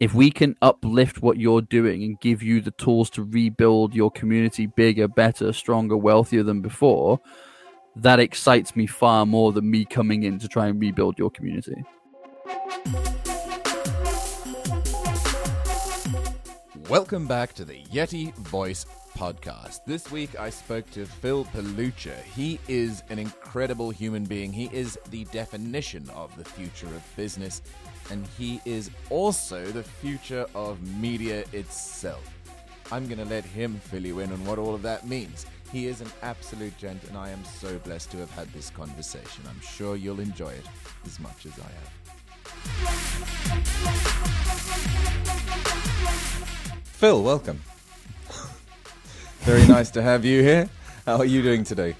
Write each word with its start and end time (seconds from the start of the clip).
if 0.00 0.14
we 0.14 0.30
can 0.30 0.54
uplift 0.62 1.22
what 1.22 1.38
you're 1.38 1.60
doing 1.60 2.04
and 2.04 2.20
give 2.20 2.40
you 2.40 2.60
the 2.60 2.70
tools 2.72 3.10
to 3.10 3.24
rebuild 3.24 3.96
your 3.96 4.12
community 4.12 4.66
bigger, 4.66 5.08
better, 5.08 5.52
stronger, 5.52 5.96
wealthier 5.96 6.44
than 6.44 6.60
before, 6.60 7.18
that 7.96 8.20
excites 8.20 8.76
me 8.76 8.86
far 8.86 9.26
more 9.26 9.52
than 9.52 9.68
me 9.68 9.84
coming 9.84 10.22
in 10.22 10.38
to 10.38 10.46
try 10.46 10.68
and 10.68 10.80
rebuild 10.80 11.18
your 11.18 11.30
community. 11.32 11.74
Welcome 16.88 17.26
back 17.26 17.52
to 17.54 17.64
the 17.64 17.82
Yeti 17.86 18.32
Voice 18.36 18.86
podcast. 19.16 19.80
This 19.84 20.12
week 20.12 20.38
I 20.38 20.48
spoke 20.48 20.88
to 20.92 21.06
Phil 21.06 21.44
Pelucha. 21.46 22.22
He 22.22 22.60
is 22.68 23.02
an 23.10 23.18
incredible 23.18 23.90
human 23.90 24.22
being. 24.22 24.52
He 24.52 24.70
is 24.72 24.96
the 25.10 25.24
definition 25.26 26.08
of 26.14 26.34
the 26.36 26.44
future 26.44 26.86
of 26.86 27.02
business 27.16 27.62
and 28.10 28.26
he 28.38 28.60
is 28.64 28.90
also 29.10 29.64
the 29.66 29.82
future 29.82 30.46
of 30.54 30.82
media 30.98 31.44
itself. 31.52 32.24
I'm 32.90 33.06
going 33.06 33.18
to 33.18 33.24
let 33.24 33.44
him 33.44 33.80
fill 33.84 34.06
you 34.06 34.20
in 34.20 34.32
on 34.32 34.44
what 34.46 34.58
all 34.58 34.74
of 34.74 34.82
that 34.82 35.06
means. 35.06 35.44
He 35.70 35.86
is 35.86 36.00
an 36.00 36.08
absolute 36.22 36.76
gent, 36.78 37.04
and 37.04 37.18
I 37.18 37.28
am 37.28 37.44
so 37.44 37.78
blessed 37.78 38.10
to 38.12 38.16
have 38.18 38.30
had 38.30 38.50
this 38.54 38.70
conversation. 38.70 39.44
I'm 39.48 39.60
sure 39.60 39.96
you'll 39.96 40.20
enjoy 40.20 40.48
it 40.48 40.64
as 41.04 41.20
much 41.20 41.44
as 41.44 41.52
I 41.58 41.64
have. 41.64 41.92
Phil, 46.84 47.22
welcome. 47.22 47.60
Very 49.40 49.66
nice 49.66 49.90
to 49.90 50.02
have 50.02 50.24
you 50.24 50.42
here. 50.42 50.70
How 51.04 51.18
are 51.18 51.26
you 51.26 51.42
doing 51.42 51.64
today? 51.64 51.94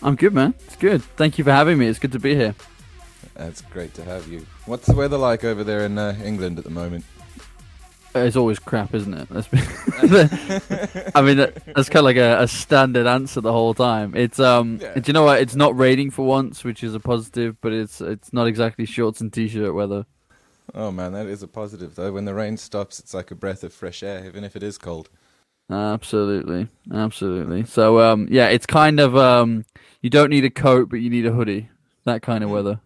I'm 0.00 0.14
good, 0.14 0.32
man. 0.32 0.54
It's 0.66 0.76
good. 0.76 1.02
Thank 1.02 1.38
you 1.38 1.44
for 1.44 1.52
having 1.52 1.78
me. 1.78 1.88
It's 1.88 1.98
good 1.98 2.12
to 2.12 2.20
be 2.20 2.36
here. 2.36 2.54
It's 3.36 3.62
great 3.62 3.94
to 3.94 4.04
have 4.04 4.28
you. 4.28 4.46
What's 4.66 4.86
the 4.86 4.94
weather 4.94 5.18
like 5.18 5.44
over 5.44 5.64
there 5.64 5.84
in 5.84 5.98
uh, 5.98 6.16
England 6.24 6.58
at 6.58 6.64
the 6.64 6.70
moment? 6.70 7.04
It's 8.14 8.36
always 8.36 8.58
crap, 8.58 8.94
isn't 8.94 9.14
it? 9.14 9.28
I 11.14 11.22
mean, 11.22 11.38
that's 11.38 11.88
kind 11.88 11.96
of 11.96 12.04
like 12.04 12.16
a, 12.16 12.42
a, 12.42 12.48
standard 12.48 13.06
answer 13.06 13.40
the 13.40 13.52
whole 13.52 13.72
time. 13.72 14.14
It's 14.14 14.38
um, 14.38 14.78
yeah. 14.82 14.94
do 14.94 15.02
you 15.06 15.12
know 15.14 15.24
what? 15.24 15.40
It's 15.40 15.56
not 15.56 15.76
raining 15.76 16.10
for 16.10 16.26
once, 16.26 16.62
which 16.62 16.84
is 16.84 16.94
a 16.94 17.00
positive, 17.00 17.58
but 17.62 17.72
it's 17.72 18.00
it's 18.02 18.32
not 18.32 18.46
exactly 18.46 18.84
shorts 18.84 19.22
and 19.22 19.32
t-shirt 19.32 19.74
weather. 19.74 20.04
Oh 20.74 20.90
man, 20.90 21.12
that 21.12 21.26
is 21.26 21.42
a 21.42 21.48
positive 21.48 21.94
though. 21.94 22.12
When 22.12 22.26
the 22.26 22.34
rain 22.34 22.58
stops, 22.58 22.98
it's 22.98 23.14
like 23.14 23.30
a 23.30 23.34
breath 23.34 23.64
of 23.64 23.72
fresh 23.72 24.02
air, 24.02 24.26
even 24.26 24.44
if 24.44 24.56
it 24.56 24.62
is 24.62 24.76
cold. 24.76 25.08
Absolutely, 25.70 26.68
absolutely. 26.92 27.64
So 27.64 28.00
um, 28.00 28.28
yeah, 28.30 28.48
it's 28.48 28.66
kind 28.66 29.00
of 29.00 29.16
um, 29.16 29.64
you 30.02 30.10
don't 30.10 30.30
need 30.30 30.44
a 30.44 30.50
coat, 30.50 30.90
but 30.90 30.96
you 30.96 31.08
need 31.08 31.24
a 31.24 31.32
hoodie. 31.32 31.70
That 32.04 32.20
kind 32.20 32.44
of 32.44 32.50
mm. 32.50 32.54
weather. 32.54 32.80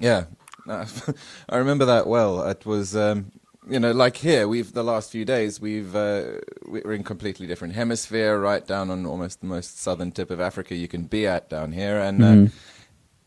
Yeah, 0.00 0.24
I 1.48 1.56
remember 1.56 1.84
that 1.86 2.06
well. 2.06 2.42
It 2.48 2.66
was, 2.66 2.94
um, 2.96 3.32
you 3.68 3.80
know, 3.80 3.92
like 3.92 4.16
here, 4.16 4.48
we've 4.48 4.72
the 4.72 4.84
last 4.84 5.10
few 5.10 5.24
days 5.24 5.60
we've 5.60 5.94
uh, 5.94 6.38
we're 6.66 6.92
in 6.92 7.04
completely 7.04 7.46
different 7.46 7.74
hemisphere, 7.74 8.38
right 8.38 8.66
down 8.66 8.90
on 8.90 9.06
almost 9.06 9.40
the 9.40 9.46
most 9.46 9.78
southern 9.80 10.12
tip 10.12 10.30
of 10.30 10.40
Africa 10.40 10.74
you 10.74 10.88
can 10.88 11.04
be 11.04 11.26
at 11.26 11.48
down 11.48 11.72
here, 11.72 11.98
and. 11.98 12.22
Uh, 12.22 12.26
mm-hmm. 12.26 12.56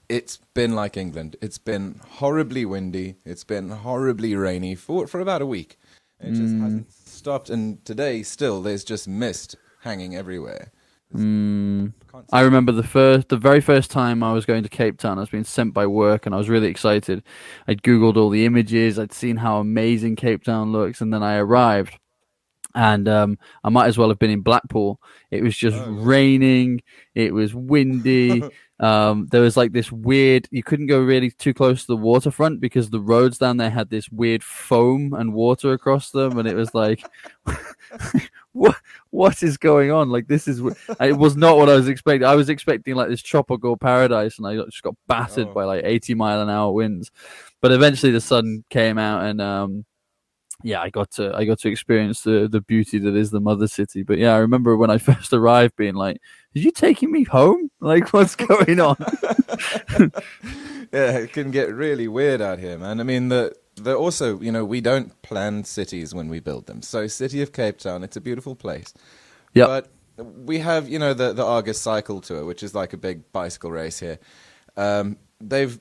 It's 0.10 0.40
been 0.54 0.76
like 0.76 0.98
England. 0.98 1.38
It's 1.42 1.58
been 1.58 2.02
horribly 2.06 2.66
windy. 2.66 3.16
It's 3.24 3.46
been 3.46 3.70
horribly 3.70 4.36
rainy 4.36 4.76
for 4.76 5.08
for 5.08 5.22
about 5.22 5.42
a 5.42 5.46
week. 5.46 5.80
It 6.20 6.32
just 6.32 6.54
mm. 6.54 6.62
hasn't 6.62 6.92
stopped. 6.92 7.50
And 7.50 7.84
today, 7.86 8.22
still, 8.24 8.62
there's 8.62 8.84
just 8.84 9.08
mist 9.08 9.56
hanging 9.84 10.16
everywhere. 10.16 10.74
Mm, 11.14 11.94
I 12.32 12.42
remember 12.42 12.72
the 12.72 12.84
first, 12.84 13.30
the 13.30 13.38
very 13.38 13.62
first 13.62 13.92
time 13.92 14.24
I 14.24 14.34
was 14.34 14.46
going 14.46 14.64
to 14.64 14.70
Cape 14.70 14.98
Town. 14.98 15.18
I 15.18 15.22
was 15.22 15.30
being 15.30 15.44
sent 15.44 15.74
by 15.74 15.86
work, 15.86 16.26
and 16.26 16.34
I 16.34 16.38
was 16.38 16.50
really 16.50 16.68
excited. 16.68 17.24
I'd 17.68 17.82
googled 17.82 18.18
all 18.18 18.30
the 18.30 18.46
images. 18.46 18.98
I'd 18.98 19.14
seen 19.14 19.38
how 19.38 19.58
amazing 19.58 20.16
Cape 20.16 20.44
Town 20.44 20.72
looks, 20.72 21.02
and 21.02 21.14
then 21.14 21.24
I 21.24 21.38
arrived, 21.38 21.98
and 22.76 23.08
um, 23.10 23.38
I 23.64 23.70
might 23.70 23.88
as 23.88 23.98
well 23.98 24.10
have 24.10 24.20
been 24.20 24.30
in 24.30 24.42
Blackpool. 24.42 25.00
It 25.32 25.44
was 25.44 25.56
just 25.56 25.78
oh. 25.78 25.92
raining. 25.92 26.82
It 27.14 27.34
was 27.34 27.54
windy. 27.54 28.44
um, 28.80 29.28
there 29.32 29.42
was 29.42 29.58
like 29.58 29.74
this 29.74 29.92
weird. 29.92 30.48
You 30.52 30.64
couldn't 30.64 30.88
go 30.88 31.00
really 31.00 31.32
too 31.32 31.54
close 31.54 31.82
to 31.82 31.88
the 31.88 31.98
waterfront 31.98 32.62
because 32.62 32.90
the 32.90 33.02
roads 33.02 33.38
down 33.38 33.58
there 33.58 33.70
had 33.70 33.90
this 33.90 34.10
weird 34.10 34.44
foam 34.44 35.14
and 35.14 35.34
water 35.34 35.74
across 35.74 36.12
them, 36.12 36.38
and 36.38 36.48
it 36.48 36.56
was 36.56 36.74
like. 36.74 37.04
what 38.54 38.76
what 39.10 39.44
is 39.44 39.58
going 39.58 39.92
on? 39.92 40.10
Like 40.10 40.28
this 40.28 40.48
is 40.48 40.62
it 41.00 41.18
was 41.18 41.36
not 41.36 41.58
what 41.58 41.70
I 41.70 41.76
was 41.76 41.88
expecting. 41.88 42.28
I 42.28 42.36
was 42.36 42.50
expecting 42.50 42.96
like 42.96 43.10
this 43.10 43.22
tropical 43.22 43.78
paradise, 43.78 44.38
and 44.38 44.48
I 44.48 44.56
just 44.56 44.82
got 44.82 44.96
battered 45.08 45.48
oh. 45.50 45.54
by 45.54 45.64
like 45.64 45.84
eighty 45.86 46.14
mile 46.14 46.42
an 46.42 46.50
hour 46.50 46.72
winds. 46.72 47.12
But 47.62 47.72
eventually, 47.72 48.12
the 48.12 48.22
sun 48.22 48.64
came 48.70 48.98
out, 48.98 49.24
and 49.24 49.40
um, 49.40 49.86
yeah, 50.64 50.82
I 50.82 50.90
got 50.90 51.12
to 51.12 51.34
I 51.36 51.46
got 51.46 51.60
to 51.60 51.70
experience 51.70 52.22
the 52.22 52.48
the 52.52 52.62
beauty 52.62 53.00
that 53.00 53.16
is 53.16 53.32
the 53.32 53.40
mother 53.40 53.68
city. 53.68 54.04
But 54.04 54.18
yeah, 54.18 54.34
I 54.34 54.40
remember 54.40 54.76
when 54.78 54.90
I 54.90 54.98
first 55.00 55.34
arrived, 55.34 55.76
being 55.76 55.96
like, 55.96 56.18
"Did 56.54 56.64
you 56.64 56.72
taking 56.72 57.12
me 57.12 57.24
home? 57.24 57.72
Like, 57.80 58.12
what's 58.14 58.36
going 58.36 58.80
on?" 58.80 58.98
yeah, 60.92 61.18
it 61.18 61.34
can 61.34 61.52
get 61.52 61.74
really 61.74 62.08
weird 62.08 62.42
out 62.42 62.60
here, 62.60 62.78
man. 62.78 63.00
I 63.00 63.04
mean 63.04 63.30
the 63.30 63.56
they're 63.76 63.96
also, 63.96 64.40
you 64.40 64.52
know, 64.52 64.66
we 64.66 64.82
don't 64.82 65.20
plan 65.22 65.64
cities 65.64 66.14
when 66.14 66.30
we 66.30 66.40
build 66.40 66.68
them. 66.68 66.82
So, 66.82 67.08
City 67.08 67.42
of 67.42 67.54
Cape 67.54 67.78
Town, 67.78 68.04
it's 68.04 68.18
a 68.18 68.22
beautiful 68.22 68.56
place. 68.56 68.94
Yeah. 69.54 69.66
But 69.68 69.92
we 70.18 70.60
have, 70.60 70.90
you 70.90 71.00
know, 71.00 71.14
the, 71.14 71.34
the 71.34 71.46
Argus 71.46 71.80
Cycle 71.80 72.22
Tour, 72.22 72.46
which 72.46 72.64
is 72.64 72.76
like 72.76 72.94
a 72.94 72.98
big 72.98 73.32
bicycle 73.32 73.72
race 73.72 74.00
here. 74.00 74.20
Um, 74.78 75.18
they've 75.40 75.80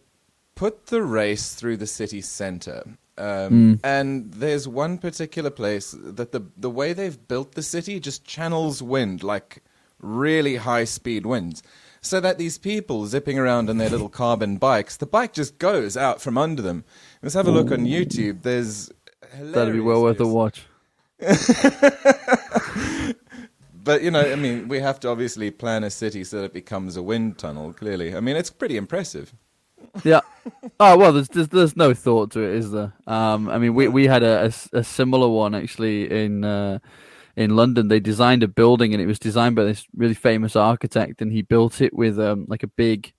put 0.54 0.86
the 0.86 1.02
race 1.02 1.54
through 1.54 1.78
the 1.78 1.86
city 1.86 2.20
center. 2.20 2.82
Um, 3.18 3.76
mm. 3.76 3.80
And 3.84 4.32
there's 4.32 4.66
one 4.66 4.96
particular 4.96 5.50
place 5.50 5.94
that 5.98 6.32
the 6.32 6.42
the 6.56 6.70
way 6.70 6.94
they've 6.94 7.28
built 7.28 7.54
the 7.54 7.62
city 7.62 8.00
just 8.00 8.24
channels 8.24 8.82
wind, 8.82 9.22
like 9.22 9.62
really 10.00 10.56
high 10.56 10.84
speed 10.84 11.26
winds 11.26 11.62
so 12.00 12.21
that 12.21 12.38
these 12.38 12.59
people 12.59 13.06
zipping 13.06 13.38
around 13.38 13.69
on 13.69 13.78
their 13.78 13.91
little 13.91 14.09
carbon 14.09 14.56
bikes, 14.56 14.97
the 14.97 15.06
bike 15.06 15.33
just 15.33 15.59
goes 15.59 15.97
out 15.97 16.21
from 16.21 16.38
under 16.38 16.62
them. 16.62 16.84
Let's 17.22 17.34
have 17.34 17.47
a 17.47 17.50
look 17.50 17.71
on 17.71 17.81
YouTube. 17.81 18.43
There's 18.43 18.91
that'd 19.38 19.75
be 19.75 19.81
well 19.81 20.03
worth 20.03 20.21
a 20.21 20.27
watch. 20.27 20.65
but 23.84 24.03
you 24.03 24.11
know, 24.11 24.21
I 24.21 24.37
mean, 24.37 24.69
we 24.69 24.81
have 24.81 24.99
to 25.00 25.09
obviously 25.09 25.50
plan 25.50 25.84
a 25.84 25.91
city 25.91 26.25
so 26.25 26.38
that 26.38 26.44
it 26.47 26.55
becomes 26.55 26.97
a 26.97 27.03
wind 27.03 27.38
tunnel. 27.38 27.75
Clearly, 27.75 28.17
I 28.17 28.21
mean, 28.21 28.37
it's 28.37 28.50
pretty 28.50 28.77
impressive. 28.77 29.34
Yeah. 30.05 30.21
Oh 30.82 30.97
well, 30.97 31.12
there's, 31.12 31.28
there's, 31.28 31.49
there's 31.49 31.77
no 31.77 31.93
thought 31.93 32.31
to 32.31 32.41
it, 32.41 32.55
is 32.55 32.71
there? 32.71 32.94
Um, 33.06 33.50
I 33.50 33.59
mean, 33.59 33.75
we 33.75 33.87
we 33.88 34.06
had 34.06 34.22
a, 34.22 34.47
a, 34.47 34.78
a 34.78 34.82
similar 34.82 35.28
one 35.28 35.55
actually 35.55 36.11
in. 36.11 36.43
Uh, 36.43 36.78
in 37.40 37.56
London, 37.56 37.88
they 37.88 38.00
designed 38.00 38.42
a 38.42 38.48
building 38.48 38.92
and 38.92 39.02
it 39.02 39.06
was 39.06 39.18
designed 39.18 39.56
by 39.56 39.64
this 39.64 39.86
really 39.96 40.14
famous 40.14 40.56
architect, 40.56 41.22
and 41.22 41.32
he 41.32 41.40
built 41.40 41.80
it 41.80 41.94
with 41.94 42.20
um, 42.20 42.44
like 42.48 42.62
a 42.62 42.68
big 42.68 43.14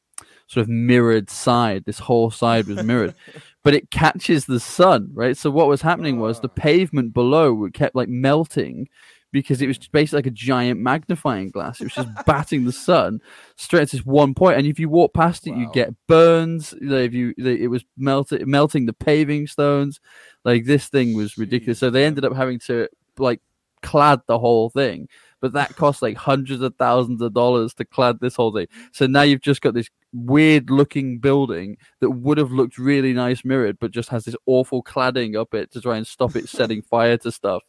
sort 0.45 0.61
of 0.61 0.69
mirrored 0.69 1.29
side. 1.29 1.85
This 1.85 1.97
whole 1.97 2.29
side 2.29 2.67
was 2.67 2.83
mirrored, 2.83 3.15
but 3.63 3.73
it 3.73 3.89
catches 3.89 4.45
the 4.45 4.59
sun, 4.59 5.09
right? 5.13 5.35
So 5.35 5.49
what 5.49 5.67
was 5.67 5.81
happening 5.81 6.19
was 6.19 6.39
the 6.39 6.49
ah. 6.49 6.53
pavement 6.55 7.15
below 7.15 7.67
kept 7.73 7.95
like 7.95 8.09
melting 8.09 8.87
because 9.31 9.59
it 9.59 9.67
was 9.67 9.79
basically 9.79 10.17
like 10.17 10.27
a 10.27 10.31
giant 10.31 10.79
magnifying 10.79 11.49
glass. 11.49 11.81
It 11.81 11.85
was 11.85 11.93
just 11.93 12.09
batting 12.27 12.65
the 12.65 12.71
sun 12.71 13.21
straight 13.55 13.83
at 13.83 13.89
this 13.89 14.05
one 14.05 14.35
point, 14.35 14.59
and 14.59 14.67
if 14.67 14.79
you 14.79 14.87
walk 14.87 15.15
past 15.15 15.47
it, 15.47 15.51
wow. 15.51 15.61
you 15.61 15.71
get 15.73 15.95
burns. 16.05 16.75
if 16.79 17.13
you, 17.13 17.33
it 17.39 17.71
was 17.71 17.83
melted, 17.97 18.47
melting 18.47 18.85
the 18.85 18.93
paving 18.93 19.47
stones. 19.47 19.99
Like 20.45 20.65
this 20.65 20.89
thing 20.89 21.15
was 21.15 21.39
ridiculous. 21.39 21.79
So 21.79 21.89
they 21.89 22.05
ended 22.05 22.23
up 22.23 22.35
having 22.35 22.59
to 22.67 22.87
like 23.17 23.41
clad 23.81 24.21
the 24.27 24.39
whole 24.39 24.69
thing. 24.69 25.07
But 25.39 25.53
that 25.53 25.75
cost 25.75 26.01
like 26.01 26.17
hundreds 26.17 26.61
of 26.61 26.75
thousands 26.75 27.21
of 27.21 27.33
dollars 27.33 27.73
to 27.75 27.85
clad 27.85 28.19
this 28.19 28.35
whole 28.35 28.53
thing. 28.53 28.67
So 28.91 29.07
now 29.07 29.23
you've 29.23 29.41
just 29.41 29.61
got 29.61 29.73
this 29.73 29.89
weird 30.13 30.69
looking 30.69 31.17
building 31.17 31.77
that 31.99 32.11
would 32.11 32.37
have 32.37 32.51
looked 32.51 32.77
really 32.77 33.13
nice 33.13 33.43
mirrored, 33.43 33.79
but 33.79 33.91
just 33.91 34.09
has 34.09 34.25
this 34.25 34.35
awful 34.45 34.83
cladding 34.83 35.39
up 35.39 35.53
it 35.53 35.71
to 35.71 35.81
try 35.81 35.97
and 35.97 36.05
stop 36.05 36.35
it 36.35 36.47
setting 36.47 36.81
fire 36.89 37.17
to 37.17 37.31
stuff. 37.31 37.63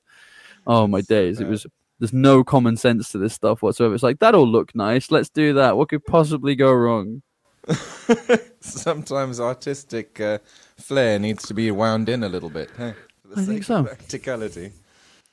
Oh 0.66 0.86
my 0.86 1.00
days! 1.00 1.40
It 1.40 1.48
was 1.48 1.66
there's 1.98 2.12
no 2.12 2.44
common 2.44 2.76
sense 2.76 3.10
to 3.12 3.18
this 3.18 3.32
stuff 3.32 3.62
whatsoever. 3.62 3.94
It's 3.94 4.02
like 4.02 4.18
that'll 4.18 4.46
look 4.46 4.74
nice. 4.74 5.10
Let's 5.10 5.28
do 5.28 5.54
that. 5.54 5.76
What 5.76 5.88
could 5.88 6.04
possibly 6.04 6.54
go 6.54 6.72
wrong? 6.72 7.22
Sometimes 8.60 9.40
artistic 9.40 10.20
uh, 10.20 10.38
flair 10.76 11.18
needs 11.18 11.46
to 11.46 11.54
be 11.54 11.70
wound 11.70 12.08
in 12.08 12.22
a 12.22 12.28
little 12.28 12.50
bit. 12.50 12.70
Huh? 12.76 12.92
I 13.36 13.44
think 13.44 13.64
so. 13.64 13.84
Practicality. 13.84 14.72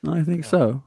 I 0.07 0.23
think 0.23 0.45
so. 0.45 0.83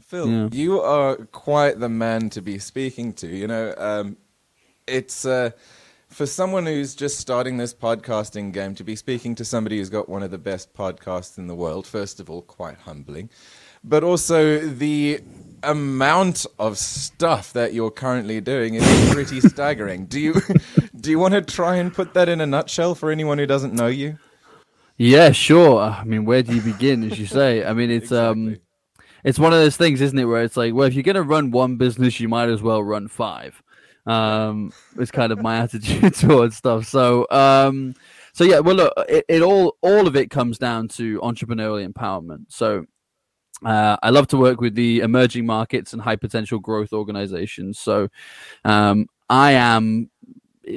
Phil, 0.00 0.28
yeah. 0.28 0.48
you 0.52 0.80
are 0.80 1.16
quite 1.16 1.78
the 1.78 1.88
man 1.88 2.30
to 2.30 2.40
be 2.40 2.58
speaking 2.58 3.12
to. 3.14 3.26
You 3.26 3.46
know, 3.46 3.74
um, 3.76 4.16
it's 4.86 5.24
uh, 5.24 5.50
for 6.08 6.26
someone 6.26 6.66
who's 6.66 6.94
just 6.94 7.18
starting 7.18 7.56
this 7.56 7.72
podcasting 7.72 8.52
game 8.52 8.74
to 8.76 8.84
be 8.84 8.96
speaking 8.96 9.34
to 9.36 9.44
somebody 9.44 9.78
who's 9.78 9.90
got 9.90 10.08
one 10.08 10.22
of 10.22 10.30
the 10.30 10.38
best 10.38 10.74
podcasts 10.74 11.38
in 11.38 11.46
the 11.46 11.54
world. 11.54 11.86
First 11.86 12.20
of 12.20 12.28
all, 12.28 12.42
quite 12.42 12.78
humbling, 12.78 13.30
but 13.82 14.04
also 14.04 14.58
the 14.58 15.20
amount 15.62 16.46
of 16.58 16.78
stuff 16.78 17.52
that 17.52 17.74
you're 17.74 17.90
currently 17.90 18.40
doing 18.40 18.74
is 18.74 19.12
pretty 19.12 19.40
staggering. 19.48 20.06
Do 20.06 20.20
you 20.20 20.34
do 21.00 21.10
you 21.10 21.18
want 21.18 21.34
to 21.34 21.42
try 21.42 21.76
and 21.76 21.92
put 21.92 22.14
that 22.14 22.28
in 22.28 22.40
a 22.40 22.46
nutshell 22.46 22.94
for 22.94 23.10
anyone 23.10 23.38
who 23.38 23.46
doesn't 23.46 23.74
know 23.74 23.88
you? 23.88 24.18
Yeah, 25.02 25.32
sure. 25.32 25.80
I 25.80 26.04
mean, 26.04 26.26
where 26.26 26.42
do 26.42 26.54
you 26.54 26.60
begin, 26.60 27.10
as 27.10 27.18
you 27.18 27.24
say? 27.24 27.64
I 27.64 27.72
mean, 27.72 27.90
it's 27.90 28.12
um, 28.12 28.58
it's 29.24 29.38
one 29.38 29.54
of 29.54 29.58
those 29.58 29.78
things, 29.78 30.02
isn't 30.02 30.18
it, 30.18 30.26
where 30.26 30.42
it's 30.42 30.58
like, 30.58 30.74
well, 30.74 30.86
if 30.86 30.92
you're 30.92 31.02
going 31.02 31.14
to 31.14 31.22
run 31.22 31.50
one 31.50 31.76
business, 31.76 32.20
you 32.20 32.28
might 32.28 32.50
as 32.50 32.60
well 32.60 32.82
run 32.82 33.08
five. 33.08 33.62
Um, 34.04 34.74
it's 34.98 35.10
kind 35.10 35.32
of 35.32 35.40
my 35.40 35.56
attitude 35.62 36.14
towards 36.16 36.56
stuff. 36.56 36.84
So, 36.84 37.26
um, 37.30 37.94
so 38.34 38.44
yeah, 38.44 38.58
well, 38.58 38.76
look, 38.76 38.92
it, 39.08 39.24
it 39.26 39.40
all 39.40 39.78
all 39.80 40.06
of 40.06 40.16
it 40.16 40.28
comes 40.28 40.58
down 40.58 40.88
to 40.88 41.18
entrepreneurial 41.20 41.90
empowerment. 41.90 42.44
So, 42.48 42.84
uh, 43.64 43.96
I 44.02 44.10
love 44.10 44.26
to 44.28 44.36
work 44.36 44.60
with 44.60 44.74
the 44.74 45.00
emerging 45.00 45.46
markets 45.46 45.94
and 45.94 46.02
high 46.02 46.16
potential 46.16 46.58
growth 46.58 46.92
organizations. 46.92 47.78
So, 47.78 48.08
um, 48.66 49.06
I 49.30 49.52
am, 49.52 50.10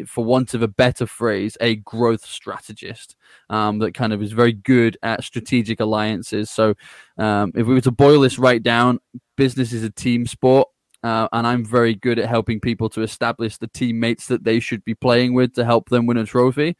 for 0.09 0.23
want 0.23 0.53
of 0.53 0.61
a 0.61 0.67
better 0.67 1.05
phrase, 1.05 1.57
a 1.61 1.75
growth 1.77 2.25
strategist 2.25 3.15
um, 3.49 3.79
that 3.79 3.93
kind 3.93 4.13
of 4.13 4.21
is 4.21 4.31
very 4.31 4.53
good 4.53 4.97
at 5.03 5.23
strategic 5.23 5.79
alliances. 5.79 6.49
So, 6.49 6.75
um, 7.17 7.51
if 7.55 7.67
we 7.67 7.73
were 7.73 7.81
to 7.81 7.91
boil 7.91 8.21
this 8.21 8.39
right 8.39 8.61
down, 8.61 8.99
business 9.37 9.73
is 9.73 9.83
a 9.83 9.89
team 9.89 10.25
sport. 10.25 10.67
Uh, 11.03 11.27
and 11.33 11.45
I'm 11.45 11.65
very 11.65 11.95
good 11.95 12.17
at 12.17 12.29
helping 12.29 12.61
people 12.61 12.87
to 12.91 13.01
establish 13.01 13.57
the 13.57 13.67
teammates 13.67 14.27
that 14.27 14.45
they 14.45 14.61
should 14.61 14.85
be 14.85 14.95
playing 14.95 15.33
with 15.33 15.53
to 15.55 15.65
help 15.65 15.89
them 15.89 16.05
win 16.05 16.15
a 16.15 16.25
trophy. 16.25 16.77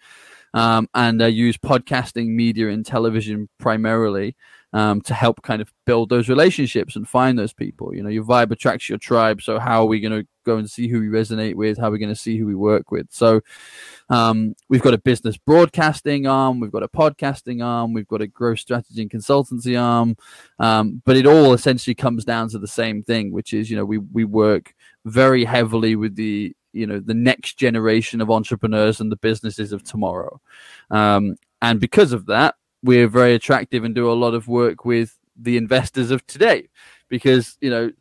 Um, 0.54 0.88
and 0.94 1.22
I 1.22 1.28
use 1.28 1.58
podcasting, 1.58 2.28
media, 2.28 2.70
and 2.70 2.86
television 2.86 3.50
primarily 3.60 4.36
um, 4.72 5.02
to 5.02 5.14
help 5.14 5.42
kind 5.42 5.62
of 5.62 5.72
build 5.86 6.10
those 6.10 6.30
relationships 6.30 6.96
and 6.96 7.08
find 7.08 7.38
those 7.38 7.54
people. 7.54 7.94
You 7.94 8.04
know, 8.04 8.10
your 8.10 8.24
vibe 8.24 8.52
attracts 8.52 8.88
your 8.88 8.98
tribe. 8.98 9.42
So 9.42 9.60
how 9.60 9.82
are 9.82 9.88
we 9.88 10.00
going 10.00 10.22
to 10.22 10.28
go 10.44 10.58
and 10.58 10.70
see 10.70 10.88
who 10.88 11.00
we 11.00 11.08
resonate 11.08 11.56
with? 11.56 11.78
How 11.78 11.90
we're 11.90 11.98
going 11.98 12.14
to 12.14 12.16
see 12.16 12.38
who 12.38 12.46
we 12.46 12.56
work 12.56 12.92
with? 12.92 13.08
So 13.12 13.42
um, 14.10 14.56
we've 14.70 14.82
got 14.82 14.94
a 14.94 14.98
business 14.98 15.38
broadcasting 15.38 16.28
arm, 16.28 16.60
we've 16.60 16.72
got 16.72 16.84
a 16.84 16.88
podcasting 16.88 17.64
arm, 17.64 17.94
we've 17.94 18.08
got 18.08 18.22
a 18.22 18.28
growth 18.28 18.60
strategy 18.60 19.02
and 19.02 19.12
consultancy 19.12 19.80
arm, 19.82 20.18
um, 20.60 21.02
but 21.06 21.18
it 21.18 21.26
all 21.26 21.54
essentially 21.54 21.96
comes 21.96 22.26
down 22.26 22.50
to 22.50 22.60
the 22.60 22.68
same 22.68 23.04
thing, 23.04 23.32
which 23.32 23.54
is 23.54 23.70
you 23.70 23.78
know 23.78 23.86
we 23.86 23.98
we 23.98 24.26
work 24.26 24.74
very 25.06 25.46
heavily 25.46 25.96
with 25.96 26.16
the 26.16 26.56
you 26.74 26.86
know 26.88 27.00
the 27.00 27.14
next 27.14 27.58
generation 27.58 28.22
of 28.22 28.30
entrepreneurs 28.30 29.00
and 29.00 29.12
the 29.12 29.18
businesses 29.18 29.72
of 29.72 29.84
tomorrow, 29.84 30.40
um, 30.92 31.36
and 31.62 31.80
because 31.80 32.14
of 32.14 32.26
that, 32.28 32.56
we're 32.84 33.08
very 33.08 33.34
attractive 33.34 33.84
and 33.84 33.96
do 33.96 34.12
a 34.12 34.14
lot 34.14 34.34
of 34.34 34.48
work 34.48 34.86
with 34.86 35.18
the 35.36 35.58
investors 35.58 36.12
of 36.12 36.26
today, 36.28 36.68
because 37.10 37.58
you 37.62 37.70
know. 37.70 37.92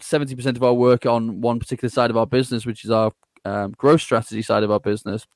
70% 0.00 0.56
of 0.56 0.62
our 0.62 0.74
work 0.74 1.06
on 1.06 1.40
one 1.40 1.58
particular 1.58 1.90
side 1.90 2.10
of 2.10 2.16
our 2.16 2.26
business, 2.26 2.66
which 2.66 2.84
is 2.84 2.90
our 2.90 3.12
um, 3.44 3.72
growth 3.72 4.00
strategy 4.00 4.42
side 4.42 4.62
of 4.62 4.70
our 4.70 4.80
business, 4.80 5.26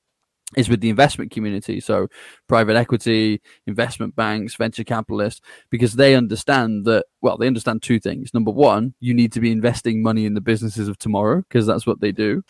is 0.57 0.69
with 0.69 0.81
the 0.81 0.91
investment 0.91 1.31
community. 1.31 1.81
So, 1.81 2.09
private 2.49 2.77
equity, 2.77 3.41
investment 3.67 4.17
banks, 4.17 4.57
venture 4.57 4.85
capitalists, 4.85 5.41
because 5.71 5.95
they 5.95 6.15
understand 6.17 6.85
that, 6.87 7.07
well, 7.21 7.39
they 7.39 7.47
understand 7.47 7.83
two 7.83 8.01
things. 8.01 8.35
Number 8.35 8.51
one, 8.51 8.95
you 9.01 9.15
need 9.15 9.33
to 9.33 9.41
be 9.41 9.53
investing 9.53 10.03
money 10.03 10.27
in 10.27 10.35
the 10.35 10.41
businesses 10.41 10.89
of 10.89 10.99
tomorrow, 10.99 11.43
because 11.43 11.67
that's 11.67 11.87
what 11.87 12.01
they 12.01 12.13
do. 12.13 12.43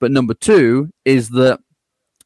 But 0.00 0.10
number 0.10 0.34
two 0.34 0.90
is 1.04 1.30
that 1.30 1.60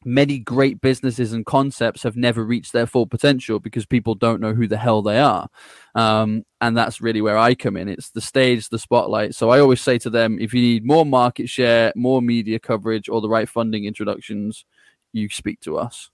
many 0.05 0.39
great 0.39 0.79
businesses 0.81 1.33
and 1.33 1.45
concepts 1.45 2.03
have 2.03 2.15
never 2.15 2.45
reached 2.45 2.71
their 2.71 2.87
full 2.87 3.05
potential 3.05 3.59
because 3.59 3.85
people 3.85 4.15
don't 4.15 4.39
know 4.39 4.53
who 4.53 4.67
the 4.67 4.77
hell 4.77 5.01
they 5.01 5.19
are. 5.19 5.49
Um, 5.95 6.45
and 6.61 6.77
that's 6.77 7.01
really 7.01 7.21
where 7.21 7.37
I 7.37 7.55
come 7.55 7.75
in. 7.75 7.89
It's 7.89 8.09
the 8.11 8.21
stage, 8.21 8.69
the 8.69 8.79
spotlight. 8.79 9.35
So 9.35 9.49
I 9.49 9.59
always 9.59 9.81
say 9.81 9.97
to 9.99 10.09
them 10.09 10.37
if 10.39 10.53
you 10.53 10.61
need 10.61 10.85
more 10.85 11.05
market 11.05 11.49
share, 11.49 11.91
more 11.95 12.21
media 12.21 12.59
coverage, 12.59 13.09
or 13.09 13.19
the 13.21 13.29
right 13.29 13.49
funding 13.49 13.85
introductions, 13.85 14.65
you 15.11 15.27
speak 15.29 15.59
to 15.61 15.77
us. 15.77 16.09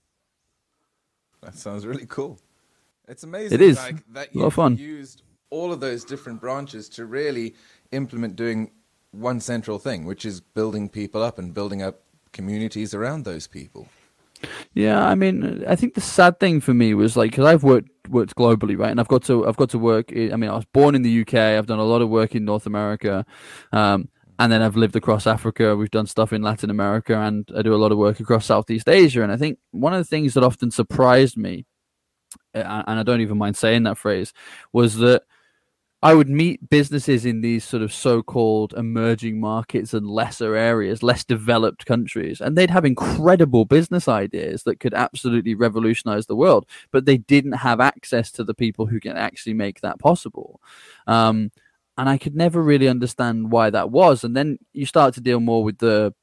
That 1.42 1.54
sounds 1.54 1.86
really 1.86 2.06
cool. 2.06 2.40
It's 3.06 3.22
amazing. 3.22 3.54
It 3.54 3.60
is. 3.62 3.76
like, 3.76 4.04
that 4.14 4.34
A 4.34 4.38
lot 4.38 4.46
of 4.46 4.52
you've 4.52 4.54
fun. 4.54 4.76
used 4.76 5.22
all 5.50 5.72
of 5.72 5.78
those 5.78 6.04
different 6.04 6.40
branches 6.40 6.88
to 6.88 7.06
really 7.06 7.54
implement 7.92 8.34
doing 8.34 8.72
one 9.12 9.40
central 9.40 9.78
thing, 9.78 10.04
which 10.04 10.24
is 10.24 10.40
building 10.40 10.88
people 10.88 11.22
up 11.22 11.38
and 11.38 11.54
building 11.54 11.82
up 11.82 12.02
communities 12.36 12.94
around 12.94 13.24
those 13.24 13.46
people. 13.46 13.88
Yeah, 14.74 15.02
I 15.04 15.14
mean, 15.14 15.64
I 15.66 15.74
think 15.74 15.94
the 15.94 16.02
sad 16.02 16.38
thing 16.38 16.60
for 16.60 16.74
me 16.74 16.92
was 16.92 17.16
like 17.16 17.30
because 17.30 17.46
I've 17.46 17.62
worked 17.62 17.88
worked 18.10 18.36
globally, 18.36 18.78
right? 18.78 18.90
And 18.90 19.00
I've 19.00 19.08
got 19.08 19.22
to 19.24 19.46
I've 19.46 19.56
got 19.56 19.70
to 19.70 19.78
work. 19.78 20.12
I 20.12 20.36
mean, 20.36 20.50
I 20.50 20.54
was 20.54 20.66
born 20.66 20.94
in 20.94 21.02
the 21.02 21.22
UK. 21.22 21.34
I've 21.34 21.66
done 21.66 21.78
a 21.78 21.84
lot 21.84 22.02
of 22.02 22.10
work 22.10 22.34
in 22.34 22.44
North 22.44 22.66
America, 22.66 23.24
um, 23.72 24.08
and 24.38 24.52
then 24.52 24.60
I've 24.60 24.76
lived 24.76 24.94
across 24.94 25.26
Africa. 25.26 25.74
We've 25.74 25.90
done 25.90 26.06
stuff 26.06 26.32
in 26.34 26.42
Latin 26.42 26.68
America, 26.68 27.18
and 27.18 27.48
I 27.56 27.62
do 27.62 27.74
a 27.74 27.82
lot 27.82 27.92
of 27.92 27.98
work 27.98 28.20
across 28.20 28.44
Southeast 28.44 28.88
Asia. 28.88 29.22
And 29.22 29.32
I 29.32 29.38
think 29.38 29.58
one 29.70 29.94
of 29.94 29.98
the 29.98 30.04
things 30.04 30.34
that 30.34 30.44
often 30.44 30.70
surprised 30.70 31.38
me, 31.38 31.64
and 32.52 33.00
I 33.00 33.02
don't 33.02 33.22
even 33.22 33.38
mind 33.38 33.56
saying 33.56 33.84
that 33.84 33.96
phrase, 33.96 34.34
was 34.74 34.96
that 34.96 35.22
I 36.06 36.14
would 36.14 36.28
meet 36.28 36.70
businesses 36.70 37.26
in 37.26 37.40
these 37.40 37.64
sort 37.64 37.82
of 37.82 37.92
so-called 37.92 38.74
emerging 38.76 39.40
markets 39.40 39.92
and 39.92 40.08
lesser 40.08 40.54
areas, 40.54 41.02
less 41.02 41.24
developed 41.24 41.84
countries, 41.84 42.40
and 42.40 42.56
they'd 42.56 42.70
have 42.70 42.84
incredible 42.84 43.64
business 43.64 44.06
ideas 44.06 44.62
that 44.62 44.78
could 44.78 44.94
absolutely 44.94 45.56
revolutionize 45.56 46.26
the 46.26 46.36
world, 46.36 46.64
but 46.92 47.06
they 47.06 47.16
didn't 47.16 47.54
have 47.54 47.80
access 47.80 48.30
to 48.30 48.44
the 48.44 48.54
people 48.54 48.86
who 48.86 49.00
can 49.00 49.16
actually 49.16 49.54
make 49.54 49.80
that 49.80 49.98
possible. 49.98 50.60
Um, 51.08 51.50
and 51.98 52.08
I 52.08 52.18
could 52.18 52.36
never 52.36 52.62
really 52.62 52.86
understand 52.86 53.50
why 53.50 53.70
that 53.70 53.90
was. 53.90 54.22
And 54.22 54.36
then 54.36 54.60
you 54.72 54.86
start 54.86 55.12
to 55.14 55.20
deal 55.20 55.40
more 55.40 55.64
with 55.64 55.78
the 55.78 56.14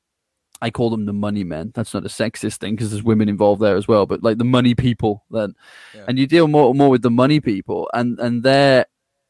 I 0.62 0.70
call 0.70 0.92
them 0.92 1.06
the 1.06 1.12
money 1.12 1.44
men. 1.44 1.74
That's 1.76 1.94
not 1.94 2.06
a 2.06 2.08
sexist 2.08 2.56
thing 2.56 2.76
because 2.76 2.92
there's 2.92 3.04
women 3.04 3.28
involved 3.28 3.62
there 3.62 3.76
as 3.76 3.86
well, 3.86 4.06
but 4.06 4.24
like 4.24 4.38
the 4.38 4.46
money 4.46 4.76
people 4.76 5.26
then. 5.30 5.56
Yeah. 5.94 6.06
And 6.08 6.18
you 6.18 6.26
deal 6.26 6.48
more 6.48 6.74
more 6.74 6.90
with 6.90 7.02
the 7.02 7.12
money 7.12 7.42
people 7.42 7.90
and 7.94 8.18
and 8.18 8.44
their 8.44 8.86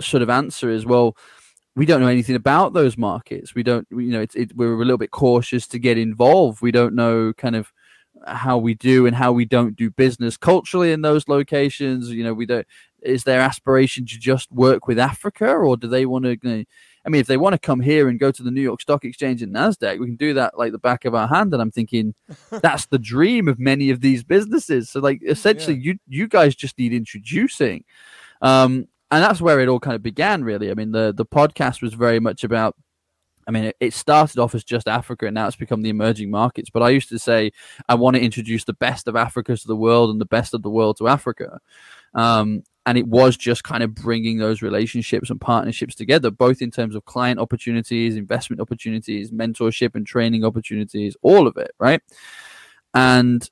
sort 0.10 0.24
of 0.24 0.30
answer 0.30 0.70
is 0.70 0.86
well 0.86 1.16
we 1.76 1.86
don't 1.86 2.02
know 2.02 2.08
anything 2.08 2.36
about 2.36 2.74
those 2.74 2.98
markets. 2.98 3.56
We 3.56 3.64
don't 3.64 3.88
you 3.90 4.12
know 4.12 4.22
it's 4.22 4.36
it, 4.36 4.56
we're 4.56 4.74
a 4.74 4.78
little 4.78 4.98
bit 4.98 5.12
cautious 5.12 5.68
to 5.68 5.80
get 5.80 5.98
involved. 5.98 6.62
We 6.62 6.72
don't 6.72 6.96
know 6.96 7.34
kind 7.34 7.56
of 7.56 7.72
how 8.28 8.58
we 8.58 8.74
do 8.74 9.06
and 9.06 9.16
how 9.16 9.32
we 9.32 9.46
don't 9.46 9.76
do 9.76 9.90
business 9.90 10.38
culturally 10.38 10.92
in 10.92 11.02
those 11.02 11.28
locations. 11.28 12.12
You 12.12 12.24
know, 12.24 12.34
we 12.34 12.46
don't 12.46 12.68
is 13.02 13.24
their 13.24 13.42
aspiration 13.42 14.06
to 14.06 14.18
just 14.18 14.52
work 14.52 14.88
with 14.88 14.98
Africa 14.98 15.52
or 15.52 15.76
do 15.76 15.88
they 15.88 16.06
want 16.06 16.26
to 16.26 16.32
you 16.32 16.40
know, 16.44 16.64
I 17.06 17.10
mean, 17.10 17.20
if 17.20 17.28
they 17.28 17.36
want 17.36 17.54
to 17.54 17.60
come 17.60 17.82
here 17.82 18.08
and 18.08 18.20
go 18.20 18.32
to 18.32 18.44
the 18.44 18.52
New 18.52 18.62
York 18.62 18.80
Stock 18.80 19.04
Exchange 19.04 19.42
and 19.42 19.54
Nasdaq, 19.54 20.00
we 20.00 20.06
can 20.06 20.16
do 20.16 20.34
that 20.36 20.58
like 20.58 20.72
the 20.72 20.78
back 20.78 21.04
of 21.04 21.14
our 21.14 21.28
hand. 21.28 21.54
And 21.54 21.62
I'm 21.62 21.72
thinking 21.72 22.16
that's 22.50 22.86
the 22.86 23.00
dream 23.00 23.48
of 23.48 23.60
many 23.60 23.90
of 23.90 24.00
these 24.00 24.24
businesses. 24.24 24.90
So, 24.90 25.00
like, 25.00 25.22
essentially, 25.28 25.78
you 25.78 25.98
you 26.08 26.28
guys 26.28 26.56
just 26.56 26.78
need 26.80 26.94
introducing, 26.94 27.84
um, 28.42 28.88
and 29.12 29.24
that's 29.24 29.42
where 29.42 29.60
it 29.60 29.70
all 29.70 29.80
kind 29.80 29.96
of 29.96 30.04
began. 30.04 30.44
Really, 30.44 30.72
I 30.72 30.74
mean, 30.74 30.92
the 30.92 31.14
the 31.16 31.26
podcast 31.26 31.82
was 31.82 31.94
very 31.94 32.20
much 32.20 32.44
about. 32.44 32.76
I 33.46 33.52
mean, 33.52 33.74
it, 33.82 33.94
started 33.94 34.40
off 34.40 34.56
as 34.56 34.64
just 34.64 34.88
Africa, 34.88 35.26
and 35.26 35.36
now 35.36 35.48
it's 35.48 35.58
become 35.58 35.82
the 35.82 35.90
emerging 35.90 36.32
markets. 36.32 36.70
But 36.70 36.82
I 36.82 36.92
used 36.92 37.10
to 37.10 37.20
say 37.20 37.52
I 37.90 37.96
want 37.96 38.16
to 38.16 38.22
introduce 38.22 38.64
the 38.64 38.74
best 38.74 39.06
of 39.10 39.18
Africa 39.18 39.58
to 39.58 39.68
the 39.68 39.76
world 39.76 40.12
and 40.12 40.22
the 40.22 40.26
best 40.26 40.54
of 40.54 40.62
the 40.62 40.70
world 40.70 40.96
to 41.00 41.10
Africa. 41.10 41.60
Um, 42.16 42.64
and 42.86 42.98
it 42.98 43.08
was 43.08 43.38
just 43.38 43.64
kind 43.64 43.84
of 43.84 43.96
bringing 43.96 44.38
those 44.38 44.62
relationships 44.62 45.30
and 45.30 45.40
partnerships 45.40 45.96
together 45.96 46.30
both 46.30 46.62
in 46.62 46.72
terms 46.72 46.96
of 46.96 47.06
client 47.06 47.40
opportunities 47.40 48.16
investment 48.16 48.62
opportunities 48.62 49.32
mentorship 49.32 49.96
and 49.96 50.06
training 50.06 50.44
opportunities 50.44 51.16
all 51.22 51.48
of 51.48 51.58
it 51.58 51.72
right 51.80 52.02
and 52.94 53.50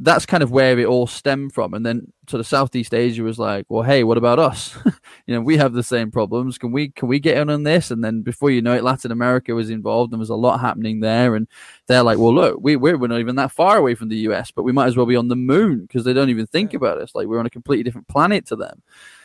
that's 0.00 0.26
kind 0.26 0.42
of 0.42 0.50
where 0.50 0.78
it 0.78 0.86
all 0.86 1.06
stemmed 1.06 1.54
from. 1.54 1.72
And 1.72 1.84
then 1.84 2.12
sort 2.28 2.40
of 2.40 2.46
southeast 2.46 2.92
asia 2.92 3.22
was 3.22 3.38
like 3.38 3.64
well 3.68 3.82
hey 3.82 4.04
what 4.04 4.18
about 4.18 4.38
us? 4.38 4.76
You 5.26 5.34
know 5.34 5.40
we 5.40 5.56
have 5.56 5.72
the 5.72 5.82
same 5.82 6.10
problems. 6.12 6.56
Can 6.58 6.70
we 6.70 6.90
can 6.90 7.08
we 7.08 7.18
get 7.18 7.38
in 7.38 7.50
on 7.50 7.64
this? 7.64 7.90
And 7.90 8.04
then 8.04 8.22
before 8.22 8.50
you 8.50 8.62
know 8.62 8.74
it 8.74 8.84
latin 8.84 9.10
america 9.10 9.54
was 9.54 9.70
involved 9.70 10.12
and 10.12 10.18
there 10.18 10.20
was 10.20 10.30
a 10.30 10.36
lot 10.36 10.60
happening 10.60 11.00
there. 11.00 11.34
And 11.34 11.48
they're 11.88 12.02
like 12.02 12.18
well 12.18 12.34
look 12.34 12.58
we, 12.60 12.76
we're, 12.76 12.96
we're 12.96 13.08
not 13.08 13.20
even 13.20 13.36
that 13.36 13.52
far 13.52 13.76
away 13.78 13.94
from 13.94 14.08
the 14.08 14.18
us 14.18 14.50
but 14.50 14.62
we 14.62 14.72
might 14.72 14.86
as 14.86 14.96
well 14.96 15.06
be 15.06 15.16
on 15.16 15.28
the 15.28 15.36
moon 15.36 15.82
because 15.82 16.04
they 16.04 16.12
don't 16.12 16.30
even 16.30 16.46
think 16.46 16.74
about 16.74 16.98
us. 17.00 17.14
Like 17.14 17.26
we're 17.26 17.40
on 17.40 17.46
a 17.46 17.50
completely 17.50 17.82
different 17.82 18.08
planet 18.08 18.46
to 18.46 18.56
them. 18.56 18.82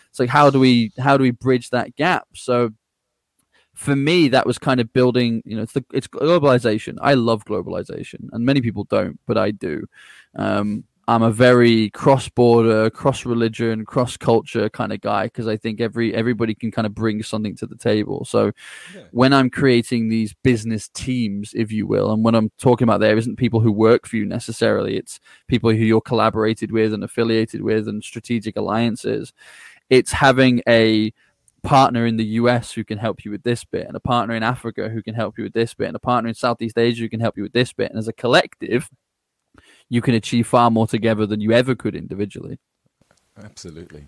It's 0.09 0.19
like 0.19 0.29
how 0.29 0.49
do 0.49 0.59
we 0.59 0.91
how 0.97 1.17
do 1.17 1.23
we 1.23 1.31
bridge 1.31 1.69
that 1.69 1.95
gap? 1.95 2.27
So 2.33 2.71
for 3.73 3.95
me 3.95 4.27
that 4.27 4.45
was 4.45 4.57
kind 4.57 4.79
of 4.79 4.91
building 4.93 5.41
you 5.45 5.55
know 5.55 5.63
it's 5.63 5.73
the 5.73 5.83
it's 5.93 6.07
globalization. 6.07 6.97
I 7.01 7.13
love 7.13 7.45
globalization 7.45 8.29
and 8.31 8.45
many 8.45 8.61
people 8.61 8.83
don't 8.85 9.19
but 9.27 9.37
i 9.37 9.51
do. 9.51 9.85
Um 10.35 10.83
i'm 11.07 11.23
a 11.23 11.31
very 11.31 11.89
cross 11.89 12.29
border 12.29 12.87
cross 12.91 13.25
religion 13.25 13.83
cross 13.85 14.15
culture 14.17 14.69
kind 14.69 14.93
of 14.93 15.01
guy 15.01 15.23
because 15.25 15.47
i 15.47 15.57
think 15.57 15.81
every 15.81 16.13
everybody 16.13 16.53
can 16.53 16.69
kind 16.69 16.85
of 16.85 16.93
bring 16.93 17.23
something 17.23 17.55
to 17.55 17.65
the 17.65 17.75
table. 17.75 18.23
So 18.23 18.51
Yeah. 18.95 19.01
when 19.11 19.33
i'm 19.33 19.49
creating 19.49 20.09
these 20.09 20.33
business 20.43 20.89
teams 20.89 21.53
if 21.55 21.71
you 21.71 21.87
will 21.87 22.11
and 22.13 22.23
when 22.23 22.35
i'm 22.35 22.51
talking 22.59 22.85
about 22.87 22.99
there 22.99 23.17
isn't 23.17 23.37
people 23.37 23.61
who 23.61 23.71
work 23.71 24.05
for 24.05 24.17
you 24.17 24.25
necessarily 24.25 24.95
it's 24.95 25.19
people 25.47 25.71
who 25.71 25.77
you're 25.77 26.01
collaborated 26.01 26.71
with 26.71 26.93
and 26.93 27.03
affiliated 27.03 27.61
with 27.63 27.87
and 27.87 28.03
strategic 28.03 28.55
alliances 28.55 29.33
it's 29.89 30.11
having 30.11 30.61
a 30.67 31.11
partner 31.63 32.05
in 32.05 32.17
the 32.17 32.25
US 32.25 32.71
who 32.73 32.83
can 32.83 32.97
help 32.97 33.23
you 33.23 33.31
with 33.31 33.43
this 33.43 33.63
bit, 33.63 33.87
and 33.87 33.95
a 33.95 33.99
partner 33.99 34.35
in 34.35 34.43
Africa 34.43 34.89
who 34.89 35.03
can 35.03 35.15
help 35.15 35.37
you 35.37 35.43
with 35.43 35.53
this 35.53 35.73
bit, 35.73 35.87
and 35.87 35.95
a 35.95 35.99
partner 35.99 36.29
in 36.29 36.35
Southeast 36.35 36.77
Asia 36.77 37.03
who 37.03 37.09
can 37.09 37.19
help 37.19 37.37
you 37.37 37.43
with 37.43 37.53
this 37.53 37.73
bit. 37.73 37.89
And 37.89 37.99
as 37.99 38.07
a 38.07 38.13
collective, 38.13 38.89
you 39.89 40.01
can 40.01 40.13
achieve 40.13 40.47
far 40.47 40.71
more 40.71 40.87
together 40.87 41.25
than 41.25 41.41
you 41.41 41.51
ever 41.51 41.75
could 41.75 41.95
individually. 41.95 42.59
Absolutely. 43.41 44.07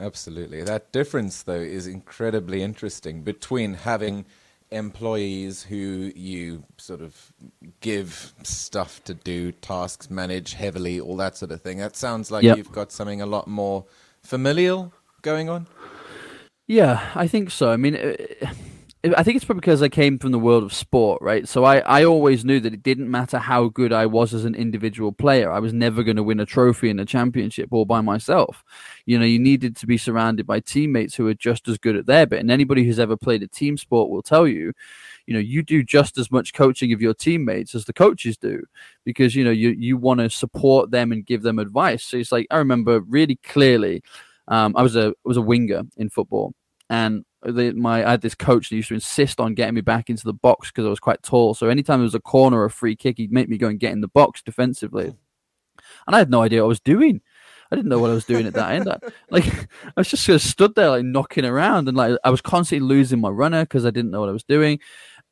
Absolutely. 0.00 0.62
That 0.62 0.90
difference, 0.92 1.42
though, 1.42 1.54
is 1.54 1.86
incredibly 1.86 2.62
interesting 2.62 3.22
between 3.22 3.74
having 3.74 4.24
employees 4.70 5.62
who 5.62 6.10
you 6.16 6.64
sort 6.78 7.00
of 7.00 7.32
give 7.80 8.32
stuff 8.42 9.04
to 9.04 9.14
do, 9.14 9.52
tasks, 9.52 10.10
manage 10.10 10.54
heavily, 10.54 10.98
all 10.98 11.16
that 11.16 11.36
sort 11.36 11.52
of 11.52 11.62
thing. 11.62 11.78
That 11.78 11.94
sounds 11.94 12.30
like 12.30 12.42
Yep. 12.42 12.56
you've 12.56 12.72
got 12.72 12.90
something 12.90 13.20
a 13.20 13.26
lot 13.26 13.46
more 13.46 13.84
familial 14.22 14.92
going 15.22 15.48
on. 15.48 15.68
Yeah, 16.66 17.10
I 17.14 17.28
think 17.28 17.50
so. 17.50 17.70
I 17.70 17.76
mean, 17.76 17.94
uh, 17.94 18.14
I 19.14 19.22
think 19.22 19.36
it's 19.36 19.44
probably 19.44 19.60
because 19.60 19.82
I 19.82 19.90
came 19.90 20.18
from 20.18 20.32
the 20.32 20.38
world 20.38 20.62
of 20.62 20.72
sport, 20.72 21.20
right? 21.20 21.46
So 21.46 21.64
I, 21.64 21.80
I 21.80 22.04
always 22.04 22.42
knew 22.42 22.58
that 22.60 22.72
it 22.72 22.82
didn't 22.82 23.10
matter 23.10 23.38
how 23.38 23.68
good 23.68 23.92
I 23.92 24.06
was 24.06 24.32
as 24.32 24.46
an 24.46 24.54
individual 24.54 25.12
player. 25.12 25.52
I 25.52 25.58
was 25.58 25.74
never 25.74 26.02
going 26.02 26.16
to 26.16 26.22
win 26.22 26.40
a 26.40 26.46
trophy 26.46 26.88
in 26.88 26.98
a 26.98 27.04
championship 27.04 27.68
all 27.70 27.84
by 27.84 28.00
myself. 28.00 28.64
You 29.04 29.18
know, 29.18 29.26
you 29.26 29.38
needed 29.38 29.76
to 29.76 29.86
be 29.86 29.98
surrounded 29.98 30.46
by 30.46 30.60
teammates 30.60 31.14
who 31.16 31.26
are 31.28 31.34
just 31.34 31.68
as 31.68 31.76
good 31.76 31.96
at 31.96 32.06
their 32.06 32.24
bit. 32.24 32.40
And 32.40 32.50
anybody 32.50 32.82
who's 32.84 32.98
ever 32.98 33.14
played 33.16 33.42
a 33.42 33.46
team 33.46 33.76
sport 33.76 34.08
will 34.08 34.22
tell 34.22 34.48
you, 34.48 34.72
you 35.26 35.34
know, 35.34 35.40
you 35.40 35.62
do 35.62 35.82
just 35.82 36.16
as 36.16 36.30
much 36.30 36.54
coaching 36.54 36.94
of 36.94 37.02
your 37.02 37.12
teammates 37.14 37.74
as 37.74 37.84
the 37.84 37.92
coaches 37.92 38.38
do 38.38 38.62
because, 39.04 39.34
you 39.34 39.44
know, 39.44 39.50
you, 39.50 39.70
you 39.70 39.98
want 39.98 40.20
to 40.20 40.30
support 40.30 40.90
them 40.90 41.12
and 41.12 41.26
give 41.26 41.42
them 41.42 41.58
advice. 41.58 42.04
So 42.04 42.16
it's 42.16 42.32
like, 42.32 42.46
I 42.50 42.56
remember 42.56 43.00
really 43.00 43.36
clearly, 43.36 44.02
um, 44.48 44.74
I 44.76 44.82
was 44.82 44.96
a 44.96 45.14
was 45.24 45.36
a 45.36 45.42
winger 45.42 45.82
in 45.96 46.10
football, 46.10 46.52
and 46.90 47.24
the, 47.42 47.72
my 47.72 48.06
I 48.06 48.12
had 48.12 48.20
this 48.20 48.34
coach 48.34 48.68
that 48.68 48.76
used 48.76 48.88
to 48.88 48.94
insist 48.94 49.40
on 49.40 49.54
getting 49.54 49.74
me 49.74 49.80
back 49.80 50.10
into 50.10 50.24
the 50.24 50.32
box 50.32 50.68
because 50.70 50.86
I 50.86 50.90
was 50.90 51.00
quite 51.00 51.22
tall. 51.22 51.54
So 51.54 51.68
anytime 51.68 52.00
there 52.00 52.04
was 52.04 52.14
a 52.14 52.20
corner 52.20 52.60
or 52.60 52.66
a 52.66 52.70
free 52.70 52.96
kick, 52.96 53.18
he'd 53.18 53.32
make 53.32 53.48
me 53.48 53.58
go 53.58 53.68
and 53.68 53.80
get 53.80 53.92
in 53.92 54.00
the 54.00 54.08
box 54.08 54.42
defensively, 54.42 55.14
and 56.06 56.16
I 56.16 56.18
had 56.18 56.30
no 56.30 56.42
idea 56.42 56.60
what 56.60 56.66
I 56.66 56.68
was 56.68 56.80
doing. 56.80 57.20
I 57.72 57.76
didn't 57.76 57.88
know 57.88 57.98
what 57.98 58.10
I 58.10 58.14
was 58.14 58.26
doing 58.26 58.46
at 58.46 58.54
that 58.54 58.72
end. 58.72 58.88
I, 58.88 58.98
like 59.30 59.46
I 59.46 59.92
was 59.96 60.08
just 60.08 60.24
sort 60.24 60.36
of 60.36 60.42
stood 60.42 60.74
there 60.74 60.90
like 60.90 61.04
knocking 61.04 61.44
around, 61.44 61.88
and 61.88 61.96
like 61.96 62.18
I 62.22 62.30
was 62.30 62.40
constantly 62.40 62.86
losing 62.86 63.20
my 63.20 63.30
runner 63.30 63.64
because 63.64 63.86
I 63.86 63.90
didn't 63.90 64.10
know 64.10 64.20
what 64.20 64.28
I 64.28 64.32
was 64.32 64.44
doing. 64.44 64.80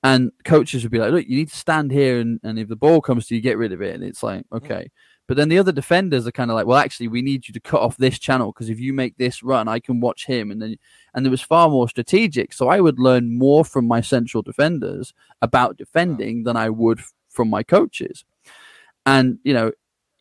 And 0.05 0.33
coaches 0.45 0.83
would 0.83 0.91
be 0.91 0.99
like, 0.99 1.13
"Look, 1.13 1.27
you 1.29 1.37
need 1.37 1.51
to 1.51 1.57
stand 1.57 1.93
here, 1.93 2.19
and, 2.19 2.41
and 2.43 2.59
if 2.59 2.69
the 2.69 2.77
ball 2.77 3.01
comes 3.01 3.27
to 3.27 3.37
you, 3.37 3.41
get 3.41 3.59
rid 3.59 3.73
of 3.73 3.83
it." 3.83 3.95
And 3.95 4.03
it's 4.03 4.23
like, 4.23 4.45
okay. 4.53 4.91
But 5.33 5.39
then 5.39 5.49
the 5.49 5.59
other 5.59 5.73
defenders 5.73 6.27
are 6.27 6.31
kind 6.31 6.51
of 6.51 6.57
like, 6.57 6.67
well, 6.67 6.77
actually, 6.77 7.09
we 7.09 7.23
need 7.23 7.49
you 7.49 7.55
to 7.55 7.61
cut 7.61 7.81
off 7.81 7.97
this 7.97 8.19
channel 8.19 8.53
because 8.53 8.69
if 8.69 8.79
you 8.79 8.93
make 8.93 9.17
this 9.17 9.43
run, 9.43 9.67
I 9.67 9.81
can 9.81 9.99
watch 9.99 10.27
him. 10.27 10.51
And 10.51 10.61
then, 10.61 10.77
and 11.15 11.27
it 11.27 11.31
was 11.31 11.41
far 11.41 11.71
more 11.71 11.89
strategic. 11.89 12.53
So 12.53 12.69
I 12.69 12.81
would 12.81 12.99
learn 12.99 13.39
more 13.39 13.65
from 13.65 13.89
my 13.89 14.03
central 14.03 14.43
defenders 14.43 15.15
about 15.41 15.79
defending 15.79 16.43
than 16.43 16.59
I 16.59 16.69
would 16.69 17.01
from 17.31 17.49
my 17.49 17.63
coaches. 17.63 18.27
And 19.07 19.39
you 19.43 19.55
know, 19.55 19.73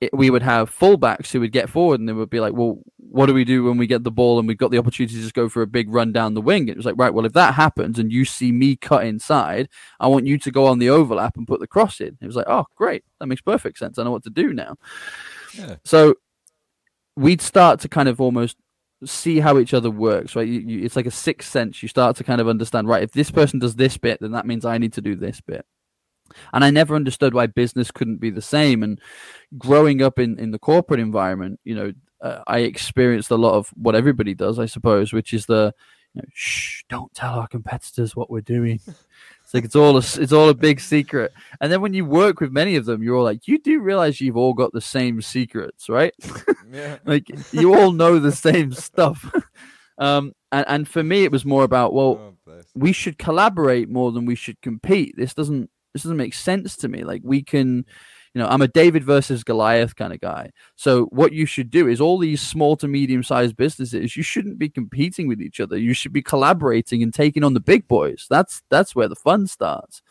it, 0.02 0.12
we 0.14 0.32
would 0.32 0.42
have 0.42 0.76
fullbacks 0.76 1.32
who 1.32 1.40
would 1.40 1.52
get 1.52 1.70
forward 1.70 2.00
and 2.00 2.10
they 2.10 2.14
would 2.14 2.30
be 2.30 2.40
like, 2.40 2.54
well, 2.54 2.80
what 2.98 3.28
do 3.28 3.34
we 3.34 3.46
do 3.46 3.64
when 3.64 3.78
we 3.78 3.86
get 3.86 4.04
the 4.04 4.12
ball 4.12 4.40
and 4.40 4.48
we've 4.48 4.58
got 4.58 4.72
the 4.72 4.78
opportunity 4.80 5.14
to 5.16 5.22
just 5.22 5.36
go 5.36 5.48
for 5.48 5.62
a 5.62 5.68
big 5.68 5.94
run 5.94 6.12
down 6.12 6.34
the 6.34 6.42
wing? 6.42 6.68
It 6.68 6.76
was 6.76 6.86
like, 6.86 6.96
right, 6.98 7.14
well, 7.14 7.26
if 7.26 7.34
that 7.34 7.54
happens 7.54 8.00
and 8.00 8.12
you 8.12 8.26
see 8.26 8.52
me 8.52 8.76
cut 8.76 9.06
inside, 9.06 9.70
I 10.00 10.08
want 10.08 10.26
you 10.26 10.40
to 10.40 10.52
go 10.52 10.66
on 10.66 10.80
the 10.80 10.90
overlap 10.90 11.38
and 11.38 11.48
put 11.48 11.60
the 11.60 11.68
cross 11.68 12.02
in. 12.02 12.18
It 12.20 12.26
was 12.26 12.36
like, 12.36 12.48
oh, 12.50 12.66
great. 12.76 13.04
That 13.20 13.28
makes 13.28 13.42
perfect 13.42 13.78
sense. 13.78 14.00
I 14.00 14.04
know 14.04 14.12
what 14.12 14.24
to 14.24 14.32
do 14.32 14.54
now. 14.54 14.76
Yeah. 15.54 15.76
So 15.86 16.16
we'd 17.16 17.42
start 17.42 17.80
to 17.82 17.90
kind 17.90 18.10
of 18.10 18.20
almost 18.20 18.58
see 19.06 19.40
how 19.40 19.60
each 19.60 19.74
other 19.74 19.92
works, 19.92 20.36
right? 20.36 20.48
You, 20.48 20.60
you, 20.62 20.86
it's 20.86 20.96
like 20.96 21.06
a 21.06 21.12
sixth 21.12 21.52
sense. 21.52 21.84
You 21.84 21.90
start 21.90 22.16
to 22.18 22.24
kind 22.24 22.42
of 22.42 22.48
understand, 22.48 22.88
right? 22.88 23.04
If 23.04 23.12
this 23.12 23.30
person 23.30 23.60
does 23.60 23.76
this 23.76 23.98
bit, 23.98 24.20
then 24.20 24.32
that 24.32 24.48
means 24.48 24.66
I 24.66 24.80
need 24.80 24.94
to 24.94 25.02
do 25.02 25.16
this 25.16 25.42
bit. 25.42 25.66
And 26.54 26.64
I 26.64 26.70
never 26.70 26.96
understood 26.96 27.34
why 27.34 27.48
business 27.48 27.92
couldn't 27.92 28.18
be 28.18 28.30
the 28.30 28.42
same. 28.42 28.84
And 28.84 29.00
growing 29.58 30.02
up 30.02 30.20
in, 30.20 30.40
in 30.40 30.52
the 30.52 30.60
corporate 30.60 31.00
environment, 31.00 31.60
you 31.64 31.76
know, 31.76 31.94
uh, 32.22 32.42
I 32.48 32.60
experienced 32.60 33.32
a 33.32 33.36
lot 33.36 33.54
of 33.56 33.70
what 33.76 33.96
everybody 33.96 34.34
does, 34.34 34.60
I 34.60 34.66
suppose, 34.66 35.12
which 35.12 35.34
is 35.34 35.46
the, 35.48 35.74
you 36.14 36.22
know, 36.22 36.28
shh, 36.34 36.84
don't 36.90 37.14
tell 37.14 37.36
our 37.36 37.48
competitors 37.48 38.16
what 38.16 38.30
we're 38.30 38.42
doing. 38.42 38.80
It's 39.44 39.54
like 39.56 39.66
it's 39.66 39.76
all 39.76 39.98
a, 39.98 40.00
it's 40.00 40.32
all 40.32 40.48
a 40.48 40.54
big 40.54 40.80
secret. 40.80 41.34
And 41.60 41.70
then 41.70 41.82
when 41.82 41.94
you 41.94 42.06
work 42.06 42.40
with 42.40 42.54
many 42.54 42.78
of 42.78 42.86
them, 42.86 43.04
you're 43.04 43.18
all 43.18 43.26
like, 43.26 43.50
you 43.50 43.60
do 43.60 43.82
realize 43.82 44.22
you've 44.22 44.38
all 44.38 44.54
got 44.54 44.72
the 44.72 44.80
same 44.80 45.22
secrets, 45.22 45.90
right? 45.90 46.14
Yeah. 46.72 47.00
like 47.06 47.30
you 47.52 47.76
all 47.76 47.92
know 47.92 48.18
the 48.18 48.32
same 48.32 48.72
stuff. 48.72 49.30
um, 49.98 50.32
and, 50.54 50.66
and 50.70 50.88
for 50.88 51.04
me, 51.04 51.26
it 51.26 51.32
was 51.34 51.44
more 51.44 51.66
about 51.66 51.94
well, 51.94 52.34
Oh, 52.48 52.62
we 52.76 52.94
should 52.94 53.18
collaborate 53.18 53.90
more 53.90 54.14
than 54.14 54.26
we 54.26 54.36
should 54.36 54.62
compete. 54.62 55.16
This 55.18 55.34
doesn't 55.34 55.70
this 55.94 56.04
doesn't 56.04 56.18
make 56.18 56.34
sense 56.34 56.78
to 56.78 56.88
me. 56.88 57.04
Like 57.04 57.22
we 57.24 57.44
can, 57.44 57.86
you 58.34 58.42
know, 58.42 58.48
I'm 58.48 58.62
a 58.62 58.68
David 58.68 59.04
versus 59.04 59.44
Goliath 59.44 59.96
kind 59.96 60.14
of 60.14 60.22
guy. 60.22 60.52
So 60.76 61.06
what 61.06 61.34
you 61.34 61.46
should 61.46 61.70
do 61.70 61.88
is 61.88 62.00
all 62.00 62.18
these 62.18 62.42
small 62.42 62.78
to 62.78 62.88
medium 62.88 63.24
sized 63.24 63.58
businesses, 63.58 64.16
you 64.16 64.24
shouldn't 64.24 64.60
be 64.60 64.70
competing 64.70 65.28
with 65.28 65.42
each 65.42 65.60
other. 65.60 65.78
You 65.78 65.94
should 65.94 66.14
be 66.14 66.22
collaborating 66.22 67.04
and 67.04 67.14
taking 67.14 67.44
on 67.44 67.54
the 67.54 67.60
big 67.60 67.88
boys. 67.88 68.28
That's 68.30 68.64
that's 68.70 68.96
where 68.96 69.08
the 69.08 69.16
fun 69.16 69.48
starts. 69.48 70.02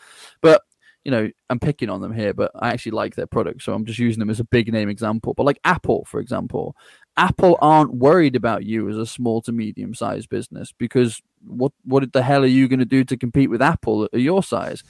But 0.41 0.63
you 1.05 1.11
know, 1.11 1.31
I'm 1.49 1.59
picking 1.59 1.89
on 1.89 2.03
them 2.03 2.13
here, 2.13 2.35
but 2.35 2.51
I 2.55 2.69
actually 2.69 2.93
like 2.93 3.15
their 3.15 3.27
product, 3.27 3.63
so 3.63 3.73
I'm 3.73 3.87
just 3.87 3.99
using 3.99 4.21
them 4.21 4.29
as 4.29 4.41
a 4.41 4.45
big 4.45 4.71
name 4.71 4.91
example. 4.91 5.33
But 5.33 5.47
like 5.47 5.59
Apple, 5.65 6.05
for 6.05 6.21
example, 6.21 6.77
Apple 7.17 7.57
aren't 7.63 7.95
worried 7.95 8.37
about 8.37 8.65
you 8.65 8.89
as 8.89 8.99
a 8.99 9.07
small 9.07 9.41
to 9.43 9.53
medium 9.53 9.95
sized 9.95 10.29
business 10.29 10.73
because 10.77 11.23
what 11.47 11.73
what 11.85 12.13
the 12.13 12.23
hell 12.23 12.43
are 12.43 12.47
you 12.47 12.69
going 12.69 12.81
to 12.81 12.85
do 12.85 13.03
to 13.05 13.17
compete 13.17 13.49
with 13.49 13.63
Apple 13.63 14.05
at 14.13 14.21
your 14.21 14.43
size? 14.43 14.85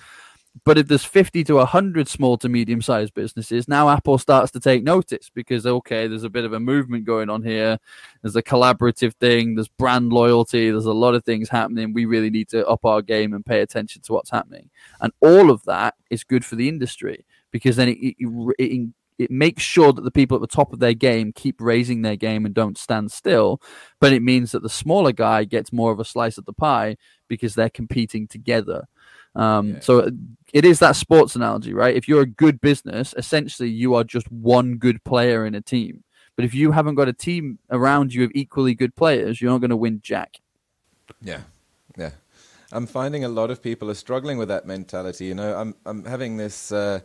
But 0.65 0.79
if 0.79 0.89
there's 0.89 1.05
50 1.05 1.45
to 1.45 1.55
100 1.55 2.09
small 2.09 2.37
to 2.39 2.49
medium 2.49 2.83
sized 2.83 3.15
businesses, 3.15 3.69
now 3.69 3.89
Apple 3.89 4.19
starts 4.19 4.51
to 4.53 4.61
take 4.61 4.83
notice 4.83 5.31
because, 5.33 5.65
okay, 5.65 6.09
there's 6.09 6.25
a 6.25 6.31
bit 6.31 6.45
of 6.45 6.53
a 6.53 6.61
movement 6.61 7.05
going 7.05 7.31
on 7.31 7.43
here. 7.43 7.79
There's 8.23 8.37
a 8.37 8.43
collaborative 8.43 9.15
thing, 9.15 9.55
there's 9.55 9.69
brand 9.69 10.13
loyalty, 10.13 10.71
there's 10.71 10.87
a 10.87 10.93
lot 10.93 11.15
of 11.15 11.25
things 11.25 11.49
happening. 11.49 11.93
We 11.93 12.05
really 12.05 12.31
need 12.31 12.49
to 12.49 12.67
up 12.67 12.85
our 12.85 13.01
game 13.01 13.33
and 13.33 13.47
pay 13.47 13.61
attention 13.61 14.03
to 14.03 14.13
what's 14.13 14.31
happening. 14.31 14.71
And 15.01 15.13
all 15.21 15.51
of 15.51 15.63
that 15.65 15.95
is 16.11 16.25
good 16.25 16.45
for 16.45 16.57
the 16.57 16.69
industry 16.69 17.25
because 17.53 17.77
then 17.77 17.89
it, 17.89 17.99
it, 17.99 18.17
it, 18.59 18.89
it 19.19 19.31
makes 19.31 19.63
sure 19.63 19.93
that 19.93 20.03
the 20.03 20.11
people 20.11 20.37
at 20.37 20.41
the 20.41 20.47
top 20.47 20.73
of 20.73 20.79
their 20.79 20.95
game 20.95 21.31
keep 21.33 21.61
raising 21.61 22.03
their 22.03 22.17
game 22.17 22.47
and 22.47 22.55
don't 22.55 22.79
stand 22.79 23.13
still. 23.13 23.61
But 24.01 24.13
it 24.15 24.23
means 24.23 24.53
that 24.53 24.63
the 24.63 24.71
smaller 24.71 25.13
guy 25.13 25.45
gets 25.45 25.73
more 25.73 25.93
of 25.93 26.01
a 26.01 26.05
slice 26.05 26.39
of 26.39 26.47
the 26.47 26.55
pie 26.55 26.97
because 27.29 27.55
they're 27.55 27.69
competing 27.71 28.27
together. 28.27 28.89
Um, 29.35 29.75
Yeah. 29.75 29.81
So 29.81 30.11
it 30.53 30.65
is 30.65 30.79
that 30.81 30.97
sports 30.97 31.37
analogy, 31.37 31.73
right? 31.73 31.95
If 31.95 32.09
you're 32.09 32.23
a 32.23 32.27
good 32.27 32.61
business, 32.61 33.15
essentially 33.17 33.71
you 33.71 33.95
are 33.95 34.05
just 34.05 34.31
one 34.33 34.77
good 34.77 35.03
player 35.05 35.47
in 35.47 35.55
a 35.55 35.61
team. 35.61 36.03
But 36.37 36.45
if 36.45 36.55
you 36.55 36.73
haven't 36.73 36.95
got 36.95 37.09
a 37.09 37.13
team 37.13 37.59
around 37.71 38.15
you 38.15 38.25
of 38.25 38.31
equally 38.35 38.75
good 38.75 38.95
players, 38.97 39.41
you're 39.41 39.51
not 39.53 39.61
going 39.61 39.71
to 39.71 39.77
win 39.77 40.01
jack. 40.03 40.41
Yeah, 41.23 41.43
yeah. 41.97 42.11
I'm 42.73 42.87
finding 42.87 43.25
a 43.25 43.29
lot 43.29 43.51
of 43.51 43.63
people 43.63 43.91
are 43.91 43.95
struggling 43.95 44.39
with 44.39 44.49
that 44.49 44.65
mentality. 44.67 45.27
You 45.27 45.35
know, 45.35 45.55
I'm 45.57 45.75
I'm 45.85 46.05
having 46.05 46.37
this 46.37 46.73
uh, 46.73 47.01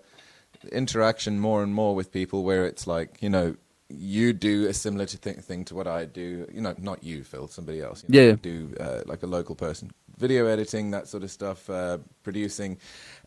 interaction 0.72 1.40
more 1.40 1.64
and 1.64 1.74
more 1.74 1.96
with 1.96 2.12
people 2.12 2.44
where 2.44 2.66
it's 2.66 2.88
like, 2.88 3.22
you 3.22 3.30
know, 3.30 3.56
you 3.90 4.34
do 4.34 4.68
a 4.68 4.74
similar 4.74 5.06
to 5.06 5.18
th- 5.18 5.38
thing 5.38 5.66
to 5.66 5.76
what 5.76 5.88
I 5.88 6.06
do. 6.06 6.48
You 6.54 6.62
know, 6.62 6.76
not 6.80 7.04
you, 7.04 7.24
Phil, 7.24 7.48
somebody 7.48 7.82
else. 7.82 8.04
You 8.08 8.14
know, 8.14 8.28
Yeah. 8.28 8.36
do 8.42 8.76
uh, 8.80 9.02
like 9.06 9.24
a 9.24 9.28
local 9.28 9.56
person, 9.56 9.92
video 10.18 10.46
editing, 10.48 10.92
that 10.92 11.08
sort 11.08 11.24
of 11.24 11.32
stuff, 11.32 11.70
uh, 11.70 11.98
producing, 12.24 12.78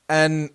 and 0.08 0.50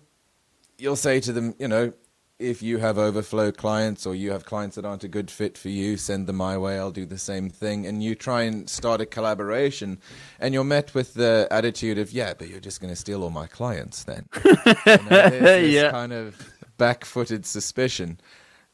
you'll 0.78 0.96
say 0.96 1.20
to 1.20 1.32
them, 1.32 1.54
you 1.58 1.68
know, 1.68 1.92
if 2.40 2.62
you 2.62 2.78
have 2.78 2.98
overflow 2.98 3.52
clients 3.52 4.04
or 4.04 4.14
you 4.14 4.32
have 4.32 4.44
clients 4.44 4.74
that 4.74 4.84
aren't 4.84 5.04
a 5.04 5.08
good 5.08 5.30
fit 5.30 5.56
for 5.56 5.68
you, 5.68 5.96
send 5.96 6.26
them 6.26 6.34
my 6.34 6.58
way. 6.58 6.76
I'll 6.78 6.90
do 6.90 7.06
the 7.06 7.16
same 7.16 7.48
thing. 7.48 7.86
And 7.86 8.02
you 8.02 8.16
try 8.16 8.42
and 8.42 8.68
start 8.68 9.00
a 9.00 9.06
collaboration, 9.06 10.00
and 10.40 10.52
you're 10.52 10.64
met 10.64 10.94
with 10.94 11.14
the 11.14 11.46
attitude 11.52 11.96
of, 11.96 12.10
yeah, 12.10 12.34
but 12.34 12.48
you're 12.48 12.58
just 12.58 12.80
going 12.80 12.92
to 12.92 12.96
steal 12.96 13.22
all 13.22 13.30
my 13.30 13.46
clients 13.46 14.02
then. 14.02 14.26
You 14.44 14.96
know, 15.08 15.30
this 15.30 15.72
Yeah. 15.72 15.92
kind 15.92 16.12
of 16.12 16.36
back-footed 16.76 17.46
suspicion. 17.46 18.18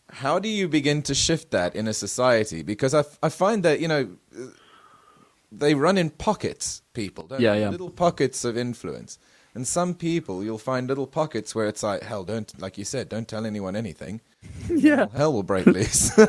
How 0.09 0.39
do 0.39 0.49
you 0.49 0.67
begin 0.67 1.03
to 1.03 1.15
shift 1.15 1.51
that 1.51 1.77
in 1.77 1.87
a 1.87 1.93
society? 1.93 2.63
Because 2.63 2.95
I, 2.95 3.01
f- 3.01 3.19
I 3.23 3.29
find 3.29 3.63
that, 3.65 3.79
you 3.79 3.89
know, 3.89 4.09
they 5.53 5.75
run 5.75 5.99
in 5.99 6.11
pockets, 6.11 6.83
people, 6.95 7.27
don't 7.27 7.41
Yeah, 7.41 7.55
they? 7.55 7.61
yeah. 7.61 7.71
Little 7.71 7.91
pockets 7.91 8.45
of 8.45 8.57
influence. 8.57 9.19
And 9.53 9.67
some 9.67 9.95
people, 9.95 10.45
you'll 10.45 10.59
find 10.59 10.87
little 10.87 11.09
pockets 11.09 11.57
where 11.57 11.67
it's 11.67 11.83
like, 11.83 12.05
hell, 12.05 12.23
don't, 12.23 12.57
like 12.61 12.79
you 12.79 12.85
said, 12.85 13.09
don't 13.09 13.27
tell 13.27 13.45
anyone 13.45 13.75
anything. 13.75 14.21
yeah. 14.71 15.07
Hell 15.13 15.33
will 15.33 15.43
break 15.43 15.67
loose. 15.67 16.13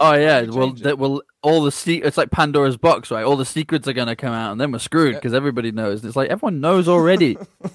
Oh 0.00 0.14
yeah. 0.14 0.42
Well, 0.42 0.72
that 0.72 0.98
will 0.98 1.22
all 1.42 1.62
the 1.62 1.70
se- 1.70 2.02
It's 2.02 2.16
like 2.16 2.30
Pandora's 2.30 2.76
box, 2.76 3.10
right? 3.10 3.24
All 3.24 3.36
the 3.36 3.44
secrets 3.44 3.86
are 3.86 3.92
going 3.92 4.08
to 4.08 4.16
come 4.16 4.32
out, 4.32 4.50
and 4.50 4.60
then 4.60 4.72
we're 4.72 4.78
screwed 4.78 5.12
Yeah. 5.12 5.18
because 5.18 5.34
everybody 5.34 5.70
knows. 5.72 6.04
It's 6.04 6.16
like 6.16 6.30
everyone 6.30 6.60
knows 6.60 6.88
already. 6.88 7.36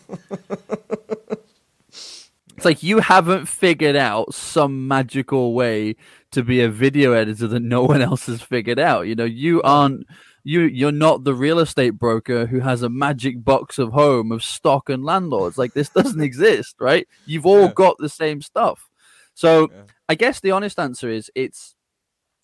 it's 1.90 2.66
like 2.66 2.84
you 2.84 3.00
haven't 3.00 3.48
figured 3.48 3.96
out 3.96 4.34
some 4.34 4.88
magical 4.88 5.54
way 5.54 5.96
to 6.32 6.44
be 6.44 6.62
a 6.62 6.70
video 6.70 7.14
editor 7.14 7.48
that 7.48 7.62
no 7.62 7.84
one 7.84 8.02
else 8.02 8.26
has 8.26 8.42
figured 8.42 8.80
out. 8.80 9.08
You 9.08 9.16
know, 9.16 9.26
you 9.26 9.62
aren't. 9.62 10.06
You 10.48 10.62
you're 10.62 10.92
not 10.94 11.24
the 11.26 11.34
real 11.34 11.60
estate 11.60 11.92
broker 11.92 12.46
who 12.46 12.60
has 12.62 12.84
a 12.84 12.90
magic 12.90 13.44
box 13.44 13.78
of 13.80 13.92
home 13.92 14.32
of 14.32 14.44
stock 14.44 14.90
and 14.90 15.04
landlords. 15.04 15.58
Like 15.58 15.74
this 15.74 15.90
doesn't 15.98 16.22
exist, 16.22 16.76
right? 16.80 17.08
You've 17.26 17.46
all 17.46 17.64
Yeah. 17.64 17.74
got 17.74 17.98
the 17.98 18.10
same 18.10 18.42
stuff. 18.42 18.88
So 19.34 19.70
Yeah. 19.72 19.82
I 20.08 20.16
guess 20.16 20.40
the 20.40 20.52
honest 20.52 20.80
answer 20.80 21.10
is 21.10 21.30
it's 21.36 21.76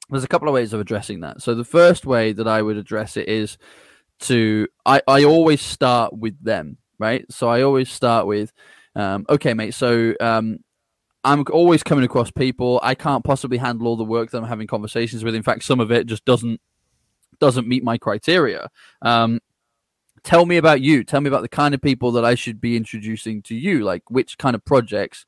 there's 0.10 0.24
a 0.24 0.28
couple 0.28 0.48
of 0.50 0.54
ways 0.54 0.74
of 0.74 0.82
addressing 0.82 1.22
that. 1.22 1.42
So 1.42 1.56
the 1.56 1.64
first 1.64 2.06
way 2.06 2.34
that 2.34 2.48
I 2.48 2.62
would 2.62 2.76
address 2.76 3.16
it 3.16 3.30
is 3.30 3.58
to 4.22 4.68
I, 4.86 5.02
I 5.08 5.24
always 5.24 5.62
start 5.62 6.12
with 6.18 6.44
them, 6.44 6.78
right? 7.00 7.24
So 7.32 7.48
I 7.50 7.62
always 7.62 7.90
start 7.90 8.28
with, 8.28 8.52
um, 8.96 9.26
okay, 9.30 9.54
mate. 9.54 9.74
So 9.74 10.14
um, 10.20 10.58
I'm 11.24 11.46
always 11.52 11.84
coming 11.84 12.04
across 12.04 12.32
people. 12.32 12.80
I 12.84 12.96
can't 12.96 13.24
possibly 13.24 13.58
handle 13.58 13.88
all 13.88 13.96
the 13.96 14.04
work 14.04 14.32
that 14.32 14.40
I'm 14.40 14.48
having 14.50 14.68
conversations 14.68 15.24
with. 15.24 15.36
In 15.36 15.44
fact, 15.44 15.64
some 15.64 15.80
of 15.80 15.92
it 15.92 16.08
just 16.08 16.26
doesn't 16.26 16.60
doesn't 17.42 17.68
meet 17.68 17.84
my 17.84 17.98
criteria. 17.98 18.70
Um, 19.02 19.42
tell 20.24 20.46
me 20.46 20.58
about 20.58 20.80
you. 20.80 21.04
Tell 21.04 21.20
me 21.20 21.28
about 21.28 21.42
the 21.42 21.50
kind 21.50 21.74
of 21.74 21.82
people 21.82 22.14
that 22.14 22.24
I 22.24 22.36
should 22.36 22.62
be 22.62 22.78
introducing 22.78 23.42
to 23.44 23.56
you. 23.56 23.84
Like 23.84 24.10
which 24.10 24.38
kind 24.38 24.56
of 24.56 24.64
projects 24.64 25.26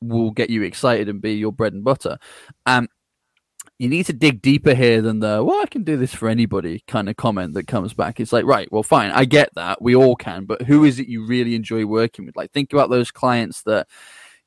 will 0.00 0.30
get 0.30 0.48
you 0.48 0.62
excited 0.62 1.08
and 1.10 1.20
be 1.20 1.34
your 1.34 1.52
bread 1.52 1.74
and 1.74 1.84
butter. 1.84 2.16
Um, 2.64 2.88
you 3.80 3.88
need 3.88 4.04
to 4.04 4.12
dig 4.12 4.42
deeper 4.42 4.74
here 4.74 5.00
than 5.00 5.20
the 5.20 5.42
well 5.42 5.60
i 5.62 5.66
can 5.66 5.82
do 5.82 5.96
this 5.96 6.14
for 6.14 6.28
anybody 6.28 6.84
kind 6.86 7.08
of 7.08 7.16
comment 7.16 7.54
that 7.54 7.66
comes 7.66 7.94
back 7.94 8.20
it's 8.20 8.32
like 8.32 8.44
right 8.44 8.70
well 8.70 8.82
fine 8.82 9.10
i 9.10 9.24
get 9.24 9.48
that 9.54 9.80
we 9.80 9.96
all 9.96 10.14
can 10.14 10.44
but 10.44 10.62
who 10.62 10.84
is 10.84 10.98
it 10.98 11.08
you 11.08 11.26
really 11.26 11.54
enjoy 11.54 11.84
working 11.86 12.26
with 12.26 12.36
like 12.36 12.52
think 12.52 12.72
about 12.74 12.90
those 12.90 13.10
clients 13.10 13.62
that 13.62 13.88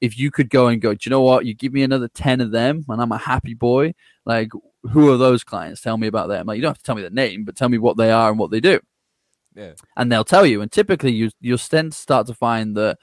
if 0.01 0.19
you 0.19 0.29
could 0.29 0.51
go 0.51 0.67
and 0.67 0.81
go 0.81 0.93
do 0.93 0.99
you 1.03 1.09
know 1.09 1.21
what 1.21 1.47
you 1.47 1.55
give 1.55 1.73
me 1.73 1.81
another 1.81 2.07
10 2.07 2.41
of 2.41 2.51
them 2.51 2.85
and 2.87 3.01
i'm 3.01 3.11
a 3.11 3.17
happy 3.17 3.55
boy 3.55 3.93
like 4.25 4.49
who 4.91 5.11
are 5.11 5.17
those 5.17 5.43
clients? 5.43 5.81
Tell 5.81 5.97
me 5.97 6.07
about 6.07 6.27
them. 6.27 6.45
Like 6.47 6.57
you 6.57 6.61
don't 6.61 6.71
have 6.71 6.77
to 6.77 6.83
tell 6.83 6.95
me 6.95 7.01
the 7.01 7.09
name 7.09 7.43
but 7.45 7.55
tell 7.55 7.69
me 7.69 7.77
what 7.77 7.97
they 7.97 8.11
are 8.11 8.29
and 8.29 8.39
what 8.39 8.51
they 8.51 8.59
do. 8.59 8.79
Yeah. 9.55 9.73
And 9.95 10.11
they'll 10.11 10.23
tell 10.23 10.45
you. 10.45 10.61
And 10.61 10.71
typically 10.71 11.11
you 11.11 11.29
you'll 11.39 11.59
then 11.69 11.91
start 11.91 12.27
to 12.27 12.33
find 12.33 12.75
that 12.77 12.97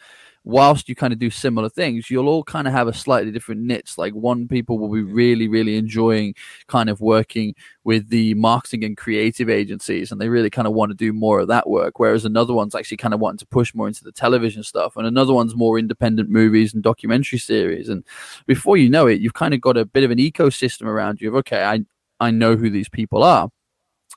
whilst 0.45 0.89
you 0.89 0.95
kind 0.95 1.13
of 1.13 1.19
do 1.19 1.31
similar 1.31 1.69
things, 1.69 2.11
you'll 2.11 2.29
all 2.29 2.43
kind 2.43 2.67
of 2.67 2.73
have 2.73 2.89
a 2.89 2.93
slightly 2.93 3.31
different 3.31 3.61
niche. 3.61 3.99
Like 3.99 4.15
one 4.15 4.49
people 4.49 4.79
will 4.79 4.89
be 4.89 5.03
really, 5.03 5.49
really 5.49 5.77
enjoying 5.77 6.35
kind 6.67 6.89
of 6.89 7.01
working 7.01 7.55
with 7.85 8.09
the 8.09 8.35
marketing 8.35 8.85
and 8.85 8.97
creative 8.97 9.51
agencies, 9.51 10.11
and 10.11 10.21
they 10.21 10.29
really 10.29 10.51
kind 10.51 10.67
of 10.67 10.75
want 10.75 10.91
to 10.91 10.97
do 10.97 11.13
more 11.13 11.41
of 11.41 11.49
that 11.49 11.69
work. 11.69 11.99
Whereas 11.99 12.25
another 12.25 12.55
one's 12.55 12.75
actually 12.75 12.97
kind 12.97 13.15
of 13.15 13.21
wanting 13.21 13.39
to 13.39 13.47
push 13.47 13.75
more 13.75 13.89
into 13.89 14.05
the 14.05 14.13
television 14.13 14.63
stuff, 14.63 14.97
and 14.97 15.07
another 15.07 15.35
one's 15.35 15.55
more 15.55 15.79
independent 15.79 16.31
movies 16.31 16.73
and 16.75 16.83
documentary 16.83 17.39
series. 17.39 17.89
And 17.89 18.05
before 18.47 18.77
you 18.77 18.89
know 18.89 19.07
it, 19.07 19.21
you've 19.21 19.35
kind 19.35 19.55
of 19.55 19.61
got 19.61 19.77
a 19.77 19.85
bit 19.85 20.05
of 20.05 20.11
an 20.11 20.19
ecosystem 20.19 20.87
around 20.87 21.21
you 21.21 21.29
of 21.29 21.35
okay, 21.37 21.63
I 21.63 21.85
I 22.19 22.31
know 22.31 22.57
who 22.57 22.71
these 22.71 22.89
people 22.89 23.23
are. 23.23 23.51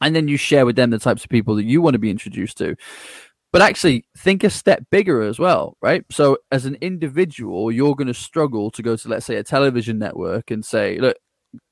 And 0.01 0.15
then 0.15 0.27
you 0.27 0.37
share 0.37 0.65
with 0.65 0.75
them 0.75 0.89
the 0.89 0.99
types 0.99 1.23
of 1.23 1.29
people 1.29 1.55
that 1.55 1.65
you 1.65 1.81
want 1.81 1.93
to 1.93 1.99
be 1.99 2.09
introduced 2.09 2.57
to 2.57 2.75
but 3.53 3.61
actually 3.61 4.03
think 4.17 4.43
a 4.43 4.49
step 4.49 4.83
bigger 4.89 5.21
as 5.21 5.37
well, 5.37 5.77
right? 5.79 6.03
So 6.09 6.39
as 6.51 6.65
an 6.65 6.75
individual, 6.81 7.71
you're 7.71 7.95
going 7.95 8.07
to 8.07 8.13
struggle 8.13 8.71
to 8.71 8.81
go 8.81 8.95
to, 8.95 9.07
let's 9.07 9.27
say, 9.27 9.35
a 9.35 9.43
television 9.43 9.99
network 9.99 10.49
and 10.49 10.65
say, 10.65 10.97
look, 10.97 11.17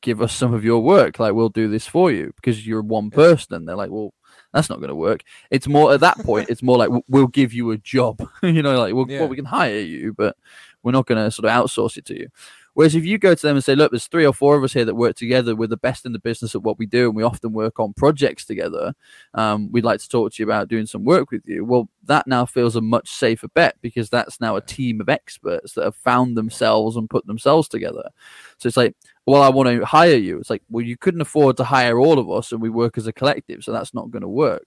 give 0.03 0.21
us 0.21 0.31
some 0.31 0.53
of 0.53 0.63
your 0.63 0.83
work. 0.83 1.17
Like, 1.17 1.33
we'll 1.33 1.49
do 1.49 1.67
this 1.67 1.87
for 1.87 2.11
you 2.11 2.33
because 2.35 2.67
you're 2.67 2.83
one 2.83 3.09
person. 3.09 3.55
And 3.55 3.67
they're 3.67 3.75
like, 3.75 3.89
well, 3.89 4.13
that's 4.53 4.69
not 4.69 4.77
going 4.77 4.89
to 4.89 4.95
work. 4.95 5.23
It's 5.49 5.67
more 5.67 5.91
at 5.91 6.01
that 6.01 6.19
point, 6.19 6.51
it's 6.51 6.61
more 6.61 6.77
like, 6.77 6.91
we'll 7.07 7.25
give 7.25 7.51
you 7.51 7.71
a 7.71 7.77
job, 7.79 8.21
you 8.43 8.61
know, 8.61 8.77
like, 8.77 8.93
we'll, 8.93 9.09
yeah. 9.09 9.21
well, 9.21 9.29
we 9.29 9.35
can 9.35 9.45
hire 9.45 9.79
you, 9.79 10.13
but 10.13 10.37
we're 10.83 10.91
not 10.91 11.07
going 11.07 11.23
to 11.23 11.31
sort 11.31 11.49
of 11.49 11.51
outsource 11.51 11.97
it 11.97 12.05
to 12.05 12.19
you. 12.19 12.27
Whereas 12.73 12.95
if 12.95 13.03
you 13.03 13.17
go 13.17 13.35
to 13.35 13.41
them 13.41 13.57
and 13.57 13.63
say, 13.63 13.75
look, 13.75 13.91
there's 13.91 14.07
three 14.07 14.25
or 14.25 14.33
four 14.33 14.55
of 14.55 14.63
us 14.63 14.71
here 14.71 14.85
that 14.85 14.95
work 14.95 15.17
together, 15.17 15.55
we're 15.55 15.67
the 15.67 15.75
best 15.75 16.05
in 16.05 16.13
the 16.13 16.19
business 16.19 16.55
at 16.55 16.63
what 16.63 16.79
we 16.79 16.85
do, 16.85 17.07
and 17.07 17.15
we 17.15 17.23
often 17.23 17.51
work 17.51 17.79
on 17.79 17.93
projects 17.93 18.45
together. 18.45 18.93
Um, 19.33 19.69
we'd 19.71 19.83
like 19.83 19.99
to 19.99 20.07
talk 20.07 20.31
to 20.31 20.41
you 20.41 20.47
about 20.47 20.69
doing 20.69 20.85
some 20.85 21.03
work 21.03 21.31
with 21.31 21.41
you. 21.45 21.65
Well, 21.65 21.89
that 22.05 22.27
now 22.27 22.45
feels 22.45 22.77
a 22.77 22.81
much 22.81 23.09
safer 23.09 23.49
bet 23.49 23.75
because 23.81 24.09
that's 24.09 24.39
now 24.39 24.55
a 24.55 24.61
team 24.61 25.01
of 25.01 25.09
experts 25.09 25.73
that 25.73 25.83
have 25.83 25.95
found 25.95 26.37
themselves 26.37 26.95
and 26.95 27.09
put 27.09 27.27
themselves 27.27 27.67
together. 27.67 28.09
So 28.57 28.67
it's 28.67 28.77
like, 28.77 28.95
well, 29.25 29.41
I 29.41 29.49
want 29.49 29.67
to 29.69 29.85
hire 29.85 30.15
you. 30.15 30.39
It's 30.39 30.49
like, 30.49 30.63
well, 30.69 30.85
you 30.85 30.95
couldn't 30.95 31.21
afford 31.21 31.57
to 31.57 31.65
hire 31.65 31.99
all 31.99 32.19
of 32.19 32.31
us, 32.31 32.53
and 32.53 32.61
we 32.61 32.69
work 32.69 32.97
as 32.97 33.05
a 33.05 33.13
collective, 33.13 33.63
so 33.63 33.73
that's 33.73 33.93
not 33.93 34.11
going 34.11 34.21
to 34.21 34.29
work. 34.29 34.65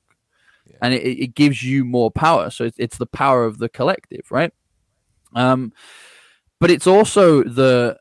Yeah. 0.66 0.76
And 0.82 0.94
it, 0.94 1.02
it 1.02 1.34
gives 1.34 1.62
you 1.62 1.84
more 1.84 2.10
power. 2.10 2.50
So 2.50 2.64
it's, 2.64 2.78
it's 2.78 2.98
the 2.98 3.06
power 3.06 3.44
of 3.44 3.58
the 3.58 3.68
collective, 3.68 4.30
right? 4.30 4.52
Um, 5.34 5.72
but 6.64 6.70
it's 6.70 6.86
also 6.86 7.42
the 7.42 7.94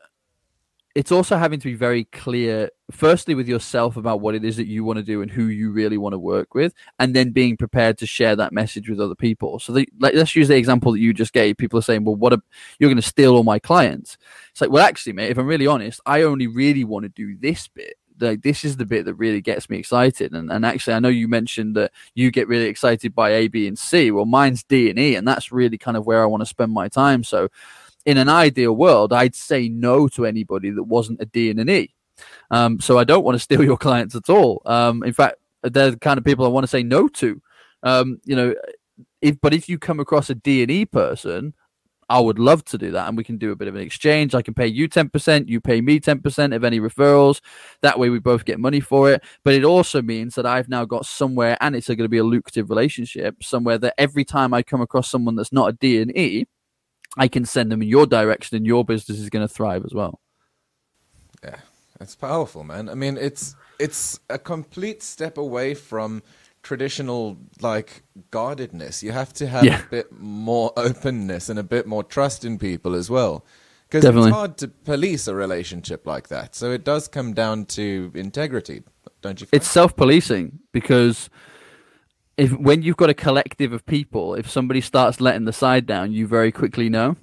it's 0.94 1.12
also 1.12 1.36
having 1.36 1.60
to 1.60 1.66
be 1.66 1.74
very 1.74 2.04
clear 2.04 2.70
firstly 2.90 3.34
with 3.34 3.46
yourself 3.46 3.98
about 3.98 4.22
what 4.22 4.34
it 4.34 4.42
is 4.42 4.56
that 4.56 4.66
you 4.66 4.82
want 4.84 4.96
to 4.96 5.02
do 5.02 5.20
and 5.20 5.30
who 5.30 5.48
you 5.48 5.70
really 5.70 5.98
want 5.98 6.14
to 6.14 6.18
work 6.18 6.54
with 6.54 6.72
and 6.98 7.14
then 7.14 7.30
being 7.30 7.58
prepared 7.58 7.98
to 7.98 8.06
share 8.06 8.34
that 8.34 8.54
message 8.54 8.88
with 8.88 8.98
other 8.98 9.14
people. 9.14 9.58
So 9.58 9.74
like, 9.74 9.90
let's 10.14 10.34
use 10.34 10.48
the 10.48 10.56
example 10.56 10.92
that 10.92 10.98
you 10.98 11.12
just 11.12 11.34
gave. 11.34 11.58
People 11.58 11.78
are 11.78 11.82
saying 11.82 12.04
well 12.04 12.16
what 12.16 12.32
a, 12.32 12.40
you're 12.78 12.88
going 12.88 12.96
to 12.96 13.06
steal 13.06 13.34
all 13.34 13.44
my 13.44 13.58
clients. 13.58 14.16
It's 14.52 14.62
like 14.62 14.70
well 14.70 14.86
actually 14.86 15.12
mate 15.12 15.30
if 15.30 15.36
i'm 15.36 15.46
really 15.46 15.66
honest 15.66 16.00
i 16.06 16.22
only 16.22 16.46
really 16.46 16.84
want 16.84 17.02
to 17.02 17.10
do 17.10 17.36
this 17.36 17.68
bit. 17.68 17.96
Like 18.18 18.40
this 18.40 18.64
is 18.64 18.78
the 18.78 18.86
bit 18.86 19.04
that 19.04 19.14
really 19.16 19.42
gets 19.42 19.68
me 19.68 19.76
excited. 19.76 20.32
And, 20.32 20.50
and 20.50 20.64
actually 20.64 20.94
i 20.94 21.00
know 21.00 21.08
you 21.08 21.28
mentioned 21.28 21.76
that 21.76 21.92
you 22.14 22.30
get 22.30 22.48
really 22.48 22.64
excited 22.64 23.14
by 23.14 23.28
a 23.28 23.48
b 23.48 23.68
and 23.68 23.78
c. 23.78 24.10
Well 24.10 24.24
mine's 24.24 24.62
d 24.62 24.88
and 24.88 24.98
e 24.98 25.16
and 25.16 25.28
that's 25.28 25.52
really 25.52 25.76
kind 25.76 25.98
of 25.98 26.06
where 26.06 26.22
i 26.22 26.26
want 26.26 26.40
to 26.40 26.46
spend 26.46 26.72
my 26.72 26.88
time. 26.88 27.24
So 27.24 27.50
in 28.06 28.18
an 28.18 28.28
ideal 28.28 28.74
world, 28.74 29.12
I'd 29.12 29.34
say 29.34 29.68
no 29.68 30.08
to 30.08 30.26
anybody 30.26 30.70
that 30.70 30.82
wasn't 30.82 31.20
a 31.20 31.26
D 31.26 31.50
and 31.50 31.60
an 31.60 31.70
E. 31.70 31.94
Um, 32.50 32.80
so 32.80 32.98
I 32.98 33.04
don't 33.04 33.24
want 33.24 33.34
to 33.36 33.40
steal 33.40 33.64
your 33.64 33.76
clients 33.78 34.14
at 34.14 34.30
all. 34.30 34.62
Um, 34.66 35.02
in 35.02 35.12
fact, 35.12 35.36
they're 35.62 35.92
the 35.92 35.98
kind 35.98 36.18
of 36.18 36.24
people 36.24 36.44
I 36.44 36.48
want 36.48 36.64
to 36.64 36.68
say 36.68 36.82
no 36.82 37.08
to. 37.08 37.40
Um, 37.82 38.20
you 38.24 38.36
know, 38.36 38.54
if 39.20 39.40
but 39.40 39.54
if 39.54 39.68
you 39.68 39.78
come 39.78 40.00
across 40.00 40.30
a 40.30 40.34
D 40.34 40.62
and 40.62 40.70
E 40.70 40.84
person, 40.84 41.54
I 42.08 42.20
would 42.20 42.38
love 42.38 42.64
to 42.66 42.78
do 42.78 42.90
that, 42.92 43.08
and 43.08 43.16
we 43.16 43.24
can 43.24 43.38
do 43.38 43.50
a 43.50 43.56
bit 43.56 43.66
of 43.66 43.74
an 43.74 43.80
exchange. 43.80 44.34
I 44.34 44.42
can 44.42 44.52
pay 44.54 44.66
you 44.66 44.88
ten 44.88 45.08
percent, 45.08 45.48
you 45.48 45.60
pay 45.60 45.80
me 45.80 45.98
ten 45.98 46.20
percent 46.20 46.52
of 46.52 46.62
any 46.62 46.78
referrals. 46.78 47.40
That 47.80 47.98
way, 47.98 48.10
we 48.10 48.18
both 48.18 48.44
get 48.44 48.60
money 48.60 48.80
for 48.80 49.10
it. 49.10 49.24
But 49.42 49.54
it 49.54 49.64
also 49.64 50.02
means 50.02 50.34
that 50.34 50.46
I've 50.46 50.68
now 50.68 50.84
got 50.84 51.06
somewhere, 51.06 51.56
and 51.60 51.74
it's 51.74 51.88
going 51.88 51.98
to 51.98 52.08
be 52.08 52.18
a 52.18 52.24
lucrative 52.24 52.68
relationship, 52.68 53.42
somewhere 53.42 53.78
that 53.78 53.94
every 53.96 54.24
time 54.24 54.52
I 54.52 54.62
come 54.62 54.82
across 54.82 55.10
someone 55.10 55.34
that's 55.34 55.52
not 55.52 55.70
a 55.70 55.72
D 55.72 56.02
and 56.02 56.16
E, 56.16 56.46
I 57.16 57.28
can 57.28 57.44
send 57.44 57.70
them 57.70 57.82
in 57.82 57.88
your 57.88 58.06
direction 58.06 58.56
and 58.56 58.66
your 58.66 58.84
business 58.84 59.18
is 59.18 59.30
going 59.30 59.46
to 59.46 59.52
thrive 59.52 59.84
as 59.84 59.94
well. 59.94 60.20
Yeah, 61.42 61.56
it's 62.00 62.16
powerful, 62.16 62.64
man. 62.64 62.88
I 62.88 62.94
mean, 62.94 63.16
it's 63.16 63.54
it's 63.78 64.20
a 64.30 64.38
complete 64.38 65.02
step 65.02 65.38
away 65.38 65.74
from 65.74 66.22
traditional 66.62 67.36
like 67.60 68.02
guardedness. 68.30 69.02
You 69.02 69.12
have 69.12 69.32
to 69.34 69.46
have 69.46 69.64
yeah. 69.64 69.82
a 69.84 69.88
bit 69.90 70.18
more 70.18 70.72
openness 70.76 71.48
and 71.48 71.58
a 71.58 71.62
bit 71.62 71.86
more 71.86 72.02
trust 72.02 72.44
in 72.44 72.58
people 72.58 72.94
as 72.94 73.10
well. 73.10 73.44
Because 73.88 74.04
it's 74.04 74.34
hard 74.34 74.56
to 74.58 74.68
police 74.68 75.28
a 75.28 75.34
relationship 75.34 76.06
like 76.06 76.28
that. 76.28 76.56
So 76.56 76.72
it 76.72 76.84
does 76.84 77.06
come 77.06 77.32
down 77.32 77.66
to 77.66 78.10
integrity, 78.14 78.82
don't 79.20 79.40
you? 79.40 79.46
Find? 79.46 79.60
It's 79.60 79.70
self-policing 79.70 80.58
because 80.72 81.30
if 82.36 82.52
when 82.52 82.82
you've 82.82 82.96
got 82.96 83.10
a 83.10 83.14
collective 83.14 83.72
of 83.72 83.86
people, 83.86 84.34
if 84.34 84.50
somebody 84.50 84.80
starts 84.80 85.20
letting 85.20 85.44
the 85.44 85.52
side 85.52 85.86
down, 85.86 86.12
you 86.12 86.26
very 86.26 86.52
quickly 86.52 86.88
know. 86.88 87.16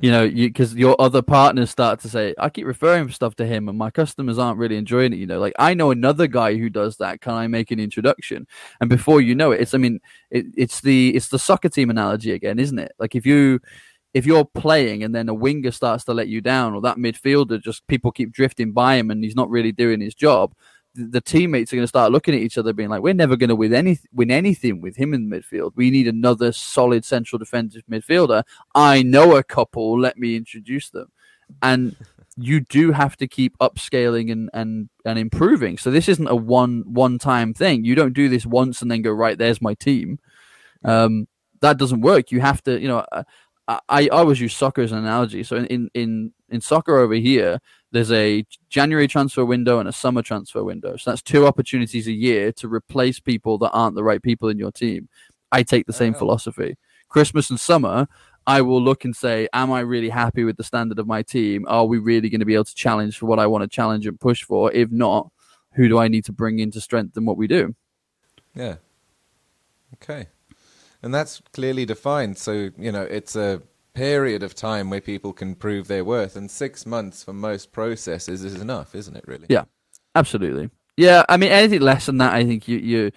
You 0.00 0.10
know, 0.10 0.28
because 0.28 0.74
you, 0.74 0.80
your 0.80 0.96
other 0.98 1.22
partners 1.22 1.70
start 1.70 2.00
to 2.00 2.08
say, 2.08 2.34
"I 2.38 2.48
keep 2.48 2.66
referring 2.66 3.10
stuff 3.10 3.36
to 3.36 3.46
him, 3.46 3.68
and 3.68 3.76
my 3.76 3.90
customers 3.90 4.38
aren't 4.38 4.58
really 4.58 4.76
enjoying 4.76 5.12
it." 5.12 5.16
You 5.16 5.26
know, 5.26 5.38
like 5.38 5.52
I 5.58 5.74
know 5.74 5.90
another 5.90 6.26
guy 6.26 6.56
who 6.56 6.70
does 6.70 6.96
that. 6.96 7.20
Can 7.20 7.34
I 7.34 7.46
make 7.46 7.70
an 7.70 7.78
introduction? 7.78 8.46
And 8.80 8.88
before 8.88 9.20
you 9.20 9.34
know 9.34 9.52
it, 9.52 9.60
it's 9.60 9.74
I 9.74 9.78
mean, 9.78 10.00
it, 10.30 10.46
it's 10.56 10.80
the 10.80 11.14
it's 11.14 11.28
the 11.28 11.38
soccer 11.38 11.68
team 11.68 11.90
analogy 11.90 12.32
again, 12.32 12.58
isn't 12.58 12.78
it? 12.78 12.92
Like 12.98 13.14
if 13.14 13.26
you 13.26 13.60
if 14.14 14.26
you're 14.26 14.44
playing 14.44 15.04
and 15.04 15.14
then 15.14 15.28
a 15.28 15.34
winger 15.34 15.70
starts 15.70 16.04
to 16.04 16.14
let 16.14 16.28
you 16.28 16.40
down, 16.40 16.74
or 16.74 16.80
that 16.82 16.96
midfielder 16.96 17.60
just 17.62 17.86
people 17.86 18.10
keep 18.10 18.32
drifting 18.32 18.72
by 18.72 18.96
him 18.96 19.10
and 19.10 19.22
he's 19.22 19.36
not 19.36 19.50
really 19.50 19.72
doing 19.72 20.00
his 20.00 20.14
job, 20.14 20.54
the 20.94 21.20
teammates 21.20 21.72
are 21.72 21.76
going 21.76 21.84
to 21.84 21.88
start 21.88 22.12
looking 22.12 22.34
at 22.34 22.40
each 22.40 22.58
other, 22.58 22.72
being 22.72 22.88
like, 22.88 23.02
"We're 23.02 23.14
never 23.14 23.36
going 23.36 23.48
to 23.48 23.56
win 23.56 23.74
any 23.74 23.98
win 24.12 24.30
anything 24.30 24.80
with 24.80 24.96
him 24.96 25.14
in 25.14 25.28
the 25.28 25.36
midfield. 25.36 25.72
We 25.74 25.90
need 25.90 26.06
another 26.06 26.52
solid 26.52 27.04
central 27.04 27.38
defensive 27.38 27.82
midfielder. 27.90 28.44
I 28.74 29.02
know 29.02 29.36
a 29.36 29.42
couple. 29.42 29.98
Let 29.98 30.18
me 30.18 30.36
introduce 30.36 30.90
them." 30.90 31.10
And 31.62 31.96
you 32.36 32.60
do 32.60 32.92
have 32.92 33.16
to 33.18 33.26
keep 33.26 33.56
upscaling 33.58 34.30
and 34.30 34.50
and 34.52 34.88
and 35.04 35.18
improving. 35.18 35.78
So 35.78 35.90
this 35.90 36.08
isn't 36.08 36.28
a 36.28 36.36
one 36.36 36.84
one 36.86 37.18
time 37.18 37.54
thing. 37.54 37.84
You 37.84 37.94
don't 37.94 38.14
do 38.14 38.28
this 38.28 38.44
once 38.44 38.82
and 38.82 38.90
then 38.90 39.02
go 39.02 39.12
right. 39.12 39.38
There's 39.38 39.62
my 39.62 39.74
team. 39.74 40.18
Um, 40.84 41.26
that 41.60 41.78
doesn't 41.78 42.00
work. 42.00 42.30
You 42.32 42.40
have 42.40 42.62
to, 42.64 42.80
you 42.80 42.88
know. 42.88 43.06
I, 43.88 44.06
I 44.06 44.08
always 44.08 44.40
use 44.40 44.54
soccer 44.54 44.82
as 44.82 44.92
an 44.92 44.98
analogy. 44.98 45.42
So 45.42 45.56
in, 45.56 45.90
in 45.94 46.32
in 46.48 46.60
soccer 46.60 46.98
over 46.98 47.14
here, 47.14 47.60
there's 47.92 48.12
a 48.12 48.44
January 48.68 49.08
transfer 49.08 49.44
window 49.44 49.78
and 49.78 49.88
a 49.88 49.92
summer 49.92 50.22
transfer 50.22 50.62
window. 50.62 50.96
So 50.96 51.10
that's 51.10 51.22
two 51.22 51.46
opportunities 51.46 52.06
a 52.06 52.12
year 52.12 52.52
to 52.52 52.68
replace 52.68 53.20
people 53.20 53.58
that 53.58 53.70
aren't 53.70 53.96
the 53.96 54.04
right 54.04 54.22
people 54.22 54.48
in 54.48 54.58
your 54.58 54.72
team. 54.72 55.08
I 55.50 55.62
take 55.62 55.86
the 55.86 55.92
oh, 55.92 55.96
same 55.96 56.14
philosophy. 56.14 56.76
Christmas 57.08 57.50
and 57.50 57.60
summer, 57.60 58.08
I 58.46 58.62
will 58.62 58.82
look 58.82 59.04
and 59.04 59.14
say, 59.14 59.48
Am 59.52 59.70
I 59.70 59.80
really 59.80 60.08
happy 60.08 60.44
with 60.44 60.56
the 60.56 60.64
standard 60.64 60.98
of 60.98 61.06
my 61.06 61.22
team? 61.22 61.64
Are 61.68 61.86
we 61.86 61.98
really 61.98 62.28
going 62.28 62.40
to 62.40 62.46
be 62.46 62.54
able 62.54 62.64
to 62.64 62.74
challenge 62.74 63.18
for 63.18 63.26
what 63.26 63.38
I 63.38 63.46
want 63.46 63.62
to 63.62 63.68
challenge 63.68 64.06
and 64.06 64.18
push 64.18 64.42
for? 64.42 64.72
If 64.72 64.90
not, 64.90 65.30
who 65.74 65.88
do 65.88 65.98
I 65.98 66.08
need 66.08 66.24
to 66.26 66.32
bring 66.32 66.58
in 66.58 66.70
to 66.72 66.80
strengthen 66.80 67.24
what 67.24 67.36
we 67.36 67.46
do? 67.46 67.74
Yeah. 68.54 68.76
Okay. 69.94 70.28
And 71.02 71.12
that's 71.14 71.42
clearly 71.52 71.84
defined. 71.84 72.38
So, 72.38 72.70
you 72.78 72.92
know, 72.92 73.02
it's 73.02 73.34
a 73.36 73.62
period 73.94 74.42
of 74.42 74.54
time 74.54 74.88
where 74.90 75.00
people 75.00 75.32
can 75.32 75.54
prove 75.54 75.88
their 75.88 76.04
worth, 76.04 76.36
and 76.36 76.50
six 76.50 76.86
months 76.86 77.24
for 77.24 77.32
most 77.32 77.72
processes 77.72 78.44
is 78.44 78.60
enough, 78.60 78.94
isn't 78.94 79.16
it? 79.16 79.24
Really? 79.26 79.46
Yeah, 79.48 79.64
Absolutely. 80.14 80.70
Yeah, 80.96 81.24
I 81.28 81.36
mean 81.38 81.50
anything 81.50 81.80
less 81.80 82.06
than 82.06 82.18
that, 82.18 82.34
I 82.34 82.44
think 82.44 82.68
you 82.68 82.78
you 82.78 83.10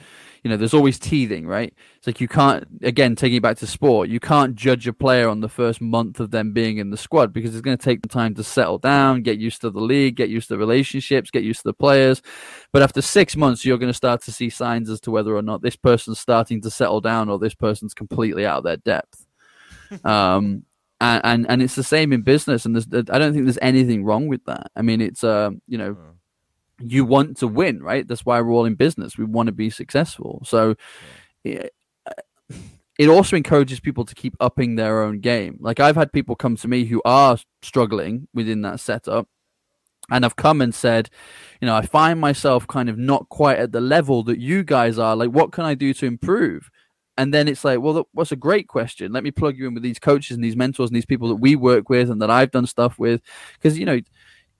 you 0.46 0.52
know, 0.52 0.58
there's 0.58 0.76
always 0.76 1.00
teething, 1.00 1.48
right? 1.48 1.74
It's 1.98 2.06
like 2.06 2.22
you 2.22 2.28
can't 2.28 2.68
again 2.84 3.16
taking 3.16 3.38
it 3.38 3.42
back 3.42 3.58
to 3.58 3.68
sport, 3.68 4.10
you 4.10 4.20
can't 4.20 4.54
judge 4.54 4.86
a 4.86 4.94
player 4.94 5.28
on 5.28 5.40
the 5.40 5.50
first 5.50 5.82
month 5.82 6.20
of 6.20 6.30
them 6.30 6.54
being 6.54 6.78
in 6.78 6.92
the 6.92 6.98
squad 6.98 7.34
because 7.34 7.56
it's 7.56 7.64
going 7.64 7.76
to 7.76 7.84
take 7.84 8.08
time 8.08 8.36
to 8.36 8.44
settle 8.44 8.78
down, 8.78 9.24
get 9.24 9.40
used 9.40 9.62
to 9.62 9.72
the 9.72 9.80
league, 9.80 10.16
get 10.16 10.30
used 10.30 10.50
to 10.50 10.58
relationships, 10.60 11.32
get 11.32 11.42
used 11.42 11.62
to 11.62 11.70
the 11.70 11.74
players. 11.74 12.22
But 12.72 12.84
after 12.84 13.02
six 13.02 13.36
months, 13.36 13.66
you're 13.66 13.80
going 13.80 13.90
to 13.90 13.98
start 13.98 14.22
to 14.22 14.32
see 14.32 14.52
signs 14.52 14.88
as 14.88 15.02
to 15.02 15.12
whether 15.12 15.36
or 15.36 15.42
not 15.42 15.64
this 15.64 15.76
person's 15.76 16.20
starting 16.20 16.62
to 16.62 16.70
settle 16.70 17.02
down 17.02 17.28
or 17.28 17.40
this 17.40 17.56
person's 17.56 17.96
completely 17.96 18.46
out 18.46 18.60
of 18.60 18.64
their 18.66 18.78
depth. 18.78 19.26
um, 20.04 20.64
and, 21.02 21.22
and 21.26 21.46
and 21.50 21.62
it's 21.64 21.76
the 21.76 21.84
same 21.84 22.14
in 22.14 22.22
business, 22.22 22.68
and 22.68 22.76
there's 22.76 23.08
I 23.10 23.18
don't 23.18 23.34
think 23.34 23.46
there's 23.46 23.58
anything 23.64 24.04
wrong 24.04 24.28
with 24.28 24.46
that. 24.46 24.70
I 24.76 24.84
mean, 24.84 25.02
it's 25.02 25.24
uh, 25.24 25.50
you 25.68 25.80
know 25.80 25.98
you 26.80 27.06
want 27.06 27.38
to 27.38 27.48
win, 27.48 27.82
right? 27.82 28.08
That's 28.08 28.26
why 28.26 28.40
we're 28.42 28.52
all 28.52 28.66
in 28.66 28.76
business. 28.76 29.18
We 29.18 29.26
want 29.26 29.48
to 29.48 29.54
be 29.54 29.70
successful. 29.70 30.42
So 30.46 30.76
it, 31.44 31.74
it 32.98 33.10
also 33.10 33.36
encourages 33.36 33.80
people 33.80 34.06
to 34.06 34.16
keep 34.16 34.36
upping 34.40 34.76
their 34.76 35.04
own 35.04 35.20
game. 35.20 35.58
Like 35.60 35.80
I've 35.80 35.96
had 35.96 36.12
people 36.12 36.36
come 36.36 36.56
to 36.58 36.68
me 36.68 36.86
who 36.86 37.02
are 37.06 37.38
struggling 37.62 38.28
within 38.34 38.62
that 38.62 38.80
setup 38.80 39.28
and 40.10 40.24
I've 40.24 40.36
come 40.36 40.62
and 40.62 40.74
said, 40.74 41.10
you 41.62 41.66
know, 41.66 41.76
I 41.76 41.82
find 41.82 42.20
myself 42.20 42.68
kind 42.68 42.90
of 42.90 42.98
not 42.98 43.28
quite 43.30 43.58
at 43.58 43.72
the 43.72 43.82
level 43.82 44.24
that 44.24 44.40
you 44.40 44.64
guys 44.64 45.00
are. 45.00 45.16
Like, 45.16 45.32
what 45.32 45.52
can 45.52 45.66
I 45.66 45.74
do 45.74 45.94
to 45.96 46.06
improve? 46.06 46.70
And 47.18 47.34
then 47.34 47.48
it's 47.48 47.64
like, 47.64 47.80
well, 47.80 48.08
what's 48.12 48.34
a 48.34 48.38
great 48.38 48.68
question? 48.68 49.14
Let 49.14 49.24
me 49.24 49.32
plug 49.32 49.58
you 49.58 49.68
in 49.68 49.74
with 49.74 49.84
these 49.84 50.00
coaches 50.00 50.36
and 50.36 50.44
these 50.44 50.58
mentors 50.58 50.90
and 50.90 50.96
these 50.96 51.06
people 51.06 51.30
that 51.30 51.36
we 51.36 51.56
work 51.56 51.90
with 51.90 52.10
and 52.10 52.22
that 52.22 52.30
I've 52.30 52.52
done 52.52 52.68
stuff 52.68 53.00
with. 53.00 53.22
Because, 53.54 53.80
you 53.80 53.86
know, 53.86 54.00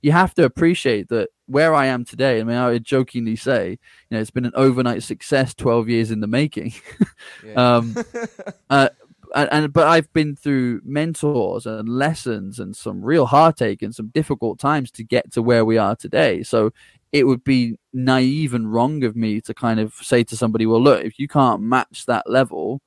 you 0.06 0.12
have 0.12 0.36
to 0.36 0.46
appreciate 0.46 1.10
that 1.10 1.30
where 1.48 1.74
I 1.74 1.88
am 1.88 2.06
today. 2.06 2.40
I 2.40 2.44
mean, 2.44 2.58
I 2.58 2.70
would 2.70 2.84
jokingly 2.84 3.36
say, 3.36 3.72
you 3.72 3.78
know, 4.12 4.20
it's 4.20 4.30
been 4.30 4.46
an 4.46 4.52
overnight 4.54 5.02
success, 5.02 5.56
twelve 5.56 5.90
years 5.90 6.12
in 6.12 6.20
the 6.20 6.28
making. 6.28 6.76
um, 7.56 7.96
uh, 8.70 8.90
and, 9.34 9.50
and, 9.52 9.74
but 9.74 9.88
I've 9.88 10.14
been 10.14 10.36
through 10.36 10.82
mentors 10.86 11.66
and 11.66 11.90
lessons 11.90 12.60
and 12.60 12.76
some 12.76 13.02
real 13.02 13.26
heartache 13.26 13.82
and 13.82 13.96
some 13.96 14.10
difficult 14.10 14.60
times 14.60 14.92
to 14.92 15.04
get 15.04 15.32
to 15.32 15.42
where 15.42 15.66
we 15.66 15.80
are 15.80 15.96
today. 15.96 16.44
So 16.44 16.72
it 17.12 17.26
would 17.26 17.44
be 17.44 17.80
naive 17.92 18.54
and 18.54 18.72
wrong 18.72 19.04
of 19.04 19.16
me 19.16 19.42
to 19.42 19.56
kind 19.56 19.80
of 19.80 19.96
say 19.96 20.24
to 20.26 20.38
somebody, 20.38 20.68
"Well, 20.68 20.84
look, 20.84 21.04
if 21.04 21.18
you 21.18 21.28
can't 21.28 21.64
match 21.64 22.06
that 22.06 22.30
level, 22.30 22.80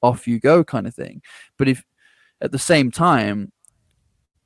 off 0.00 0.26
you 0.26 0.40
go," 0.40 0.64
kind 0.64 0.86
of 0.86 0.94
thing. 0.94 1.20
But 1.58 1.68
if 1.68 1.84
at 2.40 2.52
the 2.52 2.58
same 2.58 2.90
time, 2.90 3.52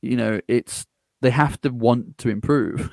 you 0.01 0.17
know, 0.17 0.41
it's 0.49 0.85
they 1.23 1.31
have 1.31 1.61
to 1.61 1.71
want 1.71 2.19
to 2.19 2.29
improve. 2.29 2.91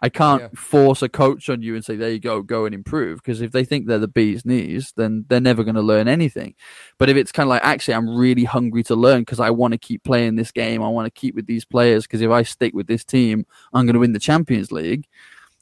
I 0.00 0.08
can't 0.08 0.42
yeah. 0.42 0.48
force 0.54 1.02
a 1.02 1.08
coach 1.08 1.50
on 1.50 1.62
you 1.62 1.74
and 1.74 1.84
say, 1.84 1.96
there 1.96 2.10
you 2.10 2.20
go, 2.20 2.40
go 2.40 2.64
and 2.64 2.74
improve. 2.74 3.18
Because 3.18 3.42
if 3.42 3.50
they 3.50 3.64
think 3.64 3.86
they're 3.86 3.98
the 3.98 4.08
bee's 4.08 4.46
knees, 4.46 4.92
then 4.96 5.26
they're 5.28 5.40
never 5.40 5.64
going 5.64 5.74
to 5.74 5.82
learn 5.82 6.06
anything. 6.06 6.54
But 6.96 7.10
if 7.10 7.16
it's 7.16 7.32
kind 7.32 7.48
of 7.48 7.50
like, 7.50 7.64
actually, 7.64 7.94
I'm 7.94 8.16
really 8.16 8.44
hungry 8.44 8.84
to 8.84 8.94
learn 8.94 9.22
because 9.22 9.40
I 9.40 9.50
want 9.50 9.72
to 9.72 9.78
keep 9.78 10.04
playing 10.04 10.36
this 10.36 10.52
game, 10.52 10.82
I 10.82 10.88
want 10.88 11.06
to 11.06 11.20
keep 11.20 11.34
with 11.34 11.46
these 11.46 11.64
players 11.64 12.04
because 12.04 12.22
if 12.22 12.30
I 12.30 12.44
stick 12.44 12.72
with 12.72 12.86
this 12.86 13.04
team, 13.04 13.46
I'm 13.72 13.84
going 13.84 13.94
to 13.94 14.00
win 14.00 14.12
the 14.12 14.20
Champions 14.20 14.70
League. 14.70 15.06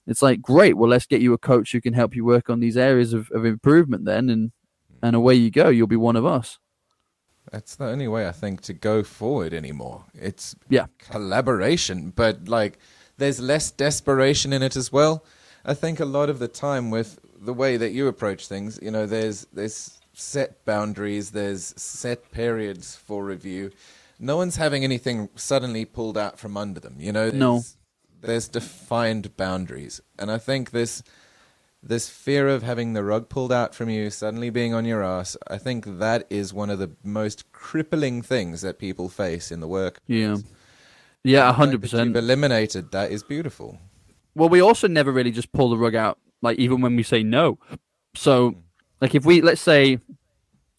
It's 0.07 0.23
like, 0.23 0.43
great, 0.43 0.77
well, 0.77 0.91
let's 0.91 1.07
get 1.07 1.23
you 1.23 1.33
a 1.33 1.39
coach 1.39 1.73
who 1.73 1.81
can 1.81 1.95
help 1.95 2.15
you 2.15 2.25
work 2.25 2.51
on 2.51 2.61
these 2.61 2.77
areas 2.77 3.15
of, 3.15 3.31
of 3.31 3.47
improvement 3.47 4.05
then. 4.05 4.29
And, 4.29 4.49
mm. 4.51 4.53
and 5.03 5.17
away 5.17 5.35
you 5.35 5.51
go. 5.51 5.71
You'll 5.71 5.87
be 5.87 5.97
one 5.97 6.17
of 6.17 6.27
us. 6.27 6.59
That's 7.51 7.77
the 7.77 7.87
only 7.87 8.09
way 8.09 8.29
I 8.29 8.33
think 8.33 8.61
to 8.63 8.73
go 8.73 9.03
forward 9.03 9.53
anymore. 9.53 10.05
It's 10.15 10.55
yeah 10.69 10.87
collaboration, 10.99 12.13
but 12.15 12.49
like 12.49 12.79
there's 13.19 13.41
less 13.41 13.71
desperation 13.71 14.53
in 14.53 14.63
it 14.63 14.77
as 14.77 14.93
well. 14.93 15.25
I 15.65 15.75
think 15.75 16.01
a 16.01 16.05
lot 16.05 16.31
of 16.31 16.39
the 16.39 16.49
time 16.49 16.91
with 16.91 17.19
the 17.39 17.53
way 17.53 17.77
that 17.77 17.91
you 17.91 18.07
approach 18.07 18.47
things, 18.47 18.79
you 18.83 18.91
know, 18.91 19.07
there's 19.07 19.47
there's 19.53 19.99
set 20.13 20.65
boundaries, 20.65 21.31
there's 21.31 21.75
set 21.77 22.31
periods 22.31 22.97
for 22.97 23.25
review. 23.25 23.71
No 24.19 24.37
one's 24.37 24.57
having 24.57 24.85
anything 24.85 25.29
suddenly 25.35 25.85
pulled 25.85 26.19
out 26.19 26.39
from 26.39 26.57
under 26.57 26.79
them, 26.79 26.97
you 26.99 27.11
know. 27.11 27.31
There's, 27.31 27.41
no, 27.41 27.63
there's 28.21 28.49
defined 28.49 29.37
boundaries, 29.37 30.01
and 30.19 30.31
I 30.31 30.39
think 30.39 30.71
this 30.71 31.03
this 31.83 32.09
fear 32.09 32.49
of 32.49 32.63
having 32.63 32.93
the 32.93 33.03
rug 33.03 33.29
pulled 33.29 33.53
out 33.53 33.75
from 33.75 33.89
you, 33.89 34.11
suddenly 34.11 34.51
being 34.51 34.75
on 34.75 34.85
your 34.85 35.03
ass, 35.03 35.37
I 35.49 35.59
think 35.59 35.99
that 35.99 36.27
is 36.29 36.53
one 36.53 36.71
of 36.71 36.79
the 36.79 36.91
most 37.03 37.51
crippling 37.53 38.23
things 38.23 38.61
that 38.61 38.79
people 38.79 39.09
face 39.09 39.51
in 39.51 39.61
the 39.61 39.69
work. 39.69 40.01
Yeah. 40.07 40.37
Yeah, 41.23 41.53
hundred 41.53 41.83
percent. 41.83 42.09
You've 42.09 42.17
eliminated 42.17 42.93
that 42.93 43.11
is 43.11 43.23
beautiful. 43.23 43.79
Well, 44.35 44.49
we 44.49 44.61
also 44.61 44.89
never 44.89 45.13
really 45.13 45.31
just 45.31 45.53
pull 45.53 45.69
the 45.69 45.77
rug 45.77 45.95
out, 45.95 46.19
like 46.41 46.59
even 46.59 46.81
when 46.81 46.97
we 46.97 47.03
say 47.03 47.23
no. 47.23 47.59
So, 48.15 48.51
hmm. 48.51 48.59
like 49.01 49.15
if 49.15 49.25
we 49.27 49.43
let's 49.43 49.61
say 49.61 49.99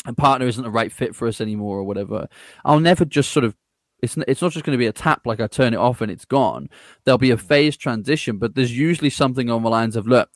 a 0.05 0.13
partner 0.13 0.47
isn't 0.47 0.63
the 0.63 0.71
right 0.71 0.91
fit 0.91 1.15
for 1.15 1.27
us 1.27 1.41
anymore 1.41 1.77
or 1.77 1.83
whatever, 1.83 2.27
I'll 2.65 2.79
never 2.79 3.05
just 3.05 3.31
sort 3.31 3.43
of 3.43 3.55
it's 4.01 4.17
it's 4.27 4.41
not 4.41 4.51
just 4.51 4.65
going 4.65 4.75
to 4.75 4.81
be 4.81 4.87
a 4.87 4.91
tap 4.93 5.27
like 5.27 5.39
I 5.39 5.45
turn 5.45 5.75
it 5.75 5.77
off 5.77 6.01
and 6.01 6.11
it's 6.11 6.25
gone. 6.25 6.69
There'll 7.03 7.19
be 7.19 7.31
a 7.31 7.37
hmm. 7.37 7.45
phase 7.45 7.77
transition, 7.77 8.37
but 8.37 8.55
there's 8.55 8.75
usually 8.75 9.11
something 9.11 9.51
on 9.51 9.61
the 9.61 9.69
lines 9.69 9.95
of 9.95 10.07
look 10.07 10.29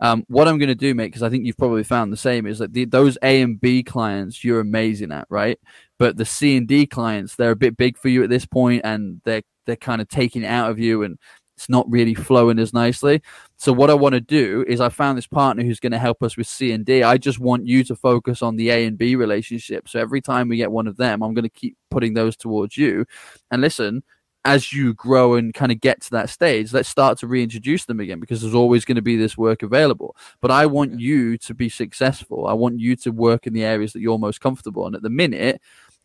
um, 0.00 0.24
what 0.28 0.48
I'm 0.48 0.58
going 0.58 0.68
to 0.68 0.74
do, 0.74 0.94
mate, 0.94 1.06
because 1.06 1.22
I 1.22 1.28
think 1.28 1.44
you've 1.44 1.58
probably 1.58 1.84
found 1.84 2.12
the 2.12 2.16
same, 2.16 2.46
is 2.46 2.58
that 2.58 2.72
the, 2.72 2.84
those 2.86 3.18
A 3.22 3.42
and 3.42 3.60
B 3.60 3.82
clients 3.82 4.42
you're 4.42 4.60
amazing 4.60 5.12
at, 5.12 5.26
right? 5.28 5.58
But 5.98 6.16
the 6.16 6.24
C 6.24 6.56
and 6.56 6.66
D 6.66 6.86
clients, 6.86 7.36
they're 7.36 7.50
a 7.50 7.56
bit 7.56 7.76
big 7.76 7.98
for 7.98 8.08
you 8.08 8.22
at 8.22 8.30
this 8.30 8.46
point, 8.46 8.82
and 8.84 9.20
they're 9.24 9.42
they're 9.66 9.76
kind 9.76 10.00
of 10.00 10.08
taking 10.08 10.42
it 10.42 10.46
out 10.46 10.70
of 10.70 10.78
you, 10.78 11.02
and 11.02 11.18
it's 11.56 11.68
not 11.68 11.90
really 11.90 12.14
flowing 12.14 12.58
as 12.58 12.72
nicely. 12.72 13.20
So 13.58 13.70
what 13.70 13.90
I 13.90 13.94
want 13.94 14.14
to 14.14 14.20
do 14.22 14.64
is 14.66 14.80
I 14.80 14.88
found 14.88 15.18
this 15.18 15.26
partner 15.26 15.62
who's 15.62 15.78
going 15.78 15.92
to 15.92 15.98
help 15.98 16.22
us 16.22 16.38
with 16.38 16.46
C 16.46 16.72
and 16.72 16.86
D. 16.86 17.02
I 17.02 17.18
just 17.18 17.38
want 17.38 17.66
you 17.66 17.84
to 17.84 17.94
focus 17.94 18.40
on 18.40 18.56
the 18.56 18.70
A 18.70 18.86
and 18.86 18.96
B 18.96 19.14
relationship. 19.14 19.86
So 19.86 20.00
every 20.00 20.22
time 20.22 20.48
we 20.48 20.56
get 20.56 20.72
one 20.72 20.86
of 20.86 20.96
them, 20.96 21.22
I'm 21.22 21.34
going 21.34 21.42
to 21.42 21.50
keep 21.50 21.76
putting 21.90 22.14
those 22.14 22.34
towards 22.34 22.78
you. 22.78 23.04
And 23.50 23.60
listen, 23.60 24.02
as 24.44 24.72
you 24.72 24.94
grow 24.94 25.34
and 25.34 25.52
kind 25.52 25.70
of 25.70 25.80
get 25.80 26.00
to 26.02 26.10
that 26.12 26.30
stage, 26.30 26.72
let's 26.72 26.88
start 26.88 27.18
to 27.18 27.26
reintroduce 27.26 27.84
them 27.84 28.00
again 28.00 28.20
because 28.20 28.40
there's 28.40 28.54
always 28.54 28.84
going 28.84 28.96
to 28.96 29.02
be 29.02 29.16
this 29.16 29.36
work 29.36 29.62
available. 29.62 30.16
But 30.40 30.50
I 30.50 30.66
want 30.66 30.98
you 30.98 31.36
to 31.38 31.54
be 31.54 31.68
successful. 31.68 32.46
I 32.46 32.54
want 32.54 32.80
you 32.80 32.96
to 32.96 33.10
work 33.10 33.46
in 33.46 33.52
the 33.52 33.64
areas 33.64 33.92
that 33.92 34.00
you're 34.00 34.18
most 34.18 34.40
comfortable. 34.40 34.86
And 34.86 34.96
at 34.96 35.02
the 35.02 35.10
minute, 35.10 35.60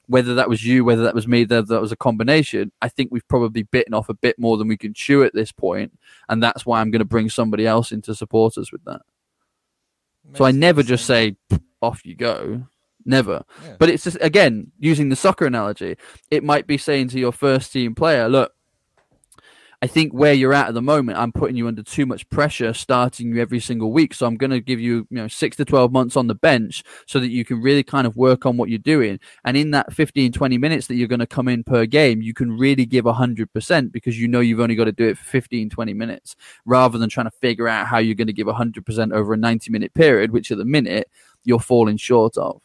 whether 0.08 0.36
that 0.36 0.50
was 0.50 0.66
you, 0.66 0.84
whether 0.84 1.04
that 1.04 1.16
was 1.16 1.28
me, 1.28 1.46
whether 1.46 1.62
that 1.62 1.82
was 1.82 1.92
a 1.92 1.98
combination, 1.98 2.72
I 2.82 2.90
think 2.90 3.10
we've 3.12 3.28
probably 3.28 3.64
bitten 3.64 3.94
off 3.94 4.10
a 4.10 4.14
bit 4.14 4.38
more 4.38 4.58
than 4.58 4.68
we 4.68 4.78
can 4.78 4.94
chew 4.94 5.24
at 5.24 5.34
this 5.34 5.52
point, 5.52 5.98
and 6.30 6.44
that's 6.44 6.66
why 6.66 6.80
I'm 6.80 6.92
going 6.92 7.00
to 7.00 7.06
bring 7.06 7.30
somebody 7.30 7.66
else 7.66 7.92
in 7.92 8.02
to 8.04 8.16
support 8.16 8.58
us 8.58 8.72
with 8.72 8.84
that. 8.86 9.02
Makes 10.26 10.38
so 10.38 10.46
I 10.46 10.52
never 10.52 10.82
sense. 10.82 10.90
just 10.90 11.06
say 11.06 11.38
off 11.82 12.06
you 12.06 12.16
go. 12.16 12.68
Never. 13.06 13.44
Yeah. 13.64 13.76
But 13.80 13.90
it's 13.90 14.04
just 14.04 14.18
again 14.22 14.72
using 14.80 15.10
the 15.10 15.16
soccer 15.16 15.46
analogy. 15.46 15.96
It 16.32 16.44
might 16.44 16.68
be 16.68 16.78
saying 16.78 17.10
to 17.10 17.20
your 17.20 17.32
first 17.32 17.72
team 17.72 17.94
player, 17.94 18.28
"Look, 18.28 18.56
I 19.86 19.88
think 19.88 20.14
where 20.14 20.34
you're 20.34 20.54
at 20.54 20.70
at 20.70 20.74
the 20.74 20.82
moment, 20.82 21.20
I'm 21.20 21.32
putting 21.32 21.56
you 21.56 21.68
under 21.68 21.84
too 21.84 22.08
much 22.08 22.28
pressure, 22.30 22.74
starting 22.74 23.34
you 23.34 23.40
every 23.42 23.60
single 23.60 23.92
week. 23.92 24.16
So 24.16 24.26
I'm 24.26 24.36
going 24.36 24.52
to 24.52 24.60
give 24.60 24.80
you, 24.80 25.06
you 25.12 25.18
know, 25.18 25.28
six 25.28 25.58
to 25.58 25.66
12 25.66 25.92
months 25.92 26.16
on 26.16 26.26
the 26.26 26.34
bench 26.34 26.84
so 27.06 27.20
that 27.20 27.30
you 27.30 27.46
can 27.46 27.62
really 27.62 27.84
kind 27.84 28.08
of 28.08 28.16
work 28.16 28.48
on 28.48 28.58
what 28.58 28.70
you're 28.70 28.80
doing. 28.80 29.20
And 29.44 29.56
in 29.56 29.72
that 29.72 29.94
15, 29.94 30.32
20 30.32 30.58
minutes 30.58 30.88
that 30.88 30.96
you're 30.96 31.08
going 31.08 31.20
to 31.20 31.28
come 31.28 31.48
in 31.48 31.64
per 31.64 31.86
game, 31.86 32.22
you 32.22 32.34
can 32.34 32.58
really 32.58 32.88
give 32.88 33.06
100% 33.06 33.92
because 33.92 34.20
you 34.20 34.28
know 34.28 34.40
you've 34.40 34.60
only 34.60 34.76
got 34.76 34.86
to 34.86 34.92
do 34.92 35.08
it 35.08 35.20
for 35.20 35.26
15, 35.26 35.70
20 35.70 35.94
minutes 35.94 36.36
rather 36.66 36.98
than 36.98 37.10
trying 37.10 37.28
to 37.28 37.38
figure 37.40 37.68
out 37.68 37.86
how 37.86 38.00
you're 38.00 38.16
going 38.16 38.26
to 38.26 38.34
give 38.34 38.48
100% 38.48 39.14
over 39.14 39.34
a 39.34 39.38
90 39.38 39.72
minute 39.72 39.94
period, 39.94 40.32
which 40.32 40.52
at 40.52 40.58
the 40.58 40.66
minute 40.66 41.10
you're 41.44 41.60
falling 41.60 41.98
short 41.98 42.38
of. 42.38 42.60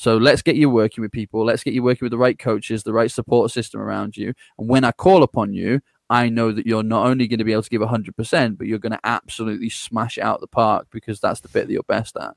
So 0.00 0.16
let's 0.16 0.40
get 0.40 0.56
you 0.56 0.70
working 0.70 1.02
with 1.02 1.12
people. 1.12 1.44
Let's 1.44 1.62
get 1.62 1.74
you 1.74 1.82
working 1.82 2.06
with 2.06 2.12
the 2.12 2.16
right 2.16 2.38
coaches, 2.38 2.82
the 2.82 2.92
right 2.94 3.10
support 3.10 3.50
system 3.50 3.82
around 3.82 4.16
you. 4.16 4.32
And 4.58 4.66
when 4.66 4.82
I 4.82 4.92
call 4.92 5.22
upon 5.22 5.52
you, 5.52 5.82
I 6.08 6.30
know 6.30 6.52
that 6.52 6.64
you're 6.66 6.82
not 6.82 7.06
only 7.06 7.28
going 7.28 7.36
to 7.36 7.44
be 7.44 7.52
able 7.52 7.64
to 7.64 7.68
give 7.68 7.82
100%, 7.82 8.56
but 8.56 8.66
you're 8.66 8.78
going 8.78 8.92
to 8.92 9.00
absolutely 9.04 9.68
smash 9.68 10.16
out 10.16 10.40
the 10.40 10.46
park 10.46 10.86
because 10.90 11.20
that's 11.20 11.40
the 11.40 11.50
bit 11.50 11.66
that 11.66 11.74
you're 11.74 11.82
best 11.82 12.16
at. 12.18 12.34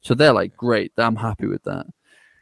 So 0.00 0.14
they're 0.14 0.32
like, 0.32 0.56
great, 0.56 0.92
I'm 0.96 1.16
happy 1.16 1.46
with 1.46 1.64
that. 1.64 1.84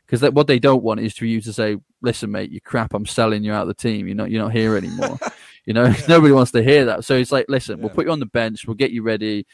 Because 0.07 0.23
what 0.31 0.47
they 0.47 0.61
don't 0.61 0.85
want 0.85 1.01
is 1.01 1.15
for 1.15 1.27
you 1.27 1.41
to 1.41 1.53
say, 1.53 1.79
listen, 2.01 2.31
mate, 2.31 2.53
you 2.53 2.61
crap, 2.61 2.95
I'm 2.95 3.05
selling 3.05 3.43
you 3.43 3.53
out 3.53 3.63
of 3.63 3.69
the 3.69 3.75
team. 3.75 4.07
You're 4.07 4.15
not, 4.15 4.31
you're 4.31 4.45
not 4.45 4.53
here 4.53 4.77
anymore. 4.77 5.19
you 5.65 5.75
know, 5.75 5.87
yeah. 5.87 6.01
nobody 6.09 6.33
wants 6.33 6.53
to 6.53 6.63
hear 6.63 6.85
that. 6.85 7.05
So 7.05 7.17
it's 7.17 7.33
like, 7.33 7.47
listen, 7.49 7.79
yeah. 7.79 7.87
we'll 7.87 7.95
put 7.95 8.07
you 8.07 8.13
on 8.13 8.21
the 8.21 8.27
bench, 8.27 8.65
we'll 8.65 8.77
get 8.77 8.93
you 8.93 9.03
ready. 9.03 9.45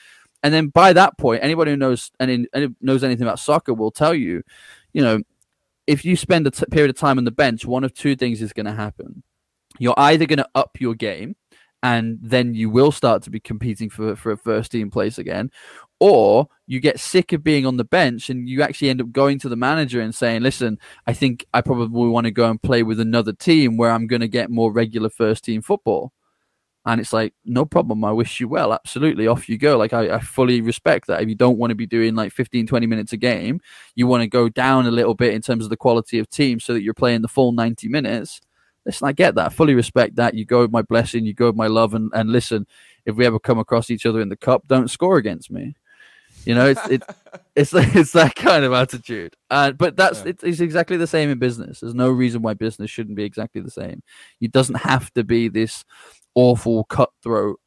And 0.43 0.53
then 0.53 0.69
by 0.69 0.93
that 0.93 1.17
point, 1.17 1.43
anybody 1.43 1.73
who 1.73 1.79
knows 1.79 2.13
any, 2.21 2.47
knows 2.81 3.03
anything 3.03 3.27
about 3.27 3.41
soccer 3.41 3.75
will 3.75 3.91
tell 3.91 4.15
you 4.15 4.43
you 4.99 5.05
know, 5.05 5.21
if 5.87 6.05
you 6.05 6.17
spend 6.17 6.45
a 6.49 6.51
t- 6.51 6.67
period 6.73 6.91
of 6.91 6.97
time 6.97 7.19
on 7.19 7.25
the 7.25 7.31
bench, 7.31 7.65
one 7.65 7.85
of 7.85 7.95
two 7.95 8.17
things 8.17 8.43
is 8.43 8.53
going 8.53 8.67
to 8.67 8.75
happen. 8.75 9.23
You're 9.79 9.95
either 9.97 10.27
going 10.27 10.39
to 10.39 10.49
up 10.57 10.77
your 10.81 10.97
game, 10.97 11.37
and 11.85 12.19
then 12.21 12.53
you 12.53 12.69
will 12.69 12.91
start 12.91 13.23
to 13.23 13.31
be 13.31 13.39
competing 13.39 13.91
for 13.91 14.17
for 14.17 14.33
a 14.33 14.37
first 14.37 14.73
team 14.73 14.91
place 14.91 15.17
again, 15.17 15.53
or 16.01 16.49
you 16.67 16.81
get 16.81 16.99
sick 16.99 17.33
of 17.33 17.45
being 17.45 17.65
on 17.65 17.77
the 17.77 17.85
bench 17.85 18.29
and 18.29 18.49
you 18.49 18.61
actually 18.61 18.91
end 18.91 19.01
up 19.01 19.13
going 19.13 19.39
to 19.39 19.49
the 19.49 19.55
manager 19.55 20.01
and 20.01 20.13
saying, 20.13 20.43
"Listen, 20.43 20.81
I 21.07 21.13
think 21.13 21.47
I 21.55 21.61
probably 21.61 22.09
want 22.09 22.25
to 22.25 22.33
go 22.33 22.51
and 22.51 22.61
play 22.61 22.83
with 22.83 22.99
another 22.99 23.33
team 23.33 23.77
where 23.77 23.93
I'm 23.93 24.09
going 24.09 24.23
to 24.23 24.27
get 24.27 24.51
more 24.51 24.73
regular 24.73 25.11
first 25.11 25.45
team 25.45 25.63
football." 25.63 26.13
And 26.87 27.01
it's 27.01 27.13
like, 27.13 27.35
no 27.45 27.65
problem. 27.65 28.05
I 28.05 28.13
wish 28.13 28.41
you 28.41 28.49
well. 28.49 28.73
Absolutely. 28.73 29.27
Off 29.27 29.49
you 29.49 29.59
go. 29.59 29.77
Like, 29.77 29.93
I, 29.93 30.15
I 30.15 30.21
fully 30.21 30.61
respect 30.61 31.07
that. 31.09 31.21
If 31.21 31.29
you 31.29 31.35
don't 31.35 31.59
want 31.59 31.71
to 31.71 31.75
be 31.75 31.87
doing 31.87 32.15
like 32.15 32.33
15, 32.33 32.67
20 32.67 32.87
minutes 32.87 33.13
a 33.13 33.17
game, 33.17 33.61
you 33.95 34.07
want 34.07 34.23
to 34.23 34.27
go 34.27 34.49
down 34.49 34.87
a 34.87 34.91
little 34.91 35.15
bit 35.15 35.35
in 35.35 35.43
terms 35.43 35.65
of 35.65 35.71
the 35.71 35.77
quality 35.77 36.19
of 36.19 36.31
team 36.31 36.61
so 36.61 36.73
that 36.73 36.83
you're 36.83 36.95
playing 36.95 37.23
the 37.23 37.29
full 37.29 37.53
90 37.53 37.89
minutes. 37.89 38.41
Listen, 38.87 39.07
I 39.07 39.13
get 39.13 39.35
that. 39.35 39.47
I 39.47 39.49
fully 39.51 39.75
respect 39.75 40.17
that. 40.17 40.35
You 40.35 40.47
go 40.47 40.63
with 40.63 40.71
my 40.71 40.83
blessing, 40.83 41.27
you 41.27 41.35
go 41.35 41.49
with 41.49 41.57
my 41.57 41.67
love. 41.67 41.93
And, 41.93 42.11
and 42.15 42.31
listen, 42.31 42.67
if 43.05 43.17
we 43.17 43.27
ever 43.27 43.39
come 43.39 43.59
across 43.59 43.91
each 43.91 44.07
other 44.07 44.21
in 44.21 44.31
the 44.31 44.37
cup, 44.37 44.63
don't 44.67 44.89
score 44.89 45.19
against 45.19 45.51
me. 45.51 45.75
You 46.45 46.55
know, 46.55 46.67
it's 46.67 46.87
it, 46.89 47.03
it's 47.57 47.75
it's 47.75 48.13
that 48.13 48.35
kind 48.35 48.65
of 48.65 48.73
attitude. 48.73 49.35
Uh, 49.51 49.73
but 49.73 49.97
that's 49.97 50.25
yeah. 50.25 50.33
it's 50.43 50.61
exactly 50.61 50.97
the 50.97 51.07
same 51.07 51.29
in 51.29 51.39
business. 51.39 51.81
There's 51.81 51.95
no 51.95 52.11
reason 52.11 52.43
why 52.43 52.55
business 52.55 52.91
shouldn't 52.91 53.17
be 53.17 53.25
exactly 53.25 53.61
the 53.61 53.71
same. 53.71 54.03
It 54.41 54.53
doesn't 54.53 54.77
have 54.77 55.13
to 55.15 55.25
be 55.25 55.49
this 55.49 55.85
awful 56.35 56.85
cutthroat 56.85 57.61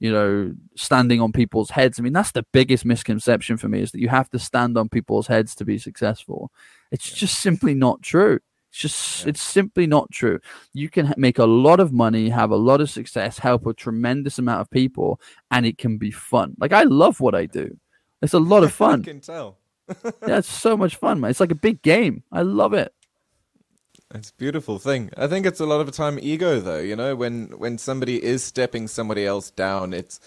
you 0.00 0.12
know 0.12 0.54
standing 0.76 1.20
on 1.20 1.32
people's 1.32 1.70
heads. 1.70 1.98
I 1.98 2.02
mean 2.02 2.12
that's 2.12 2.32
the 2.32 2.46
biggest 2.52 2.84
misconception 2.84 3.56
for 3.56 3.68
me 3.68 3.80
is 3.80 3.92
that 3.92 4.00
you 4.00 4.08
have 4.08 4.30
to 4.30 4.38
stand 4.38 4.78
on 4.78 4.88
people's 4.88 5.26
heads 5.26 5.54
to 5.56 5.64
be 5.64 5.78
successful. 5.78 6.52
It's 6.90 7.10
yeah. 7.10 7.16
just 7.16 7.40
simply 7.40 7.74
not 7.74 8.02
true. 8.02 8.38
It's 8.70 8.78
just 8.78 9.24
yeah. 9.24 9.30
it's 9.30 9.42
simply 9.42 9.86
not 9.86 10.10
true. 10.12 10.38
You 10.72 10.88
can 10.88 11.14
make 11.16 11.38
a 11.38 11.44
lot 11.44 11.80
of 11.80 11.92
money 11.92 12.28
have 12.28 12.50
a 12.50 12.56
lot 12.56 12.80
of 12.80 12.90
success 12.90 13.38
help 13.38 13.66
a 13.66 13.74
tremendous 13.74 14.38
amount 14.38 14.60
of 14.60 14.70
people 14.70 15.20
and 15.50 15.66
it 15.66 15.78
can 15.78 15.98
be 15.98 16.10
fun. 16.10 16.54
Like 16.58 16.72
i 16.72 16.84
love 16.84 17.20
what 17.20 17.34
i 17.34 17.46
do. 17.46 17.76
It's 18.22 18.34
a 18.34 18.38
lot 18.38 18.64
of 18.64 18.72
fun. 18.84 19.00
i 19.00 19.04
can 19.04 19.20
tell. 19.20 19.58
Yeah 20.26 20.38
it's 20.38 20.48
so 20.48 20.76
much 20.76 20.96
fun 20.96 21.20
man. 21.20 21.30
It's 21.30 21.40
like 21.40 21.50
a 21.50 21.56
big 21.56 21.82
game. 21.82 22.22
I 22.30 22.42
love 22.42 22.74
it 22.74 22.92
it's 24.14 24.30
a 24.30 24.34
beautiful 24.34 24.78
thing. 24.78 25.10
I 25.16 25.26
think 25.26 25.46
it's 25.46 25.60
a 25.60 25.66
lot 25.66 25.80
of 25.80 25.86
the 25.86 25.92
time 25.92 26.18
ego 26.20 26.60
though, 26.60 26.80
you 26.80 26.96
know, 26.96 27.14
when 27.14 27.48
when 27.58 27.78
somebody 27.78 28.22
is 28.22 28.42
stepping 28.42 28.88
somebody 28.88 29.26
else 29.26 29.50
down, 29.50 29.92
it's 29.92 30.20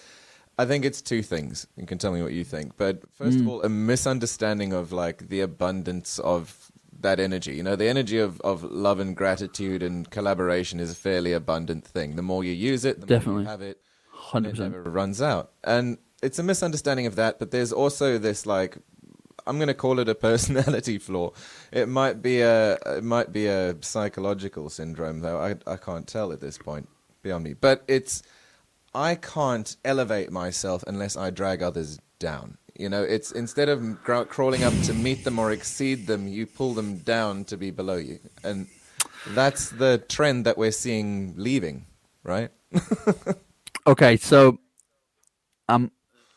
I 0.58 0.66
think 0.66 0.86
it's 0.86 1.02
two 1.02 1.24
things. 1.24 1.68
You 1.76 1.86
can 1.86 1.98
tell 1.98 2.12
me 2.12 2.22
what 2.22 2.34
you 2.34 2.44
think. 2.44 2.78
But 2.78 3.02
first 3.14 3.38
mm. 3.38 3.42
of 3.42 3.48
all, 3.48 3.64
a 3.64 3.70
misunderstanding 3.70 4.74
of 4.74 4.92
like 4.92 5.30
the 5.30 5.42
abundance 5.42 6.20
of 6.20 6.72
that 7.00 7.20
energy. 7.20 7.56
You 7.56 7.64
know, 7.64 7.76
the 7.76 7.88
energy 7.88 8.20
of, 8.20 8.40
of 8.42 8.64
love 8.64 9.00
and 9.00 9.16
gratitude 9.16 9.82
and 9.82 10.10
collaboration 10.10 10.80
is 10.80 10.92
a 10.92 10.96
fairly 10.96 11.34
abundant 11.34 11.86
thing. 11.86 12.16
The 12.16 12.22
more 12.22 12.44
you 12.44 12.52
use 12.52 12.86
it, 12.86 13.02
the 13.02 13.08
Definitely. 13.08 13.34
more 13.34 13.42
you 13.42 13.48
have 13.48 13.62
it. 13.62 13.82
100%. 14.16 14.46
It 14.46 14.60
never 14.60 14.84
runs 14.84 15.22
out. 15.22 15.52
And 15.64 15.98
it's 16.22 16.38
a 16.38 16.44
misunderstanding 16.44 17.08
of 17.08 17.16
that, 17.16 17.40
but 17.40 17.52
there's 17.52 17.74
also 17.74 18.18
this 18.18 18.46
like 18.46 18.78
I'm 19.46 19.58
going 19.58 19.68
to 19.68 19.74
call 19.74 20.00
it 20.00 20.10
a 20.10 20.16
personality 20.16 20.98
flaw. 21.08 21.32
It 21.72 21.88
might 21.88 22.22
be 22.22 22.42
a 22.42 22.74
it 22.86 23.04
might 23.04 23.32
be 23.32 23.48
a 23.48 23.76
psychological 23.82 24.70
syndrome 24.70 25.22
though. 25.22 25.40
I 25.40 25.56
I 25.72 25.78
can't 25.78 26.08
tell 26.08 26.32
at 26.32 26.42
this 26.42 26.58
point 26.58 26.88
beyond 27.22 27.44
me. 27.44 27.54
But 27.54 27.84
it's 27.88 28.24
I 28.94 29.16
can't 29.16 29.76
elevate 29.86 30.32
myself 30.32 30.84
unless 30.88 31.16
I 31.16 31.30
drag 31.30 31.64
others 31.64 32.00
down. 32.20 32.58
You 32.78 32.90
know, 32.90 33.04
it's 33.04 33.32
instead 33.32 33.70
of 33.70 34.02
crawling 34.04 34.64
up 34.64 34.74
to 34.84 34.94
meet 34.94 35.24
them 35.24 35.40
or 35.40 35.52
exceed 35.52 36.08
them, 36.08 36.28
you 36.28 36.46
pull 36.46 36.74
them 36.74 36.98
down 36.98 37.46
to 37.46 37.58
be 37.58 37.70
below 37.70 37.98
you. 37.98 38.20
And 38.44 38.68
that's 39.30 39.70
the 39.70 40.04
trend 40.10 40.46
that 40.46 40.58
we're 40.58 40.72
seeing 40.72 41.34
leaving, 41.38 41.86
right? 42.24 42.50
okay, 43.88 44.18
so 44.18 44.60
um 45.70 45.92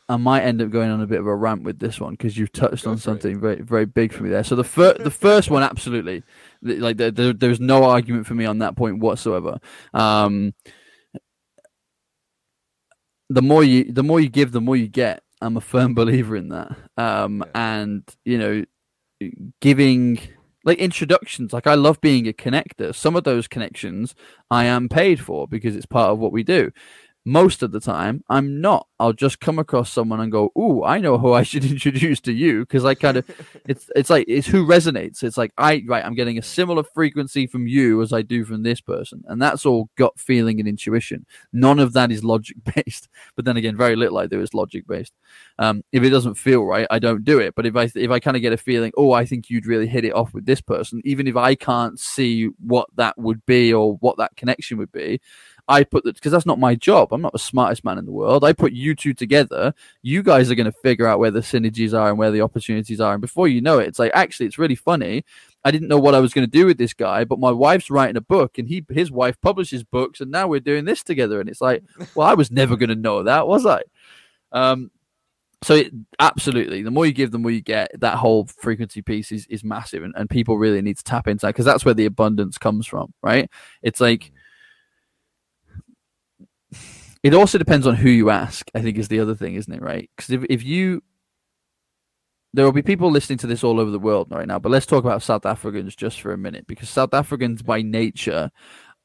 I 0.08 0.16
might 0.16 0.42
end 0.42 0.60
up 0.60 0.70
going 0.70 0.90
on 0.90 1.00
a 1.00 1.06
bit 1.06 1.20
of 1.20 1.26
a 1.26 1.34
rant 1.34 1.62
with 1.62 1.78
this 1.78 1.98
one 1.98 2.12
because 2.12 2.36
you've 2.36 2.52
touched 2.52 2.84
Go 2.84 2.90
on 2.90 2.98
something 2.98 3.36
it. 3.36 3.40
very 3.40 3.62
very 3.62 3.86
big 3.86 4.12
for 4.12 4.22
me 4.22 4.28
there. 4.28 4.44
So 4.44 4.54
the 4.54 4.64
first 4.64 5.02
the 5.02 5.10
first 5.10 5.50
one, 5.50 5.62
absolutely, 5.62 6.22
like 6.62 6.98
there, 6.98 7.10
there, 7.10 7.32
there's 7.32 7.60
no 7.60 7.84
argument 7.84 8.26
for 8.26 8.34
me 8.34 8.44
on 8.44 8.58
that 8.58 8.76
point 8.76 8.98
whatsoever. 8.98 9.58
Um, 9.94 10.52
the 13.30 13.42
more 13.42 13.64
you 13.64 13.90
the 13.90 14.02
more 14.02 14.20
you 14.20 14.28
give, 14.28 14.52
the 14.52 14.60
more 14.60 14.76
you 14.76 14.88
get. 14.88 15.22
I'm 15.40 15.56
a 15.56 15.62
firm 15.62 15.94
believer 15.94 16.36
in 16.36 16.50
that. 16.50 16.76
Um, 16.98 17.42
yeah. 17.54 17.78
and 17.78 18.02
you 18.26 18.38
know, 18.38 18.64
giving 19.62 20.18
like 20.64 20.78
introductions. 20.78 21.54
Like 21.54 21.66
I 21.66 21.74
love 21.76 21.98
being 22.02 22.28
a 22.28 22.34
connector. 22.34 22.94
Some 22.94 23.16
of 23.16 23.24
those 23.24 23.48
connections 23.48 24.14
I 24.50 24.64
am 24.66 24.90
paid 24.90 25.18
for 25.18 25.48
because 25.48 25.74
it's 25.76 25.86
part 25.86 26.10
of 26.10 26.18
what 26.18 26.32
we 26.32 26.42
do 26.42 26.72
most 27.24 27.62
of 27.62 27.72
the 27.72 27.80
time 27.80 28.22
i'm 28.28 28.60
not. 28.60 28.86
I'll 29.00 29.12
just 29.12 29.40
come 29.40 29.58
across 29.58 29.90
someone 29.90 30.20
and 30.20 30.30
go 30.30 30.52
ooh 30.58 30.84
i 30.84 30.98
know 30.98 31.18
who 31.18 31.32
i 31.32 31.42
should 31.42 31.64
introduce 31.70 32.20
to 32.20 32.32
you. 32.32 32.60
Because 32.60 32.84
i 32.84 32.94
kind 32.94 33.16
of 33.16 33.30
it's 33.66 33.90
it's 33.96 34.10
like 34.10 34.26
it's 34.28 34.46
who 34.46 34.66
resonates. 34.66 35.22
It's 35.22 35.36
like 35.36 35.52
i 35.58 35.82
right 35.86 36.04
i'm 36.04 36.14
getting 36.14 36.38
a 36.38 36.42
similar 36.42 36.82
frequency 36.82 37.46
from 37.46 37.66
you 37.66 38.02
as 38.02 38.12
i 38.12 38.22
do 38.22 38.44
from 38.44 38.62
this 38.62 38.80
person. 38.80 39.22
And 39.26 39.40
that's 39.40 39.64
all 39.66 39.88
gut 39.96 40.18
feeling 40.18 40.60
and 40.60 40.68
intuition. 40.68 41.26
None 41.52 41.78
of 41.78 41.92
that 41.94 42.12
is 42.12 42.24
logic 42.24 42.56
based. 42.74 43.08
But 43.36 43.44
then 43.44 43.56
again 43.56 43.76
very 43.76 43.96
little 43.96 44.18
i 44.18 44.26
do 44.26 44.40
is 44.40 44.54
logic 44.54 44.86
based. 44.86 45.12
Um, 45.58 45.82
if 45.92 46.02
it 46.02 46.10
doesn't 46.10 46.34
feel 46.34 46.64
right 46.64 46.86
i 46.90 46.98
don't 46.98 47.24
do 47.24 47.38
it. 47.38 47.54
But 47.54 47.66
if 47.66 47.76
i 47.76 47.90
if 47.94 48.10
i 48.10 48.20
kind 48.20 48.36
of 48.36 48.42
get 48.42 48.52
a 48.52 48.58
feeling 48.58 48.92
oh 48.96 49.12
i 49.12 49.24
think 49.24 49.48
you'd 49.48 49.66
really 49.66 49.86
hit 49.86 50.04
it 50.04 50.14
off 50.14 50.34
with 50.34 50.46
this 50.46 50.60
person 50.60 51.00
even 51.04 51.26
if 51.26 51.36
i 51.36 51.54
can't 51.54 51.98
see 51.98 52.46
what 52.60 52.88
that 52.96 53.16
would 53.18 53.44
be 53.46 53.72
or 53.72 53.94
what 53.96 54.16
that 54.18 54.36
connection 54.36 54.78
would 54.78 54.92
be 54.92 55.20
I 55.66 55.84
put 55.84 56.04
that 56.04 56.14
because 56.14 56.32
that's 56.32 56.46
not 56.46 56.58
my 56.58 56.74
job. 56.74 57.12
I'm 57.12 57.22
not 57.22 57.32
the 57.32 57.38
smartest 57.38 57.84
man 57.84 57.96
in 57.98 58.04
the 58.04 58.12
world. 58.12 58.44
I 58.44 58.52
put 58.52 58.72
you 58.72 58.94
two 58.94 59.14
together. 59.14 59.72
You 60.02 60.22
guys 60.22 60.50
are 60.50 60.54
going 60.54 60.70
to 60.70 60.78
figure 60.82 61.06
out 61.06 61.18
where 61.18 61.30
the 61.30 61.40
synergies 61.40 61.98
are 61.98 62.10
and 62.10 62.18
where 62.18 62.30
the 62.30 62.42
opportunities 62.42 63.00
are. 63.00 63.14
And 63.14 63.20
before 63.20 63.48
you 63.48 63.62
know 63.62 63.78
it, 63.78 63.88
it's 63.88 63.98
like 63.98 64.12
actually 64.14 64.46
it's 64.46 64.58
really 64.58 64.74
funny. 64.74 65.24
I 65.64 65.70
didn't 65.70 65.88
know 65.88 65.98
what 65.98 66.14
I 66.14 66.20
was 66.20 66.34
going 66.34 66.46
to 66.46 66.50
do 66.50 66.66
with 66.66 66.76
this 66.76 66.92
guy, 66.92 67.24
but 67.24 67.38
my 67.38 67.50
wife's 67.50 67.90
writing 67.90 68.18
a 68.18 68.20
book, 68.20 68.58
and 68.58 68.68
he 68.68 68.84
his 68.90 69.10
wife 69.10 69.40
publishes 69.40 69.82
books, 69.82 70.20
and 70.20 70.30
now 70.30 70.46
we're 70.46 70.60
doing 70.60 70.84
this 70.84 71.02
together. 71.02 71.40
And 71.40 71.48
it's 71.48 71.62
like, 71.62 71.82
well, 72.14 72.28
I 72.28 72.34
was 72.34 72.50
never 72.50 72.76
going 72.76 72.90
to 72.90 72.94
know 72.94 73.22
that, 73.22 73.48
was 73.48 73.64
I? 73.64 73.82
Um, 74.52 74.90
so 75.62 75.76
it, 75.76 75.92
absolutely, 76.18 76.82
the 76.82 76.90
more 76.90 77.06
you 77.06 77.14
give, 77.14 77.30
the 77.30 77.38
more 77.38 77.50
you 77.50 77.62
get. 77.62 77.98
That 77.98 78.16
whole 78.18 78.44
frequency 78.44 79.00
piece 79.00 79.32
is, 79.32 79.46
is 79.46 79.64
massive, 79.64 80.02
and, 80.02 80.12
and 80.14 80.28
people 80.28 80.58
really 80.58 80.82
need 80.82 80.98
to 80.98 81.04
tap 81.04 81.26
into 81.26 81.46
that 81.46 81.54
because 81.54 81.64
that's 81.64 81.86
where 81.86 81.94
the 81.94 82.04
abundance 82.04 82.58
comes 82.58 82.86
from, 82.86 83.14
right? 83.22 83.50
It's 83.80 84.02
like 84.02 84.30
it 87.24 87.32
also 87.34 87.56
depends 87.56 87.86
on 87.86 87.96
who 87.96 88.10
you 88.10 88.30
ask. 88.30 88.70
I 88.74 88.82
think 88.82 88.98
is 88.98 89.08
the 89.08 89.18
other 89.18 89.34
thing, 89.34 89.54
isn't 89.54 89.72
it? 89.72 89.82
Right? 89.82 90.10
Because 90.14 90.30
if 90.30 90.44
if 90.50 90.62
you 90.62 91.02
there 92.52 92.64
will 92.64 92.72
be 92.72 92.82
people 92.82 93.10
listening 93.10 93.38
to 93.38 93.48
this 93.48 93.64
all 93.64 93.80
over 93.80 93.90
the 93.90 93.98
world 93.98 94.28
right 94.30 94.46
now, 94.46 94.60
but 94.60 94.70
let's 94.70 94.86
talk 94.86 95.02
about 95.02 95.22
South 95.22 95.44
Africans 95.44 95.96
just 95.96 96.20
for 96.20 96.32
a 96.32 96.38
minute 96.38 96.68
because 96.68 96.88
South 96.88 97.12
Africans 97.12 97.62
by 97.62 97.82
nature, 97.82 98.50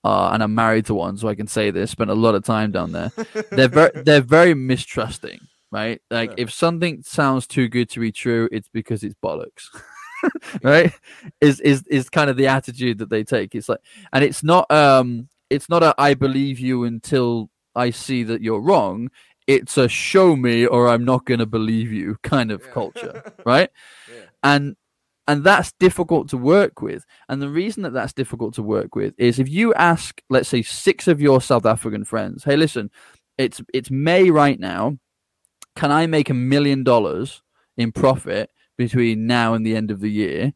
uh, 0.03 0.29
and 0.33 0.43
I'm 0.43 0.53
married 0.53 0.85
to 0.87 0.93
one, 0.93 1.17
so 1.17 1.29
I 1.29 1.33
can 1.33 1.47
say 1.47 1.71
this. 1.71 1.91
Spent 1.91 2.11
a 2.11 2.13
lot 2.13 2.35
of 2.35 2.43
time 2.43 2.71
down 2.71 2.91
there. 2.91 3.09
they're 3.51 3.69
very 3.69 3.91
they're 4.03 4.21
very 4.21 4.53
mistrusting, 4.53 5.39
right? 5.71 6.01
Like 6.11 6.31
yeah. 6.31 6.43
if 6.43 6.51
something 6.51 7.01
sounds 7.03 7.47
too 7.47 7.69
good 7.69 7.89
to 7.91 8.01
be 8.01 8.11
true, 8.11 8.49
it's 8.51 8.67
because 8.67 9.01
it's 9.01 9.15
bollocks. 9.23 9.69
right? 10.63 10.91
Is 11.39 11.61
is 11.61 11.83
is 11.87 12.09
kind 12.09 12.29
of 12.29 12.35
the 12.35 12.47
attitude 12.47 12.97
that 12.97 13.09
they 13.09 13.23
take. 13.23 13.55
It's 13.55 13.69
like, 13.69 13.79
and 14.11 14.25
it's 14.25 14.43
not 14.43 14.69
um, 14.69 15.29
it's 15.49 15.69
not 15.69 15.83
a 15.83 15.95
I 15.97 16.15
believe 16.15 16.59
you 16.59 16.83
until 16.83 17.49
I 17.79 17.91
see 17.91 18.23
that 18.23 18.41
you're 18.41 18.59
wrong. 18.59 19.09
It's 19.47 19.77
a 19.77 19.87
show 19.87 20.35
me 20.35 20.65
or 20.65 20.89
I'm 20.89 21.05
not 21.05 21.25
going 21.25 21.39
to 21.39 21.45
believe 21.45 21.91
you 21.91 22.17
kind 22.23 22.51
of 22.51 22.61
yeah. 22.65 22.71
culture, 22.71 23.33
right? 23.45 23.69
Yeah. 24.13 24.25
And 24.43 24.75
and 25.27 25.43
that's 25.43 25.71
difficult 25.73 26.27
to 26.29 26.37
work 26.37 26.81
with. 26.81 27.05
And 27.29 27.41
the 27.41 27.49
reason 27.49 27.83
that 27.83 27.93
that's 27.93 28.13
difficult 28.13 28.55
to 28.55 28.63
work 28.63 28.95
with 28.95 29.13
is 29.17 29.37
if 29.37 29.47
you 29.47 29.73
ask, 29.75 30.21
let's 30.29 30.49
say, 30.49 30.63
six 30.63 31.07
of 31.07 31.21
your 31.21 31.39
South 31.39 31.65
African 31.65 32.03
friends, 32.03 32.43
"Hey, 32.43 32.57
listen, 32.57 32.91
it's 33.37 33.61
it's 33.73 33.91
May 33.91 34.29
right 34.29 34.59
now. 34.59 34.97
Can 35.75 35.91
I 35.91 36.07
make 36.07 36.29
a 36.29 36.33
million 36.33 36.83
dollars 36.83 37.41
in 37.77 37.91
profit 37.91 38.49
between 38.77 39.27
now 39.27 39.53
and 39.53 39.65
the 39.65 39.75
end 39.75 39.91
of 39.91 39.99
the 40.01 40.11
year?" 40.11 40.53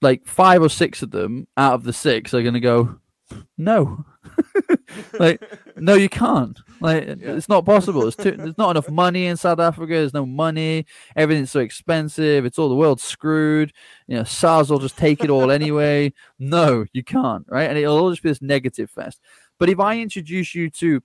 Like 0.00 0.26
five 0.26 0.62
or 0.62 0.70
six 0.70 1.02
of 1.02 1.10
them 1.12 1.46
out 1.56 1.74
of 1.74 1.84
the 1.84 1.92
six 1.92 2.34
are 2.34 2.42
going 2.42 2.54
to 2.54 2.60
go, 2.60 2.98
"No." 3.56 4.04
like, 5.18 5.42
no, 5.76 5.94
you 5.94 6.08
can't. 6.08 6.58
Like, 6.80 7.06
yeah. 7.06 7.16
it's 7.34 7.48
not 7.48 7.64
possible. 7.64 8.06
It's 8.06 8.16
too, 8.16 8.32
there's 8.32 8.58
not 8.58 8.70
enough 8.70 8.90
money 8.90 9.26
in 9.26 9.36
South 9.36 9.60
Africa. 9.60 9.94
There's 9.94 10.14
no 10.14 10.26
money. 10.26 10.86
Everything's 11.16 11.50
so 11.50 11.60
expensive. 11.60 12.44
It's 12.44 12.58
all 12.58 12.68
the 12.68 12.74
world 12.74 13.00
screwed. 13.00 13.72
You 14.06 14.16
know, 14.16 14.24
SARS 14.24 14.70
will 14.70 14.78
just 14.78 14.98
take 14.98 15.24
it 15.24 15.30
all 15.30 15.50
anyway. 15.50 16.12
No, 16.38 16.84
you 16.92 17.04
can't. 17.04 17.44
Right, 17.48 17.68
and 17.68 17.78
it'll 17.78 17.98
all 17.98 18.10
just 18.10 18.22
be 18.22 18.28
this 18.28 18.42
negative 18.42 18.90
fest. 18.90 19.20
But 19.58 19.68
if 19.68 19.80
I 19.80 19.98
introduce 19.98 20.54
you 20.54 20.70
to 20.70 21.02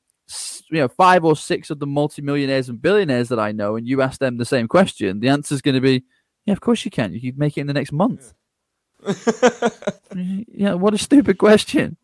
you 0.70 0.82
know 0.82 0.88
five 0.88 1.24
or 1.24 1.36
six 1.36 1.70
of 1.70 1.80
the 1.80 1.88
multimillionaires 1.88 2.70
and 2.70 2.82
billionaires 2.82 3.30
that 3.30 3.40
I 3.40 3.52
know, 3.52 3.76
and 3.76 3.88
you 3.88 4.02
ask 4.02 4.20
them 4.20 4.38
the 4.38 4.46
same 4.46 4.68
question, 4.68 5.20
the 5.20 5.30
answer 5.30 5.56
is 5.56 5.62
going 5.62 5.76
to 5.76 5.82
be, 5.82 6.04
yeah, 6.46 6.54
of 6.54 6.62
course 6.62 6.84
you 6.86 6.92
can. 6.92 7.14
You 7.14 7.32
can 7.32 7.40
make 7.40 7.58
it 7.58 7.62
in 7.62 7.68
the 7.68 7.74
next 7.74 7.92
month. 7.92 8.34
Yeah, 9.06 9.14
yeah 10.48 10.74
what 10.74 10.94
a 10.94 10.98
stupid 10.98 11.38
question. 11.38 11.98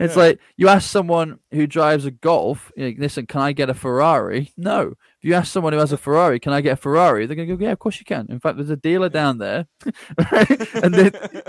It's 0.00 0.16
yeah. 0.16 0.22
like 0.22 0.40
you 0.56 0.68
ask 0.68 0.90
someone 0.90 1.38
who 1.52 1.66
drives 1.66 2.06
a 2.06 2.10
Golf, 2.10 2.72
you 2.74 2.88
know, 2.88 2.94
listen, 2.98 3.26
can 3.26 3.42
I 3.42 3.52
get 3.52 3.68
a 3.68 3.74
Ferrari? 3.74 4.50
No. 4.56 4.94
If 5.18 5.24
you 5.24 5.34
ask 5.34 5.52
someone 5.52 5.74
who 5.74 5.78
has 5.78 5.92
a 5.92 5.98
Ferrari, 5.98 6.40
can 6.40 6.54
I 6.54 6.62
get 6.62 6.72
a 6.72 6.76
Ferrari? 6.76 7.26
They're 7.26 7.36
going 7.36 7.48
to 7.48 7.56
go, 7.56 7.62
yeah, 7.62 7.72
of 7.72 7.78
course 7.78 7.98
you 7.98 8.06
can. 8.06 8.26
In 8.30 8.40
fact, 8.40 8.56
there's 8.56 8.70
a 8.70 8.76
dealer 8.76 9.10
down 9.10 9.36
there. 9.36 9.66
and 9.84 10.94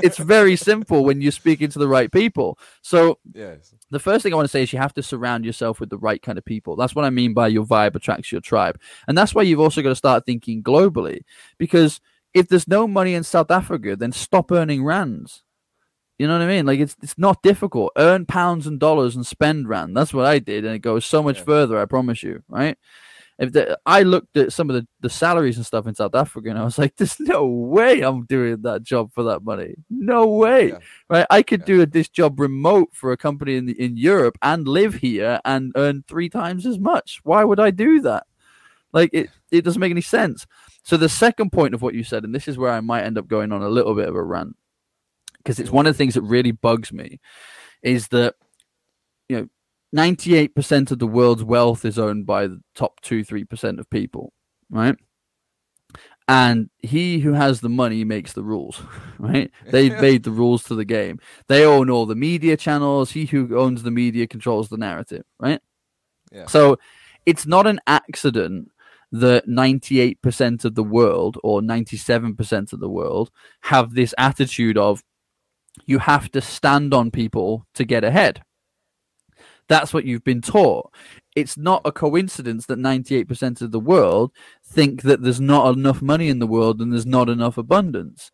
it's 0.04 0.18
very 0.18 0.58
simple 0.58 1.06
when 1.06 1.22
you're 1.22 1.32
speaking 1.32 1.70
to 1.70 1.80
the 1.80 1.88
right 1.88 2.12
people. 2.12 2.60
So 2.82 3.20
yes. 3.34 3.74
the 3.90 4.00
first 4.00 4.24
thing 4.24 4.34
I 4.34 4.36
want 4.36 4.48
to 4.48 4.52
say 4.52 4.64
is 4.64 4.74
you 4.74 4.80
have 4.80 4.94
to 4.96 5.04
surround 5.04 5.46
yourself 5.46 5.80
with 5.80 5.90
the 5.90 5.98
right 5.98 6.22
kind 6.22 6.38
of 6.38 6.44
people. 6.44 6.76
That's 6.76 6.94
what 6.94 7.06
I 7.06 7.10
mean 7.10 7.34
by 7.34 7.48
your 7.48 7.66
vibe 7.66 7.96
attracts 7.96 8.34
your 8.34 8.42
tribe. 8.42 8.78
And 9.08 9.18
that's 9.18 9.34
why 9.34 9.44
you've 9.44 9.62
also 9.62 9.82
got 9.82 9.90
to 9.90 9.96
start 9.96 10.26
thinking 10.26 10.62
globally. 10.62 11.22
Because 11.58 12.02
if 12.34 12.50
there's 12.50 12.68
no 12.68 12.86
money 12.86 13.14
in 13.14 13.24
South 13.24 13.50
Africa, 13.50 13.96
then 13.96 14.12
stop 14.12 14.52
earning 14.52 14.84
rands. 14.84 15.44
You 16.22 16.28
know 16.28 16.34
what 16.34 16.44
I 16.44 16.48
mean? 16.48 16.68
Like 16.68 16.80
it's 16.80 16.96
it's 17.02 17.18
not 17.18 17.42
difficult. 17.42 17.94
Earn 17.98 18.28
pounds 18.28 18.68
and 18.68 18.80
dollars 18.80 19.16
and 19.16 19.26
spend 19.26 19.68
rand. 19.68 19.98
That's 19.98 20.14
what 20.14 20.28
I 20.28 20.38
did, 20.38 20.66
and 20.66 20.76
it 20.76 20.84
goes 20.84 21.04
so 21.04 21.24
much 21.24 21.40
yeah. 21.40 21.46
further. 21.46 21.80
I 21.80 21.86
promise 21.86 22.22
you, 22.22 22.44
right? 22.48 22.78
If 23.40 23.54
the, 23.54 23.80
I 23.88 24.04
looked 24.04 24.38
at 24.38 24.54
some 24.54 24.70
of 24.70 24.76
the, 24.76 24.88
the 25.00 25.10
salaries 25.10 25.58
and 25.58 25.66
stuff 25.66 25.88
in 25.88 25.96
South 25.96 26.14
Africa, 26.14 26.52
and 26.52 26.60
I 26.60 26.64
was 26.64 26.78
like, 26.78 26.96
"There's 26.96 27.20
no 27.20 27.48
way 27.48 28.02
I'm 28.02 28.26
doing 28.28 28.62
that 28.62 28.84
job 28.84 29.12
for 29.14 29.24
that 29.24 29.44
money. 29.44 29.74
No 29.90 30.28
way, 30.28 30.68
yeah. 30.68 30.80
right? 31.10 31.26
I 31.32 31.42
could 31.42 31.62
yeah. 31.62 31.66
do 31.66 31.86
this 31.88 32.08
job 32.08 32.40
remote 32.40 32.90
for 32.94 33.12
a 33.12 33.18
company 33.18 33.56
in 33.56 33.66
the, 33.66 33.82
in 33.82 33.98
Europe 33.98 34.38
and 34.44 34.68
live 34.68 34.94
here 34.94 35.40
and 35.44 35.72
earn 35.76 36.04
three 36.08 36.30
times 36.30 36.68
as 36.68 36.78
much. 36.78 37.20
Why 37.24 37.44
would 37.44 37.60
I 37.60 37.72
do 37.72 38.00
that? 38.02 38.28
Like 38.94 39.10
it, 39.12 39.32
it 39.50 39.64
doesn't 39.64 39.80
make 39.80 39.90
any 39.90 40.02
sense. 40.02 40.46
So 40.84 40.98
the 40.98 41.10
second 41.10 41.52
point 41.52 41.74
of 41.74 41.82
what 41.82 41.96
you 41.96 42.04
said, 42.04 42.24
and 42.24 42.36
this 42.36 42.48
is 42.48 42.60
where 42.60 42.72
I 42.72 42.82
might 42.82 43.06
end 43.06 43.18
up 43.18 43.28
going 43.28 43.52
on 43.52 43.64
a 43.64 43.70
little 43.70 43.96
bit 43.96 44.08
of 44.08 44.14
a 44.14 44.22
rant, 44.22 44.56
because 45.44 45.60
it's 45.60 45.72
one 45.72 45.88
of 45.88 45.94
the 45.94 45.98
things 45.98 46.14
that 46.14 46.22
really 46.22 46.52
bugs 46.52 46.92
me, 46.92 47.20
is 47.82 48.08
that 48.10 48.36
you 49.30 49.38
know 49.38 49.48
98% 49.96 50.92
of 50.92 51.00
the 51.00 51.08
world's 51.08 51.44
wealth 51.44 51.84
is 51.86 52.00
owned 52.00 52.26
by 52.26 52.48
the 52.48 52.62
top 52.76 53.02
2 53.02 53.24
3% 53.26 53.80
of 53.80 53.90
people, 53.90 54.34
right? 54.70 54.96
And 56.28 56.70
he 56.80 57.20
who 57.20 57.34
has 57.34 57.60
the 57.60 57.70
money 57.70 58.06
makes 58.06 58.34
the 58.34 58.44
rules, 58.44 58.82
right? 59.20 59.52
They've 59.66 60.00
made 60.02 60.24
the 60.24 60.32
rules 60.32 60.64
to 60.64 60.76
the 60.76 60.86
game. 60.86 61.20
They 61.48 61.66
own 61.66 61.90
all 61.90 62.06
the 62.06 62.16
media 62.16 62.56
channels. 62.56 63.12
He 63.12 63.26
who 63.26 63.58
owns 63.58 63.84
the 63.84 63.92
media 63.92 64.28
controls 64.28 64.70
the 64.70 64.78
narrative, 64.78 65.26
right? 65.40 65.60
Yeah. 66.32 66.46
So 66.46 66.80
it's 67.26 67.46
not 67.46 67.68
an 67.68 67.82
accident 67.86 68.72
that 69.12 69.46
98% 69.46 70.64
of 70.64 70.76
the 70.76 70.84
world 70.84 71.38
or 71.44 71.60
97% 71.60 72.72
of 72.72 72.80
the 72.80 72.90
world 72.90 73.30
have 73.64 73.94
this 73.94 74.14
attitude 74.18 74.78
of 74.78 75.04
you 75.86 76.00
have 76.00 76.32
to 76.32 76.42
stand 76.42 76.94
on 76.94 77.12
people 77.12 77.66
to 77.74 77.86
get 77.86 78.04
ahead 78.04 78.42
that's 79.72 79.94
what 79.94 80.04
you've 80.04 80.26
been 80.26 80.42
taught. 80.42 80.94
It's 81.34 81.56
not 81.56 81.82
a 81.86 81.94
coincidence 81.94 82.66
that 82.66 82.78
98% 82.78 83.62
of 83.62 83.72
the 83.72 83.80
world 83.80 84.34
think 84.66 85.04
that 85.04 85.22
there's 85.22 85.40
not 85.40 85.74
enough 85.74 86.02
money 86.02 86.28
in 86.28 86.40
the 86.40 86.48
world 86.48 86.82
and 86.82 86.92
there's 86.92 87.06
not 87.06 87.30
enough 87.30 87.58
abundance. 87.58 88.32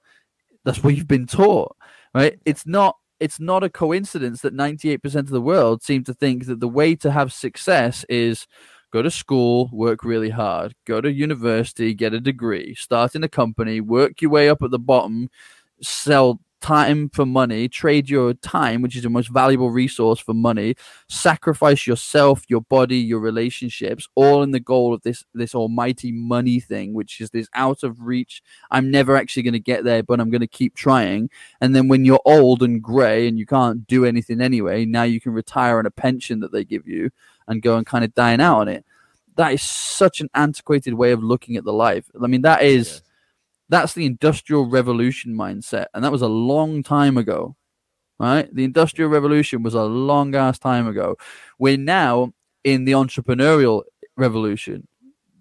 That's 0.66 0.84
what 0.84 0.96
you've 0.96 1.08
been 1.08 1.28
taught, 1.28 1.76
right? 2.16 2.40
It's 2.44 2.66
not 2.66 2.98
it's 3.20 3.40
not 3.40 3.64
a 3.64 3.70
coincidence 3.70 4.42
that 4.42 4.56
98% 4.56 5.16
of 5.16 5.30
the 5.30 5.42
world 5.42 5.82
seem 5.82 6.04
to 6.04 6.14
think 6.14 6.46
that 6.46 6.60
the 6.60 6.68
way 6.68 6.96
to 6.96 7.12
have 7.12 7.34
success 7.34 8.04
is 8.10 8.48
go 8.92 9.02
to 9.02 9.10
school, 9.10 9.70
work 9.74 10.04
really 10.04 10.30
hard, 10.30 10.74
go 10.86 11.02
to 11.02 11.12
university, 11.12 11.94
get 11.96 12.14
a 12.14 12.20
degree, 12.20 12.76
start 12.76 13.16
in 13.16 13.24
a 13.24 13.30
company, 13.30 13.80
work 13.82 14.22
your 14.22 14.30
way 14.30 14.50
up 14.50 14.62
at 14.62 14.70
the 14.70 14.80
bottom, 14.80 15.30
sell 15.82 16.40
time 16.62 17.10
for 17.10 17.26
money, 17.26 17.68
trade 17.68 18.10
your 18.10 18.34
time, 18.34 18.82
which 18.82 18.96
is 18.96 19.04
the 19.04 19.10
most 19.10 19.30
valuable 19.30 19.70
resource 19.70 20.20
for 20.20 20.34
money, 20.34 20.76
sacrifice 21.08 21.86
yourself, 21.86 22.44
your 22.48 22.62
body, 22.62 22.98
your 22.98 23.20
relationships, 23.20 24.08
all 24.16 24.44
in 24.44 24.52
the 24.52 24.60
goal 24.60 24.94
of 24.94 25.02
this 25.04 25.24
this 25.34 25.56
almighty 25.56 26.12
money 26.12 26.60
thing, 26.60 26.94
which 26.94 27.22
is 27.22 27.30
this 27.30 27.48
out 27.54 27.84
of 27.84 28.02
reach. 28.02 28.42
I'm 28.72 28.92
never 28.92 29.16
actually 29.16 29.44
going 29.44 29.54
to 29.54 29.60
get 29.60 29.84
there, 29.84 30.04
but 30.04 30.20
I'm 30.20 30.30
going 30.30 30.42
to 30.42 30.48
keep 30.48 30.76
trying. 30.76 31.30
And 31.62 31.76
then 31.76 31.88
when 31.88 32.06
you're 32.06 32.22
old 32.26 32.64
and 32.64 32.82
grey 32.82 33.28
and 33.28 33.38
you 33.38 33.46
can't 33.46 33.86
do 33.88 34.06
anything 34.06 34.42
anyway, 34.42 34.86
now 34.86 35.04
you 35.04 35.22
can 35.22 35.34
retire 35.34 35.80
on 35.80 35.86
a 35.86 35.92
pension 35.92 36.40
that 36.42 36.52
they 36.52 36.64
give 36.64 36.88
you 36.88 37.12
and 37.48 37.62
go 37.62 37.78
and 37.78 37.86
kind 37.86 38.04
of 38.04 38.14
dine 38.14 38.42
out 38.42 38.62
on 38.62 38.68
it. 38.68 38.86
That 39.36 39.54
is 39.54 39.62
such 39.62 40.20
an 40.20 40.30
antiquated 40.34 40.96
way 40.96 41.12
of 41.12 41.24
looking 41.24 41.58
at 41.58 41.64
the 41.64 41.74
life. 41.74 42.10
I 42.22 42.28
mean, 42.28 42.42
that 42.42 42.64
is 42.64 43.02
that's 43.70 43.94
the 43.94 44.06
industrial 44.06 44.66
revolution 44.66 45.34
mindset. 45.36 45.88
And 45.94 46.04
that 46.04 46.12
was 46.12 46.22
a 46.22 46.28
long 46.28 46.84
time 46.84 47.18
ago, 47.18 47.56
right? 48.20 48.54
The 48.54 48.64
industrial 48.64 49.10
revolution 49.10 49.64
was 49.64 49.74
a 49.74 49.84
long 49.84 50.36
ass 50.36 50.60
time 50.60 50.88
ago. 50.88 51.18
We're 51.60 51.78
now 51.78 52.34
in 52.64 52.86
the 52.86 52.94
entrepreneurial 52.94 53.84
revolution. 54.18 54.88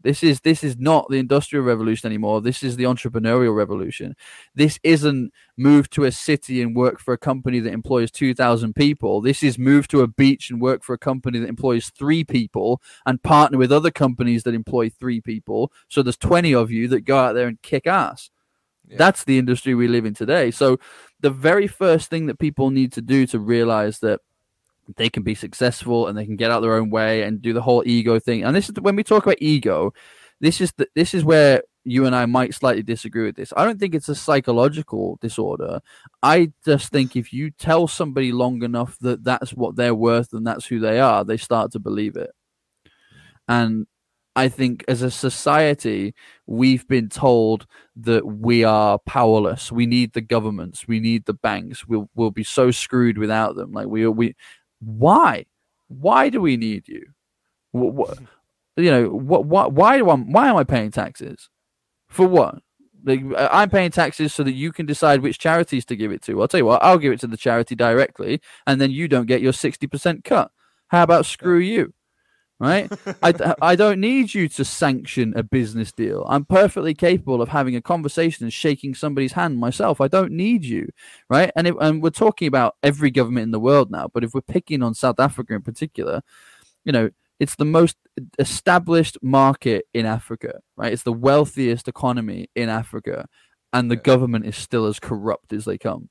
This 0.06 0.22
is 0.22 0.40
this 0.40 0.62
is 0.62 0.76
not 0.78 1.08
the 1.10 1.16
industrial 1.16 1.64
revolution 1.64 2.06
anymore. 2.06 2.40
This 2.40 2.62
is 2.62 2.76
the 2.76 2.84
entrepreneurial 2.84 3.56
revolution. 3.56 4.14
This 4.54 4.78
isn't 4.84 5.32
move 5.56 5.90
to 5.90 6.04
a 6.04 6.12
city 6.12 6.62
and 6.62 6.76
work 6.76 7.00
for 7.00 7.12
a 7.12 7.18
company 7.18 7.58
that 7.58 7.72
employs 7.72 8.12
2000 8.12 8.74
people. 8.74 9.20
This 9.20 9.42
is 9.42 9.58
move 9.58 9.88
to 9.88 10.02
a 10.02 10.06
beach 10.06 10.48
and 10.48 10.60
work 10.60 10.84
for 10.84 10.94
a 10.94 10.98
company 10.98 11.40
that 11.40 11.48
employs 11.48 11.90
3 11.90 12.22
people 12.22 12.80
and 13.04 13.20
partner 13.20 13.58
with 13.58 13.72
other 13.72 13.90
companies 13.90 14.44
that 14.44 14.54
employ 14.54 14.90
3 14.90 15.20
people. 15.22 15.72
So 15.88 16.02
there's 16.02 16.16
20 16.16 16.54
of 16.54 16.70
you 16.70 16.86
that 16.88 17.00
go 17.00 17.18
out 17.18 17.32
there 17.32 17.48
and 17.48 17.60
kick 17.62 17.88
ass. 17.88 18.30
Yeah. 18.88 18.98
That's 18.98 19.24
the 19.24 19.38
industry 19.38 19.74
we 19.74 19.88
live 19.88 20.06
in 20.06 20.14
today. 20.14 20.52
So 20.52 20.78
the 21.18 21.30
very 21.30 21.66
first 21.66 22.10
thing 22.10 22.26
that 22.26 22.38
people 22.38 22.70
need 22.70 22.92
to 22.92 23.02
do 23.02 23.26
to 23.26 23.40
realize 23.40 23.98
that 23.98 24.20
they 24.96 25.10
can 25.10 25.22
be 25.22 25.34
successful 25.34 26.06
and 26.06 26.16
they 26.16 26.24
can 26.24 26.36
get 26.36 26.50
out 26.50 26.60
their 26.60 26.74
own 26.74 26.90
way 26.90 27.22
and 27.22 27.42
do 27.42 27.52
the 27.52 27.62
whole 27.62 27.82
ego 27.86 28.18
thing. 28.18 28.44
And 28.44 28.54
this 28.54 28.68
is 28.68 28.74
when 28.80 28.96
we 28.96 29.02
talk 29.02 29.24
about 29.24 29.38
ego, 29.40 29.92
this 30.40 30.60
is 30.60 30.72
the, 30.76 30.86
this 30.94 31.14
is 31.14 31.24
where 31.24 31.62
you 31.84 32.04
and 32.04 32.14
I 32.14 32.26
might 32.26 32.54
slightly 32.54 32.82
disagree 32.82 33.24
with 33.24 33.36
this. 33.36 33.52
I 33.56 33.64
don't 33.64 33.78
think 33.78 33.94
it's 33.94 34.08
a 34.08 34.14
psychological 34.14 35.18
disorder. 35.20 35.80
I 36.22 36.52
just 36.64 36.90
think 36.90 37.16
if 37.16 37.32
you 37.32 37.50
tell 37.52 37.86
somebody 37.86 38.32
long 38.32 38.62
enough 38.62 38.98
that 39.00 39.24
that's 39.24 39.52
what 39.52 39.76
they're 39.76 39.94
worth 39.94 40.32
and 40.32 40.46
that's 40.46 40.66
who 40.66 40.80
they 40.80 40.98
are, 40.98 41.24
they 41.24 41.36
start 41.36 41.72
to 41.72 41.78
believe 41.78 42.16
it. 42.16 42.30
And 43.48 43.86
I 44.34 44.48
think 44.48 44.84
as 44.86 45.00
a 45.00 45.10
society, 45.10 46.14
we've 46.46 46.86
been 46.86 47.08
told 47.08 47.66
that 47.96 48.26
we 48.26 48.64
are 48.64 48.98
powerless. 48.98 49.72
We 49.72 49.86
need 49.86 50.12
the 50.12 50.20
governments. 50.20 50.86
We 50.86 51.00
need 51.00 51.24
the 51.24 51.34
banks. 51.34 51.86
We'll 51.86 52.10
we'll 52.14 52.32
be 52.32 52.44
so 52.44 52.70
screwed 52.70 53.16
without 53.16 53.56
them. 53.56 53.72
Like 53.72 53.86
we 53.86 54.06
we 54.08 54.34
why? 54.80 55.46
Why 55.88 56.28
do 56.28 56.40
we 56.40 56.56
need 56.56 56.88
you? 56.88 57.06
What, 57.72 57.94
what 57.94 58.18
you 58.76 58.90
know? 58.90 59.08
What? 59.08 59.46
What? 59.46 59.72
Why 59.72 59.98
do 59.98 60.08
I? 60.10 60.14
Why 60.14 60.48
am 60.48 60.56
I 60.56 60.64
paying 60.64 60.90
taxes? 60.90 61.48
For 62.08 62.26
what? 62.26 62.56
Like, 63.04 63.22
I'm 63.36 63.70
paying 63.70 63.90
taxes 63.90 64.34
so 64.34 64.42
that 64.42 64.52
you 64.52 64.72
can 64.72 64.84
decide 64.84 65.20
which 65.20 65.38
charities 65.38 65.84
to 65.86 65.96
give 65.96 66.10
it 66.10 66.22
to. 66.22 66.40
I'll 66.40 66.48
tell 66.48 66.58
you 66.58 66.66
what. 66.66 66.82
I'll 66.82 66.98
give 66.98 67.12
it 67.12 67.20
to 67.20 67.28
the 67.28 67.36
charity 67.36 67.76
directly, 67.76 68.40
and 68.66 68.80
then 68.80 68.90
you 68.90 69.06
don't 69.08 69.26
get 69.26 69.42
your 69.42 69.52
sixty 69.52 69.86
percent 69.86 70.24
cut. 70.24 70.50
How 70.88 71.02
about 71.02 71.26
screw 71.26 71.58
you? 71.58 71.94
Right? 72.58 72.90
I, 73.22 73.54
I 73.60 73.76
don't 73.76 74.00
need 74.00 74.34
you 74.34 74.48
to 74.50 74.64
sanction 74.64 75.34
a 75.36 75.42
business 75.42 75.92
deal. 75.92 76.24
I'm 76.28 76.44
perfectly 76.44 76.94
capable 76.94 77.42
of 77.42 77.50
having 77.50 77.76
a 77.76 77.82
conversation 77.82 78.44
and 78.44 78.52
shaking 78.52 78.94
somebody's 78.94 79.32
hand 79.32 79.58
myself. 79.58 80.00
I 80.00 80.08
don't 80.08 80.32
need 80.32 80.64
you, 80.64 80.88
right? 81.28 81.50
And, 81.56 81.66
if, 81.66 81.74
and 81.80 82.02
we're 82.02 82.10
talking 82.10 82.48
about 82.48 82.76
every 82.82 83.10
government 83.10 83.44
in 83.44 83.50
the 83.50 83.60
world 83.60 83.90
now, 83.90 84.08
but 84.12 84.24
if 84.24 84.34
we're 84.34 84.40
picking 84.40 84.82
on 84.82 84.94
South 84.94 85.20
Africa 85.20 85.54
in 85.54 85.62
particular, 85.62 86.22
you 86.84 86.92
know, 86.92 87.10
it's 87.38 87.56
the 87.56 87.66
most 87.66 87.96
established 88.38 89.18
market 89.22 89.84
in 89.92 90.06
Africa, 90.06 90.60
right? 90.76 90.92
It's 90.92 91.02
the 91.02 91.12
wealthiest 91.12 91.86
economy 91.86 92.48
in 92.56 92.70
Africa, 92.70 93.26
and 93.74 93.90
the 93.90 93.96
yeah. 93.96 94.02
government 94.02 94.46
is 94.46 94.56
still 94.56 94.86
as 94.86 94.98
corrupt 94.98 95.52
as 95.52 95.66
they 95.66 95.76
come 95.76 96.08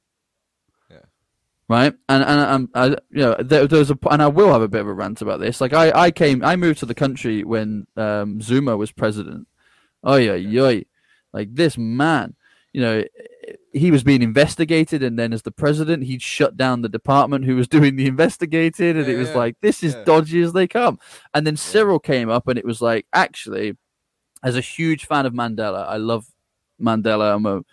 right? 1.68 1.94
And 2.10 2.24
and 2.24 2.70
I, 2.76 2.88
you 2.88 2.98
know, 3.12 3.36
there, 3.40 3.68
there, 3.68 3.80
was 3.80 3.92
a, 3.92 3.98
and 4.10 4.22
I 4.22 4.28
will 4.28 4.52
have 4.52 4.62
a 4.62 4.68
bit 4.68 4.82
of 4.82 4.88
a 4.88 4.94
rant 4.94 5.22
about 5.22 5.40
this. 5.40 5.62
Like 5.62 5.74
I, 5.74 5.92
I 5.92 6.12
came, 6.12 6.44
I 6.44 6.56
moved 6.56 6.80
to 6.80 6.86
the 6.86 6.96
country 6.96 7.44
when 7.44 7.88
um, 7.98 8.42
Zuma 8.42 8.78
was 8.78 8.92
president. 8.92 9.48
Oh 10.04 10.16
yeah, 10.16 10.36
yeah, 10.36 10.82
like 11.34 11.54
this 11.54 11.78
man, 11.78 12.36
you 12.74 12.82
know, 12.82 13.04
he 13.74 13.90
was 13.90 14.04
being 14.04 14.22
investigated, 14.22 15.02
and 15.02 15.18
then 15.18 15.34
as 15.34 15.42
the 15.42 15.52
president, 15.52 16.04
he'd 16.04 16.22
shut 16.22 16.56
down 16.56 16.82
the 16.82 16.90
department 16.90 17.46
who 17.46 17.56
was 17.56 17.68
doing 17.68 17.96
the 17.96 18.06
investigating, 18.06 18.98
and 18.98 19.08
yeah, 19.08 19.14
it 19.14 19.18
was 19.18 19.30
yeah. 19.30 19.38
like 19.38 19.56
this 19.62 19.84
is 19.84 19.96
yeah. 19.96 20.04
dodgy 20.04 20.42
as 20.42 20.54
they 20.54 20.68
come. 20.68 21.00
And 21.34 21.48
then 21.48 21.58
Cyril 21.58 22.00
came 22.00 22.30
up, 22.30 22.48
and 22.48 22.60
it 22.60 22.66
was 22.66 22.82
like 22.82 23.08
actually, 23.12 23.76
as 24.44 24.56
a 24.56 24.62
huge 24.62 25.06
fan 25.08 25.26
of 25.26 25.34
Mandela, 25.34 25.88
I 25.88 25.98
love 25.98 26.28
Mandela. 26.80 27.34
I'm 27.34 27.46
a, 27.48 27.64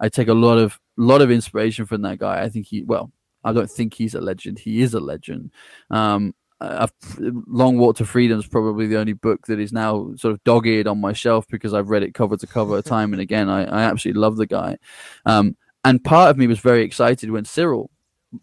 I 0.00 0.08
take 0.08 0.28
a 0.28 0.34
lot 0.34 0.58
of 0.58 0.80
lot 0.96 1.20
of 1.20 1.30
inspiration 1.30 1.86
from 1.86 2.02
that 2.02 2.18
guy. 2.18 2.42
I 2.42 2.48
think 2.48 2.66
he 2.66 2.82
well 2.82 3.12
I 3.46 3.52
don't 3.52 3.70
think 3.70 3.94
he's 3.94 4.14
a 4.14 4.20
legend. 4.20 4.58
He 4.58 4.82
is 4.82 4.92
a 4.92 5.00
legend. 5.00 5.52
Um, 5.90 6.34
I've, 6.60 6.92
Long 7.18 7.78
Walk 7.78 7.96
to 7.96 8.04
Freedom 8.04 8.38
is 8.38 8.46
probably 8.46 8.86
the 8.86 8.98
only 8.98 9.12
book 9.12 9.46
that 9.46 9.60
is 9.60 9.72
now 9.72 10.12
sort 10.16 10.32
of 10.32 10.42
dog-eared 10.44 10.86
on 10.86 11.00
my 11.00 11.12
shelf 11.12 11.46
because 11.48 11.74
I've 11.74 11.90
read 11.90 12.02
it 12.02 12.14
cover 12.14 12.36
to 12.36 12.46
cover 12.46 12.80
time 12.96 13.12
and 13.12 13.20
again. 13.20 13.48
I, 13.48 13.64
I 13.64 13.82
absolutely 13.82 14.20
love 14.20 14.36
the 14.36 14.46
guy. 14.46 14.78
Um, 15.26 15.56
and 15.84 16.02
part 16.02 16.30
of 16.30 16.38
me 16.38 16.46
was 16.46 16.58
very 16.58 16.82
excited 16.82 17.30
when 17.30 17.44
Cyril 17.44 17.90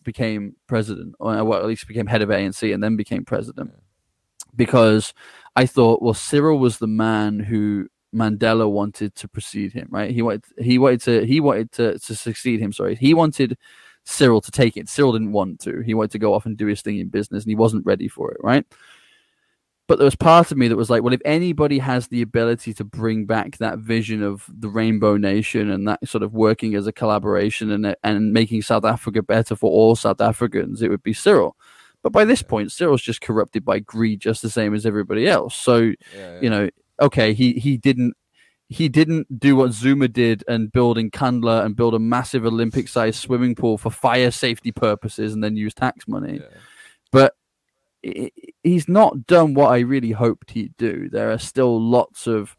became 0.03 0.55
president, 0.67 1.15
or 1.19 1.43
well, 1.43 1.59
at 1.59 1.65
least 1.65 1.87
became 1.87 2.07
head 2.07 2.21
of 2.21 2.29
ANC 2.29 2.73
and 2.73 2.83
then 2.83 2.95
became 2.95 3.25
president. 3.25 3.73
because 4.55 5.13
I 5.55 5.65
thought, 5.65 6.01
well, 6.01 6.13
Cyril 6.13 6.59
was 6.59 6.77
the 6.77 6.87
man 6.87 7.39
who 7.39 7.87
Mandela 8.13 8.69
wanted 8.69 9.15
to 9.15 9.27
precede 9.27 9.73
him, 9.73 9.87
right? 9.91 10.11
He 10.11 10.21
wanted 10.21 10.45
he 10.59 10.77
wanted 10.77 11.01
to 11.01 11.25
he 11.25 11.39
wanted 11.39 11.71
to, 11.73 11.99
to 11.99 12.15
succeed 12.15 12.59
him. 12.59 12.71
Sorry, 12.71 12.95
he 12.95 13.13
wanted 13.13 13.57
Cyril 14.05 14.41
to 14.41 14.51
take 14.51 14.77
it. 14.77 14.89
Cyril 14.89 15.13
didn't 15.13 15.31
want 15.31 15.59
to. 15.61 15.81
He 15.81 15.93
wanted 15.93 16.11
to 16.11 16.19
go 16.19 16.33
off 16.33 16.45
and 16.45 16.57
do 16.57 16.67
his 16.67 16.81
thing 16.81 16.99
in 16.99 17.09
business, 17.09 17.43
and 17.43 17.51
he 17.51 17.55
wasn't 17.55 17.85
ready 17.85 18.07
for 18.07 18.31
it, 18.31 18.37
right? 18.41 18.65
But 19.87 19.97
there 19.97 20.05
was 20.05 20.15
part 20.15 20.51
of 20.51 20.57
me 20.57 20.69
that 20.69 20.77
was 20.77 20.89
like, 20.89 21.03
well, 21.03 21.13
if 21.13 21.21
anybody 21.25 21.77
has 21.79 22.07
the 22.07 22.21
ability 22.21 22.73
to 22.75 22.85
bring 22.85 23.25
back 23.25 23.57
that 23.57 23.79
vision 23.79 24.23
of 24.23 24.45
the 24.47 24.69
Rainbow 24.69 25.17
Nation 25.17 25.69
and 25.69 25.85
that 25.87 26.07
sort 26.07 26.23
of 26.23 26.33
working 26.33 26.73
as 26.75 26.87
a 26.87 26.93
collaboration 26.93 27.69
and 27.71 27.95
and 28.03 28.31
making 28.31 28.61
South 28.61 28.85
Africa 28.85 29.21
better 29.21 29.55
for 29.55 29.69
all 29.69 29.95
South 29.95 30.21
Africans, 30.21 30.81
it 30.81 30.89
would 30.89 31.03
be 31.03 31.13
Cyril. 31.13 31.57
But 32.01 32.11
by 32.11 32.25
this 32.25 32.41
point, 32.41 32.71
Cyril's 32.71 33.01
just 33.01 33.21
corrupted 33.21 33.63
by 33.63 33.79
greed, 33.79 34.19
just 34.19 34.41
the 34.41 34.49
same 34.49 34.73
as 34.73 34.85
everybody 34.85 35.27
else. 35.27 35.55
So, 35.55 35.77
yeah, 35.77 35.93
yeah. 36.15 36.39
you 36.41 36.49
know, 36.49 36.69
okay, 37.01 37.33
he 37.33 37.53
he 37.53 37.77
didn't 37.77 38.13
he 38.73 38.89
didn't 38.89 39.39
do 39.39 39.55
what 39.55 39.71
Zuma 39.71 40.07
did 40.07 40.43
and 40.47 40.71
build 40.71 40.97
in 40.97 41.11
Nkandla 41.11 41.63
and 41.63 41.75
build 41.75 41.93
a 41.93 41.99
massive 41.99 42.43
Olympic 42.43 42.87
sized 42.87 43.19
swimming 43.19 43.53
pool 43.53 43.77
for 43.77 43.91
fire 43.91 44.31
safety 44.31 44.71
purposes 44.71 45.33
and 45.33 45.43
then 45.43 45.55
use 45.55 45.75
tax 45.75 46.07
money. 46.07 46.39
Yeah. 46.41 46.57
But 47.11 47.35
he's 48.63 48.89
not 48.89 49.27
done 49.27 49.53
what 49.53 49.71
I 49.71 49.79
really 49.79 50.11
hoped 50.11 50.51
he'd 50.51 50.75
do. 50.77 51.07
There 51.07 51.31
are 51.31 51.37
still 51.37 51.79
lots 51.79 52.25
of 52.25 52.57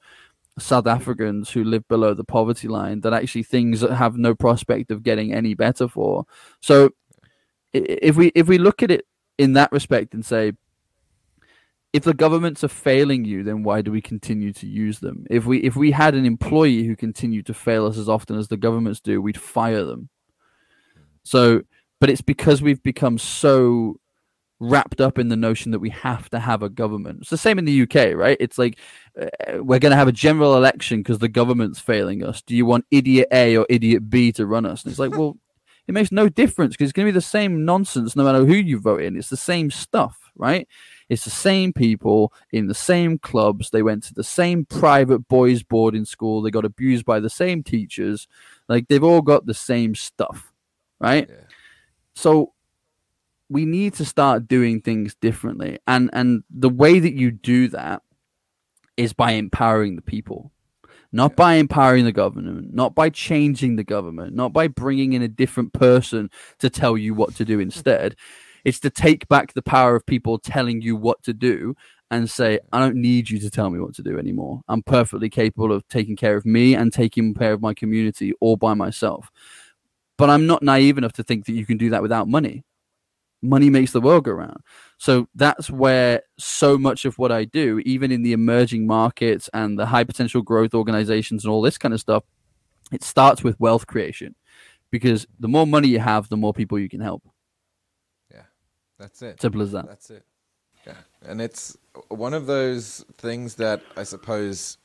South 0.57 0.87
Africans 0.87 1.51
who 1.51 1.65
live 1.65 1.87
below 1.89 2.15
the 2.15 2.23
poverty 2.23 2.69
line 2.69 3.01
that 3.01 3.12
actually 3.12 3.43
things 3.43 3.81
that 3.81 3.93
have 3.93 4.17
no 4.17 4.37
prospect 4.37 4.93
of 4.93 5.03
getting 5.03 5.35
any 5.35 5.55
better 5.55 5.89
for. 5.89 6.27
So 6.61 6.91
if 7.73 8.15
we 8.15 8.31
if 8.37 8.47
we 8.47 8.59
look 8.59 8.85
at 8.85 8.93
it 8.93 9.05
in 9.37 9.55
that 9.55 9.73
respect 9.73 10.15
and 10.15 10.25
say 10.25 10.53
if 11.95 12.03
the 12.03 12.12
governments 12.12 12.64
are 12.64 12.68
failing 12.68 13.24
you, 13.24 13.45
then 13.45 13.62
why 13.62 13.80
do 13.80 13.92
we 13.92 14.03
continue 14.03 14.53
to 14.55 14.66
use 14.66 14.99
them? 14.99 15.24
If 15.30 15.47
we 15.47 15.59
if 15.59 15.76
we 15.76 15.92
had 15.92 16.16
an 16.16 16.26
employee 16.26 16.82
who 16.82 16.97
continued 16.97 17.47
to 17.47 17.55
fail 17.55 17.86
us 17.86 17.97
as 17.97 18.09
often 18.09 18.36
as 18.36 18.49
the 18.49 18.57
governments 18.57 18.99
do, 18.99 19.22
we'd 19.22 19.40
fire 19.40 19.84
them. 19.84 20.09
So, 21.22 21.62
but 22.01 22.11
it's 22.11 22.20
because 22.20 22.61
we've 22.61 22.82
become 22.82 23.16
so 23.16 24.01
wrapped 24.59 25.01
up 25.01 25.20
in 25.20 25.28
the 25.28 25.36
notion 25.36 25.70
that 25.70 25.78
we 25.78 25.90
have 25.90 26.28
to 26.30 26.40
have 26.40 26.64
a 26.64 26.68
government. 26.68 27.20
It's 27.20 27.30
the 27.30 27.38
same 27.38 27.61
in 27.61 27.64
the 27.64 27.82
UK, 27.82 28.16
right? 28.16 28.36
It's 28.40 28.59
like 28.59 28.76
uh, 29.20 29.28
we're 29.62 29.78
going 29.78 29.92
to 29.92 29.97
have 29.97 30.09
a 30.09 30.12
general 30.12 30.57
election 30.57 30.99
because 30.99 31.20
the 31.20 31.28
government's 31.28 31.78
failing 31.78 32.24
us. 32.24 32.42
Do 32.42 32.57
you 32.57 32.66
want 32.66 32.86
idiot 32.90 33.28
A 33.30 33.57
or 33.57 33.66
idiot 33.70 34.11
B 34.11 34.32
to 34.32 34.47
run 34.47 34.66
us? 34.66 34.82
And 34.82 34.90
it's 34.90 34.99
like, 34.99 35.12
well, 35.12 35.36
it 35.87 35.93
makes 35.93 36.11
no 36.11 36.28
difference 36.28 36.74
because 36.74 36.87
it's 36.87 36.93
going 36.93 37.07
to 37.07 37.12
be 37.12 37.16
the 37.18 37.20
same 37.20 37.64
nonsense 37.64 38.16
no 38.16 38.24
matter 38.24 38.45
who 38.45 38.55
you 38.55 38.78
vote 38.78 39.03
in. 39.03 39.16
It's 39.16 39.28
the 39.28 39.37
same 39.37 39.70
stuff, 39.70 40.30
right? 40.37 40.66
It's 41.09 41.24
the 41.24 41.30
same 41.30 41.72
people 41.72 42.32
in 42.53 42.66
the 42.66 42.74
same 42.74 43.18
clubs. 43.18 43.70
They 43.70 43.82
went 43.82 44.03
to 44.05 44.14
the 44.14 44.24
same 44.24 44.64
private 44.64 45.28
boys' 45.28 45.62
boarding 45.62 46.07
school. 46.07 46.41
They 46.41 46.51
got 46.51 46.64
abused 46.64 47.05
by 47.05 47.20
the 47.20 47.30
same 47.30 47.62
teachers. 47.62 48.26
Like 48.68 48.89
they've 48.89 49.05
all 49.05 49.22
got 49.22 49.45
the 49.45 49.55
same 49.55 49.95
stuff, 49.95 50.53
right? 50.99 51.28
Yeah. 51.28 51.37
So 52.14 52.55
we 53.51 53.66
need 53.66 53.95
to 53.95 54.05
start 54.07 54.49
doing 54.49 54.80
things 54.80 55.14
differently. 55.16 55.78
And 55.87 56.09
and 56.14 56.45
the 56.49 56.70
way 56.70 56.99
that 56.99 57.14
you 57.14 57.30
do 57.30 57.68
that 57.68 58.03
is 58.97 59.12
by 59.12 59.32
empowering 59.32 59.97
the 59.97 60.03
people. 60.03 60.51
Not 61.15 61.31
yeah. 61.31 61.37
by 61.37 61.55
empowering 61.55 62.05
the 62.05 62.12
government, 62.12 62.75
not 62.75 62.97
by 62.97 63.09
changing 63.09 63.77
the 63.77 63.85
government, 63.85 64.35
not 64.35 64.53
by 64.53 64.67
bringing 64.67 65.12
in 65.12 65.23
a 65.23 65.29
different 65.29 65.73
person 65.73 66.29
to 66.59 66.69
tell 66.69 66.99
you 66.99 67.15
what 67.15 67.37
to 67.37 67.45
do 67.45 67.61
instead. 67.61 68.17
It's 68.65 68.81
to 68.81 68.91
take 68.91 69.29
back 69.29 69.55
the 69.55 69.62
power 69.62 69.95
of 69.95 70.05
people 70.05 70.41
telling 70.41 70.83
you 70.83 70.97
what 70.97 71.23
to 71.23 71.33
do 71.33 71.77
and 72.11 72.29
say, 72.29 72.59
I 72.73 72.81
don't 72.81 72.97
need 72.97 73.31
you 73.31 73.39
to 73.39 73.49
tell 73.49 73.71
me 73.71 73.79
what 73.79 73.95
to 73.95 74.03
do 74.03 74.19
anymore. 74.19 74.62
I'm 74.67 74.83
perfectly 74.83 75.31
capable 75.31 75.71
of 75.71 75.87
taking 75.87 76.17
care 76.17 76.37
of 76.37 76.45
me 76.45 76.75
and 76.75 76.93
taking 76.93 77.33
care 77.33 77.53
of 77.53 77.62
my 77.62 77.75
community 77.75 78.33
all 78.41 78.57
by 78.57 78.75
myself. 78.75 79.31
But 80.19 80.31
I'm 80.31 80.49
not 80.49 80.65
naive 80.65 80.99
enough 80.99 81.12
to 81.12 81.23
think 81.23 81.47
that 81.47 81.53
you 81.53 81.65
can 81.65 81.79
do 81.79 81.91
that 81.91 82.03
without 82.03 82.27
money. 82.27 82.65
Money 83.45 83.68
makes 83.68 83.92
the 83.92 84.01
world 84.01 84.24
go 84.24 84.32
round. 84.32 84.59
So 84.99 85.28
that's 85.34 85.70
where 85.70 86.22
so 86.38 86.78
much 86.78 87.05
of 87.05 87.18
what 87.18 87.30
I 87.30 87.45
do, 87.45 87.80
even 87.84 88.11
in 88.11 88.22
the 88.22 88.32
emerging 88.32 88.86
markets 88.86 89.51
and 89.53 89.78
the 89.78 89.86
high 89.86 90.05
potential 90.05 90.40
growth 90.40 90.72
organizations 90.74 91.45
and 91.45 91.53
all 91.53 91.61
this 91.61 91.76
kind 91.76 91.92
of 91.92 92.01
stuff, 92.01 92.24
it 92.90 93.03
starts 93.03 93.45
with 93.45 93.61
wealth 93.61 93.86
creation. 93.86 94.34
Because 94.90 95.26
the 95.38 95.49
more 95.49 95.66
money 95.66 95.88
you 95.88 95.99
have, 95.99 96.28
the 96.28 96.36
more 96.36 96.55
people 96.55 96.78
you 96.78 96.88
can 96.88 97.01
help. 97.01 97.22
Yeah, 98.30 98.45
that's 98.99 99.20
it. 99.22 99.40
Simple 99.40 99.62
as 99.62 99.72
that. 99.72 99.86
That's 99.86 100.09
it. 100.11 100.24
Yeah. 100.86 100.95
And 101.26 101.40
it's 101.40 101.76
one 102.09 102.32
of 102.32 102.47
those 102.47 103.05
things 103.18 103.57
that 103.57 103.82
I 103.97 104.05
suppose 104.05 104.78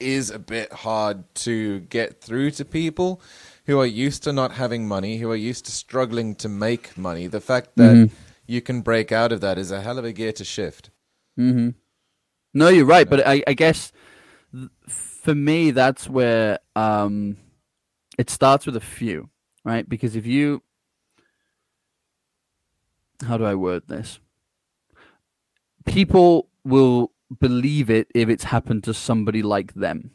is 0.00 0.30
a 0.30 0.38
bit 0.38 0.72
hard 0.72 1.24
to 1.34 1.80
get 1.80 2.20
through 2.20 2.52
to 2.52 2.64
people 2.64 3.20
who 3.68 3.78
are 3.78 3.86
used 3.86 4.22
to 4.22 4.32
not 4.32 4.52
having 4.52 4.88
money, 4.88 5.18
who 5.18 5.30
are 5.30 5.36
used 5.36 5.66
to 5.66 5.70
struggling 5.70 6.34
to 6.34 6.48
make 6.48 6.96
money. 6.96 7.26
The 7.26 7.40
fact 7.40 7.72
that 7.76 7.94
mm-hmm. 7.94 8.14
you 8.46 8.62
can 8.62 8.80
break 8.80 9.12
out 9.12 9.30
of 9.30 9.42
that 9.42 9.58
is 9.58 9.70
a 9.70 9.82
hell 9.82 9.98
of 9.98 10.06
a 10.06 10.12
gear 10.12 10.32
to 10.32 10.44
shift. 10.44 10.88
Mm-hmm. 11.38 11.70
No, 12.54 12.68
you're 12.68 12.86
right, 12.86 13.08
but 13.08 13.26
I, 13.26 13.42
I 13.46 13.52
guess 13.52 13.92
for 14.88 15.34
me 15.34 15.70
that's 15.70 16.08
where 16.08 16.60
um, 16.74 17.36
it 18.16 18.30
starts 18.30 18.64
with 18.64 18.74
a 18.74 18.80
few, 18.80 19.28
right? 19.64 19.86
Because 19.86 20.16
if 20.16 20.24
you 20.24 20.62
how 23.26 23.36
do 23.36 23.44
I 23.44 23.54
word 23.54 23.82
this? 23.86 24.18
People 25.84 26.48
will 26.64 27.12
believe 27.38 27.90
it 27.90 28.08
if 28.14 28.30
it's 28.30 28.44
happened 28.44 28.84
to 28.84 28.94
somebody 28.94 29.42
like 29.42 29.74
them. 29.74 30.12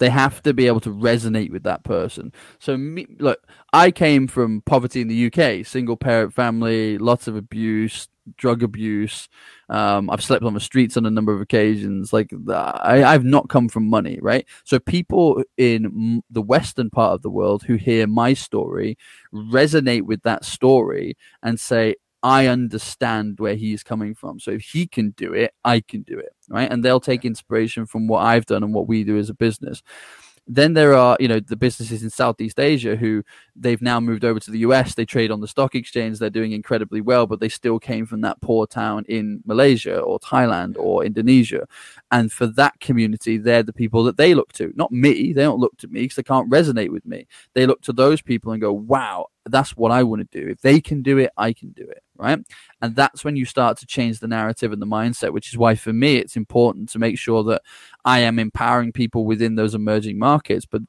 They 0.00 0.10
have 0.10 0.42
to 0.42 0.54
be 0.54 0.66
able 0.66 0.80
to 0.80 0.90
resonate 0.90 1.50
with 1.52 1.62
that 1.64 1.84
person. 1.84 2.32
So, 2.58 2.76
me, 2.76 3.06
look, 3.18 3.46
I 3.72 3.90
came 3.92 4.26
from 4.26 4.62
poverty 4.62 5.02
in 5.02 5.08
the 5.08 5.26
UK, 5.26 5.64
single 5.66 5.96
parent 5.96 6.34
family, 6.34 6.98
lots 6.98 7.28
of 7.28 7.36
abuse, 7.36 8.08
drug 8.36 8.62
abuse. 8.62 9.28
Um, 9.68 10.10
I've 10.10 10.24
slept 10.24 10.42
on 10.42 10.54
the 10.54 10.60
streets 10.60 10.96
on 10.96 11.04
a 11.06 11.10
number 11.10 11.34
of 11.34 11.42
occasions. 11.42 12.12
Like, 12.14 12.32
I, 12.48 13.04
I've 13.04 13.24
not 13.24 13.50
come 13.50 13.68
from 13.68 13.88
money, 13.88 14.18
right? 14.22 14.46
So, 14.64 14.78
people 14.78 15.44
in 15.58 16.22
the 16.30 16.42
Western 16.42 16.90
part 16.90 17.12
of 17.14 17.22
the 17.22 17.30
world 17.30 17.62
who 17.64 17.74
hear 17.76 18.06
my 18.06 18.32
story 18.32 18.96
resonate 19.34 20.02
with 20.02 20.22
that 20.22 20.44
story 20.46 21.16
and 21.42 21.60
say, 21.60 21.96
I 22.22 22.46
understand 22.46 23.38
where 23.38 23.54
he's 23.54 23.82
coming 23.82 24.14
from. 24.14 24.40
So 24.40 24.50
if 24.50 24.62
he 24.62 24.86
can 24.86 25.10
do 25.12 25.32
it, 25.32 25.54
I 25.64 25.80
can 25.80 26.02
do 26.02 26.18
it. 26.18 26.34
Right. 26.50 26.70
And 26.70 26.84
they'll 26.84 27.00
take 27.00 27.24
inspiration 27.24 27.86
from 27.86 28.08
what 28.08 28.24
I've 28.24 28.44
done 28.44 28.64
and 28.64 28.74
what 28.74 28.88
we 28.88 29.04
do 29.04 29.16
as 29.16 29.30
a 29.30 29.34
business. 29.34 29.82
Then 30.52 30.74
there 30.74 30.94
are, 30.94 31.16
you 31.20 31.28
know, 31.28 31.38
the 31.38 31.54
businesses 31.54 32.02
in 32.02 32.10
Southeast 32.10 32.58
Asia 32.58 32.96
who 32.96 33.22
they've 33.54 33.80
now 33.80 34.00
moved 34.00 34.24
over 34.24 34.40
to 34.40 34.50
the 34.50 34.58
US. 34.60 34.96
They 34.96 35.04
trade 35.04 35.30
on 35.30 35.40
the 35.40 35.46
stock 35.46 35.76
exchange. 35.76 36.18
They're 36.18 36.28
doing 36.28 36.50
incredibly 36.50 37.00
well, 37.00 37.28
but 37.28 37.38
they 37.38 37.48
still 37.48 37.78
came 37.78 38.04
from 38.04 38.22
that 38.22 38.40
poor 38.40 38.66
town 38.66 39.04
in 39.08 39.42
Malaysia 39.46 40.00
or 40.00 40.18
Thailand 40.18 40.76
or 40.76 41.04
Indonesia. 41.04 41.68
And 42.10 42.32
for 42.32 42.48
that 42.48 42.80
community, 42.80 43.38
they're 43.38 43.62
the 43.62 43.72
people 43.72 44.02
that 44.04 44.16
they 44.16 44.34
look 44.34 44.52
to. 44.54 44.72
Not 44.74 44.90
me. 44.90 45.32
They 45.32 45.42
don't 45.42 45.60
look 45.60 45.76
to 45.78 45.86
me 45.86 46.00
because 46.00 46.16
they 46.16 46.24
can't 46.24 46.50
resonate 46.50 46.90
with 46.90 47.06
me. 47.06 47.28
They 47.54 47.64
look 47.64 47.82
to 47.82 47.92
those 47.92 48.20
people 48.20 48.50
and 48.50 48.60
go, 48.60 48.72
wow, 48.72 49.26
that's 49.46 49.76
what 49.76 49.92
I 49.92 50.02
want 50.02 50.28
to 50.28 50.40
do. 50.40 50.48
If 50.48 50.62
they 50.62 50.80
can 50.80 51.02
do 51.02 51.18
it, 51.18 51.30
I 51.36 51.52
can 51.52 51.70
do 51.70 51.84
it. 51.84 52.02
Right. 52.20 52.38
And 52.82 52.94
that's 52.94 53.24
when 53.24 53.36
you 53.36 53.46
start 53.46 53.78
to 53.78 53.86
change 53.86 54.20
the 54.20 54.28
narrative 54.28 54.72
and 54.72 54.82
the 54.82 54.86
mindset, 54.86 55.32
which 55.32 55.48
is 55.48 55.56
why 55.56 55.74
for 55.74 55.92
me, 55.92 56.16
it's 56.16 56.36
important 56.36 56.90
to 56.90 56.98
make 56.98 57.18
sure 57.18 57.42
that 57.44 57.62
I 58.04 58.18
am 58.20 58.38
empowering 58.38 58.92
people 58.92 59.24
within 59.24 59.54
those 59.54 59.74
emerging 59.74 60.18
markets. 60.18 60.66
But 60.66 60.82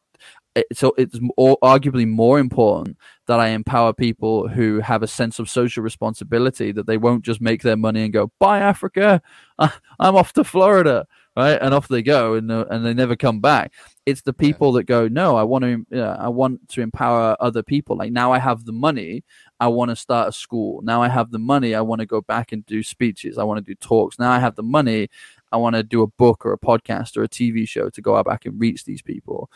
it's, 0.55 0.83
it's 0.97 1.17
arguably 1.17 2.05
more 2.05 2.37
important 2.37 2.97
that 3.27 3.39
I 3.39 3.49
empower 3.49 3.93
people 3.93 4.49
who 4.49 4.81
have 4.81 5.03
a 5.03 5.07
sense 5.07 5.39
of 5.39 5.49
social 5.49 5.83
responsibility 5.83 6.73
that 6.73 6.85
they 6.85 6.97
won't 6.97 7.23
just 7.23 7.39
make 7.39 7.61
their 7.61 7.77
money 7.77 8.03
and 8.03 8.11
go, 8.11 8.29
buy 8.37 8.59
Africa. 8.59 9.21
I'm 9.57 10.17
off 10.17 10.33
to 10.33 10.43
Florida 10.43 11.05
right? 11.35 11.57
And 11.61 11.73
off 11.73 11.87
they 11.87 12.01
go, 12.01 12.33
and 12.35 12.51
uh, 12.51 12.65
and 12.69 12.85
they 12.85 12.93
never 12.93 13.15
come 13.15 13.39
back. 13.39 13.73
It's 14.05 14.21
the 14.21 14.33
people 14.33 14.71
yeah. 14.73 14.79
that 14.79 14.83
go, 14.83 15.07
no, 15.07 15.35
I 15.35 15.43
want 15.43 15.63
to, 15.63 15.85
uh, 16.01 16.17
I 16.19 16.27
want 16.27 16.67
to 16.69 16.81
empower 16.81 17.37
other 17.39 17.63
people. 17.63 17.95
Like 17.95 18.11
now, 18.11 18.31
I 18.31 18.39
have 18.39 18.65
the 18.65 18.71
money, 18.71 19.23
I 19.59 19.67
want 19.67 19.89
to 19.89 19.95
start 19.95 20.29
a 20.29 20.31
school. 20.31 20.81
Now 20.83 21.01
I 21.01 21.07
have 21.07 21.31
the 21.31 21.39
money, 21.39 21.75
I 21.75 21.81
want 21.81 21.99
to 21.99 22.05
go 22.05 22.21
back 22.21 22.51
and 22.51 22.65
do 22.65 22.83
speeches. 22.83 23.37
I 23.37 23.43
want 23.43 23.63
to 23.63 23.71
do 23.71 23.75
talks. 23.75 24.19
Now 24.19 24.31
I 24.31 24.39
have 24.39 24.55
the 24.55 24.63
money, 24.63 25.09
I 25.51 25.57
want 25.57 25.75
to 25.75 25.83
do 25.83 26.01
a 26.01 26.07
book 26.07 26.45
or 26.45 26.53
a 26.53 26.59
podcast 26.59 27.15
or 27.17 27.23
a 27.23 27.29
TV 27.29 27.67
show 27.67 27.89
to 27.89 28.01
go 28.01 28.15
out 28.15 28.25
back 28.25 28.45
and 28.45 28.59
reach 28.59 28.85
these 28.85 29.01
people, 29.01 29.49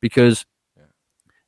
because 0.00 0.44
yeah. 0.76 0.84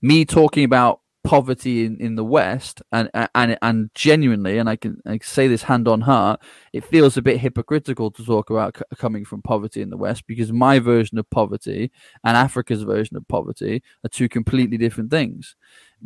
me 0.00 0.24
talking 0.24 0.64
about 0.64 1.00
poverty 1.24 1.84
in, 1.86 1.96
in 1.98 2.14
the 2.14 2.24
West, 2.24 2.82
and 2.92 3.10
and 3.34 3.58
and 3.60 3.90
genuinely, 3.94 4.58
and 4.58 4.68
I 4.68 4.76
can, 4.76 5.00
I 5.06 5.18
can 5.18 5.22
say 5.22 5.48
this 5.48 5.64
hand 5.64 5.88
on 5.88 6.02
heart, 6.02 6.40
it 6.72 6.84
feels 6.84 7.16
a 7.16 7.22
bit 7.22 7.40
hypocritical 7.40 8.10
to 8.12 8.24
talk 8.24 8.50
about 8.50 8.76
c- 8.76 8.96
coming 8.96 9.24
from 9.24 9.42
poverty 9.42 9.82
in 9.82 9.90
the 9.90 9.96
West 9.96 10.26
because 10.26 10.52
my 10.52 10.78
version 10.78 11.18
of 11.18 11.28
poverty 11.30 11.90
and 12.22 12.36
Africa's 12.36 12.82
version 12.82 13.16
of 13.16 13.26
poverty 13.26 13.82
are 14.04 14.10
two 14.10 14.28
completely 14.28 14.76
different 14.76 15.10
things. 15.10 15.56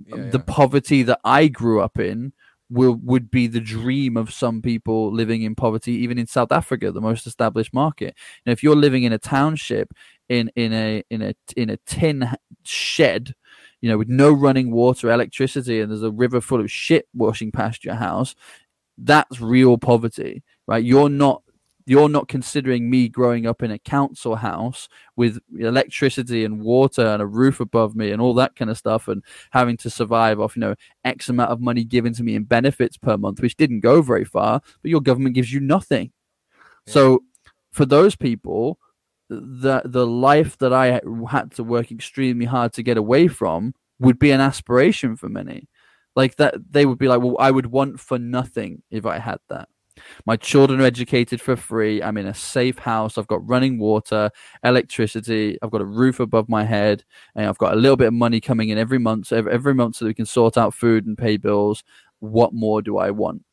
Yeah, 0.07 0.15
um, 0.15 0.25
yeah. 0.25 0.31
The 0.31 0.41
poverty 0.41 1.03
that 1.03 1.21
I 1.25 1.49
grew 1.49 1.81
up 1.81 1.99
in 1.99 2.33
will 2.71 2.95
would 3.03 3.31
be 3.31 3.47
the 3.47 3.61
dream 3.61 4.17
of 4.17 4.33
some 4.33 4.63
people 4.63 5.13
living 5.13 5.43
in 5.43 5.55
poverty, 5.55 5.93
even 5.93 6.19
in 6.19 6.27
South 6.27 6.53
Africa, 6.53 6.93
the 6.93 7.01
most 7.01 7.27
established 7.27 7.75
market. 7.75 8.15
Know, 8.47 8.53
if 8.53 8.63
you're 8.63 8.77
living 8.77 9.05
in 9.05 9.13
a 9.13 9.19
township 9.19 9.93
in 10.29 10.51
in 10.55 10.73
a 10.73 11.03
in 11.11 11.23
a 11.23 11.35
in 11.57 11.71
a 11.71 11.77
tin 11.79 12.31
shed, 12.63 13.35
you 13.81 13.89
know, 13.89 13.99
with 13.99 14.09
no 14.09 14.33
running 14.33 14.71
water, 14.71 15.11
electricity, 15.11 15.81
and 15.81 15.91
there's 15.91 16.03
a 16.03 16.11
river 16.11 16.41
full 16.41 16.61
of 16.61 16.71
shit 16.71 17.09
washing 17.15 17.53
past 17.53 17.85
your 17.85 17.95
house, 17.95 18.35
that's 18.97 19.41
real 19.41 19.79
poverty, 19.79 20.43
right? 20.67 20.85
You're 20.85 21.09
not 21.09 21.43
you're 21.89 22.09
not 22.11 22.29
considering 22.29 22.91
me 22.91 23.09
growing 23.09 23.47
up 23.47 23.63
in 23.63 23.71
a 23.71 23.79
council 23.79 24.37
house 24.37 24.91
with 25.17 25.39
electricity 25.59 26.45
and 26.45 26.61
water 26.61 27.07
and 27.07 27.23
a 27.23 27.27
roof 27.27 27.61
above 27.61 27.97
me 27.97 28.11
and 28.11 28.21
all 28.21 28.35
that 28.35 28.55
kind 28.57 28.71
of 28.71 28.77
stuff 28.77 29.09
and 29.09 29.25
having 29.53 29.75
to 29.75 29.89
survive 29.89 30.39
off 30.39 30.55
you 30.55 30.61
know 30.61 30.75
x 31.05 31.31
amount 31.31 31.51
of 31.51 31.63
money 31.63 31.85
given 31.85 32.13
to 32.13 32.23
me 32.23 32.35
in 32.35 32.45
benefits 32.45 32.99
per 32.99 33.17
month 33.17 33.41
which 33.41 33.57
didn't 33.57 33.81
go 33.81 34.03
very 34.03 34.25
far 34.25 34.61
but 34.83 34.91
your 34.91 35.01
government 35.01 35.35
gives 35.35 35.51
you 35.51 35.61
nothing 35.61 36.13
yeah. 36.87 36.93
so 36.93 37.23
for 37.73 37.87
those 37.87 38.15
people 38.15 38.79
the 39.29 39.83
the 39.85 40.07
life 40.07 40.57
that 40.59 40.73
i 40.73 41.01
had 41.31 41.51
to 41.53 41.63
work 41.63 41.91
extremely 41.91 42.47
hard 42.47 42.73
to 42.73 42.83
get 42.83 42.97
away 42.97 43.29
from 43.29 43.75
would 43.99 44.19
be 44.19 44.31
an 44.31 44.41
aspiration 44.41 45.17
for 45.17 45.29
many 45.29 45.69
like 46.17 46.37
that 46.37 46.55
they 46.71 46.87
would 46.87 46.99
be 46.99 47.09
like 47.09 47.21
well 47.21 47.37
i 47.39 47.51
would 47.51 47.67
want 47.67 48.01
for 48.01 48.19
nothing 48.19 48.83
if 48.91 49.05
i 49.05 49.19
had 49.19 49.39
that 49.49 49.69
my 50.27 50.37
children 50.37 50.81
are 50.81 50.85
educated 50.85 51.41
for 51.41 51.57
free. 51.57 52.03
I'm 52.03 52.17
in 52.17 52.27
a 52.27 52.35
safe 52.35 52.79
house. 52.79 53.19
I've 53.19 53.27
got 53.27 53.47
running 53.49 53.79
water, 53.79 54.31
electricity. 54.65 55.59
I've 55.63 55.71
got 55.71 55.81
a 55.81 55.87
roof 55.87 56.21
above 56.21 56.49
my 56.49 56.65
head, 56.65 57.05
and 57.35 57.47
I've 57.47 57.59
got 57.59 57.73
a 57.73 57.77
little 57.77 57.97
bit 57.97 58.09
of 58.09 58.15
money 58.15 58.41
coming 58.41 58.69
in 58.69 58.79
every 58.79 58.99
month. 58.99 59.29
So 59.29 59.37
every, 59.37 59.53
every 59.53 59.75
month, 59.75 59.97
so 59.97 60.07
we 60.07 60.15
can 60.15 60.27
sort 60.27 60.57
out 60.57 60.75
food 60.75 61.07
and 61.07 61.17
pay 61.17 61.37
bills. 61.37 61.85
What 62.21 62.53
more 62.53 62.83
do 62.83 62.99
I 62.99 63.11
want? 63.11 63.45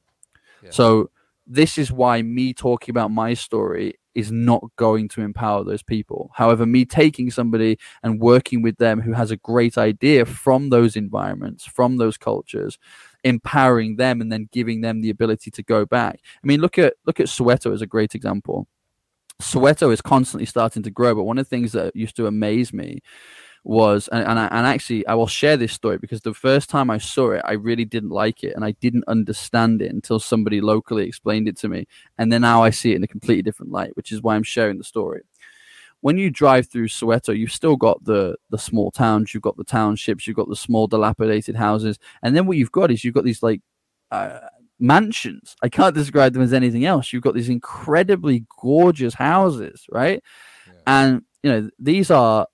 Yeah. 0.63 0.71
So 0.71 1.09
this 1.47 1.77
is 1.77 1.91
why 1.91 2.21
me 2.21 2.53
talking 2.53 2.91
about 2.91 3.11
my 3.11 3.33
story 3.33 3.95
is 4.15 4.31
not 4.31 4.63
going 4.77 5.09
to 5.09 5.21
empower 5.21 5.63
those 5.63 5.83
people. 5.83 6.31
However, 6.33 6.65
me 6.65 6.85
taking 6.85 7.29
somebody 7.29 7.77
and 8.01 8.19
working 8.19 8.61
with 8.61 8.77
them 8.77 9.01
who 9.01 9.13
has 9.13 9.29
a 9.29 9.37
great 9.37 9.77
idea 9.77 10.25
from 10.25 10.69
those 10.69 10.95
environments, 10.95 11.65
from 11.65 11.97
those 11.97 12.17
cultures, 12.17 12.79
empowering 13.23 13.97
them 13.97 14.21
and 14.21 14.31
then 14.31 14.49
giving 14.51 14.81
them 14.81 15.01
the 15.01 15.09
ability 15.09 15.51
to 15.51 15.63
go 15.63 15.85
back. 15.85 16.21
I 16.43 16.47
mean, 16.47 16.61
look 16.61 16.77
at 16.77 16.93
look 17.05 17.19
at 17.19 17.27
Soweto 17.27 17.73
as 17.73 17.81
a 17.81 17.87
great 17.87 18.15
example. 18.15 18.67
Soweto 19.41 19.91
is 19.91 20.01
constantly 20.01 20.45
starting 20.45 20.81
to 20.83 20.89
grow, 20.89 21.13
but 21.13 21.23
one 21.23 21.37
of 21.37 21.45
the 21.45 21.49
things 21.49 21.73
that 21.73 21.95
used 21.95 22.15
to 22.15 22.27
amaze 22.27 22.71
me 22.71 23.01
was, 23.65 24.07
and 24.09 24.25
and, 24.25 24.39
I, 24.39 24.47
and 24.51 24.65
actually, 24.65 25.05
I 25.07 25.15
will 25.15 25.27
share 25.27 25.57
this 25.57 25.73
story 25.73 25.97
because 25.97 26.21
the 26.21 26.33
first 26.33 26.69
time 26.69 26.89
I 26.89 26.97
saw 26.97 27.31
it, 27.31 27.41
I 27.43 27.53
really 27.53 27.85
didn't 27.85 28.11
like 28.11 28.43
it, 28.43 28.55
and 28.55 28.63
I 28.63 28.71
didn't 28.71 29.03
understand 29.07 29.81
it 29.81 29.91
until 29.91 30.19
somebody 30.19 30.61
locally 30.61 31.05
explained 31.05 31.47
it 31.47 31.57
to 31.57 31.67
me, 31.67 31.87
and 32.17 32.31
then 32.31 32.41
now 32.41 32.63
I 32.63 32.69
see 32.69 32.93
it 32.93 32.95
in 32.95 33.03
a 33.03 33.07
completely 33.07 33.41
different 33.41 33.71
light, 33.71 33.97
which 33.97 34.11
is 34.11 34.21
why 34.21 34.35
I'm 34.35 34.43
sharing 34.43 34.77
the 34.77 34.83
story 34.83 35.23
when 36.05 36.19
you 36.19 36.29
drive 36.29 36.67
through 36.67 36.87
Soweto, 36.87 37.35
you've 37.35 37.51
still 37.51 37.75
got 37.75 38.03
the 38.03 38.35
the 38.51 38.59
small 38.59 38.91
towns, 38.91 39.33
you've 39.33 39.41
got 39.41 39.57
the 39.57 39.63
townships, 39.63 40.27
you've 40.27 40.35
got 40.35 40.47
the 40.47 40.55
small 40.55 40.85
dilapidated 40.85 41.55
houses, 41.55 41.97
and 42.21 42.35
then 42.35 42.45
what 42.45 42.57
you've 42.57 42.71
got 42.71 42.91
is 42.91 43.03
you've 43.03 43.15
got 43.15 43.23
these 43.23 43.41
like 43.41 43.61
uh, 44.11 44.41
mansions. 44.79 45.55
I 45.63 45.69
can't 45.69 45.95
describe 45.95 46.33
them 46.33 46.43
as 46.43 46.53
anything 46.53 46.85
else. 46.85 47.11
You've 47.11 47.23
got 47.23 47.33
these 47.33 47.49
incredibly 47.49 48.45
gorgeous 48.61 49.15
houses, 49.15 49.87
right? 49.91 50.21
Yeah. 50.67 50.73
And 50.85 51.21
you 51.41 51.51
know 51.51 51.69
these 51.79 52.11
are 52.11 52.45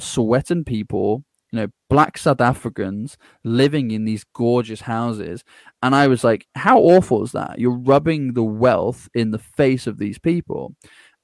Sowetan 0.00 0.64
people, 0.66 1.24
you 1.52 1.60
know, 1.60 1.68
black 1.88 2.18
South 2.18 2.40
Africans 2.40 3.16
living 3.44 3.90
in 3.90 4.04
these 4.04 4.24
gorgeous 4.34 4.82
houses. 4.82 5.44
And 5.82 5.94
I 5.94 6.06
was 6.08 6.24
like, 6.24 6.46
how 6.54 6.78
awful 6.78 7.24
is 7.24 7.32
that? 7.32 7.58
You're 7.58 7.78
rubbing 7.78 8.34
the 8.34 8.44
wealth 8.44 9.08
in 9.14 9.30
the 9.30 9.38
face 9.38 9.86
of 9.86 9.98
these 9.98 10.18
people 10.18 10.74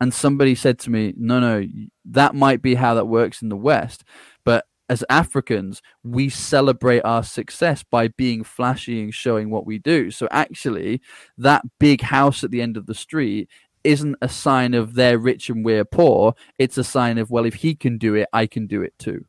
and 0.00 0.12
somebody 0.12 0.54
said 0.54 0.78
to 0.80 0.90
me, 0.90 1.14
"No, 1.16 1.40
no, 1.40 1.66
that 2.06 2.34
might 2.34 2.62
be 2.62 2.74
how 2.74 2.94
that 2.94 3.06
works 3.06 3.42
in 3.42 3.48
the 3.48 3.56
West, 3.56 4.04
but 4.44 4.66
as 4.90 5.04
Africans, 5.08 5.80
we 6.02 6.28
celebrate 6.28 7.00
our 7.00 7.22
success 7.22 7.82
by 7.82 8.08
being 8.08 8.44
flashy 8.44 9.02
and 9.02 9.14
showing 9.14 9.48
what 9.50 9.64
we 9.64 9.78
do. 9.78 10.10
So 10.10 10.28
actually, 10.30 11.00
that 11.38 11.62
big 11.80 12.02
house 12.02 12.44
at 12.44 12.50
the 12.50 12.60
end 12.60 12.76
of 12.76 12.84
the 12.84 12.94
street 12.94 13.48
isn't 13.84 14.16
a 14.20 14.28
sign 14.28 14.74
of 14.74 14.94
they're 14.94 15.18
rich 15.18 15.50
and 15.50 15.64
we're 15.64 15.84
poor. 15.84 16.34
It's 16.58 16.78
a 16.78 16.84
sign 16.84 17.18
of 17.18 17.30
well, 17.30 17.44
if 17.44 17.54
he 17.54 17.74
can 17.74 17.98
do 17.98 18.14
it, 18.14 18.28
I 18.32 18.46
can 18.46 18.66
do 18.66 18.82
it 18.82 18.98
too. 18.98 19.26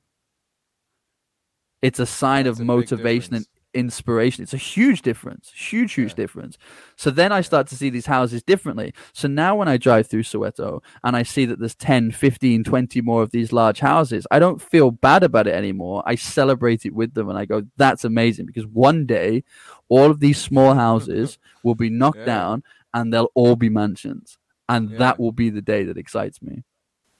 It's 1.82 1.99
a 1.99 2.06
sign 2.06 2.45
That's 2.45 2.60
of 2.60 2.66
motivation 2.66 3.36
and 3.36 3.45
inspiration. 3.76 4.41
It's 4.41 4.53
a 4.53 4.58
huge 4.58 5.01
difference, 5.03 5.51
huge, 5.53 5.93
huge 5.93 6.12
yeah. 6.12 6.16
difference. 6.16 6.58
So 6.95 7.12
then 7.12 7.32
I 7.32 7.41
start 7.41 7.68
to 7.68 7.76
see 7.76 7.89
these 7.89 8.06
houses 8.08 8.41
differently. 8.41 8.93
So 9.14 9.28
now 9.28 9.56
when 9.56 9.68
I 9.68 9.78
drive 9.78 10.08
through 10.08 10.24
Soweto 10.24 10.82
and 11.03 11.16
I 11.16 11.24
see 11.24 11.45
that 11.45 11.60
there's 11.60 11.76
10, 11.76 12.12
15, 12.12 12.64
20 12.64 13.01
more 13.01 13.22
of 13.22 13.32
these 13.32 13.51
large 13.51 13.82
houses, 13.82 14.26
I 14.32 14.39
don't 14.39 14.62
feel 14.62 14.89
bad 14.89 15.24
about 15.24 15.47
it 15.47 15.53
anymore. 15.53 16.01
I 16.06 16.16
celebrate 16.16 16.86
it 16.86 16.95
with 16.95 17.14
them 17.14 17.30
and 17.30 17.38
I 17.38 17.45
go, 17.45 17.64
that's 17.78 18.06
amazing 18.06 18.47
because 18.47 18.66
one 18.66 19.06
day 19.06 19.43
all 19.89 20.10
of 20.10 20.22
these 20.22 20.39
small 20.39 20.74
houses 20.74 21.38
will 21.64 21.76
be 21.76 21.89
knocked 21.89 22.20
yeah. 22.20 22.26
down 22.26 22.64
and 22.93 23.14
they'll 23.14 23.32
all 23.36 23.56
be 23.56 23.70
mansions. 23.70 24.38
And 24.68 24.89
yeah. 24.89 24.97
that 24.97 25.20
will 25.20 25.32
be 25.32 25.49
the 25.49 25.61
day 25.61 25.84
that 25.84 25.97
excites 25.97 26.41
me. 26.41 26.63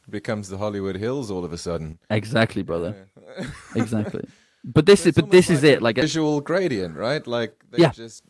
It 0.08 0.12
becomes 0.12 0.50
the 0.50 0.58
Hollywood 0.58 0.98
Hills 0.98 1.32
all 1.32 1.46
of 1.46 1.54
a 1.54 1.58
sudden. 1.58 2.00
Exactly, 2.10 2.64
brother. 2.64 3.08
exactly. 3.76 4.28
But 4.64 4.86
this 4.86 5.06
is 5.06 5.16
but 5.16 5.30
this 5.30 5.50
like 5.50 5.58
is 5.58 5.64
it. 5.64 5.82
Like 5.82 5.98
a 5.98 6.02
visual 6.02 6.42
gradient, 6.42 6.96
right? 6.98 7.26
Like 7.26 7.54
they 7.72 7.80
yeah. 7.80 7.92
just 7.92 8.24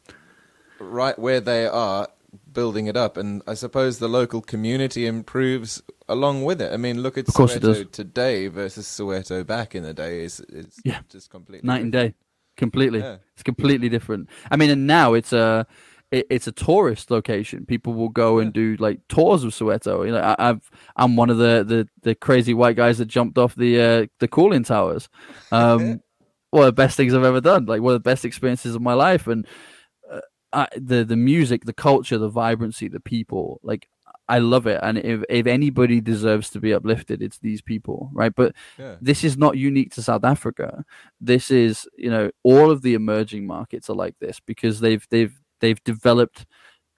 right 0.79 1.17
where 1.17 1.39
they 1.39 1.65
are 1.65 2.09
building 2.51 2.87
it 2.87 2.97
up, 2.97 3.15
and 3.15 3.41
I 3.47 3.53
suppose 3.53 3.99
the 3.99 4.09
local 4.09 4.41
community 4.41 5.05
improves 5.05 5.81
along 6.09 6.43
with 6.43 6.61
it. 6.61 6.73
I 6.73 6.77
mean, 6.77 7.01
look 7.01 7.17
at 7.17 7.25
Soweto 7.27 7.89
today 7.89 8.47
versus 8.47 8.85
Soweto 8.85 9.45
back 9.45 9.75
in 9.75 9.83
the 9.83 9.93
day. 9.93 10.23
Is 10.23 10.41
it's 10.49 10.79
yeah. 10.83 10.99
just 11.09 11.29
completely 11.29 11.65
night 11.65 11.83
different. 11.83 11.95
and 11.95 12.11
day, 12.11 12.15
completely. 12.57 12.99
Yeah. 12.99 13.17
It's 13.33 13.43
completely 13.43 13.87
different. 13.87 14.29
I 14.51 14.57
mean, 14.57 14.69
and 14.69 14.87
now 14.87 15.13
it's 15.13 15.31
a 15.31 15.65
it, 16.11 16.27
it's 16.29 16.47
a 16.47 16.51
tourist 16.51 17.11
location. 17.11 17.65
People 17.65 17.93
will 17.93 18.09
go 18.09 18.39
and 18.39 18.53
do 18.53 18.75
like 18.79 18.99
tours 19.09 19.43
of 19.43 19.51
Soweto. 19.51 20.05
You 20.05 20.13
know, 20.13 20.35
I, 20.37 20.47
have 20.47 20.69
I'm 20.95 21.15
one 21.15 21.29
of 21.29 21.37
the, 21.37 21.63
the 21.67 21.87
the 22.01 22.15
crazy 22.15 22.53
white 22.53 22.75
guys 22.75 22.97
that 22.97 23.05
jumped 23.05 23.37
off 23.37 23.55
the 23.55 23.81
uh, 23.81 24.05
the 24.19 24.27
cooling 24.27 24.63
towers. 24.63 25.09
Um, 25.51 26.01
one 26.51 26.63
of 26.63 26.67
the 26.67 26.81
best 26.81 26.97
things 26.97 27.13
I've 27.13 27.23
ever 27.23 27.41
done. 27.41 27.65
Like 27.65 27.81
one 27.81 27.93
of 27.93 28.01
the 28.01 28.09
best 28.09 28.25
experiences 28.25 28.75
of 28.75 28.81
my 28.81 28.93
life, 28.93 29.27
and 29.27 29.45
uh, 30.11 30.21
I, 30.53 30.67
the 30.75 31.03
the 31.03 31.17
music, 31.17 31.65
the 31.65 31.73
culture, 31.73 32.17
the 32.17 32.29
vibrancy, 32.29 32.87
the 32.87 32.99
people. 32.99 33.59
Like 33.63 33.87
I 34.27 34.39
love 34.39 34.67
it, 34.67 34.79
and 34.81 34.97
if 34.97 35.23
if 35.29 35.47
anybody 35.47 36.01
deserves 36.01 36.49
to 36.51 36.59
be 36.59 36.73
uplifted, 36.73 37.21
it's 37.21 37.39
these 37.39 37.61
people, 37.61 38.09
right? 38.13 38.33
But 38.33 38.53
yeah. 38.77 38.95
this 39.01 39.23
is 39.23 39.37
not 39.37 39.57
unique 39.57 39.93
to 39.95 40.01
South 40.01 40.23
Africa. 40.23 40.83
This 41.19 41.51
is, 41.51 41.87
you 41.97 42.09
know, 42.09 42.31
all 42.43 42.71
of 42.71 42.81
the 42.81 42.93
emerging 42.93 43.45
markets 43.45 43.89
are 43.89 43.95
like 43.95 44.15
this 44.19 44.39
because 44.39 44.79
they've 44.79 45.05
they've 45.09 45.35
they've 45.65 45.83
developed 45.83 46.45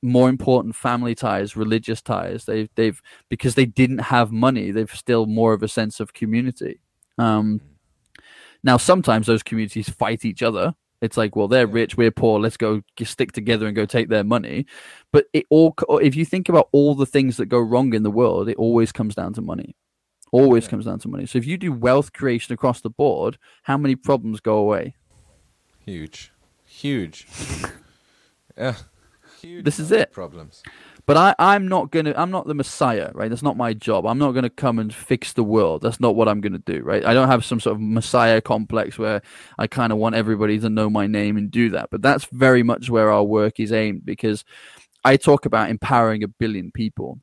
more 0.04 0.30
important 0.30 0.76
family 0.76 1.16
ties, 1.16 1.56
religious 1.56 2.02
ties. 2.02 2.46
They've 2.46 2.70
they've 2.76 3.02
because 3.30 3.56
they 3.56 3.66
didn't 3.66 4.00
have 4.00 4.32
money, 4.32 4.72
they've 4.72 4.94
still 4.94 5.26
more 5.26 5.54
of 5.54 5.64
a 5.64 5.68
sense 5.68 6.00
of 6.00 6.14
community. 6.14 6.82
Um, 7.18 7.60
mm 7.60 7.78
now, 8.64 8.78
sometimes 8.78 9.28
those 9.28 9.44
communities 9.44 9.90
fight 9.90 10.26
each 10.26 10.44
other. 10.44 10.74
It's 11.02 11.16
like, 11.16 11.36
well, 11.36 11.48
they're 11.48 11.68
rich, 11.68 11.96
we're 11.96 12.12
poor. 12.12 12.40
Let's 12.40 12.58
go 12.58 12.82
stick 13.04 13.32
together 13.32 13.68
and 13.68 13.76
go 13.76 13.86
take 13.86 14.10
their 14.10 14.24
money. 14.24 14.66
But 15.14 15.28
it 15.32 15.46
all, 15.50 15.76
if 16.02 16.16
you 16.16 16.26
think 16.26 16.50
about 16.50 16.70
all 16.72 16.96
the 16.96 17.06
things 17.06 17.38
that 17.38 17.46
go 17.46 17.60
wrong 17.60 17.94
in 17.94 18.04
the 18.04 18.12
world, 18.12 18.50
it 18.50 18.58
always 18.58 18.92
comes 18.92 19.14
down 19.14 19.34
to 19.34 19.42
money. 19.42 19.76
Always 20.32 20.66
yeah. 20.66 20.72
comes 20.72 20.86
down 20.86 21.00
to 21.00 21.08
money. 21.08 21.26
So 21.28 21.38
if 21.38 21.46
you 21.46 21.58
do 21.58 21.72
wealth 21.72 22.14
creation 22.14 22.54
across 22.54 22.82
the 22.82 22.90
board, 22.90 23.38
how 23.64 23.78
many 23.78 23.96
problems 23.96 24.40
go 24.40 24.58
away? 24.58 24.96
Huge, 25.86 26.34
huge. 26.66 27.28
yeah, 28.58 28.76
huge. 29.42 29.66
This 29.66 29.80
is 29.80 29.92
it. 29.92 30.12
Problems. 30.12 30.64
But 31.06 31.16
I, 31.16 31.36
I'm 31.40 31.70
not 31.70 31.92
gonna. 31.92 32.14
I'm 32.18 32.32
not 32.32 32.48
the 32.48 32.54
Messiah, 32.54 33.12
right? 33.14 33.30
That's 33.30 33.42
not 33.42 33.56
my 33.56 33.74
job. 33.74 34.06
I'm 34.06 34.18
not 34.18 34.34
gonna 34.34 34.50
come 34.50 34.78
and 34.78 34.94
fix 34.94 35.32
the 35.32 35.44
world. 35.44 35.82
That's 35.82 36.02
not 36.02 36.16
what 36.16 36.28
I'm 36.28 36.42
gonna 36.42 36.60
do, 36.60 36.82
right? 36.82 37.06
I 37.06 37.14
don't 37.14 37.30
have 37.30 37.46
some 37.46 37.62
sort 37.62 37.78
of 37.78 37.82
Messiah 37.82 38.42
complex 38.42 39.00
where 39.00 39.22
I 39.58 39.68
kind 39.68 39.94
of 39.94 40.00
want 40.00 40.16
everybody 40.16 40.60
to 40.60 40.70
know 40.70 40.90
my 40.90 41.08
name 41.08 41.38
and 41.38 41.50
do 41.50 41.70
that. 41.70 41.90
But 41.92 42.02
that's 42.02 42.26
very 42.26 42.62
much 42.62 42.90
where 42.90 43.10
our 43.10 43.24
work 43.24 43.58
is 43.60 43.72
aimed 43.72 44.06
because 44.06 44.44
I 45.06 45.16
talk 45.16 45.46
about 45.46 45.70
empowering 45.70 46.24
a 46.24 46.28
billion 46.28 46.72
people. 46.72 47.20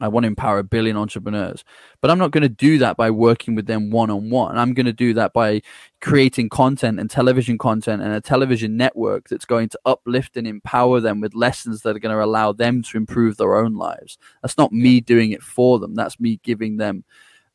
I 0.00 0.08
want 0.08 0.24
to 0.24 0.28
empower 0.28 0.58
a 0.58 0.64
billion 0.64 0.96
entrepreneurs. 0.96 1.64
But 2.00 2.10
I'm 2.10 2.18
not 2.18 2.30
going 2.30 2.42
to 2.42 2.48
do 2.48 2.78
that 2.78 2.96
by 2.96 3.10
working 3.10 3.54
with 3.54 3.66
them 3.66 3.90
one 3.90 4.10
on 4.10 4.30
one. 4.30 4.56
I'm 4.56 4.74
going 4.74 4.86
to 4.86 4.92
do 4.92 5.14
that 5.14 5.32
by 5.32 5.62
creating 6.00 6.48
content 6.48 6.98
and 6.98 7.10
television 7.10 7.58
content 7.58 8.02
and 8.02 8.12
a 8.12 8.20
television 8.20 8.76
network 8.76 9.28
that's 9.28 9.44
going 9.44 9.68
to 9.70 9.80
uplift 9.84 10.36
and 10.36 10.46
empower 10.46 11.00
them 11.00 11.20
with 11.20 11.34
lessons 11.34 11.82
that 11.82 11.96
are 11.96 12.00
going 12.00 12.14
to 12.14 12.24
allow 12.24 12.52
them 12.52 12.82
to 12.82 12.96
improve 12.96 13.36
their 13.36 13.56
own 13.56 13.74
lives. 13.74 14.18
That's 14.42 14.58
not 14.58 14.72
me 14.72 15.00
doing 15.00 15.32
it 15.32 15.42
for 15.42 15.78
them. 15.78 15.94
That's 15.94 16.18
me 16.18 16.40
giving 16.42 16.78
them 16.78 17.04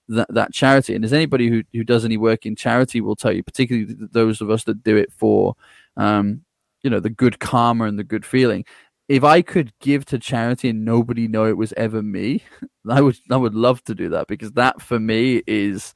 that, 0.10 0.28
that 0.34 0.54
charity. 0.54 0.96
And 0.96 1.04
as 1.04 1.14
anybody 1.14 1.50
who, 1.50 1.64
who 1.74 1.84
does 1.84 2.06
any 2.06 2.18
work 2.18 2.46
in 2.46 2.56
charity 2.56 3.02
will 3.02 3.16
tell 3.16 3.32
you, 3.32 3.44
particularly 3.44 3.96
those 4.12 4.42
of 4.42 4.50
us 4.50 4.64
that 4.66 4.84
do 4.84 4.96
it 4.98 5.12
for 5.12 5.56
um, 5.98 6.42
you 6.86 6.92
know 6.92 7.00
the 7.00 7.10
good 7.10 7.40
karma 7.40 7.86
and 7.86 7.98
the 7.98 8.04
good 8.04 8.24
feeling 8.24 8.64
if 9.08 9.24
I 9.24 9.42
could 9.42 9.72
give 9.80 10.06
to 10.06 10.20
charity 10.20 10.70
and 10.70 10.84
nobody 10.84 11.28
know 11.28 11.46
it 11.46 11.58
was 11.58 11.74
ever 11.78 12.02
me, 12.02 12.44
I 12.90 13.02
would 13.02 13.18
I 13.30 13.38
would 13.38 13.56
love 13.56 13.84
to 13.86 13.96
do 13.96 14.10
that 14.10 14.28
because 14.28 14.52
that 14.54 14.82
for 14.82 15.00
me 15.00 15.42
is 15.48 15.94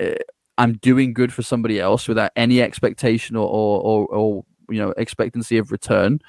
uh, 0.00 0.14
I'm 0.58 0.74
doing 0.78 1.12
good 1.14 1.32
for 1.32 1.42
somebody 1.42 1.80
else 1.80 2.08
without 2.08 2.32
any 2.36 2.60
expectation 2.62 3.36
or 3.36 3.48
or, 3.48 3.80
or, 3.80 4.06
or 4.06 4.44
you 4.68 4.78
know 4.78 4.90
expectancy 4.96 5.58
of 5.58 5.72
return. 5.72 6.20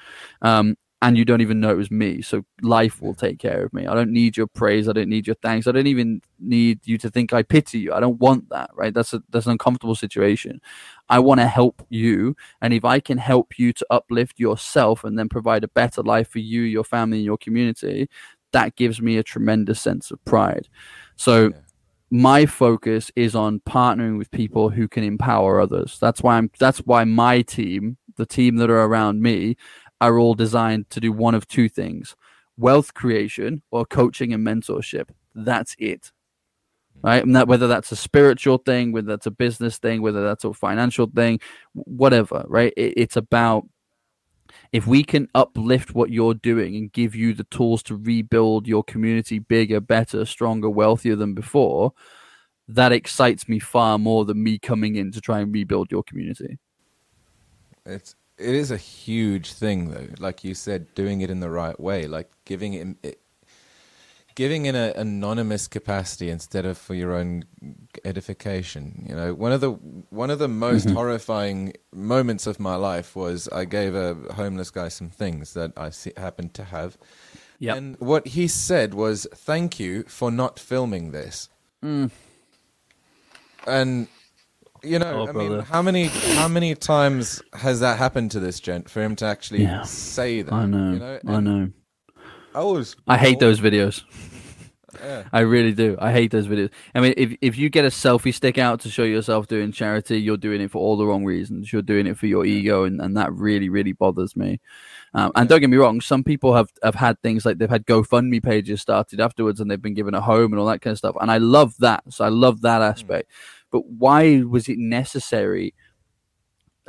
Um, 0.42 0.76
and 1.02 1.18
you 1.18 1.24
don't 1.24 1.40
even 1.40 1.58
know 1.58 1.70
it 1.70 1.76
was 1.76 1.90
me. 1.90 2.22
So 2.22 2.44
life 2.62 3.02
will 3.02 3.14
take 3.14 3.40
care 3.40 3.64
of 3.64 3.72
me. 3.72 3.88
I 3.88 3.94
don't 3.94 4.12
need 4.12 4.36
your 4.36 4.46
praise. 4.46 4.88
I 4.88 4.92
don't 4.92 5.08
need 5.08 5.26
your 5.26 5.34
thanks. 5.42 5.66
I 5.66 5.72
don't 5.72 5.88
even 5.88 6.22
need 6.38 6.78
you 6.84 6.96
to 6.98 7.10
think 7.10 7.32
I 7.32 7.42
pity 7.42 7.80
you. 7.80 7.92
I 7.92 7.98
don't 7.98 8.20
want 8.20 8.48
that, 8.50 8.70
right? 8.72 8.94
That's 8.94 9.12
a 9.12 9.20
that's 9.30 9.46
an 9.46 9.52
uncomfortable 9.52 9.96
situation. 9.96 10.60
I 11.08 11.18
want 11.18 11.40
to 11.40 11.48
help 11.48 11.84
you, 11.90 12.36
and 12.60 12.72
if 12.72 12.84
I 12.84 13.00
can 13.00 13.18
help 13.18 13.58
you 13.58 13.72
to 13.72 13.86
uplift 13.90 14.38
yourself 14.38 15.02
and 15.02 15.18
then 15.18 15.28
provide 15.28 15.64
a 15.64 15.68
better 15.68 16.02
life 16.02 16.30
for 16.30 16.38
you, 16.38 16.62
your 16.62 16.84
family, 16.84 17.18
and 17.18 17.26
your 17.26 17.36
community, 17.36 18.08
that 18.52 18.76
gives 18.76 19.02
me 19.02 19.18
a 19.18 19.24
tremendous 19.24 19.80
sense 19.80 20.10
of 20.12 20.24
pride. 20.24 20.68
So. 21.16 21.48
Yeah 21.48 21.58
my 22.14 22.44
focus 22.44 23.10
is 23.16 23.34
on 23.34 23.58
partnering 23.60 24.18
with 24.18 24.30
people 24.30 24.68
who 24.68 24.86
can 24.86 25.02
empower 25.02 25.58
others. 25.58 25.96
That's 25.98 26.22
why 26.22 26.36
I'm 26.36 26.50
that's 26.58 26.80
why 26.80 27.04
my 27.04 27.40
team, 27.40 27.96
the 28.18 28.26
team 28.26 28.56
that 28.56 28.68
are 28.68 28.82
around 28.82 29.22
me, 29.22 29.56
are 30.02 30.18
all 30.18 30.34
designed 30.34 30.90
to 30.90 31.00
do 31.00 31.12
one 31.12 31.34
of 31.34 31.46
two 31.46 31.68
things 31.68 32.16
wealth 32.58 32.92
creation 32.92 33.62
or 33.70 33.86
coaching 33.86 34.34
and 34.34 34.46
mentorship. 34.46 35.08
That's 35.34 35.74
it. 35.78 36.12
Right. 37.02 37.24
And 37.24 37.34
that 37.34 37.48
whether 37.48 37.66
that's 37.66 37.90
a 37.90 37.96
spiritual 37.96 38.58
thing, 38.58 38.92
whether 38.92 39.08
that's 39.08 39.26
a 39.26 39.30
business 39.30 39.78
thing, 39.78 40.02
whether 40.02 40.22
that's 40.22 40.44
a 40.44 40.52
financial 40.52 41.06
thing, 41.06 41.40
whatever, 41.72 42.44
right? 42.46 42.72
It, 42.76 42.94
it's 42.96 43.16
about 43.16 43.66
if 44.72 44.86
we 44.86 45.02
can 45.02 45.28
uplift 45.34 45.94
what 45.94 46.10
you're 46.10 46.34
doing 46.34 46.76
and 46.76 46.92
give 46.92 47.14
you 47.14 47.32
the 47.32 47.44
tools 47.44 47.82
to 47.84 47.96
rebuild 47.96 48.68
your 48.68 48.84
community 48.84 49.38
bigger, 49.38 49.80
better, 49.80 50.24
stronger, 50.24 50.68
wealthier 50.68 51.16
than 51.16 51.34
before, 51.34 51.92
that 52.68 52.92
excites 52.92 53.48
me 53.48 53.58
far 53.58 53.98
more 53.98 54.24
than 54.24 54.42
me 54.42 54.58
coming 54.58 54.96
in 54.96 55.10
to 55.12 55.20
try 55.20 55.40
and 55.40 55.52
rebuild 55.52 55.90
your 55.90 56.02
community. 56.04 56.58
It's 57.84 58.14
it 58.38 58.54
is 58.54 58.70
a 58.70 58.76
huge 58.76 59.52
thing 59.52 59.90
though 59.90 60.08
like 60.18 60.44
you 60.44 60.54
said 60.54 60.92
doing 60.94 61.20
it 61.20 61.30
in 61.30 61.40
the 61.40 61.50
right 61.50 61.78
way 61.78 62.06
like 62.06 62.30
giving 62.44 62.74
it, 62.74 62.96
it 63.02 63.18
giving 64.34 64.66
in 64.66 64.74
an 64.74 64.92
anonymous 64.96 65.68
capacity 65.68 66.30
instead 66.30 66.64
of 66.64 66.78
for 66.78 66.94
your 66.94 67.12
own 67.12 67.44
edification 68.04 69.04
you 69.08 69.14
know 69.14 69.34
one 69.34 69.52
of 69.52 69.60
the 69.60 69.70
one 69.70 70.30
of 70.30 70.38
the 70.38 70.48
most 70.48 70.86
mm-hmm. 70.86 70.96
horrifying 70.96 71.72
moments 71.92 72.46
of 72.46 72.58
my 72.58 72.74
life 72.74 73.14
was 73.14 73.48
i 73.48 73.64
gave 73.64 73.94
a 73.94 74.14
homeless 74.34 74.70
guy 74.70 74.88
some 74.88 75.10
things 75.10 75.54
that 75.54 75.72
i 75.76 75.90
see, 75.90 76.12
happened 76.16 76.54
to 76.54 76.64
have 76.64 76.96
yep. 77.58 77.76
and 77.76 77.96
what 78.00 78.28
he 78.28 78.48
said 78.48 78.94
was 78.94 79.26
thank 79.34 79.78
you 79.78 80.02
for 80.04 80.30
not 80.30 80.58
filming 80.58 81.12
this 81.12 81.48
mm. 81.84 82.10
and 83.66 84.08
you 84.82 84.98
know, 84.98 85.26
oh, 85.26 85.28
I 85.28 85.32
mean, 85.32 85.60
how 85.60 85.82
many 85.82 86.06
how 86.06 86.48
many 86.48 86.74
times 86.74 87.42
has 87.52 87.80
that 87.80 87.98
happened 87.98 88.30
to 88.32 88.40
this 88.40 88.60
gent 88.60 88.90
for 88.90 89.02
him 89.02 89.16
to 89.16 89.24
actually 89.24 89.62
yeah. 89.62 89.82
say 89.82 90.42
that? 90.42 90.52
I 90.52 90.66
know. 90.66 90.92
You 90.92 90.98
know? 90.98 91.20
I 91.26 91.40
know. 91.40 91.70
I 92.54 92.62
was. 92.62 92.96
I 93.06 93.16
hate 93.16 93.38
those 93.38 93.60
videos. 93.60 94.02
Yeah. 95.02 95.24
I 95.32 95.40
really 95.40 95.72
do. 95.72 95.96
I 95.98 96.12
hate 96.12 96.30
those 96.30 96.46
videos. 96.46 96.70
I 96.94 97.00
mean, 97.00 97.14
if 97.16 97.34
if 97.40 97.56
you 97.56 97.70
get 97.70 97.84
a 97.84 97.88
selfie 97.88 98.34
stick 98.34 98.58
out 98.58 98.80
to 98.80 98.90
show 98.90 99.04
yourself 99.04 99.46
doing 99.46 99.72
charity, 99.72 100.20
you're 100.20 100.36
doing 100.36 100.60
it 100.60 100.70
for 100.70 100.78
all 100.78 100.96
the 100.96 101.06
wrong 101.06 101.24
reasons. 101.24 101.72
You're 101.72 101.82
doing 101.82 102.06
it 102.06 102.18
for 102.18 102.26
your 102.26 102.44
ego, 102.44 102.84
and, 102.84 103.00
and 103.00 103.16
that 103.16 103.32
really, 103.32 103.68
really 103.68 103.92
bothers 103.92 104.36
me. 104.36 104.60
Um, 105.14 105.32
and 105.34 105.48
don't 105.48 105.60
get 105.60 105.70
me 105.70 105.76
wrong, 105.76 106.00
some 106.00 106.24
people 106.24 106.54
have, 106.54 106.70
have 106.82 106.94
had 106.94 107.20
things 107.20 107.44
like 107.44 107.58
they've 107.58 107.68
had 107.68 107.84
GoFundMe 107.84 108.42
pages 108.42 108.80
started 108.80 109.20
afterwards, 109.20 109.60
and 109.60 109.70
they've 109.70 109.80
been 109.80 109.94
given 109.94 110.14
a 110.14 110.20
home 110.20 110.52
and 110.52 110.60
all 110.60 110.66
that 110.66 110.80
kind 110.80 110.92
of 110.92 110.98
stuff. 110.98 111.16
And 111.20 111.30
I 111.30 111.38
love 111.38 111.74
that. 111.80 112.04
So 112.10 112.24
I 112.24 112.28
love 112.28 112.62
that 112.62 112.78
hmm. 112.78 112.82
aspect. 112.82 113.30
Mm 113.30 113.61
but 113.72 113.86
why 113.86 114.42
was 114.42 114.68
it 114.68 114.78
necessary 114.78 115.74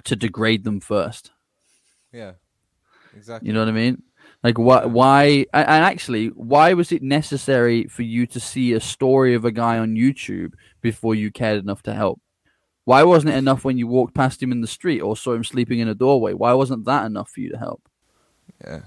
to 0.03 0.15
degrade 0.15 0.63
them 0.63 0.79
first? 0.79 1.31
Yeah, 2.11 2.33
exactly. 3.15 3.47
You 3.47 3.53
know 3.53 3.61
what 3.61 3.69
I 3.69 3.71
mean? 3.71 4.03
Like 4.43 4.59
why? 4.59 4.85
Why? 4.85 5.45
And 5.53 5.83
actually, 5.83 6.27
why 6.27 6.73
was 6.73 6.91
it 6.91 7.01
necessary 7.01 7.85
for 7.85 8.03
you 8.03 8.27
to 8.27 8.39
see 8.39 8.73
a 8.73 8.79
story 8.79 9.33
of 9.33 9.45
a 9.45 9.51
guy 9.51 9.79
on 9.79 9.95
YouTube 9.95 10.53
before 10.81 11.15
you 11.15 11.31
cared 11.31 11.63
enough 11.63 11.81
to 11.83 11.93
help? 11.95 12.21
Why 12.85 13.03
wasn't 13.03 13.33
it 13.33 13.37
enough 13.37 13.63
when 13.63 13.77
you 13.77 13.87
walked 13.87 14.13
past 14.13 14.43
him 14.43 14.51
in 14.51 14.59
the 14.59 14.67
street 14.67 14.99
or 14.99 15.15
saw 15.15 15.33
him 15.33 15.45
sleeping 15.45 15.79
in 15.79 15.87
a 15.87 15.95
doorway? 15.95 16.33
Why 16.33 16.51
wasn't 16.53 16.85
that 16.85 17.05
enough 17.05 17.29
for 17.29 17.39
you 17.39 17.49
to 17.51 17.57
help? 17.57 17.87
Yeah, 18.63 18.71
yeah. 18.75 18.81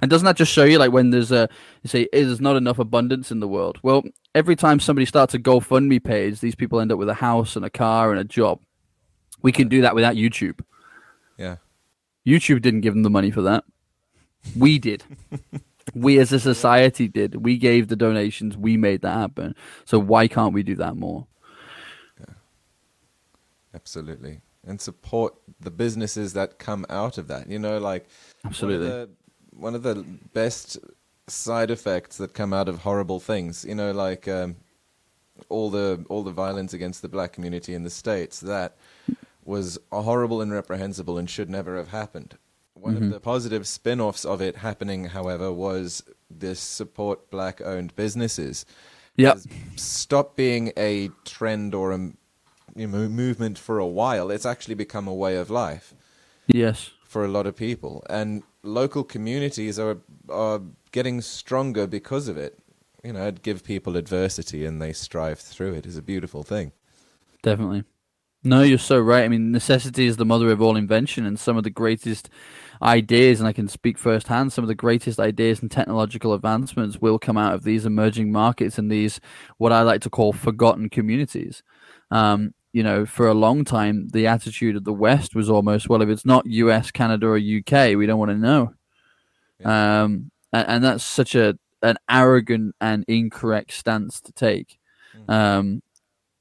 And 0.00 0.10
doesn't 0.10 0.24
that 0.24 0.36
just 0.36 0.52
show 0.52 0.64
you, 0.64 0.78
like, 0.78 0.92
when 0.92 1.10
there's 1.10 1.32
a, 1.32 1.48
you 1.82 1.88
say, 1.88 2.08
there's 2.12 2.40
not 2.40 2.56
enough 2.56 2.78
abundance 2.78 3.30
in 3.30 3.40
the 3.40 3.48
world? 3.48 3.78
Well, 3.82 4.02
every 4.34 4.56
time 4.56 4.80
somebody 4.80 5.04
starts 5.04 5.34
a 5.34 5.38
GoFundMe 5.38 6.02
page, 6.02 6.40
these 6.40 6.54
people 6.54 6.80
end 6.80 6.92
up 6.92 6.98
with 6.98 7.08
a 7.08 7.14
house 7.14 7.56
and 7.56 7.64
a 7.64 7.70
car 7.70 8.10
and 8.10 8.20
a 8.20 8.24
job. 8.24 8.60
We 9.42 9.52
can 9.52 9.68
do 9.68 9.82
that 9.82 9.94
without 9.94 10.14
YouTube. 10.14 10.60
Yeah. 11.36 11.56
YouTube 12.26 12.62
didn't 12.62 12.80
give 12.80 12.94
them 12.94 13.02
the 13.02 13.10
money 13.10 13.30
for 13.30 13.42
that. 13.42 13.64
We 14.56 14.78
did. 14.78 15.04
we 15.94 16.18
as 16.18 16.32
a 16.32 16.40
society 16.40 17.08
did. 17.08 17.44
We 17.44 17.58
gave 17.58 17.88
the 17.88 17.96
donations. 17.96 18.56
We 18.56 18.76
made 18.76 19.02
that 19.02 19.14
happen. 19.14 19.54
So 19.84 19.98
why 19.98 20.28
can't 20.28 20.54
we 20.54 20.62
do 20.62 20.76
that 20.76 20.96
more? 20.96 21.26
Yeah. 22.18 22.34
Absolutely. 23.74 24.40
And 24.66 24.80
support 24.80 25.34
the 25.60 25.70
businesses 25.70 26.32
that 26.32 26.58
come 26.58 26.86
out 26.88 27.18
of 27.18 27.28
that. 27.28 27.50
You 27.50 27.58
know, 27.58 27.76
like 27.78 28.06
absolutely 28.46 29.14
one 29.56 29.74
of 29.74 29.82
the 29.82 30.04
best 30.32 30.78
side 31.26 31.70
effects 31.70 32.16
that 32.18 32.34
come 32.34 32.52
out 32.52 32.68
of 32.68 32.80
horrible 32.80 33.20
things. 33.20 33.64
You 33.64 33.74
know, 33.74 33.92
like 33.92 34.28
um, 34.28 34.56
all 35.48 35.70
the 35.70 36.04
all 36.08 36.22
the 36.22 36.32
violence 36.32 36.72
against 36.72 37.02
the 37.02 37.08
black 37.08 37.32
community 37.32 37.74
in 37.74 37.82
the 37.82 37.90
states. 37.90 38.40
That 38.40 38.76
was 39.44 39.78
horrible 39.92 40.40
and 40.40 40.52
reprehensible 40.52 41.18
and 41.18 41.28
should 41.28 41.50
never 41.50 41.76
have 41.76 41.88
happened. 41.88 42.38
One 42.74 42.94
mm-hmm. 42.94 43.04
of 43.04 43.10
the 43.12 43.20
positive 43.20 43.66
spin-offs 43.66 44.24
of 44.24 44.40
it 44.40 44.56
happening, 44.56 45.06
however, 45.06 45.52
was 45.52 46.02
this 46.30 46.60
support 46.60 47.30
black-owned 47.30 47.94
businesses. 47.94 48.66
Yeah, 49.16 49.34
stop 49.76 50.34
being 50.34 50.72
a 50.76 51.10
trend 51.24 51.74
or 51.74 51.92
a 51.92 51.98
you 52.74 52.88
know, 52.88 53.08
movement 53.08 53.58
for 53.58 53.78
a 53.78 53.86
while. 53.86 54.30
It's 54.30 54.46
actually 54.46 54.74
become 54.74 55.06
a 55.06 55.14
way 55.14 55.36
of 55.36 55.50
life. 55.50 55.94
Yes, 56.46 56.90
for 57.04 57.24
a 57.24 57.28
lot 57.28 57.46
of 57.46 57.54
people, 57.54 58.04
and 58.10 58.42
local 58.64 59.04
communities 59.04 59.78
are 59.78 59.98
are 60.28 60.60
getting 60.90 61.20
stronger 61.20 61.86
because 61.86 62.28
of 62.28 62.36
it. 62.36 62.58
You 63.02 63.12
know, 63.12 63.30
give 63.30 63.62
people 63.62 63.96
adversity 63.96 64.64
and 64.64 64.80
they 64.80 64.92
strive 64.92 65.38
through 65.38 65.74
it 65.74 65.86
is 65.86 65.98
a 65.98 66.02
beautiful 66.02 66.42
thing. 66.42 66.72
Definitely. 67.42 67.84
No, 68.46 68.62
you're 68.62 68.78
so 68.78 68.98
right. 68.98 69.24
I 69.24 69.28
mean, 69.28 69.52
necessity 69.52 70.06
is 70.06 70.18
the 70.18 70.26
mother 70.26 70.50
of 70.50 70.60
all 70.60 70.76
invention, 70.76 71.24
and 71.24 71.38
some 71.38 71.56
of 71.56 71.64
the 71.64 71.70
greatest 71.70 72.28
ideas, 72.82 73.40
and 73.40 73.48
I 73.48 73.54
can 73.54 73.68
speak 73.68 73.96
firsthand, 73.96 74.52
some 74.52 74.62
of 74.62 74.68
the 74.68 74.74
greatest 74.74 75.18
ideas 75.18 75.62
and 75.62 75.70
technological 75.70 76.34
advancements 76.34 77.00
will 77.00 77.18
come 77.18 77.38
out 77.38 77.54
of 77.54 77.64
these 77.64 77.86
emerging 77.86 78.30
markets 78.32 78.76
and 78.76 78.92
these, 78.92 79.18
what 79.56 79.72
I 79.72 79.80
like 79.80 80.02
to 80.02 80.10
call 80.10 80.34
forgotten 80.34 80.90
communities. 80.90 81.62
Um, 82.10 82.52
you 82.74 82.82
know, 82.82 83.06
for 83.06 83.28
a 83.28 83.34
long 83.34 83.64
time, 83.64 84.08
the 84.08 84.26
attitude 84.26 84.74
of 84.74 84.82
the 84.82 84.92
West 84.92 85.36
was 85.36 85.48
almost, 85.48 85.88
well, 85.88 86.02
if 86.02 86.08
it's 86.08 86.24
not 86.24 86.44
US, 86.44 86.90
Canada, 86.90 87.28
or 87.28 87.36
UK, 87.36 87.96
we 87.96 88.04
don't 88.04 88.18
want 88.18 88.32
to 88.32 88.36
know. 88.36 88.74
Yeah. 89.60 90.02
Um, 90.02 90.32
and, 90.52 90.68
and, 90.68 90.84
that's 90.84 91.04
such 91.04 91.36
a 91.36 91.56
an 91.82 91.98
arrogant 92.10 92.74
and 92.80 93.04
incorrect 93.06 93.70
stance 93.70 94.20
to 94.22 94.32
take. 94.32 94.80
Mm. 95.16 95.32
Um, 95.32 95.82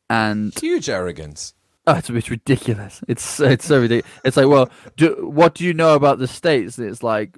and 0.10 0.60
huge 0.60 0.90
arrogance. 0.90 1.54
Oh, 1.86 1.94
it's, 1.94 2.10
it's 2.10 2.32
ridiculous. 2.32 3.02
It's 3.08 3.40
it's 3.40 3.66
so 3.66 3.82
ridiculous. 3.82 4.12
It's 4.26 4.36
like, 4.36 4.48
well, 4.48 4.72
do, 4.98 5.30
what 5.30 5.54
do 5.54 5.64
you 5.64 5.76
know 5.76 5.94
about 5.94 6.18
the 6.18 6.28
states? 6.28 6.80
It's 6.80 7.04
like 7.04 7.38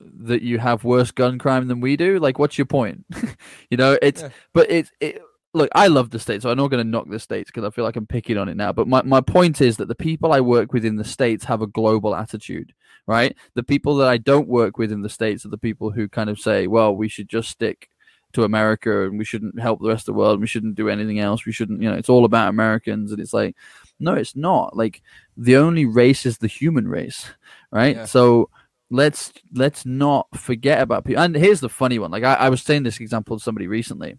that 0.00 0.42
you 0.42 0.60
have 0.60 0.84
worse 0.84 1.10
gun 1.10 1.38
crime 1.38 1.66
than 1.66 1.80
we 1.80 1.96
do. 1.96 2.20
Like, 2.20 2.38
what's 2.38 2.58
your 2.58 2.66
point? 2.66 3.06
you 3.70 3.76
know, 3.76 3.98
it's 4.00 4.22
yeah. 4.22 4.28
but 4.52 4.70
it's 4.70 4.92
it, 5.00 5.20
look, 5.56 5.70
I 5.74 5.88
love 5.88 6.10
the 6.10 6.18
states, 6.18 6.42
so 6.42 6.50
I'm 6.50 6.56
not 6.56 6.70
going 6.70 6.84
to 6.84 6.88
knock 6.88 7.08
the 7.08 7.18
states 7.18 7.50
because 7.50 7.64
I 7.64 7.70
feel 7.70 7.84
like 7.84 7.96
I'm 7.96 8.06
picking 8.06 8.36
on 8.36 8.48
it 8.48 8.56
now. 8.56 8.72
But 8.72 8.86
my, 8.86 9.02
my 9.02 9.20
point 9.20 9.60
is 9.60 9.78
that 9.78 9.88
the 9.88 9.94
people 9.94 10.32
I 10.32 10.40
work 10.40 10.72
with 10.72 10.84
in 10.84 10.96
the 10.96 11.04
states 11.04 11.44
have 11.46 11.62
a 11.62 11.66
global 11.66 12.14
attitude, 12.14 12.72
right? 13.06 13.36
The 13.54 13.62
people 13.62 13.96
that 13.96 14.08
I 14.08 14.18
don't 14.18 14.48
work 14.48 14.78
with 14.78 14.92
in 14.92 15.02
the 15.02 15.08
states 15.08 15.44
are 15.44 15.50
the 15.50 15.58
people 15.58 15.90
who 15.90 16.08
kind 16.08 16.30
of 16.30 16.38
say, 16.38 16.66
well, 16.66 16.94
we 16.94 17.08
should 17.08 17.28
just 17.28 17.48
stick 17.48 17.88
to 18.34 18.44
America 18.44 19.06
and 19.06 19.18
we 19.18 19.24
shouldn't 19.24 19.58
help 19.58 19.80
the 19.80 19.88
rest 19.88 20.02
of 20.02 20.14
the 20.14 20.18
world. 20.18 20.40
We 20.40 20.46
shouldn't 20.46 20.74
do 20.74 20.88
anything 20.88 21.18
else. 21.18 21.46
We 21.46 21.52
shouldn't, 21.52 21.82
you 21.82 21.90
know, 21.90 21.96
it's 21.96 22.10
all 22.10 22.24
about 22.24 22.50
Americans. 22.50 23.10
And 23.10 23.20
it's 23.20 23.32
like, 23.32 23.56
no, 23.98 24.14
it's 24.14 24.36
not. 24.36 24.76
Like 24.76 25.02
the 25.36 25.56
only 25.56 25.86
race 25.86 26.26
is 26.26 26.38
the 26.38 26.46
human 26.46 26.86
race, 26.86 27.30
right? 27.70 27.96
Yeah. 27.96 28.04
So 28.04 28.50
let's 28.90 29.32
let's 29.54 29.86
not 29.86 30.28
forget 30.36 30.82
about 30.82 31.04
people. 31.06 31.22
And 31.22 31.34
here's 31.34 31.60
the 31.60 31.68
funny 31.68 31.98
one. 31.98 32.10
Like 32.10 32.24
I, 32.24 32.34
I 32.34 32.48
was 32.50 32.62
saying 32.62 32.82
this 32.82 33.00
example 33.00 33.38
to 33.38 33.42
somebody 33.42 33.68
recently 33.68 34.18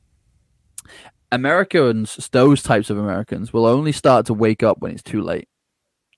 Americans, 1.32 2.30
those 2.32 2.63
types 2.63 2.89
of 2.89 2.97
Americans, 2.97 3.51
will 3.51 3.65
only 3.65 3.91
start 3.91 4.25
to 4.28 4.34
wake 4.34 4.63
up 4.63 4.80
when 4.80 4.91
it's 4.91 5.03
too 5.03 5.21
late, 5.21 5.47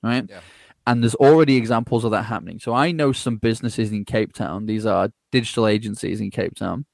right? 0.03 0.25
Yeah. 0.29 0.41
and 0.87 1.03
there's 1.03 1.15
already 1.15 1.55
examples 1.55 2.03
of 2.03 2.11
that 2.11 2.23
happening. 2.23 2.59
So 2.59 2.73
I 2.73 2.91
know 2.91 3.11
some 3.11 3.37
businesses 3.37 3.91
in 3.91 4.05
Cape 4.05 4.33
Town. 4.33 4.65
These 4.65 4.85
are 4.85 5.09
digital 5.31 5.67
agencies 5.67 6.21
in 6.21 6.31
Cape 6.31 6.55
Town. 6.55 6.85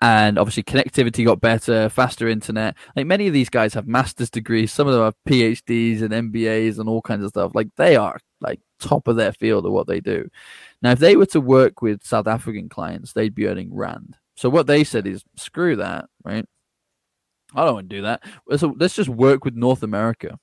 And 0.00 0.38
obviously, 0.38 0.62
connectivity 0.62 1.24
got 1.24 1.40
better, 1.40 1.88
faster 1.88 2.28
internet. 2.28 2.76
Like 2.94 3.06
many 3.06 3.26
of 3.26 3.32
these 3.32 3.48
guys 3.48 3.74
have 3.74 3.88
master's 3.88 4.30
degrees, 4.30 4.72
some 4.72 4.86
of 4.86 4.94
them 4.94 5.02
have 5.04 5.14
PhDs 5.28 6.02
and 6.02 6.32
MBAs 6.32 6.78
and 6.78 6.88
all 6.88 7.02
kinds 7.02 7.24
of 7.24 7.30
stuff. 7.30 7.52
Like 7.54 7.68
they 7.76 7.96
are 7.96 8.18
like 8.40 8.60
top 8.78 9.08
of 9.08 9.16
their 9.16 9.32
field 9.32 9.66
of 9.66 9.72
what 9.72 9.86
they 9.88 10.00
do. 10.00 10.28
Now, 10.82 10.92
if 10.92 10.98
they 11.00 11.16
were 11.16 11.26
to 11.26 11.40
work 11.40 11.82
with 11.82 12.04
South 12.04 12.28
African 12.28 12.68
clients, 12.68 13.12
they'd 13.12 13.34
be 13.34 13.48
earning 13.48 13.74
rand. 13.74 14.16
So 14.36 14.48
what 14.48 14.68
they 14.68 14.84
said 14.84 15.06
is, 15.06 15.24
screw 15.36 15.76
that, 15.76 16.04
right? 16.22 16.44
I 17.54 17.64
don't 17.64 17.74
want 17.74 17.90
to 17.90 17.96
do 17.96 18.02
that. 18.02 18.22
So 18.56 18.74
let's 18.78 18.94
just 18.94 19.08
work 19.08 19.44
with 19.44 19.54
North 19.54 19.82
America. 19.82 20.38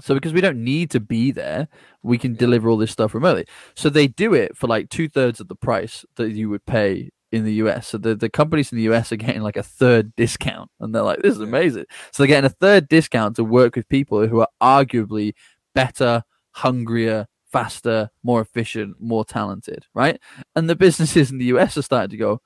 So 0.00 0.14
because 0.14 0.34
we 0.34 0.42
don't 0.42 0.62
need 0.62 0.90
to 0.90 1.00
be 1.00 1.30
there, 1.30 1.68
we 2.02 2.18
can 2.18 2.34
deliver 2.34 2.68
all 2.68 2.76
this 2.76 2.90
stuff 2.90 3.14
remotely. 3.14 3.46
So 3.74 3.88
they 3.88 4.06
do 4.06 4.34
it 4.34 4.56
for 4.56 4.66
like 4.66 4.90
two 4.90 5.08
thirds 5.08 5.40
of 5.40 5.48
the 5.48 5.54
price 5.54 6.04
that 6.16 6.32
you 6.32 6.50
would 6.50 6.66
pay 6.66 7.10
in 7.32 7.44
the 7.44 7.54
US. 7.54 7.88
So 7.88 7.98
the, 7.98 8.14
the 8.14 8.28
companies 8.28 8.72
in 8.72 8.76
the 8.76 8.84
US 8.94 9.10
are 9.10 9.16
getting 9.16 9.42
like 9.42 9.56
a 9.56 9.62
third 9.62 10.14
discount. 10.16 10.70
And 10.80 10.94
they're 10.94 11.02
like, 11.02 11.22
this 11.22 11.34
is 11.34 11.40
amazing. 11.40 11.86
So 12.12 12.22
they're 12.22 12.28
getting 12.28 12.50
a 12.50 12.50
third 12.50 12.88
discount 12.88 13.36
to 13.36 13.44
work 13.44 13.74
with 13.74 13.88
people 13.88 14.26
who 14.26 14.40
are 14.40 14.48
arguably 14.60 15.32
better, 15.74 16.22
hungrier, 16.52 17.26
faster, 17.50 18.10
more 18.22 18.42
efficient, 18.42 18.96
more 19.00 19.24
talented, 19.24 19.86
right? 19.94 20.20
And 20.54 20.68
the 20.68 20.76
businesses 20.76 21.30
in 21.30 21.38
the 21.38 21.46
US 21.46 21.76
are 21.78 21.82
starting 21.82 22.10
to 22.10 22.16
go, 22.18 22.42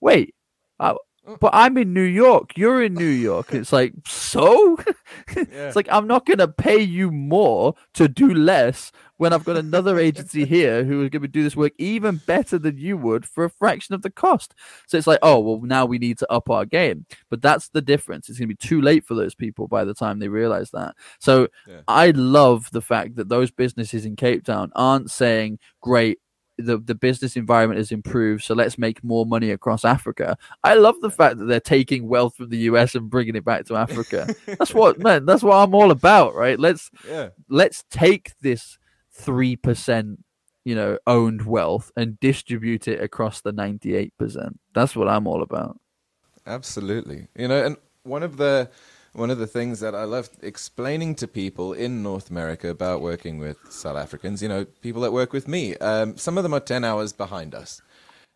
wait, 0.00 0.34
but 1.40 1.50
I'm 1.52 1.76
in 1.76 1.92
New 1.92 2.00
York. 2.02 2.56
You're 2.56 2.82
in 2.82 2.94
New 2.94 3.04
York. 3.04 3.52
It's 3.52 3.72
like, 3.72 3.92
so? 4.06 4.78
yeah. 5.36 5.44
It's 5.50 5.76
like, 5.76 5.88
I'm 5.90 6.06
not 6.06 6.26
going 6.26 6.38
to 6.38 6.48
pay 6.48 6.80
you 6.80 7.10
more 7.10 7.74
to 7.94 8.08
do 8.08 8.32
less 8.32 8.92
when 9.18 9.32
I've 9.32 9.44
got 9.44 9.56
another 9.56 9.98
agency 9.98 10.44
here 10.44 10.84
who 10.84 11.02
is 11.02 11.10
going 11.10 11.22
to 11.22 11.28
do 11.28 11.42
this 11.42 11.56
work 11.56 11.72
even 11.78 12.16
better 12.26 12.58
than 12.58 12.78
you 12.78 12.96
would 12.96 13.26
for 13.26 13.44
a 13.44 13.50
fraction 13.50 13.94
of 13.94 14.02
the 14.02 14.10
cost. 14.10 14.54
So 14.86 14.96
it's 14.96 15.06
like, 15.06 15.18
oh, 15.22 15.38
well, 15.40 15.60
now 15.62 15.84
we 15.84 15.98
need 15.98 16.18
to 16.18 16.32
up 16.32 16.48
our 16.48 16.64
game. 16.64 17.04
But 17.28 17.42
that's 17.42 17.68
the 17.68 17.82
difference. 17.82 18.28
It's 18.28 18.38
going 18.38 18.48
to 18.48 18.54
be 18.54 18.68
too 18.68 18.80
late 18.80 19.04
for 19.04 19.14
those 19.14 19.34
people 19.34 19.68
by 19.68 19.84
the 19.84 19.94
time 19.94 20.18
they 20.18 20.28
realize 20.28 20.70
that. 20.70 20.94
So 21.20 21.48
yeah. 21.66 21.80
I 21.86 22.10
love 22.12 22.70
the 22.70 22.82
fact 22.82 23.16
that 23.16 23.28
those 23.28 23.50
businesses 23.50 24.06
in 24.06 24.16
Cape 24.16 24.44
Town 24.44 24.70
aren't 24.74 25.10
saying, 25.10 25.58
great, 25.82 26.18
the, 26.58 26.76
the 26.78 26.94
business 26.94 27.36
environment 27.36 27.78
has 27.78 27.92
improved, 27.92 28.42
so 28.42 28.54
let's 28.54 28.78
make 28.78 29.02
more 29.04 29.24
money 29.24 29.50
across 29.50 29.84
Africa. 29.84 30.36
I 30.64 30.74
love 30.74 31.00
the 31.00 31.10
fact 31.10 31.38
that 31.38 31.44
they're 31.44 31.60
taking 31.60 32.08
wealth 32.08 32.36
from 32.36 32.50
the 32.50 32.58
US 32.58 32.94
and 32.94 33.08
bringing 33.08 33.36
it 33.36 33.44
back 33.44 33.64
to 33.66 33.76
Africa. 33.76 34.34
that's 34.46 34.74
what 34.74 34.98
man, 35.02 35.24
that's 35.24 35.42
what 35.42 35.56
I'm 35.56 35.74
all 35.74 35.90
about, 35.90 36.34
right? 36.34 36.58
Let's 36.58 36.90
yeah. 37.08 37.28
let's 37.48 37.84
take 37.90 38.32
this 38.40 38.78
three 39.12 39.56
percent, 39.56 40.24
you 40.64 40.74
know, 40.74 40.98
owned 41.06 41.46
wealth 41.46 41.92
and 41.96 42.18
distribute 42.20 42.88
it 42.88 43.00
across 43.00 43.40
the 43.40 43.52
ninety 43.52 43.94
eight 43.94 44.16
percent. 44.18 44.58
That's 44.74 44.96
what 44.96 45.08
I'm 45.08 45.26
all 45.26 45.42
about. 45.42 45.80
Absolutely. 46.46 47.28
You 47.36 47.48
know, 47.48 47.64
and 47.64 47.76
one 48.02 48.22
of 48.22 48.36
the 48.36 48.70
one 49.18 49.30
of 49.30 49.38
the 49.38 49.46
things 49.46 49.80
that 49.80 49.94
I 49.94 50.04
love 50.04 50.30
explaining 50.42 51.16
to 51.16 51.28
people 51.28 51.72
in 51.72 52.02
North 52.02 52.30
America 52.30 52.68
about 52.68 53.00
working 53.00 53.38
with 53.38 53.58
South 53.70 53.96
Africans, 53.96 54.42
you 54.42 54.48
know, 54.48 54.64
people 54.80 55.02
that 55.02 55.12
work 55.12 55.32
with 55.32 55.48
me, 55.48 55.76
um, 55.78 56.16
some 56.16 56.38
of 56.38 56.44
them 56.44 56.54
are 56.54 56.60
10 56.60 56.84
hours 56.84 57.12
behind 57.12 57.54
us. 57.54 57.82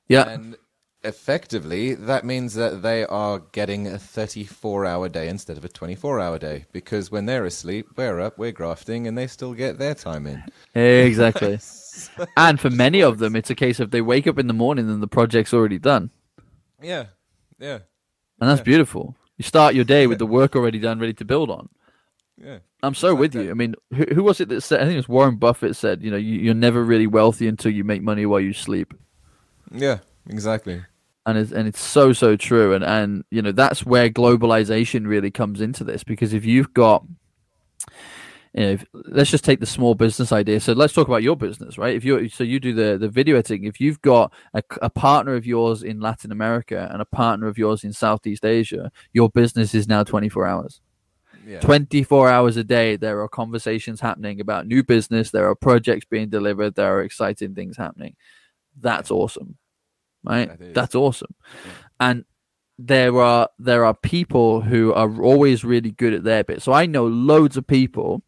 Yeah. 0.09 0.29
And 0.29 0.57
effectively, 1.05 1.95
that 1.95 2.25
means 2.25 2.55
that 2.55 2.83
they 2.83 3.05
are 3.07 3.41
getting 3.53 3.87
a 3.87 3.99
34 3.99 4.87
hour 4.87 5.09
day 5.09 5.29
instead 5.29 5.57
of 5.57 5.65
a 5.65 5.69
24 5.69 6.21
hour 6.21 6.39
day 6.39 6.67
because 6.73 7.11
when 7.11 7.27
they're 7.27 7.45
asleep, 7.45 7.89
we're 7.97 8.21
up, 8.21 8.39
we're 8.39 8.53
grafting, 8.53 9.07
and 9.07 9.17
they 9.17 9.27
still 9.27 9.55
get 9.55 9.79
their 9.79 9.95
time 9.95 10.27
in. 10.27 10.43
Exactly. 10.75 11.59
and 12.37 12.61
for 12.61 12.71
many 12.71 13.03
of 13.03 13.19
them, 13.19 13.37
it's 13.37 13.51
a 13.51 13.55
case 13.55 13.81
of 13.81 13.91
they 13.91 14.01
wake 14.01 14.27
up 14.27 14.39
in 14.39 14.47
the 14.49 14.55
morning 14.55 14.89
and 14.91 15.03
the 15.03 15.09
project's 15.09 15.55
already 15.55 15.79
done. 15.79 16.11
Yeah. 16.81 17.07
Yeah. 17.59 17.79
And 18.41 18.51
that's 18.51 18.61
yeah. 18.61 18.65
beautiful. 18.65 19.17
You 19.43 19.49
start 19.49 19.75
your 19.75 19.85
day 19.85 20.07
with 20.07 20.21
the 20.21 20.27
work 20.27 20.55
already 20.55 20.79
done, 20.79 21.01
ready 21.01 21.15
to 21.15 21.25
build 21.25 21.51
on. 21.51 21.69
Yeah, 22.41 22.59
I'm 22.81 22.95
so 22.95 23.13
with 23.13 23.35
you. 23.35 23.51
I 23.51 23.55
mean, 23.55 23.75
who, 23.93 24.05
who, 24.15 24.23
was 24.23 24.41
it 24.41 24.49
that 24.51 24.61
said? 24.61 24.81
I 24.81 24.85
think 24.85 24.93
it 24.93 24.99
was 24.99 25.09
Warren 25.09 25.35
Buffett 25.35 25.75
said, 25.75 26.01
you 26.01 26.13
know, 26.13 26.17
you, 26.17 26.53
are 26.53 26.55
never 26.55 26.85
really 26.85 27.09
wealthy 27.09 27.49
until 27.49 27.73
you 27.73 27.83
make 27.83 28.03
money 28.03 28.25
while 28.25 28.39
you 28.39 28.53
sleep. 28.53 28.95
Yeah, 29.73 29.99
exactly. 30.29 30.85
And 31.27 31.37
it's 31.37 31.51
and 31.51 31.67
it's 31.67 31.81
so 31.81 32.13
so 32.13 32.37
true. 32.37 32.73
And 32.73 32.85
and 32.85 33.25
you 33.33 33.43
know 33.43 33.51
that's 33.51 33.85
where 33.85 34.09
globalization 34.09 35.09
really 35.09 35.33
comes 35.33 35.61
into 35.61 35.83
this 35.83 36.05
because 36.05 36.33
if 36.33 36.45
you've 36.45 36.73
got 36.73 37.05
you 38.55 38.61
know, 38.63 38.71
if, 38.73 38.85
let's 38.93 39.31
just 39.31 39.45
take 39.45 39.61
the 39.61 39.67
small 39.67 39.95
business 39.95 40.31
idea. 40.31 40.61
So 40.61 40.75
let's 40.75 40.93
talk 40.93 41.09
about 41.09 41.23
your 41.23 41.37
business, 41.37 41.79
right? 41.79 41.95
If 41.95 42.05
you 42.05 42.29
so 42.29 42.45
you 42.45 42.61
do 42.61 42.75
the 42.75 42.99
the 42.99 43.09
video 43.09 43.37
editing. 43.37 43.65
If 43.65 43.81
you've 43.81 44.03
got 44.03 44.33
a, 44.53 44.63
a, 44.83 44.91
partner 44.91 45.35
of 45.35 45.47
yours 45.47 45.83
in 45.83 46.01
Latin 46.01 46.33
America 46.33 46.89
and 46.93 47.01
a 47.01 47.07
partner 47.07 47.47
of 47.47 47.57
yours 47.57 47.83
in 47.83 47.95
Southeast 47.95 48.45
Asia, 48.45 48.93
your 49.15 49.31
business 49.31 49.75
is 49.75 49.89
now 49.89 50.05
24 50.05 50.47
hours. 50.47 50.83
Yeah. 51.47 51.61
24 51.61 52.29
hours 52.29 52.57
a 52.57 52.63
day, 52.63 52.97
there 52.97 53.21
are 53.23 53.29
conversations 53.29 54.01
happening 54.01 54.41
about 54.41 54.67
new 54.67 54.85
business. 54.85 55.31
There 55.31 55.49
are 55.49 55.55
projects 55.55 56.05
being 56.05 56.29
delivered. 56.29 56.75
There 56.75 56.95
are 56.95 57.03
exciting 57.03 57.55
things 57.55 57.77
happening. 57.77 58.17
That's 58.79 59.11
awesome, 59.11 59.57
right? 60.25 60.59
That 60.59 60.75
That's 60.75 60.95
awesome. 60.95 61.35
Yeah. 61.65 61.73
And 62.01 62.25
there 62.79 63.19
are 63.19 63.49
there 63.59 63.87
are 63.87 63.95
people 63.95 64.61
who 64.61 64.93
are 64.93 65.23
always 65.23 65.65
really 65.65 65.93
good 65.93 66.13
at 66.13 66.25
their 66.25 66.45
bit. 66.45 66.61
So 66.61 66.75
I 66.75 66.85
know 66.85 67.07
loads 67.07 67.57
of 67.57 67.67
people 67.67 68.23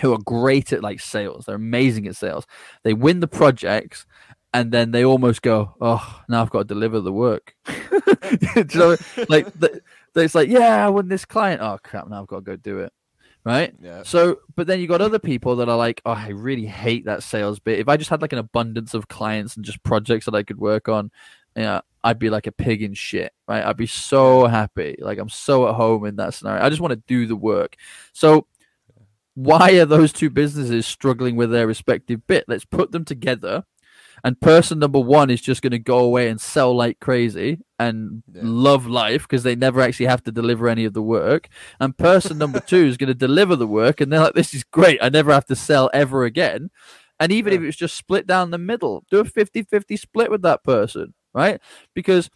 who 0.00 0.12
are 0.12 0.18
great 0.18 0.72
at 0.72 0.82
like 0.82 1.00
sales. 1.00 1.46
They're 1.46 1.56
amazing 1.56 2.06
at 2.06 2.16
sales. 2.16 2.46
They 2.82 2.94
win 2.94 3.20
the 3.20 3.28
projects 3.28 4.06
and 4.52 4.72
then 4.72 4.90
they 4.90 5.04
almost 5.04 5.42
go, 5.42 5.74
"Oh, 5.80 6.22
now 6.28 6.42
I've 6.42 6.50
got 6.50 6.60
to 6.60 6.64
deliver 6.64 7.00
the 7.00 7.12
work." 7.12 7.54
you 8.56 8.64
know, 8.74 8.96
like 9.28 9.52
the, 9.58 9.80
it's 10.16 10.34
like, 10.34 10.48
"Yeah, 10.48 10.86
I 10.86 10.88
won 10.88 11.08
this 11.08 11.24
client. 11.24 11.60
Oh 11.62 11.78
crap, 11.82 12.08
now 12.08 12.22
I've 12.22 12.26
got 12.26 12.36
to 12.36 12.42
go 12.42 12.56
do 12.56 12.80
it." 12.80 12.92
Right? 13.42 13.74
Yeah. 13.80 14.02
So, 14.02 14.40
but 14.54 14.66
then 14.66 14.80
you 14.80 14.86
got 14.86 15.00
other 15.00 15.18
people 15.18 15.56
that 15.56 15.68
are 15.68 15.76
like, 15.76 16.02
"Oh, 16.04 16.12
I 16.12 16.28
really 16.28 16.66
hate 16.66 17.04
that 17.06 17.22
sales 17.22 17.58
bit. 17.60 17.78
If 17.78 17.88
I 17.88 17.96
just 17.96 18.10
had 18.10 18.22
like 18.22 18.32
an 18.32 18.38
abundance 18.38 18.92
of 18.92 19.08
clients 19.08 19.56
and 19.56 19.64
just 19.64 19.82
projects 19.82 20.26
that 20.26 20.34
I 20.34 20.42
could 20.42 20.58
work 20.58 20.88
on, 20.88 21.10
yeah, 21.56 21.62
you 21.62 21.66
know, 21.66 21.80
I'd 22.02 22.18
be 22.18 22.30
like 22.30 22.46
a 22.46 22.52
pig 22.52 22.82
in 22.82 22.94
shit, 22.94 23.32
right? 23.46 23.64
I'd 23.64 23.76
be 23.76 23.86
so 23.86 24.46
happy. 24.46 24.96
Like 25.00 25.18
I'm 25.18 25.28
so 25.28 25.68
at 25.68 25.74
home 25.74 26.06
in 26.06 26.16
that 26.16 26.34
scenario. 26.34 26.64
I 26.64 26.70
just 26.70 26.80
want 26.80 26.92
to 26.92 27.02
do 27.06 27.26
the 27.26 27.36
work. 27.36 27.76
So 28.12 28.46
why 29.34 29.72
are 29.78 29.86
those 29.86 30.12
two 30.12 30.30
businesses 30.30 30.86
struggling 30.86 31.36
with 31.36 31.50
their 31.50 31.66
respective 31.66 32.26
bit? 32.26 32.44
Let's 32.48 32.64
put 32.64 32.92
them 32.92 33.04
together. 33.04 33.64
And 34.22 34.40
person 34.40 34.78
number 34.78 34.98
one 35.00 35.30
is 35.30 35.40
just 35.40 35.62
going 35.62 35.70
to 35.70 35.78
go 35.78 35.98
away 35.98 36.28
and 36.28 36.40
sell 36.40 36.76
like 36.76 37.00
crazy 37.00 37.60
and 37.78 38.22
yeah. 38.32 38.42
love 38.44 38.86
life 38.86 39.22
because 39.22 39.42
they 39.42 39.56
never 39.56 39.80
actually 39.80 40.06
have 40.06 40.22
to 40.24 40.32
deliver 40.32 40.68
any 40.68 40.84
of 40.84 40.92
the 40.92 41.02
work. 41.02 41.48
And 41.78 41.96
person 41.96 42.36
number 42.36 42.60
two 42.60 42.84
is 42.84 42.96
going 42.96 43.08
to 43.08 43.14
deliver 43.14 43.56
the 43.56 43.66
work 43.66 44.00
and 44.00 44.12
they're 44.12 44.20
like, 44.20 44.34
this 44.34 44.52
is 44.52 44.64
great. 44.64 44.98
I 45.02 45.08
never 45.08 45.32
have 45.32 45.46
to 45.46 45.56
sell 45.56 45.90
ever 45.94 46.24
again. 46.24 46.70
And 47.18 47.32
even 47.32 47.52
yeah. 47.52 47.60
if 47.60 47.64
it's 47.64 47.76
just 47.76 47.96
split 47.96 48.26
down 48.26 48.50
the 48.50 48.58
middle, 48.58 49.04
do 49.10 49.20
a 49.20 49.24
50 49.24 49.62
50 49.62 49.96
split 49.96 50.30
with 50.30 50.42
that 50.42 50.64
person, 50.64 51.14
right? 51.32 51.60
Because 51.94 52.30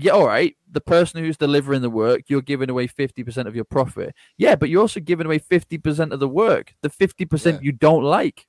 yeah, 0.00 0.12
all 0.12 0.26
right, 0.26 0.56
the 0.70 0.80
person 0.80 1.22
who's 1.22 1.36
delivering 1.36 1.82
the 1.82 1.90
work, 1.90 2.22
you're 2.28 2.42
giving 2.42 2.70
away 2.70 2.86
50% 2.86 3.46
of 3.46 3.56
your 3.56 3.64
profit. 3.64 4.14
Yeah, 4.36 4.54
but 4.54 4.68
you're 4.68 4.80
also 4.80 5.00
giving 5.00 5.26
away 5.26 5.40
50% 5.40 6.12
of 6.12 6.20
the 6.20 6.28
work, 6.28 6.74
the 6.82 6.90
50% 6.90 7.52
yeah. 7.52 7.58
you 7.60 7.72
don't 7.72 8.04
like. 8.04 8.46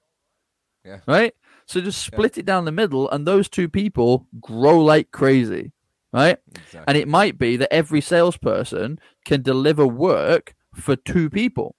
Yeah. 0.85 0.99
Right? 1.07 1.33
So 1.65 1.81
just 1.81 2.03
split 2.03 2.37
yeah. 2.37 2.41
it 2.41 2.45
down 2.45 2.65
the 2.65 2.71
middle, 2.71 3.09
and 3.09 3.25
those 3.25 3.49
two 3.49 3.67
people 3.67 4.27
grow 4.39 4.79
like 4.79 5.11
crazy. 5.11 5.71
Right? 6.13 6.37
Exactly. 6.55 6.83
And 6.87 6.97
it 6.97 7.07
might 7.07 7.37
be 7.37 7.57
that 7.57 7.73
every 7.73 8.01
salesperson 8.01 8.99
can 9.25 9.41
deliver 9.41 9.85
work 9.85 10.55
for 10.75 10.95
two 10.95 11.29
people. 11.29 11.75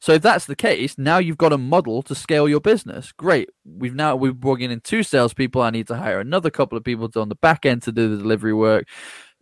So 0.00 0.14
if 0.14 0.22
that's 0.22 0.46
the 0.46 0.56
case, 0.56 0.96
now 0.96 1.18
you've 1.18 1.36
got 1.36 1.52
a 1.52 1.58
model 1.58 2.02
to 2.02 2.14
scale 2.14 2.48
your 2.48 2.60
business. 2.60 3.12
Great. 3.12 3.50
We've 3.66 3.94
now 3.94 4.16
we're 4.16 4.32
bringing 4.32 4.70
in 4.70 4.80
two 4.80 5.02
salespeople. 5.02 5.60
I 5.60 5.68
need 5.68 5.88
to 5.88 5.96
hire 5.96 6.20
another 6.20 6.48
couple 6.48 6.78
of 6.78 6.84
people 6.84 7.10
on 7.16 7.28
the 7.28 7.34
back 7.34 7.66
end 7.66 7.82
to 7.82 7.92
do 7.92 8.08
the 8.08 8.22
delivery 8.22 8.54
work. 8.54 8.88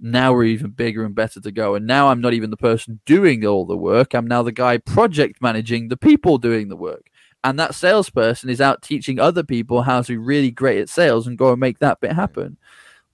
Now 0.00 0.32
we're 0.32 0.44
even 0.44 0.70
bigger 0.70 1.04
and 1.04 1.14
better 1.14 1.40
to 1.40 1.52
go. 1.52 1.76
And 1.76 1.86
now 1.86 2.08
I'm 2.08 2.20
not 2.20 2.34
even 2.34 2.50
the 2.50 2.56
person 2.56 3.00
doing 3.06 3.46
all 3.46 3.66
the 3.66 3.76
work. 3.76 4.14
I'm 4.14 4.26
now 4.26 4.42
the 4.42 4.50
guy 4.50 4.78
project 4.78 5.40
managing 5.40 5.88
the 5.88 5.96
people 5.96 6.38
doing 6.38 6.68
the 6.68 6.76
work. 6.76 7.08
And 7.44 7.56
that 7.60 7.76
salesperson 7.76 8.50
is 8.50 8.60
out 8.60 8.82
teaching 8.82 9.20
other 9.20 9.44
people 9.44 9.82
how 9.82 10.02
to 10.02 10.12
be 10.12 10.16
really 10.16 10.50
great 10.50 10.80
at 10.80 10.88
sales 10.88 11.28
and 11.28 11.38
go 11.38 11.52
and 11.52 11.60
make 11.60 11.78
that 11.78 12.00
bit 12.00 12.12
happen. 12.12 12.58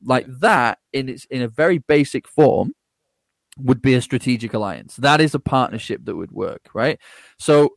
Like 0.03 0.27
that 0.41 0.79
in 0.95 1.11
its 1.11 1.27
in 1.27 1.43
a 1.43 1.49
very 1.49 1.77
basic 1.77 2.27
form 2.27 2.73
would 3.59 3.81
be 3.83 3.95
a 3.95 4.03
strategic 4.03 4.55
alliance. 4.55 4.97
That 4.97 5.21
is 5.21 5.35
a 5.35 5.39
partnership 5.39 6.05
that 6.05 6.17
would 6.17 6.33
work, 6.33 6.69
right? 6.75 6.99
So 7.39 7.77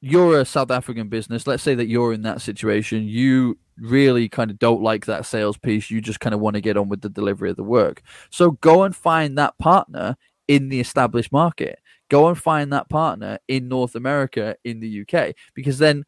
you're 0.00 0.40
a 0.40 0.44
South 0.44 0.70
African 0.70 1.08
business. 1.08 1.46
Let's 1.46 1.62
say 1.62 1.74
that 1.74 1.88
you're 1.88 2.12
in 2.12 2.22
that 2.22 2.40
situation. 2.40 3.04
You 3.04 3.58
really 3.78 4.28
kind 4.28 4.50
of 4.50 4.58
don't 4.58 4.82
like 4.82 5.06
that 5.06 5.26
sales 5.26 5.56
piece. 5.56 5.90
You 5.90 6.00
just 6.00 6.20
kind 6.20 6.34
of 6.34 6.40
want 6.40 6.54
to 6.54 6.60
get 6.60 6.76
on 6.76 6.88
with 6.88 7.00
the 7.00 7.08
delivery 7.08 7.50
of 7.50 7.56
the 7.56 7.64
work. 7.64 8.02
So 8.30 8.52
go 8.52 8.82
and 8.82 8.94
find 8.94 9.38
that 9.38 9.56
partner 9.58 10.16
in 10.48 10.68
the 10.68 10.80
established 10.80 11.32
market. 11.32 11.78
go 12.12 12.28
and 12.28 12.36
find 12.36 12.70
that 12.74 12.90
partner 12.90 13.38
in 13.48 13.68
North 13.68 13.94
America, 13.94 14.54
in 14.64 14.80
the 14.80 15.00
UK, 15.00 15.34
because 15.54 15.78
then 15.78 16.04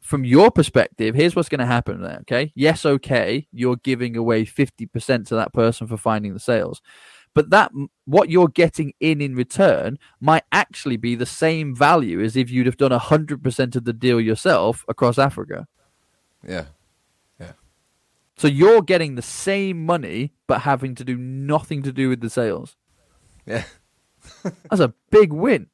from 0.00 0.24
your 0.24 0.52
perspective, 0.52 1.16
here's 1.16 1.34
what's 1.34 1.48
going 1.48 1.58
to 1.58 1.66
happen 1.66 2.00
there. 2.00 2.18
Okay. 2.20 2.52
Yes, 2.54 2.86
okay. 2.86 3.48
You're 3.52 3.76
giving 3.76 4.16
away 4.16 4.46
50% 4.46 5.26
to 5.26 5.34
that 5.34 5.52
person 5.52 5.88
for 5.88 5.96
finding 5.96 6.32
the 6.32 6.38
sales. 6.38 6.80
But 7.34 7.50
that 7.50 7.72
what 8.04 8.30
you're 8.30 8.48
getting 8.48 8.92
in 9.00 9.20
in 9.20 9.34
return 9.34 9.98
might 10.20 10.44
actually 10.50 10.96
be 10.96 11.14
the 11.14 11.26
same 11.26 11.74
value 11.74 12.20
as 12.22 12.36
if 12.36 12.50
you'd 12.50 12.66
have 12.66 12.76
done 12.76 12.90
100% 12.90 13.76
of 13.76 13.84
the 13.84 13.92
deal 13.92 14.20
yourself 14.20 14.84
across 14.88 15.18
Africa. 15.18 15.66
Yeah. 16.46 16.66
Yeah. 17.38 17.52
So 18.36 18.48
you're 18.48 18.82
getting 18.82 19.14
the 19.14 19.22
same 19.22 19.84
money, 19.84 20.32
but 20.46 20.62
having 20.62 20.94
to 20.96 21.04
do 21.04 21.16
nothing 21.16 21.82
to 21.82 21.92
do 21.92 22.08
with 22.08 22.20
the 22.20 22.30
sales. 22.30 22.76
Yeah. 23.46 23.64
That's 24.42 24.80
a 24.80 24.94
big 25.10 25.32
win. 25.32 25.68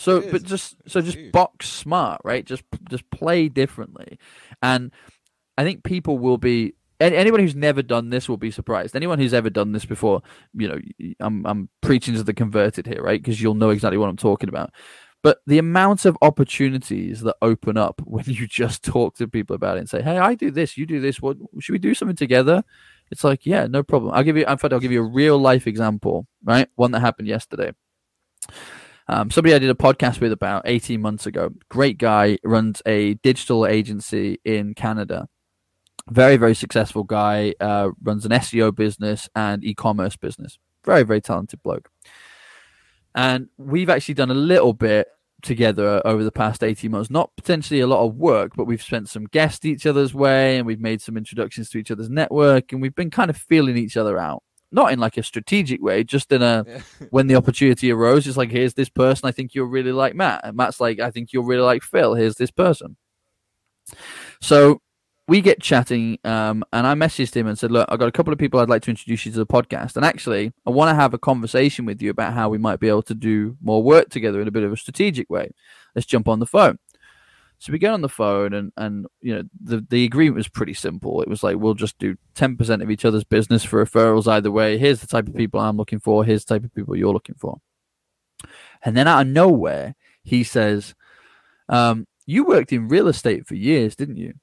So, 0.00 0.22
but 0.22 0.44
just 0.44 0.76
so 0.86 1.02
just 1.02 1.18
huge. 1.18 1.30
box 1.30 1.68
smart, 1.68 2.22
right? 2.24 2.42
Just 2.42 2.64
just 2.88 3.10
play 3.10 3.50
differently, 3.50 4.18
and 4.62 4.92
I 5.58 5.62
think 5.64 5.84
people 5.84 6.16
will 6.18 6.38
be. 6.38 6.72
Anyone 7.00 7.40
who's 7.40 7.56
never 7.56 7.82
done 7.82 8.10
this 8.10 8.28
will 8.28 8.36
be 8.36 8.50
surprised. 8.50 8.94
Anyone 8.94 9.18
who's 9.18 9.32
ever 9.32 9.48
done 9.48 9.72
this 9.72 9.86
before, 9.86 10.22
you 10.54 10.68
know, 10.68 10.78
I'm 11.20 11.46
I'm 11.46 11.68
preaching 11.80 12.14
to 12.14 12.22
the 12.22 12.34
converted 12.34 12.86
here, 12.86 13.02
right? 13.02 13.20
Because 13.20 13.40
you'll 13.40 13.54
know 13.54 13.70
exactly 13.70 13.96
what 13.96 14.10
I'm 14.10 14.16
talking 14.16 14.48
about. 14.50 14.70
But 15.22 15.40
the 15.46 15.58
amount 15.58 16.06
of 16.06 16.16
opportunities 16.22 17.20
that 17.20 17.36
open 17.42 17.76
up 17.76 18.00
when 18.04 18.24
you 18.26 18.46
just 18.46 18.84
talk 18.84 19.16
to 19.16 19.28
people 19.28 19.56
about 19.56 19.76
it 19.76 19.80
and 19.80 19.88
say, 19.88 20.02
"Hey, 20.02 20.18
I 20.18 20.34
do 20.34 20.50
this, 20.50 20.76
you 20.76 20.86
do 20.86 21.00
this. 21.00 21.20
What 21.20 21.38
should 21.58 21.72
we 21.72 21.78
do 21.78 21.94
something 21.94 22.16
together?" 22.16 22.62
It's 23.10 23.24
like, 23.24 23.44
yeah, 23.44 23.66
no 23.66 23.82
problem. 23.82 24.12
I'll 24.14 24.22
give 24.22 24.36
you. 24.36 24.46
In 24.46 24.58
fact, 24.58 24.72
I'll 24.72 24.80
give 24.80 24.92
you 24.92 25.02
a 25.02 25.08
real 25.08 25.38
life 25.38 25.66
example, 25.66 26.26
right? 26.44 26.68
One 26.76 26.92
that 26.92 27.00
happened 27.00 27.28
yesterday. 27.28 27.72
Um, 29.08 29.30
somebody 29.30 29.54
I 29.54 29.58
did 29.58 29.70
a 29.70 29.74
podcast 29.74 30.20
with 30.20 30.30
about 30.30 30.62
18 30.66 31.00
months 31.00 31.26
ago. 31.26 31.50
Great 31.68 31.98
guy, 31.98 32.38
runs 32.44 32.80
a 32.86 33.14
digital 33.14 33.66
agency 33.66 34.38
in 34.44 34.74
Canada. 34.74 35.28
Very, 36.10 36.36
very 36.36 36.54
successful 36.54 37.04
guy, 37.04 37.54
uh, 37.60 37.90
runs 38.02 38.24
an 38.24 38.32
SEO 38.32 38.74
business 38.74 39.28
and 39.34 39.64
e 39.64 39.74
commerce 39.74 40.16
business. 40.16 40.58
Very, 40.84 41.02
very 41.02 41.20
talented 41.20 41.62
bloke. 41.62 41.90
And 43.14 43.48
we've 43.58 43.90
actually 43.90 44.14
done 44.14 44.30
a 44.30 44.34
little 44.34 44.72
bit 44.72 45.08
together 45.42 46.02
over 46.04 46.22
the 46.22 46.32
past 46.32 46.62
18 46.62 46.90
months. 46.90 47.10
Not 47.10 47.30
potentially 47.36 47.80
a 47.80 47.86
lot 47.86 48.04
of 48.04 48.16
work, 48.16 48.52
but 48.56 48.64
we've 48.64 48.82
spent 48.82 49.08
some 49.08 49.24
guests 49.24 49.64
each 49.64 49.86
other's 49.86 50.14
way 50.14 50.58
and 50.58 50.66
we've 50.66 50.80
made 50.80 51.00
some 51.00 51.16
introductions 51.16 51.70
to 51.70 51.78
each 51.78 51.90
other's 51.90 52.10
network 52.10 52.72
and 52.72 52.82
we've 52.82 52.94
been 52.94 53.10
kind 53.10 53.30
of 53.30 53.36
feeling 53.36 53.76
each 53.76 53.96
other 53.96 54.18
out 54.18 54.42
not 54.72 54.92
in 54.92 54.98
like 54.98 55.16
a 55.16 55.22
strategic 55.22 55.82
way, 55.82 56.04
just 56.04 56.30
in 56.32 56.42
a 56.42 56.64
yeah. 56.66 56.80
when 57.10 57.26
the 57.26 57.34
opportunity 57.34 57.90
arose, 57.90 58.26
it's 58.26 58.36
like 58.36 58.50
here's 58.50 58.74
this 58.74 58.88
person 58.88 59.28
I 59.28 59.32
think 59.32 59.54
you'll 59.54 59.66
really 59.66 59.92
like 59.92 60.14
Matt. 60.14 60.42
And 60.44 60.56
Matt's 60.56 60.80
like, 60.80 61.00
I 61.00 61.10
think 61.10 61.32
you'll 61.32 61.44
really 61.44 61.62
like 61.62 61.82
Phil. 61.82 62.14
Here's 62.14 62.36
this 62.36 62.50
person. 62.50 62.96
So 64.40 64.80
we 65.30 65.40
get 65.40 65.62
chatting, 65.62 66.18
um, 66.24 66.64
and 66.72 66.88
I 66.88 66.94
messaged 66.94 67.36
him 67.36 67.46
and 67.46 67.56
said, 67.56 67.70
Look, 67.70 67.86
I've 67.88 68.00
got 68.00 68.08
a 68.08 68.12
couple 68.12 68.32
of 68.32 68.38
people 68.40 68.58
I'd 68.58 68.68
like 68.68 68.82
to 68.82 68.90
introduce 68.90 69.24
you 69.24 69.30
to 69.30 69.38
the 69.38 69.46
podcast. 69.46 69.94
And 69.94 70.04
actually, 70.04 70.52
I 70.66 70.70
want 70.70 70.90
to 70.90 70.94
have 70.96 71.14
a 71.14 71.18
conversation 71.18 71.84
with 71.84 72.02
you 72.02 72.10
about 72.10 72.32
how 72.32 72.48
we 72.48 72.58
might 72.58 72.80
be 72.80 72.88
able 72.88 73.04
to 73.04 73.14
do 73.14 73.56
more 73.62 73.80
work 73.80 74.08
together 74.08 74.40
in 74.40 74.48
a 74.48 74.50
bit 74.50 74.64
of 74.64 74.72
a 74.72 74.76
strategic 74.76 75.30
way. 75.30 75.52
Let's 75.94 76.04
jump 76.04 76.26
on 76.26 76.40
the 76.40 76.46
phone. 76.46 76.80
So 77.60 77.72
we 77.72 77.78
get 77.78 77.92
on 77.92 78.00
the 78.00 78.08
phone, 78.08 78.54
and 78.54 78.72
and 78.76 79.06
you 79.20 79.36
know 79.36 79.44
the 79.62 79.86
the 79.88 80.04
agreement 80.04 80.34
was 80.34 80.48
pretty 80.48 80.74
simple. 80.74 81.22
It 81.22 81.28
was 81.28 81.44
like 81.44 81.58
we'll 81.58 81.74
just 81.74 81.96
do 82.00 82.16
ten 82.34 82.56
percent 82.56 82.82
of 82.82 82.90
each 82.90 83.04
other's 83.04 83.22
business 83.22 83.62
for 83.62 83.84
referrals 83.84 84.26
either 84.26 84.50
way. 84.50 84.78
Here's 84.78 85.00
the 85.00 85.06
type 85.06 85.28
of 85.28 85.36
people 85.36 85.60
I'm 85.60 85.76
looking 85.76 86.00
for. 86.00 86.24
Here's 86.24 86.44
the 86.44 86.54
type 86.54 86.64
of 86.64 86.74
people 86.74 86.96
you're 86.96 87.12
looking 87.12 87.36
for. 87.38 87.60
And 88.82 88.96
then 88.96 89.06
out 89.06 89.20
of 89.20 89.28
nowhere, 89.28 89.94
he 90.24 90.42
says, 90.42 90.96
um, 91.68 92.08
"You 92.26 92.44
worked 92.46 92.72
in 92.72 92.88
real 92.88 93.06
estate 93.06 93.46
for 93.46 93.54
years, 93.54 93.94
didn't 93.94 94.16
you?" 94.16 94.34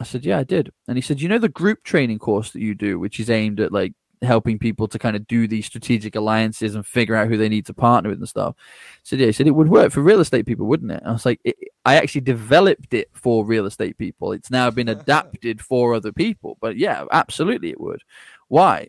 I 0.00 0.04
said, 0.04 0.24
"Yeah, 0.24 0.38
I 0.38 0.44
did." 0.44 0.72
And 0.86 0.96
he 0.96 1.02
said, 1.02 1.20
"You 1.20 1.28
know 1.28 1.38
the 1.38 1.48
group 1.48 1.82
training 1.84 2.18
course 2.18 2.52
that 2.52 2.60
you 2.60 2.74
do, 2.74 2.98
which 2.98 3.18
is 3.20 3.30
aimed 3.30 3.60
at 3.60 3.72
like 3.72 3.94
helping 4.22 4.58
people 4.58 4.88
to 4.88 4.98
kind 4.98 5.16
of 5.16 5.26
do 5.26 5.46
these 5.46 5.66
strategic 5.66 6.16
alliances 6.16 6.74
and 6.74 6.86
figure 6.86 7.14
out 7.14 7.28
who 7.28 7.36
they 7.36 7.48
need 7.48 7.66
to 7.66 7.74
partner 7.74 8.10
with 8.10 8.18
and 8.18 8.28
stuff. 8.28 8.56
So 9.02 9.16
yeah, 9.16 9.26
he 9.26 9.32
said 9.32 9.46
it 9.46 9.52
would 9.52 9.68
work 9.68 9.92
for 9.92 10.00
real 10.00 10.20
estate 10.20 10.46
people, 10.46 10.66
wouldn't 10.66 10.90
it? 10.90 11.02
I 11.04 11.12
was 11.12 11.24
like, 11.26 11.40
it, 11.44 11.56
I 11.84 11.96
actually 11.96 12.22
developed 12.22 12.94
it 12.94 13.10
for 13.12 13.44
real 13.44 13.66
estate 13.66 13.98
people. 13.98 14.32
It's 14.32 14.50
now 14.50 14.70
been 14.70 14.88
adapted 14.88 15.60
for 15.60 15.94
other 15.94 16.12
people, 16.12 16.56
but 16.60 16.76
yeah, 16.76 17.04
absolutely 17.12 17.70
it 17.70 17.80
would. 17.80 18.02
Why? 18.48 18.88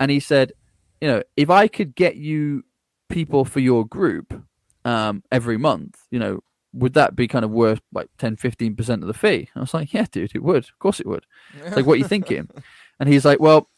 And 0.00 0.10
he 0.10 0.20
said, 0.20 0.52
you 1.00 1.08
know, 1.08 1.22
if 1.36 1.50
I 1.50 1.68
could 1.68 1.94
get 1.94 2.16
you 2.16 2.64
people 3.08 3.44
for 3.44 3.60
your 3.60 3.86
group 3.86 4.32
um, 4.84 5.22
every 5.30 5.58
month, 5.58 5.98
you 6.10 6.18
know, 6.18 6.42
would 6.72 6.94
that 6.94 7.14
be 7.14 7.28
kind 7.28 7.44
of 7.44 7.50
worth 7.50 7.80
like 7.92 8.08
10, 8.18 8.36
15% 8.36 8.88
of 9.02 9.06
the 9.06 9.14
fee? 9.14 9.48
I 9.54 9.60
was 9.60 9.74
like, 9.74 9.92
yeah, 9.92 10.06
dude, 10.10 10.34
it 10.34 10.42
would. 10.42 10.64
Of 10.64 10.78
course 10.78 11.00
it 11.00 11.06
would. 11.06 11.26
It's 11.64 11.76
like, 11.76 11.86
what 11.86 11.94
are 11.94 11.96
you 11.96 12.08
thinking? 12.08 12.48
And 13.00 13.08
he's 13.08 13.24
like, 13.24 13.40
well, 13.40 13.68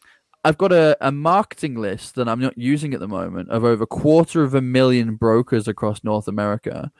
I've 0.46 0.58
got 0.58 0.72
a, 0.72 0.94
a 1.00 1.10
marketing 1.10 1.76
list 1.76 2.16
that 2.16 2.28
I'm 2.28 2.38
not 2.40 2.58
using 2.58 2.92
at 2.92 3.00
the 3.00 3.08
moment 3.08 3.48
of 3.48 3.64
over 3.64 3.84
a 3.84 3.86
quarter 3.86 4.42
of 4.42 4.54
a 4.54 4.60
million 4.60 5.14
brokers 5.14 5.66
across 5.66 6.04
North 6.04 6.28
America. 6.28 6.92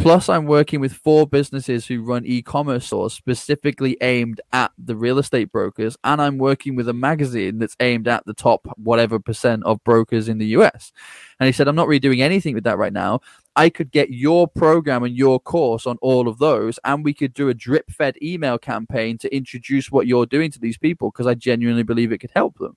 Plus, 0.00 0.28
I'm 0.28 0.46
working 0.46 0.80
with 0.80 0.92
four 0.92 1.24
businesses 1.24 1.86
who 1.86 2.02
run 2.02 2.26
e 2.26 2.42
commerce 2.42 2.86
stores 2.86 3.12
specifically 3.14 3.96
aimed 4.00 4.40
at 4.52 4.72
the 4.76 4.96
real 4.96 5.18
estate 5.18 5.52
brokers. 5.52 5.96
And 6.02 6.20
I'm 6.20 6.38
working 6.38 6.74
with 6.74 6.88
a 6.88 6.92
magazine 6.92 7.60
that's 7.60 7.76
aimed 7.78 8.08
at 8.08 8.26
the 8.26 8.34
top 8.34 8.66
whatever 8.76 9.20
percent 9.20 9.62
of 9.64 9.82
brokers 9.84 10.28
in 10.28 10.38
the 10.38 10.46
US. 10.46 10.90
And 11.38 11.46
he 11.46 11.52
said, 11.52 11.68
I'm 11.68 11.76
not 11.76 11.86
really 11.86 12.00
doing 12.00 12.20
anything 12.20 12.56
with 12.56 12.64
that 12.64 12.78
right 12.78 12.92
now. 12.92 13.20
I 13.58 13.70
could 13.70 13.90
get 13.90 14.10
your 14.10 14.46
program 14.46 15.02
and 15.02 15.16
your 15.16 15.40
course 15.40 15.84
on 15.84 15.98
all 16.00 16.28
of 16.28 16.38
those, 16.38 16.78
and 16.84 17.04
we 17.04 17.12
could 17.12 17.34
do 17.34 17.48
a 17.48 17.54
drip 17.54 17.90
fed 17.90 18.16
email 18.22 18.56
campaign 18.56 19.18
to 19.18 19.34
introduce 19.34 19.90
what 19.90 20.06
you're 20.06 20.26
doing 20.26 20.52
to 20.52 20.60
these 20.60 20.78
people 20.78 21.10
because 21.10 21.26
I 21.26 21.34
genuinely 21.34 21.82
believe 21.82 22.12
it 22.12 22.18
could 22.18 22.30
help 22.36 22.56
them. 22.58 22.76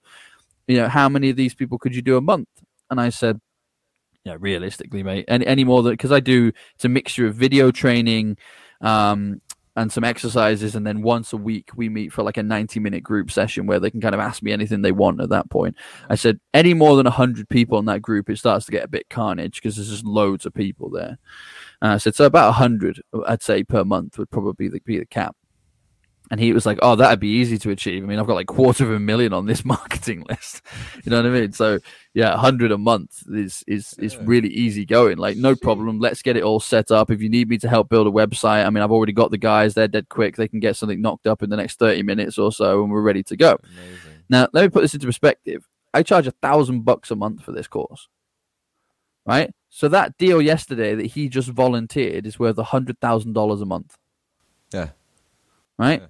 You 0.68 0.78
know, 0.78 0.88
how 0.88 1.08
many 1.08 1.30
of 1.30 1.36
these 1.36 1.54
people 1.54 1.78
could 1.78 1.96
you 1.96 2.02
do 2.02 2.18
a 2.18 2.22
month? 2.22 2.48
And 2.90 3.00
I 3.00 3.10
said, 3.10 3.40
yeah, 4.24 4.38
realistically, 4.40 5.04
mate, 5.04 5.26
any, 5.28 5.46
any 5.46 5.64
more 5.64 5.84
than 5.84 5.94
because 5.94 6.12
I 6.12 6.20
do 6.20 6.52
it's 6.74 6.86
a 6.86 6.90
mixture 6.90 7.28
of 7.28 7.36
video 7.36 7.70
training, 7.70 8.38
um, 8.82 9.40
and 9.76 9.92
some 9.92 10.04
exercises 10.04 10.76
and 10.76 10.86
then 10.86 11.02
once 11.02 11.32
a 11.32 11.38
week 11.38 11.70
we 11.76 11.88
meet 11.88 12.12
for 12.12 12.24
like 12.24 12.38
a 12.38 12.44
90 12.44 12.80
minute 12.80 13.04
group 13.04 13.32
session 13.32 13.66
where 13.66 13.80
they 13.80 13.90
can 13.90 14.02
kind 14.02 14.14
of 14.14 14.20
ask 14.20 14.44
me 14.44 14.52
anything 14.52 14.82
they 14.82 14.92
want 14.92 15.22
at 15.22 15.30
that 15.30 15.50
point. 15.50 15.76
I 16.10 16.16
said 16.16 16.40
any 16.54 16.74
more 16.74 16.96
than 16.98 17.06
100 17.06 17.48
people 17.50 17.80
in 17.80 17.86
that 17.86 18.02
group 18.02 18.30
it 18.30 18.38
starts 18.38 18.66
to 18.66 18.72
get 18.72 18.84
a 18.84 18.90
bit 18.90 19.10
carnage 19.10 19.56
because 19.56 19.76
there's 19.76 19.90
just 19.90 20.06
loads 20.06 20.46
of 20.46 20.54
people 20.54 20.90
there. 20.90 21.18
Said 21.98 22.16
so 22.16 22.26
about 22.26 22.50
100 22.50 23.02
i'd 23.28 23.42
say 23.42 23.64
per 23.64 23.84
month 23.84 24.18
would 24.18 24.30
probably 24.30 24.54
be 24.54 24.68
the, 24.68 24.80
be 24.82 25.00
the 25.00 25.06
cap 25.06 25.36
and 26.32 26.40
he 26.40 26.54
was 26.54 26.66
like, 26.66 26.80
"Oh, 26.82 26.96
that'd 26.96 27.20
be 27.20 27.28
easy 27.28 27.58
to 27.58 27.72
achieve. 27.72 28.04
I 28.04 28.08
mean, 28.08 28.18
I've 28.18 28.26
got 28.26 28.36
like 28.36 28.48
quarter 28.48 28.86
of 28.86 28.92
a 28.92 29.00
million 29.00 29.34
on 29.34 29.46
this 29.46 29.66
marketing 29.66 30.26
list. 30.30 30.62
you 31.04 31.12
know 31.12 31.18
what 31.18 31.26
I 31.26 31.30
mean? 31.30 31.52
So 31.52 31.78
yeah, 32.14 32.38
hundred 32.38 32.72
a 32.72 32.78
month 32.78 33.24
is 33.30 33.64
is 33.68 33.94
is 34.00 34.16
really 34.18 34.48
easy 34.48 34.86
going. 34.86 35.18
Like 35.18 35.36
no 35.36 35.56
problem. 35.56 36.00
Let's 36.00 36.22
get 36.22 36.38
it 36.38 36.44
all 36.44 36.62
set 36.62 36.90
up. 36.90 37.12
If 37.12 37.22
you 37.22 37.28
need 37.30 37.50
me 37.50 37.58
to 37.60 37.70
help 37.70 37.90
build 37.90 38.08
a 38.08 38.12
website, 38.12 38.66
I 38.66 38.70
mean, 38.70 38.82
I've 38.82 38.92
already 38.92 39.12
got 39.12 39.30
the 39.30 39.38
guys. 39.38 39.74
They're 39.74 39.90
dead 39.90 40.08
quick. 40.08 40.38
They 40.38 40.48
can 40.48 40.62
get 40.62 40.78
something 40.78 41.02
knocked 41.02 41.28
up 41.28 41.44
in 41.44 41.50
the 41.50 41.58
next 41.58 41.78
thirty 41.80 42.02
minutes 42.02 42.38
or 42.38 42.52
so, 42.54 42.82
and 42.82 42.90
we're 42.90 43.02
ready 43.02 43.24
to 43.24 43.36
go. 43.36 43.58
Amazing. 43.64 44.24
Now, 44.30 44.48
let 44.54 44.64
me 44.64 44.70
put 44.70 44.82
this 44.82 44.94
into 44.94 45.08
perspective. 45.08 45.68
I 45.94 46.02
charge 46.02 46.28
a 46.28 46.32
thousand 46.32 46.86
bucks 46.86 47.12
a 47.12 47.18
month 47.18 47.44
for 47.44 47.52
this 47.52 47.68
course. 47.68 48.08
Right. 49.26 49.52
So 49.70 49.90
that 49.90 50.18
deal 50.18 50.42
yesterday 50.42 50.96
that 50.96 51.08
he 51.08 51.28
just 51.28 51.50
volunteered 51.50 52.26
is 52.26 52.40
worth 52.40 52.58
a 52.58 52.64
hundred 52.64 53.02
thousand 53.02 53.34
dollars 53.34 53.60
a 53.60 53.66
month. 53.66 53.98
Yeah. 54.74 54.90
Right. 55.78 56.02
Yeah. 56.02 56.08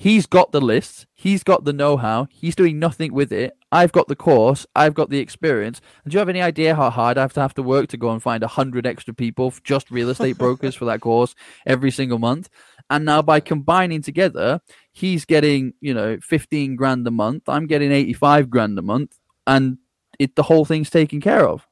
He's 0.00 0.26
got 0.26 0.52
the 0.52 0.60
lists. 0.60 1.06
He's 1.12 1.42
got 1.42 1.64
the 1.64 1.72
know-how. 1.72 2.28
He's 2.30 2.54
doing 2.54 2.78
nothing 2.78 3.12
with 3.12 3.32
it. 3.32 3.56
I've 3.72 3.90
got 3.90 4.06
the 4.06 4.14
course. 4.14 4.64
I've 4.76 4.94
got 4.94 5.10
the 5.10 5.18
experience. 5.18 5.80
And 6.04 6.12
do 6.12 6.14
you 6.14 6.20
have 6.20 6.28
any 6.28 6.40
idea 6.40 6.76
how 6.76 6.88
hard 6.88 7.18
I 7.18 7.22
have 7.22 7.32
to 7.32 7.40
have 7.40 7.54
to 7.54 7.64
work 7.64 7.88
to 7.88 7.96
go 7.96 8.10
and 8.10 8.22
find 8.22 8.44
a 8.44 8.46
hundred 8.46 8.86
extra 8.86 9.12
people, 9.12 9.52
just 9.64 9.90
real 9.90 10.08
estate 10.08 10.38
brokers 10.38 10.76
for 10.76 10.84
that 10.84 11.00
course 11.00 11.34
every 11.66 11.90
single 11.90 12.20
month? 12.20 12.48
And 12.88 13.04
now 13.04 13.22
by 13.22 13.40
combining 13.40 14.00
together, 14.00 14.60
he's 14.92 15.24
getting 15.24 15.74
you 15.80 15.92
know 15.92 16.18
fifteen 16.22 16.76
grand 16.76 17.04
a 17.08 17.10
month. 17.10 17.48
I'm 17.48 17.66
getting 17.66 17.90
eighty-five 17.90 18.48
grand 18.48 18.78
a 18.78 18.82
month, 18.82 19.18
and 19.48 19.78
it 20.20 20.36
the 20.36 20.44
whole 20.44 20.64
thing's 20.64 20.90
taken 20.90 21.20
care 21.20 21.48
of. 21.48 21.66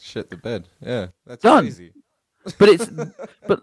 Shit 0.00 0.30
the 0.30 0.36
bed. 0.36 0.68
Yeah, 0.80 1.08
that's 1.26 1.42
Done. 1.42 1.64
crazy. 1.64 1.92
But 2.58 2.68
it's 2.68 2.86
but 3.48 3.60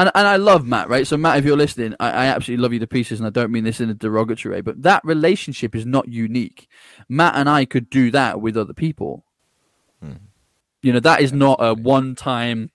and 0.00 0.10
and 0.14 0.26
I 0.26 0.36
love 0.36 0.66
Matt, 0.66 0.88
right? 0.88 1.06
So 1.06 1.18
Matt, 1.18 1.38
if 1.38 1.44
you're 1.44 1.58
listening, 1.58 1.94
I, 2.00 2.10
I, 2.10 2.26
absolutely 2.26 2.62
love 2.62 2.72
you 2.72 2.78
to 2.78 2.86
pieces, 2.86 3.20
and 3.20 3.26
I 3.26 3.30
don't 3.30 3.52
mean 3.52 3.64
this 3.64 3.80
in 3.80 3.90
a 3.90 3.94
derogatory 3.94 4.54
way, 4.54 4.60
but 4.62 4.82
that 4.82 5.04
relationship 5.04 5.76
is 5.76 5.84
not 5.84 6.08
unique. 6.08 6.68
Matt 7.08 7.34
and 7.36 7.50
I 7.50 7.66
could 7.66 7.90
do 7.90 8.10
that 8.12 8.40
with 8.40 8.56
other 8.56 8.72
people. 8.72 9.26
Hmm. 10.02 10.14
You 10.82 10.94
know, 10.94 11.00
that 11.00 11.20
is 11.20 11.34
not 11.34 11.58
a 11.60 11.74
one-time. 11.74 12.70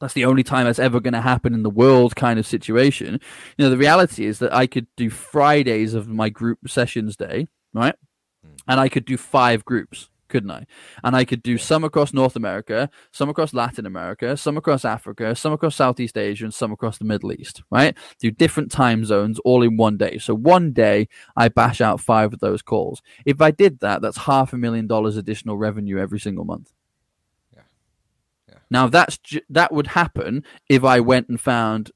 That's 0.00 0.14
the 0.14 0.26
only 0.26 0.44
time 0.44 0.66
that's 0.66 0.78
ever 0.78 1.00
going 1.00 1.14
to 1.14 1.20
happen 1.20 1.54
in 1.54 1.64
the 1.64 1.70
world 1.70 2.14
kind 2.14 2.38
of 2.38 2.46
situation. 2.46 3.18
You 3.58 3.64
know, 3.64 3.70
the 3.70 3.76
reality 3.76 4.24
is 4.24 4.38
that 4.38 4.54
I 4.54 4.68
could 4.68 4.86
do 4.96 5.10
Fridays 5.10 5.92
of 5.94 6.06
my 6.06 6.28
group 6.28 6.68
sessions 6.68 7.16
day, 7.16 7.48
right? 7.72 7.96
Hmm. 8.44 8.54
And 8.68 8.80
I 8.80 8.88
could 8.88 9.06
do 9.06 9.16
five 9.16 9.64
groups 9.64 10.08
couldn't 10.34 10.50
I? 10.50 10.66
And 11.04 11.14
I 11.14 11.24
could 11.24 11.44
do 11.44 11.56
some 11.56 11.84
across 11.84 12.12
North 12.12 12.34
America, 12.34 12.90
some 13.12 13.28
across 13.28 13.54
Latin 13.54 13.86
America, 13.86 14.36
some 14.36 14.56
across 14.56 14.84
Africa, 14.84 15.36
some 15.36 15.52
across 15.52 15.76
Southeast 15.76 16.18
Asia, 16.18 16.44
and 16.44 16.52
some 16.52 16.72
across 16.72 16.98
the 16.98 17.04
Middle 17.04 17.30
East, 17.30 17.62
right? 17.70 17.96
Do 18.18 18.32
different 18.32 18.72
time 18.72 19.04
zones 19.04 19.38
all 19.44 19.62
in 19.62 19.76
one 19.76 19.96
day. 19.96 20.18
So 20.18 20.34
one 20.34 20.72
day 20.72 21.06
I 21.36 21.48
bash 21.50 21.80
out 21.80 22.00
five 22.00 22.32
of 22.32 22.40
those 22.40 22.62
calls. 22.62 23.00
If 23.24 23.40
I 23.40 23.52
did 23.52 23.78
that, 23.78 24.02
that's 24.02 24.16
half 24.16 24.52
a 24.52 24.56
million 24.56 24.88
dollars 24.88 25.16
additional 25.16 25.56
revenue 25.56 25.98
every 25.98 26.18
single 26.18 26.44
month. 26.44 26.72
Yeah. 27.54 27.62
Yeah. 28.48 28.58
Now 28.72 28.88
that's 28.88 29.18
ju- 29.18 29.46
that 29.50 29.70
would 29.70 29.86
happen 29.86 30.42
if 30.68 30.82
I 30.82 30.98
went 30.98 31.28
and 31.28 31.40
found 31.40 31.92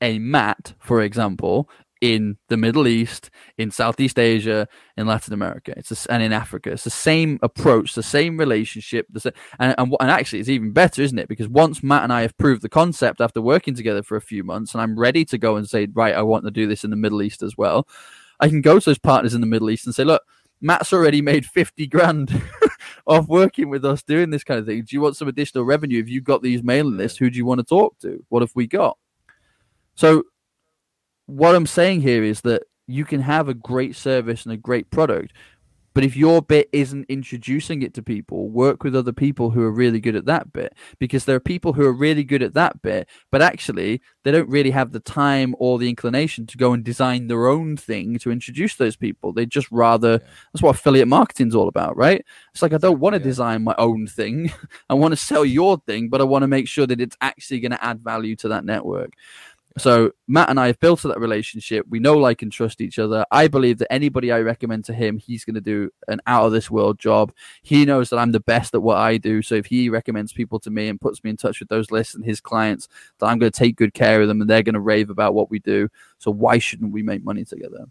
a 0.00 0.20
Matt, 0.20 0.74
for 0.78 1.02
example, 1.02 1.68
in 2.00 2.38
the 2.48 2.56
Middle 2.56 2.88
East, 2.88 3.30
in 3.58 3.70
Southeast 3.70 4.18
Asia, 4.18 4.66
in 4.96 5.06
Latin 5.06 5.34
America, 5.34 5.74
it's 5.76 6.06
a, 6.06 6.12
and 6.12 6.22
in 6.22 6.32
Africa. 6.32 6.70
It's 6.70 6.84
the 6.84 6.90
same 6.90 7.38
approach, 7.42 7.94
the 7.94 8.02
same 8.02 8.38
relationship, 8.38 9.06
the 9.10 9.20
same, 9.20 9.32
and, 9.58 9.74
and 9.76 9.94
and 10.00 10.10
actually, 10.10 10.40
it's 10.40 10.48
even 10.48 10.72
better, 10.72 11.02
isn't 11.02 11.18
it? 11.18 11.28
Because 11.28 11.48
once 11.48 11.82
Matt 11.82 12.04
and 12.04 12.12
I 12.12 12.22
have 12.22 12.36
proved 12.38 12.62
the 12.62 12.68
concept 12.68 13.20
after 13.20 13.42
working 13.42 13.74
together 13.74 14.02
for 14.02 14.16
a 14.16 14.22
few 14.22 14.42
months, 14.42 14.74
and 14.74 14.80
I'm 14.80 14.98
ready 14.98 15.24
to 15.26 15.38
go 15.38 15.56
and 15.56 15.68
say, 15.68 15.88
right, 15.92 16.14
I 16.14 16.22
want 16.22 16.44
to 16.44 16.50
do 16.50 16.66
this 16.66 16.84
in 16.84 16.90
the 16.90 16.96
Middle 16.96 17.22
East 17.22 17.42
as 17.42 17.56
well. 17.56 17.86
I 18.40 18.48
can 18.48 18.62
go 18.62 18.78
to 18.78 18.84
those 18.84 18.98
partners 18.98 19.34
in 19.34 19.42
the 19.42 19.46
Middle 19.46 19.70
East 19.70 19.84
and 19.86 19.94
say, 19.94 20.04
look, 20.04 20.22
Matt's 20.60 20.92
already 20.92 21.22
made 21.22 21.46
50 21.46 21.86
grand 21.86 22.42
off 23.06 23.28
working 23.28 23.68
with 23.68 23.84
us 23.84 24.02
doing 24.02 24.30
this 24.30 24.44
kind 24.44 24.60
of 24.60 24.66
thing. 24.66 24.82
Do 24.82 24.96
you 24.96 25.00
want 25.00 25.16
some 25.16 25.28
additional 25.28 25.64
revenue? 25.64 26.00
If 26.00 26.08
you've 26.08 26.24
got 26.24 26.42
these 26.42 26.62
mailing 26.62 26.96
lists, 26.96 27.18
who 27.18 27.30
do 27.30 27.36
you 27.36 27.46
want 27.46 27.58
to 27.58 27.64
talk 27.64 27.98
to? 28.00 28.24
What 28.28 28.42
have 28.42 28.52
we 28.54 28.66
got? 28.66 28.98
So, 29.94 30.24
what 31.30 31.54
I'm 31.54 31.66
saying 31.66 32.00
here 32.02 32.22
is 32.24 32.40
that 32.42 32.62
you 32.86 33.04
can 33.04 33.20
have 33.20 33.48
a 33.48 33.54
great 33.54 33.94
service 33.96 34.44
and 34.44 34.52
a 34.52 34.56
great 34.56 34.90
product, 34.90 35.32
but 35.92 36.04
if 36.04 36.16
your 36.16 36.40
bit 36.40 36.68
isn't 36.72 37.06
introducing 37.08 37.82
it 37.82 37.94
to 37.94 38.02
people, 38.02 38.48
work 38.48 38.84
with 38.84 38.94
other 38.94 39.12
people 39.12 39.50
who 39.50 39.60
are 39.62 39.72
really 39.72 39.98
good 40.00 40.14
at 40.14 40.24
that 40.26 40.52
bit 40.52 40.72
because 41.00 41.24
there 41.24 41.34
are 41.34 41.40
people 41.40 41.72
who 41.72 41.84
are 41.84 41.92
really 41.92 42.22
good 42.22 42.44
at 42.44 42.54
that 42.54 42.80
bit, 42.80 43.08
but 43.32 43.42
actually 43.42 44.00
they 44.22 44.30
don't 44.30 44.48
really 44.48 44.70
have 44.70 44.92
the 44.92 45.00
time 45.00 45.52
or 45.58 45.78
the 45.80 45.88
inclination 45.88 46.46
to 46.46 46.56
go 46.56 46.72
and 46.72 46.84
design 46.84 47.26
their 47.26 47.48
own 47.48 47.76
thing 47.76 48.18
to 48.20 48.30
introduce 48.30 48.76
those 48.76 48.94
people. 48.94 49.32
They 49.32 49.46
just 49.46 49.66
rather, 49.72 50.12
Yeah. 50.12 50.28
that's 50.52 50.62
what 50.62 50.76
affiliate 50.76 51.08
marketing's 51.08 51.56
all 51.56 51.66
about, 51.66 51.96
right? 51.96 52.24
It's 52.52 52.62
like, 52.62 52.72
I 52.72 52.78
don't 52.78 53.00
want 53.00 53.14
to 53.14 53.20
Yeah. 53.20 53.24
design 53.24 53.64
my 53.64 53.74
own 53.76 54.06
thing. 54.06 54.52
I 54.90 54.94
want 54.94 55.10
to 55.10 55.16
sell 55.16 55.44
your 55.44 55.78
thing, 55.88 56.08
but 56.08 56.20
I 56.20 56.24
want 56.24 56.44
to 56.44 56.48
make 56.48 56.68
sure 56.68 56.86
that 56.86 57.00
it's 57.00 57.16
actually 57.20 57.58
going 57.58 57.72
to 57.72 57.84
add 57.84 58.00
value 58.00 58.36
to 58.36 58.48
that 58.48 58.64
network. 58.64 59.14
So 59.78 60.10
Matt 60.26 60.50
and 60.50 60.58
I 60.58 60.66
have 60.66 60.80
built 60.80 61.02
that 61.02 61.20
relationship. 61.20 61.86
We 61.88 62.00
know, 62.00 62.16
like, 62.16 62.42
and 62.42 62.50
trust 62.50 62.80
each 62.80 62.98
other. 62.98 63.24
I 63.30 63.46
believe 63.46 63.78
that 63.78 63.92
anybody 63.92 64.32
I 64.32 64.40
recommend 64.40 64.84
to 64.86 64.92
him, 64.92 65.16
he's 65.16 65.44
going 65.44 65.54
to 65.54 65.60
do 65.60 65.90
an 66.08 66.20
out 66.26 66.46
of 66.46 66.52
this 66.52 66.70
world 66.70 66.98
job. 66.98 67.32
He 67.62 67.84
knows 67.84 68.10
that 68.10 68.18
I'm 68.18 68.32
the 68.32 68.40
best 68.40 68.74
at 68.74 68.82
what 68.82 68.98
I 68.98 69.16
do. 69.16 69.42
So 69.42 69.54
if 69.54 69.66
he 69.66 69.88
recommends 69.88 70.32
people 70.32 70.58
to 70.60 70.70
me 70.70 70.88
and 70.88 71.00
puts 71.00 71.22
me 71.22 71.30
in 71.30 71.36
touch 71.36 71.60
with 71.60 71.68
those 71.68 71.90
lists 71.92 72.14
and 72.14 72.24
his 72.24 72.40
clients, 72.40 72.88
that 73.18 73.26
I'm 73.26 73.38
going 73.38 73.52
to 73.52 73.58
take 73.58 73.76
good 73.76 73.94
care 73.94 74.20
of 74.20 74.28
them 74.28 74.40
and 74.40 74.50
they're 74.50 74.64
going 74.64 74.74
to 74.74 74.80
rave 74.80 75.08
about 75.08 75.34
what 75.34 75.50
we 75.50 75.60
do. 75.60 75.88
So 76.18 76.32
why 76.32 76.58
shouldn't 76.58 76.92
we 76.92 77.02
make 77.02 77.24
money 77.24 77.44
together? 77.44 77.86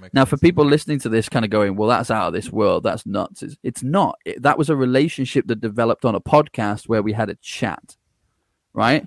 Makes 0.00 0.14
Now, 0.14 0.24
for 0.24 0.36
people 0.36 0.64
listening 0.64 0.98
to 1.00 1.08
this, 1.08 1.28
kind 1.28 1.44
of 1.44 1.50
going, 1.50 1.76
"Well, 1.76 1.88
that's 1.88 2.10
out 2.10 2.26
of 2.26 2.32
this 2.32 2.50
world. 2.50 2.82
That's 2.82 3.06
nuts." 3.06 3.42
It's, 3.42 3.56
it's 3.62 3.82
not. 3.82 4.18
It, 4.24 4.42
that 4.42 4.58
was 4.58 4.68
a 4.68 4.76
relationship 4.76 5.46
that 5.46 5.60
developed 5.60 6.04
on 6.04 6.16
a 6.16 6.20
podcast 6.20 6.88
where 6.88 7.02
we 7.02 7.12
had 7.12 7.30
a 7.30 7.36
chat, 7.36 7.96
right? 8.72 9.06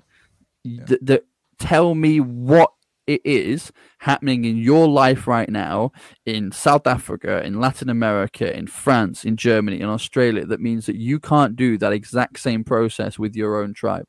Yeah. 0.64 0.84
Th- 0.86 1.00
that 1.02 1.24
tell 1.58 1.94
me 1.94 2.20
what 2.20 2.72
it 3.06 3.22
is 3.24 3.72
happening 4.00 4.44
in 4.44 4.58
your 4.58 4.86
life 4.86 5.26
right 5.26 5.48
now 5.48 5.90
in 6.26 6.52
South 6.52 6.86
Africa, 6.86 7.42
in 7.42 7.58
Latin 7.58 7.88
America, 7.88 8.54
in 8.54 8.66
France, 8.66 9.24
in 9.24 9.36
Germany, 9.36 9.80
in 9.80 9.88
Australia 9.88 10.44
that 10.44 10.60
means 10.60 10.86
that 10.86 10.96
you 10.96 11.18
can't 11.18 11.56
do 11.56 11.78
that 11.78 11.92
exact 11.92 12.38
same 12.38 12.64
process 12.64 13.18
with 13.18 13.34
your 13.34 13.62
own 13.62 13.72
tribe. 13.72 14.06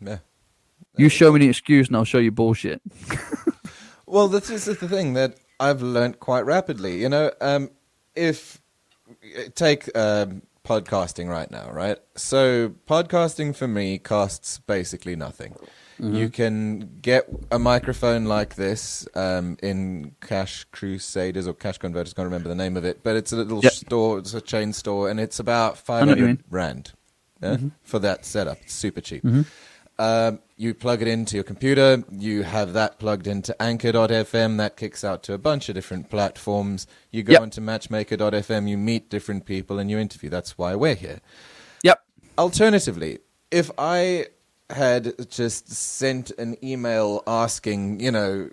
Yeah. 0.00 0.18
You 0.96 1.08
show 1.08 1.32
me 1.32 1.44
an 1.44 1.50
excuse, 1.50 1.88
and 1.88 1.96
I'll 1.96 2.04
show 2.04 2.18
you 2.18 2.30
bullshit. 2.30 2.82
Well, 4.12 4.28
this 4.28 4.50
is 4.50 4.66
the 4.66 4.74
thing 4.74 5.14
that 5.14 5.36
I've 5.58 5.80
learned 5.80 6.20
quite 6.20 6.42
rapidly. 6.42 7.00
You 7.00 7.08
know, 7.08 7.30
um, 7.40 7.70
if 8.14 8.60
take 9.54 9.88
um, 9.96 10.42
podcasting 10.66 11.30
right 11.30 11.50
now, 11.50 11.70
right? 11.70 11.96
So 12.14 12.74
podcasting 12.86 13.56
for 13.56 13.66
me 13.66 13.96
costs 13.96 14.58
basically 14.58 15.16
nothing. 15.16 15.56
You 15.98 16.28
can 16.30 16.98
get 17.00 17.28
a 17.50 17.58
microphone 17.58 18.24
like 18.24 18.54
this 18.56 19.06
um, 19.14 19.56
in 19.62 20.14
Cash 20.20 20.64
Crusaders 20.72 21.46
or 21.46 21.54
Cash 21.54 21.78
Converters. 21.78 22.12
Can't 22.14 22.26
remember 22.26 22.48
the 22.48 22.54
name 22.54 22.76
of 22.76 22.84
it, 22.84 23.02
but 23.02 23.14
it's 23.16 23.32
a 23.32 23.36
little 23.36 23.60
Yep. 23.62 23.72
store. 23.72 24.18
It's 24.18 24.34
a 24.34 24.40
chain 24.40 24.72
store, 24.72 25.10
and 25.10 25.20
it's 25.20 25.38
about 25.38 25.78
five 25.78 26.06
know 26.06 26.12
what 26.12 26.18
you 26.18 26.26
hundred 26.26 26.44
rand 26.50 26.92
for 27.82 27.98
that 28.00 28.24
setup. 28.24 28.58
It's 28.62 28.74
super 28.74 29.00
cheap. 29.00 29.24
Um, 29.98 30.40
you 30.56 30.74
plug 30.74 31.02
it 31.02 31.08
into 31.08 31.36
your 31.36 31.44
computer. 31.44 32.02
You 32.10 32.42
have 32.42 32.72
that 32.72 32.98
plugged 32.98 33.26
into 33.26 33.54
Anchor.fm. 33.62 34.56
That 34.56 34.76
kicks 34.76 35.04
out 35.04 35.22
to 35.24 35.34
a 35.34 35.38
bunch 35.38 35.68
of 35.68 35.74
different 35.74 36.08
platforms. 36.10 36.86
You 37.10 37.22
go 37.22 37.32
Yep. 37.34 37.42
into 37.42 37.60
Matchmaker.fm. 37.60 38.68
You 38.68 38.78
meet 38.78 39.10
different 39.10 39.44
people 39.44 39.78
and 39.78 39.90
you 39.90 39.98
interview. 39.98 40.30
That's 40.30 40.56
why 40.56 40.74
we're 40.74 40.94
here. 40.94 41.20
Yep. 41.84 42.00
Alternatively, 42.38 43.18
if 43.50 43.70
I 43.76 44.26
had 44.72 45.28
just 45.30 45.70
sent 45.70 46.30
an 46.32 46.56
email 46.64 47.22
asking, 47.26 48.00
you 48.00 48.10
know, 48.10 48.48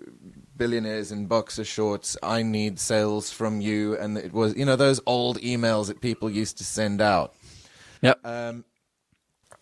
billionaires 0.56 1.10
in 1.10 1.26
boxer 1.26 1.64
shorts, 1.64 2.16
I 2.22 2.42
need 2.42 2.78
sales 2.78 3.32
from 3.32 3.60
you, 3.60 3.96
and 3.96 4.18
it 4.18 4.32
was, 4.32 4.54
you 4.56 4.64
know, 4.64 4.76
those 4.76 5.00
old 5.06 5.38
emails 5.40 5.86
that 5.86 6.00
people 6.00 6.30
used 6.30 6.58
to 6.58 6.64
send 6.64 7.00
out. 7.00 7.34
Yep. 8.02 8.20
Um, 8.24 8.64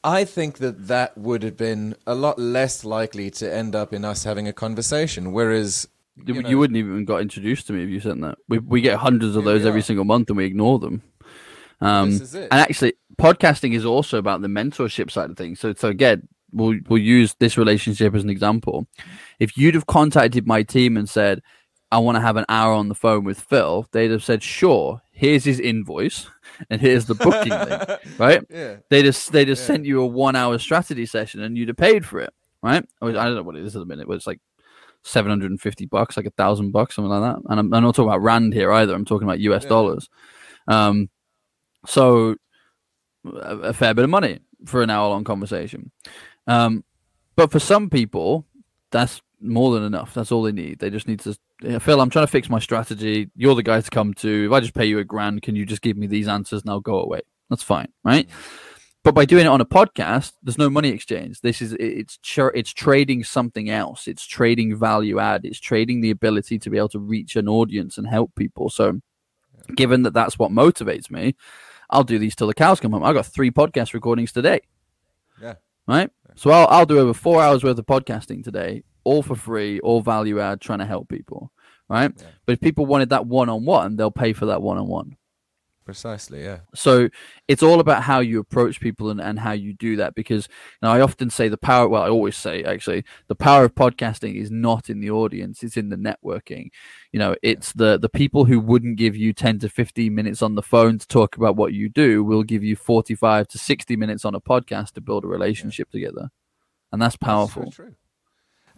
I 0.04 0.24
think 0.24 0.58
that 0.58 0.88
that 0.88 1.16
would 1.16 1.42
have 1.42 1.56
been 1.56 1.96
a 2.06 2.14
lot 2.14 2.38
less 2.38 2.84
likely 2.84 3.30
to 3.32 3.52
end 3.52 3.74
up 3.74 3.92
in 3.92 4.04
us 4.04 4.24
having 4.24 4.46
a 4.48 4.52
conversation. 4.52 5.32
Whereas, 5.32 5.88
You, 6.16 6.34
you 6.34 6.42
know- 6.42 6.48
you 6.48 6.58
wouldn't 6.58 6.76
even 6.76 7.04
got 7.04 7.20
introduced 7.20 7.66
to 7.68 7.72
me 7.72 7.84
if 7.84 7.90
you 7.90 8.00
sent 8.00 8.20
that. 8.22 8.38
We 8.48 8.58
we 8.58 8.80
get 8.80 8.98
hundreds 8.98 9.36
of 9.36 9.44
those 9.44 9.64
every 9.64 9.82
single 9.82 10.04
month, 10.04 10.30
and 10.30 10.36
we 10.36 10.44
ignore 10.44 10.78
them. 10.78 11.02
Um, 11.80 12.10
This 12.10 12.20
is 12.20 12.34
it. 12.34 12.48
And 12.50 12.60
actually, 12.60 12.94
podcasting 13.20 13.74
is 13.74 13.84
also 13.84 14.18
about 14.18 14.40
the 14.40 14.48
mentorship 14.48 15.10
side 15.10 15.30
of 15.30 15.36
things. 15.36 15.60
So, 15.60 15.74
so 15.74 15.88
again, 15.88 16.28
we'll 16.52 16.78
we'll 16.88 17.02
use 17.02 17.34
this 17.38 17.56
relationship 17.58 18.14
as 18.14 18.22
an 18.24 18.30
example. 18.30 18.86
If 19.38 19.56
you'd 19.56 19.74
have 19.74 19.86
contacted 19.86 20.46
my 20.46 20.62
team 20.62 20.96
and 20.96 21.08
said, 21.08 21.42
"I 21.92 21.98
want 21.98 22.16
to 22.16 22.20
have 22.20 22.36
an 22.36 22.44
hour 22.48 22.72
on 22.72 22.88
the 22.88 22.94
phone 22.94 23.24
with 23.24 23.40
Phil," 23.40 23.86
they'd 23.92 24.10
have 24.10 24.24
said, 24.24 24.42
"Sure. 24.42 25.00
Here's 25.12 25.44
his 25.44 25.58
invoice, 25.60 26.28
and 26.70 26.80
here's 26.80 27.06
the 27.06 27.14
booking 27.14 27.50
link." 27.52 27.82
Right? 28.18 28.42
yeah, 28.50 28.76
They 28.90 29.02
just 29.02 29.30
they 29.32 29.44
just 29.44 29.62
Yeah. 29.62 29.66
sent 29.68 29.84
you 29.86 30.00
a 30.02 30.06
one 30.06 30.34
hour 30.36 30.58
strategy 30.58 31.06
session 31.06 31.40
and 31.42 31.56
you'd 31.56 31.68
have 31.68 31.76
paid 31.76 32.04
for 32.04 32.18
it, 32.20 32.32
right? 32.62 32.84
I 33.02 33.12
don't 33.12 33.34
know 33.36 33.42
what 33.42 33.54
it 33.56 33.64
is 33.64 33.76
at 33.76 33.80
the 33.80 33.86
minute, 33.86 34.08
but 34.08 34.14
it's 34.14 34.26
like 34.26 34.40
seven 35.04 35.30
hundred 35.30 35.50
and 35.52 35.60
fifty 35.60 35.86
bucks, 35.86 36.16
like 36.16 36.26
a 36.26 36.30
thousand 36.30 36.72
bucks, 36.72 36.96
something 36.96 37.10
like 37.10 37.22
that. 37.34 37.40
And 37.48 37.60
I'm, 37.60 37.72
I'm 37.72 37.82
not 37.84 37.94
talking 37.94 38.08
about 38.08 38.22
rand 38.22 38.54
here 38.54 38.72
either. 38.72 38.94
I'm 38.94 39.04
talking 39.04 39.28
about 39.28 39.38
US 39.40 39.62
Yeah. 39.64 39.68
dollars. 39.68 40.08
Um, 40.66 41.10
so 41.86 42.34
a, 43.24 43.56
a 43.58 43.72
fair 43.72 43.94
bit 43.94 44.04
of 44.04 44.10
money 44.10 44.40
for 44.66 44.82
an 44.82 44.90
hour 44.90 45.08
long 45.10 45.24
conversation. 45.24 45.92
Um, 46.48 46.82
but 47.36 47.52
for 47.52 47.60
some 47.60 47.88
people, 47.88 48.44
that's 48.90 49.22
more 49.40 49.72
than 49.72 49.84
enough. 49.84 50.14
That's 50.14 50.32
all 50.32 50.42
they 50.42 50.52
need. 50.52 50.80
They 50.80 50.90
just 50.90 51.06
need 51.06 51.20
to. 51.20 51.38
Yeah, 51.62 51.78
Phil, 51.78 52.00
I'm 52.00 52.10
trying 52.10 52.26
to 52.26 52.30
fix 52.32 52.48
my 52.48 52.58
strategy. 52.58 53.30
You're 53.36 53.54
the 53.54 53.62
guy 53.62 53.80
to 53.80 53.90
come 53.90 54.14
to. 54.14 54.46
If 54.46 54.52
I 54.52 54.60
just 54.60 54.74
pay 54.74 54.86
you 54.86 54.98
a 54.98 55.04
grand, 55.04 55.42
can 55.42 55.54
you 55.54 55.66
just 55.66 55.82
give 55.82 55.96
me 55.96 56.06
these 56.06 56.26
answers 56.26 56.62
and 56.62 56.70
I'll 56.70 56.80
go 56.80 57.00
away? 57.00 57.20
That's 57.50 57.62
fine, 57.62 57.88
right? 58.04 58.28
But 59.04 59.14
by 59.14 59.24
doing 59.24 59.46
it 59.46 59.48
on 59.48 59.60
a 59.60 59.66
podcast, 59.66 60.32
there's 60.42 60.58
no 60.58 60.68
money 60.68 60.88
exchange. 60.88 61.40
This 61.40 61.62
is 61.62 61.74
it's 61.78 62.18
it's 62.36 62.72
trading 62.72 63.24
something 63.24 63.70
else. 63.70 64.08
It's 64.08 64.26
trading 64.26 64.76
value 64.76 65.18
add. 65.20 65.44
It's 65.44 65.60
trading 65.60 66.00
the 66.00 66.10
ability 66.10 66.58
to 66.58 66.70
be 66.70 66.78
able 66.78 66.88
to 66.90 66.98
reach 66.98 67.36
an 67.36 67.48
audience 67.48 67.98
and 67.98 68.08
help 68.08 68.34
people. 68.34 68.70
So, 68.70 69.00
given 69.76 70.02
that 70.02 70.14
that's 70.14 70.38
what 70.38 70.50
motivates 70.50 71.10
me, 71.10 71.36
I'll 71.90 72.04
do 72.04 72.18
these 72.18 72.34
till 72.34 72.48
the 72.48 72.54
cows 72.54 72.80
come 72.80 72.92
home. 72.92 73.04
I 73.04 73.12
got 73.12 73.26
three 73.26 73.50
podcast 73.50 73.94
recordings 73.94 74.32
today 74.32 74.60
yeah, 75.40 75.54
right? 75.86 76.10
So 76.38 76.50
I'll 76.50 76.68
I'll 76.68 76.86
do 76.86 77.00
over 77.00 77.12
four 77.12 77.42
hours 77.42 77.64
worth 77.64 77.80
of 77.80 77.86
podcasting 77.86 78.44
today, 78.44 78.84
all 79.02 79.24
for 79.24 79.34
free, 79.34 79.80
all 79.80 80.00
value 80.00 80.38
add, 80.38 80.60
trying 80.60 80.78
to 80.78 80.86
help 80.86 81.08
people, 81.08 81.50
right? 81.88 82.12
Yeah. 82.16 82.26
But 82.46 82.52
if 82.52 82.60
people 82.60 82.86
wanted 82.86 83.10
that 83.10 83.26
one 83.26 83.48
on 83.48 83.64
one, 83.64 83.96
they'll 83.96 84.12
pay 84.12 84.32
for 84.32 84.46
that 84.46 84.62
one 84.62 84.78
on 84.78 84.86
one. 84.86 85.16
Precisely. 85.88 86.44
Yeah, 86.44 86.58
So 86.74 87.08
it's 87.48 87.62
all 87.62 87.80
about 87.80 88.02
how 88.02 88.20
you 88.20 88.40
approach 88.40 88.78
people 88.78 89.08
and, 89.08 89.22
and 89.22 89.38
how 89.38 89.52
you 89.52 89.72
do 89.72 89.96
that. 89.96 90.14
Because 90.14 90.46
you 90.46 90.86
know, 90.86 90.92
I 90.92 91.00
often 91.00 91.30
say 91.30 91.48
the 91.48 91.56
power. 91.56 91.88
Well, 91.88 92.02
I 92.02 92.10
always 92.10 92.36
say 92.36 92.62
actually 92.62 93.04
the 93.28 93.34
power 93.34 93.64
of 93.64 93.74
podcasting 93.74 94.34
is 94.34 94.50
not 94.50 94.90
in 94.90 95.00
the 95.00 95.10
audience; 95.10 95.62
it's 95.62 95.78
in 95.78 95.88
the 95.88 95.96
networking. 95.96 96.68
You 97.10 97.20
know, 97.20 97.36
it's 97.42 97.72
the 97.72 97.98
the 97.98 98.10
people 98.10 98.44
who 98.44 98.60
wouldn't 98.60 98.98
give 98.98 99.16
you 99.16 99.32
ten 99.32 99.58
to 99.60 99.70
fifteen 99.70 100.14
minutes 100.14 100.42
on 100.42 100.56
the 100.56 100.62
phone 100.62 100.98
to 100.98 101.08
talk 101.08 101.38
about 101.38 101.56
what 101.56 101.72
you 101.72 101.88
do 101.88 102.22
will 102.22 102.42
give 102.42 102.62
you 102.62 102.76
forty 102.76 103.14
five 103.14 103.48
to 103.48 103.56
sixty 103.56 103.96
minutes 103.96 104.26
on 104.26 104.34
a 104.34 104.40
podcast 104.42 104.92
to 104.92 105.00
build 105.00 105.24
a 105.24 105.28
relationship 105.28 105.90
together, 105.90 106.28
and 106.92 107.00
that's 107.00 107.14
That's 107.14 107.22
so 107.22 107.26
powerful. 107.26 107.70
true. 107.72 107.94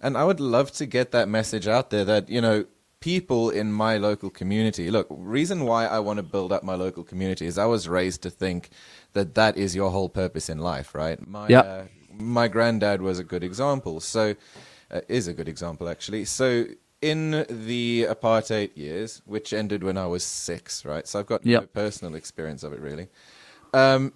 And 0.01 0.17
I 0.17 0.23
would 0.23 0.39
love 0.39 0.71
to 0.75 0.87
get 0.87 1.11
that 1.11 1.29
message 1.29 1.67
out 1.67 1.91
there 1.91 2.05
that 2.05 2.29
you 2.29 2.41
know 2.41 2.67
people 3.01 3.49
in 3.51 3.73
my 3.73 3.97
local 3.97 4.31
community. 4.31 4.91
Look, 4.91 5.07
reason 5.11 5.65
why 5.65 5.87
I 5.87 5.99
want 6.01 6.19
to 6.19 6.23
build 6.23 6.53
up 6.53 6.63
my 6.63 6.75
local 6.75 7.03
community 7.03 7.47
is 7.47 7.57
I 7.57 7.65
was 7.65 7.89
raised 7.89 8.23
to 8.23 8.31
think 8.31 8.71
that 9.15 9.35
that 9.35 9.57
is 9.57 9.75
your 9.75 9.91
whole 9.91 10.09
purpose 10.09 10.49
in 10.49 10.59
life, 10.59 10.95
right? 10.95 11.27
My 11.27 11.49
Yep. 11.49 11.65
uh, 11.65 11.85
my 12.13 12.49
granddad 12.49 13.01
was 13.01 13.19
a 13.19 13.25
good 13.25 13.43
example. 13.43 14.01
So 14.01 14.35
uh, 14.91 15.01
is 15.09 15.29
a 15.29 15.33
good 15.33 15.49
example 15.49 15.89
actually. 15.89 16.27
So 16.27 16.67
in 17.01 17.47
the 17.49 18.07
apartheid 18.11 18.77
years, 18.77 19.23
which 19.25 19.53
ended 19.55 19.83
when 19.83 19.97
I 19.97 20.07
was 20.07 20.23
six, 20.23 20.85
right? 20.85 21.07
So 21.09 21.21
I've 21.21 21.27
got 21.27 21.45
no 21.63 21.67
personal 21.67 22.15
experience 22.15 22.63
of 22.63 22.73
it 22.75 22.81
really. 22.81 23.09
Um, 23.73 24.13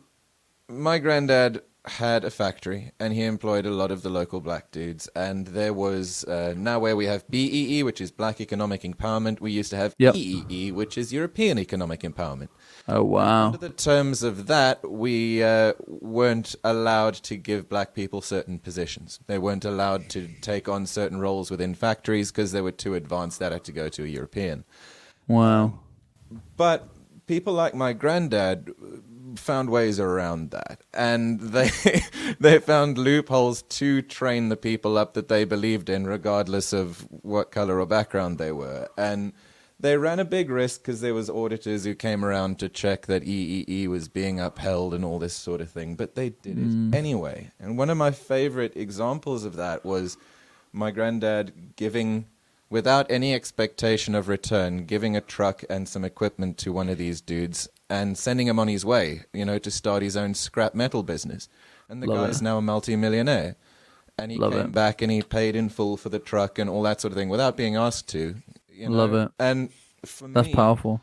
my 0.68 0.98
granddad 0.98 1.62
had 1.86 2.24
a 2.24 2.30
factory 2.30 2.92
and 2.98 3.12
he 3.12 3.22
employed 3.22 3.66
a 3.66 3.70
lot 3.70 3.90
of 3.90 4.00
the 4.02 4.08
local 4.08 4.40
black 4.40 4.70
dudes 4.70 5.06
and 5.14 5.48
there 5.48 5.74
was 5.74 6.24
uh, 6.24 6.54
now 6.56 6.78
where 6.78 6.96
we 6.96 7.04
have 7.04 7.28
BEE 7.28 7.82
which 7.82 8.00
is 8.00 8.10
black 8.10 8.40
economic 8.40 8.82
empowerment 8.82 9.38
we 9.40 9.52
used 9.52 9.68
to 9.70 9.76
have 9.76 9.94
Yep. 9.98 10.14
EEE 10.14 10.72
which 10.72 10.96
is 10.96 11.12
European 11.12 11.58
economic 11.58 12.00
empowerment 12.00 12.48
Oh 12.88 13.04
wow. 13.04 13.46
under 13.46 13.58
the 13.58 13.68
terms 13.68 14.22
of 14.22 14.46
that 14.46 14.90
we 14.90 15.42
uh, 15.42 15.74
weren't 15.86 16.54
allowed 16.64 17.14
to 17.14 17.36
give 17.36 17.68
black 17.68 17.92
people 17.94 18.22
certain 18.22 18.58
positions 18.58 19.20
they 19.26 19.38
weren't 19.38 19.66
allowed 19.66 20.08
to 20.10 20.28
take 20.40 20.68
on 20.70 20.86
certain 20.86 21.20
roles 21.20 21.50
within 21.50 21.74
factories 21.74 22.32
because 22.32 22.52
they 22.52 22.62
were 22.62 22.72
too 22.72 22.94
advanced 22.94 23.38
that 23.40 23.52
had 23.52 23.64
to 23.64 23.72
go 23.72 23.90
to 23.90 24.04
a 24.04 24.08
European 24.08 24.64
Wow. 25.28 25.80
but 26.56 26.88
people 27.26 27.52
like 27.52 27.74
my 27.74 27.92
granddad 27.92 28.70
found 29.36 29.70
ways 29.70 30.00
around 30.00 30.50
that, 30.50 30.80
and 30.92 31.40
they 31.40 31.70
they 32.40 32.58
found 32.58 32.98
loopholes 32.98 33.62
to 33.62 34.02
train 34.02 34.48
the 34.48 34.56
people 34.56 34.98
up 34.98 35.14
that 35.14 35.28
they 35.28 35.44
believed 35.44 35.88
in, 35.88 36.06
regardless 36.06 36.72
of 36.72 37.06
what 37.22 37.50
color 37.50 37.80
or 37.80 37.86
background 37.86 38.38
they 38.38 38.52
were, 38.52 38.88
and. 38.96 39.32
They 39.80 39.96
ran 39.98 40.20
a 40.20 40.24
big 40.24 40.50
risk 40.50 40.82
because 40.82 41.00
there 41.00 41.12
was 41.12 41.28
auditors 41.28 41.84
who 41.84 41.96
came 41.96 42.24
around 42.24 42.60
to 42.60 42.68
check 42.68 43.06
that 43.06 43.24
EEE 43.24 43.88
was 43.88 44.08
being 44.08 44.38
upheld 44.38 44.94
and 44.94 45.04
all 45.04 45.18
this 45.18 45.34
sort 45.34 45.60
of 45.60 45.68
thing, 45.68 45.96
but 45.96 46.14
they 46.14 46.30
did 46.30 46.58
it 46.58 46.68
mm. 46.68 46.94
anyway. 46.94 47.50
And 47.58 47.76
one 47.76 47.90
of 47.90 47.98
my 47.98 48.12
favorite 48.12 48.76
examples 48.76 49.44
of 49.44 49.56
that 49.56 49.84
was 49.84 50.16
my 50.72 50.92
granddad 50.92 51.74
giving 51.76 52.26
without 52.70 53.10
any 53.10 53.34
expectation 53.34 54.14
of 54.14 54.28
return, 54.28 54.84
giving 54.84 55.16
a 55.16 55.20
truck 55.20 55.62
and 55.70 55.88
some 55.88 56.04
equipment 56.04 56.58
to 56.58 56.72
one 56.72 56.88
of 56.88 56.98
these 56.98 57.20
dudes 57.20 57.68
and 57.90 58.16
sending 58.16 58.46
him 58.46 58.58
on 58.58 58.68
his 58.68 58.84
way, 58.84 59.22
you 59.32 59.44
know, 59.44 59.58
to 59.58 59.70
start 59.70 60.02
his 60.02 60.16
own 60.16 60.34
scrap 60.34 60.74
metal 60.74 61.02
business. 61.02 61.48
And 61.88 62.02
the 62.02 62.06
Love 62.06 62.26
guy's 62.28 62.40
it. 62.40 62.44
now 62.44 62.58
a 62.58 62.62
multi-millionaire. 62.62 63.56
And 64.18 64.30
he 64.30 64.38
Love 64.38 64.52
came 64.52 64.60
it. 64.66 64.72
back 64.72 65.02
and 65.02 65.10
he 65.10 65.22
paid 65.22 65.56
in 65.56 65.68
full 65.68 65.96
for 65.96 66.08
the 66.08 66.18
truck 66.18 66.58
and 66.58 66.70
all 66.70 66.82
that 66.82 67.00
sort 67.00 67.12
of 67.12 67.18
thing 67.18 67.28
without 67.28 67.56
being 67.56 67.76
asked 67.76 68.08
to. 68.10 68.36
You 68.72 68.88
know? 68.88 68.96
Love 68.96 69.14
it. 69.14 69.30
And 69.38 69.70
for 70.04 70.28
me 70.28 70.34
That's 70.34 70.48
powerful. 70.54 71.00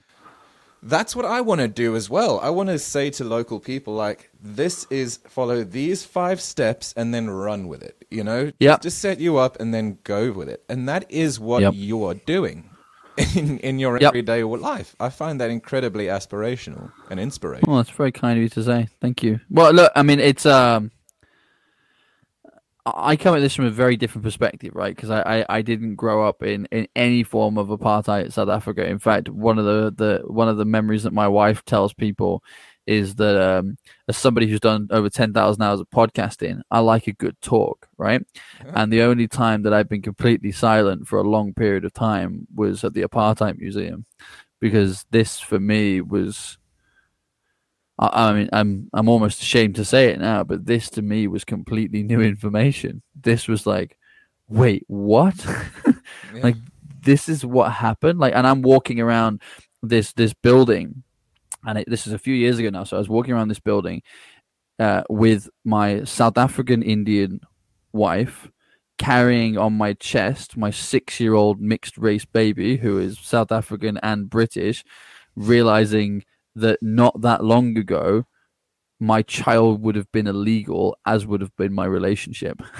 that's 0.81 1.15
what 1.15 1.25
I 1.25 1.41
want 1.41 1.61
to 1.61 1.67
do 1.67 1.95
as 1.95 2.09
well. 2.09 2.39
I 2.39 2.49
want 2.49 2.69
to 2.69 2.79
say 2.79 3.09
to 3.11 3.23
local 3.23 3.59
people, 3.59 3.93
like, 3.93 4.29
this 4.41 4.87
is 4.89 5.19
follow 5.27 5.63
these 5.63 6.03
five 6.03 6.41
steps 6.41 6.93
and 6.97 7.13
then 7.13 7.29
run 7.29 7.67
with 7.67 7.83
it. 7.83 8.03
You 8.09 8.23
know, 8.23 8.51
Yep. 8.59 8.81
just 8.81 8.97
set 8.99 9.19
you 9.19 9.37
up 9.37 9.59
and 9.59 9.73
then 9.73 9.99
go 10.03 10.31
with 10.31 10.49
it. 10.49 10.63
And 10.67 10.89
that 10.89 11.05
is 11.11 11.39
what 11.39 11.61
Yep. 11.61 11.73
you're 11.75 12.13
doing 12.15 12.69
in 13.35 13.59
in 13.59 13.79
your 13.79 13.99
Yep. 13.99 14.07
everyday 14.09 14.43
life. 14.43 14.95
I 14.99 15.09
find 15.09 15.39
that 15.41 15.49
incredibly 15.49 16.05
aspirational 16.05 16.91
and 17.09 17.19
inspirational. 17.19 17.73
Well, 17.73 17.83
that's 17.83 17.95
very 17.95 18.11
kind 18.11 18.37
of 18.37 18.43
you 18.43 18.49
to 18.49 18.63
say. 18.63 18.87
Thank 19.01 19.23
you. 19.23 19.39
Well, 19.49 19.73
look, 19.73 19.91
I 19.95 20.03
mean, 20.03 20.19
it's 20.19 20.45
um, 20.45 20.91
I 22.85 23.11
I 23.11 23.15
come 23.15 23.35
at 23.35 23.39
this 23.39 23.55
from 23.55 23.65
a 23.65 23.69
very 23.71 23.95
different 23.97 24.23
perspective, 24.23 24.71
right? 24.73 24.95
Because 24.95 25.09
I, 25.09 25.39
I, 25.39 25.45
I 25.57 25.61
didn't 25.61 25.95
grow 25.95 26.27
up 26.27 26.41
in, 26.43 26.65
in 26.71 26.87
any 26.95 27.23
form 27.23 27.57
of 27.57 27.67
apartheid 27.67 28.25
in 28.25 28.31
South 28.31 28.49
Africa. 28.49 28.87
In 28.87 28.99
fact, 28.99 29.29
one 29.29 29.59
of 29.59 29.65
the, 29.65 29.93
the 29.95 30.23
one 30.27 30.47
of 30.49 30.57
the 30.57 30.65
memories 30.65 31.03
that 31.03 31.13
my 31.13 31.27
wife 31.27 31.63
tells 31.65 31.93
people 31.93 32.43
is 32.91 33.15
that 33.15 33.35
um, 33.41 33.77
as 34.07 34.17
somebody 34.17 34.47
who's 34.47 34.59
done 34.59 34.87
over 34.91 35.09
ten 35.09 35.33
thousand 35.33 35.61
hours 35.63 35.79
of 35.79 35.89
podcasting, 35.89 36.61
I 36.69 36.79
like 36.79 37.07
a 37.07 37.13
good 37.13 37.39
talk, 37.41 37.87
right? 37.97 38.21
And 38.75 38.91
the 38.91 39.03
only 39.03 39.27
time 39.27 39.63
that 39.63 39.73
I've 39.73 39.89
been 39.89 40.01
completely 40.01 40.51
silent 40.51 41.07
for 41.07 41.19
a 41.19 41.29
long 41.29 41.53
period 41.53 41.85
of 41.85 41.93
time 41.93 42.47
was 42.53 42.83
at 42.83 42.93
the 42.93 43.03
apartheid 43.03 43.57
museum, 43.57 44.05
because 44.59 45.05
this 45.11 45.39
for 45.39 45.59
me 45.59 46.01
was 46.01 46.57
I, 47.97 48.29
I 48.29 48.33
mean, 48.33 48.49
I'm 48.51 48.89
I'm 48.93 49.07
almost 49.07 49.41
ashamed 49.41 49.75
to 49.75 49.85
say 49.85 50.09
it 50.09 50.19
now, 50.19 50.43
but 50.43 50.65
this 50.65 50.89
to 50.91 51.01
me 51.01 51.27
was 51.27 51.45
completely 51.45 52.03
new 52.03 52.21
information. 52.21 53.01
This 53.15 53.47
was 53.47 53.65
like, 53.65 53.97
wait, 54.47 54.83
what? 54.87 55.35
Yeah. 56.33 56.43
Like, 56.43 56.55
this 57.03 57.27
is 57.27 57.45
what 57.45 57.73
happened. 57.73 58.17
Like, 58.19 58.33
and 58.33 58.47
I'm 58.47 58.61
walking 58.61 59.01
around 59.01 59.41
this 59.83 60.13
this 60.13 60.33
building, 60.33 61.03
and 61.65 61.79
it, 61.79 61.89
this 61.89 62.07
is 62.07 62.13
a 62.13 62.19
few 62.19 62.33
years 62.33 62.59
ago 62.59 62.69
now. 62.69 62.83
So 62.83 62.97
I 62.97 62.99
was 62.99 63.09
walking 63.09 63.33
around 63.33 63.47
this 63.47 63.59
building 63.59 64.01
uh, 64.79 65.03
with 65.09 65.49
my 65.63 66.03
South 66.03 66.37
African 66.37 66.81
Indian 66.81 67.39
wife, 67.93 68.49
carrying 68.97 69.57
on 69.57 69.73
my 69.73 69.93
chest 69.93 70.57
my 70.57 70.69
six 70.69 71.19
year 71.19 71.33
old 71.33 71.59
mixed 71.59 71.97
race 71.97 72.25
baby 72.25 72.77
who 72.77 72.99
is 72.99 73.19
South 73.19 73.51
African 73.51 73.97
and 74.03 74.29
British, 74.29 74.83
realizing 75.35 76.23
that 76.55 76.77
not 76.81 77.21
that 77.21 77.43
long 77.43 77.77
ago 77.77 78.25
my 79.01 79.21
child 79.23 79.81
would 79.81 79.95
have 79.95 80.09
been 80.11 80.27
illegal 80.27 80.95
as 81.07 81.25
would 81.25 81.41
have 81.41 81.55
been 81.57 81.73
my 81.73 81.85
relationship. 81.85 82.61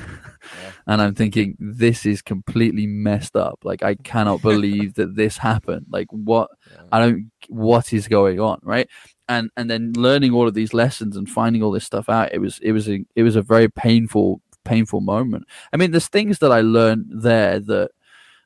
And 0.88 1.02
i'm 1.02 1.14
thinking 1.16 1.56
this 1.60 2.06
is 2.06 2.22
completely 2.22 2.88
messed 2.88 3.36
up. 3.36 3.60
Like 3.64 3.84
i 3.84 3.94
cannot 3.96 4.42
believe 4.52 4.94
that 4.96 5.16
this 5.16 5.38
happened. 5.38 5.86
Like 5.90 6.08
what 6.12 6.50
Yeah. 6.72 6.84
i 6.92 7.00
don't 7.00 7.32
what 7.50 7.92
is 7.94 8.08
going 8.08 8.40
on 8.40 8.60
right? 8.64 8.88
And 9.28 9.50
and 9.58 9.70
then 9.70 9.94
learning 9.96 10.32
all 10.34 10.48
of 10.48 10.54
these 10.54 10.74
lessons 10.74 11.16
and 11.18 11.28
finding 11.30 11.62
all 11.64 11.72
this 11.72 11.86
stuff 11.86 12.08
out 12.10 12.34
it 12.34 12.40
was 12.40 12.60
it 12.62 12.72
was 12.72 12.88
a 12.90 13.04
it 13.16 13.24
was 13.24 13.36
a 13.36 13.42
very 13.54 13.70
painful 13.70 14.42
painful 14.66 15.02
moment. 15.02 15.44
I 15.74 15.78
mean 15.78 15.92
there's 15.92 16.08
things 16.10 16.40
that 16.40 16.52
i 16.52 16.62
learned 16.62 17.06
there 17.10 17.60
that 17.60 17.92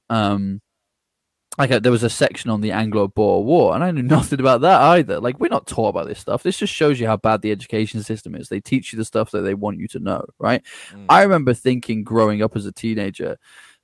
um 0.10 0.62
like 1.58 1.72
uh, 1.72 1.80
there 1.80 1.92
was 1.92 2.04
a 2.04 2.10
section 2.10 2.50
on 2.50 2.62
the 2.62 2.72
Anglo-Boer 2.72 3.44
War, 3.44 3.76
and 3.76 3.84
I 3.84 3.92
knew 3.92 4.04
nothing 4.04 4.40
about 4.40 4.62
that 4.62 4.82
either. 4.82 5.20
Like 5.20 5.40
we're 5.40 5.48
not 5.48 5.68
taught 5.68 5.90
about 5.90 6.08
this 6.08 6.20
stuff. 6.20 6.44
This 6.44 6.58
just 6.58 6.74
shows 6.74 7.00
you 7.00 7.08
how 7.08 7.18
bad 7.18 7.42
the 7.42 7.52
education 7.52 8.04
system 8.04 8.36
is. 8.36 8.50
They 8.50 8.60
teach 8.60 8.92
you 8.92 8.98
the 8.98 9.06
stuff 9.06 9.32
that 9.32 9.42
they 9.42 9.54
want 9.54 9.80
you 9.80 9.88
to 9.90 10.00
know, 10.00 10.26
right? 10.40 10.64
Mm. 10.92 11.06
I 11.10 11.24
remember 11.24 11.54
thinking 11.54 12.04
growing 12.04 12.42
up 12.42 12.56
as 12.56 12.66
a 12.66 12.72
teenager 12.72 13.38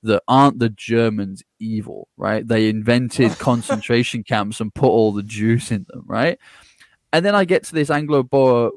that 0.04 0.24
aren't 0.28 0.60
the 0.60 0.70
Germans 0.70 1.44
evil, 1.60 2.08
right? 2.18 2.48
They 2.48 2.70
invented 2.70 3.32
concentration 3.40 4.24
camps 4.24 4.60
and 4.60 4.74
put 4.74 4.88
all 4.88 5.12
the 5.12 5.24
Jews 5.24 5.72
in 5.72 5.86
them, 5.90 6.04
right? 6.06 6.40
And 7.14 7.26
then 7.26 7.36
I 7.36 7.46
get 7.46 7.64
to 7.66 7.74
this 7.74 7.90
Anglo-Boer 7.90 8.72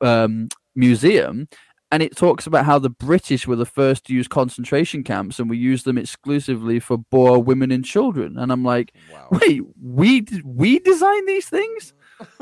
um, 0.00 0.48
museum, 0.74 1.48
and 1.92 2.02
it 2.02 2.16
talks 2.16 2.46
about 2.46 2.64
how 2.66 2.78
the 2.78 2.90
British 2.90 3.46
were 3.46 3.56
the 3.56 3.66
first 3.66 4.04
to 4.06 4.14
use 4.14 4.28
concentration 4.28 5.02
camps, 5.02 5.38
and 5.38 5.50
we 5.50 5.56
used 5.58 5.84
them 5.84 5.98
exclusively 5.98 6.78
for 6.80 6.98
Boer 6.98 7.38
women 7.42 7.70
and 7.70 7.84
children. 7.84 8.38
And 8.38 8.52
I'm 8.52 8.64
like, 8.64 8.92
Wow. 9.12 9.28
wait, 9.40 9.62
we 9.82 10.24
we 10.44 10.78
design 10.78 11.26
these 11.26 11.48
things? 11.48 11.92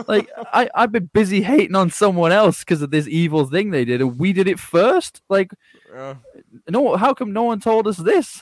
Like 0.06 0.28
I 0.52 0.68
I've 0.74 0.92
been 0.92 1.10
busy 1.12 1.42
hating 1.42 1.76
on 1.76 1.90
someone 1.90 2.32
else 2.32 2.60
because 2.60 2.82
of 2.82 2.90
this 2.90 3.08
evil 3.08 3.46
thing 3.46 3.70
they 3.70 3.84
did, 3.84 4.00
and 4.00 4.18
we 4.18 4.32
did 4.32 4.48
it 4.48 4.58
first. 4.58 5.22
Like 5.28 5.52
Uh, 5.96 6.14
no, 6.68 6.96
how 6.96 7.14
come 7.14 7.32
no 7.32 7.44
one 7.44 7.60
told 7.60 7.86
us 7.88 7.96
this? 7.96 8.40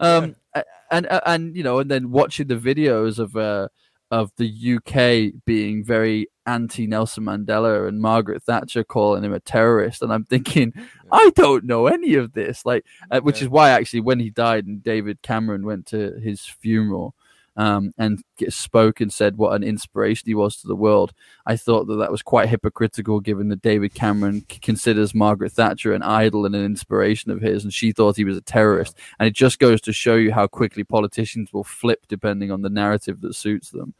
Um, 0.00 0.34
a- 0.54 0.64
and 0.90 1.06
and, 1.06 1.20
and 1.26 1.56
you 1.56 1.62
know, 1.62 1.78
and 1.78 1.90
then 1.90 2.10
watching 2.10 2.48
the 2.48 2.56
videos 2.56 3.18
of 3.18 3.36
uh 3.36 3.68
of 4.14 4.30
the 4.36 4.48
UK 4.76 5.32
being 5.44 5.84
very 5.84 6.28
anti 6.46 6.86
Nelson 6.86 7.24
Mandela 7.24 7.88
and 7.88 8.00
Margaret 8.00 8.42
Thatcher 8.44 8.84
calling 8.84 9.24
him 9.24 9.32
a 9.32 9.40
terrorist, 9.40 10.02
and 10.02 10.12
I'm 10.12 10.24
thinking, 10.24 10.72
I 11.10 11.30
don't 11.34 11.64
know 11.64 11.86
any 11.88 12.14
of 12.14 12.32
this. 12.32 12.64
Like, 12.64 12.84
uh, 13.10 13.20
which 13.20 13.38
Yeah. 13.40 13.44
is 13.46 13.48
why 13.48 13.70
actually 13.70 14.00
when 14.00 14.20
he 14.20 14.30
died 14.30 14.66
and 14.66 14.82
David 14.82 15.20
Cameron 15.22 15.64
went 15.66 15.86
to 15.86 16.18
his 16.22 16.44
funeral. 16.46 17.14
Um, 17.56 17.92
and 17.96 18.20
spoke 18.48 19.00
and 19.00 19.12
said 19.12 19.36
what 19.36 19.54
an 19.54 19.62
inspiration 19.62 20.24
he 20.26 20.34
was 20.34 20.56
to 20.56 20.66
the 20.66 20.74
world. 20.74 21.12
I 21.46 21.56
thought 21.56 21.86
that 21.86 21.96
that 21.96 22.10
was 22.10 22.20
quite 22.20 22.48
hypocritical, 22.48 23.20
given 23.20 23.48
that 23.50 23.62
David 23.62 23.94
Cameron 23.94 24.44
c- 24.50 24.58
considers 24.58 25.14
Margaret 25.14 25.52
Thatcher 25.52 25.92
an 25.92 26.02
idol 26.02 26.46
and 26.46 26.56
an 26.56 26.64
inspiration 26.64 27.30
of 27.30 27.40
his, 27.40 27.62
and 27.62 27.72
she 27.72 27.92
thought 27.92 28.16
he 28.16 28.24
was 28.24 28.36
a 28.36 28.40
terrorist. 28.40 28.98
And 29.20 29.28
it 29.28 29.34
just 29.34 29.60
goes 29.60 29.80
to 29.82 29.92
show 29.92 30.16
you 30.16 30.32
how 30.32 30.48
quickly 30.48 30.82
politicians 30.82 31.52
will 31.52 31.62
flip 31.62 32.06
depending 32.08 32.50
on 32.50 32.62
the 32.62 32.70
narrative 32.70 33.20
that 33.20 33.34
suits 33.34 33.70
them. 33.70 33.94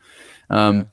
Um, 0.51 0.76
Yeah. 0.76 0.85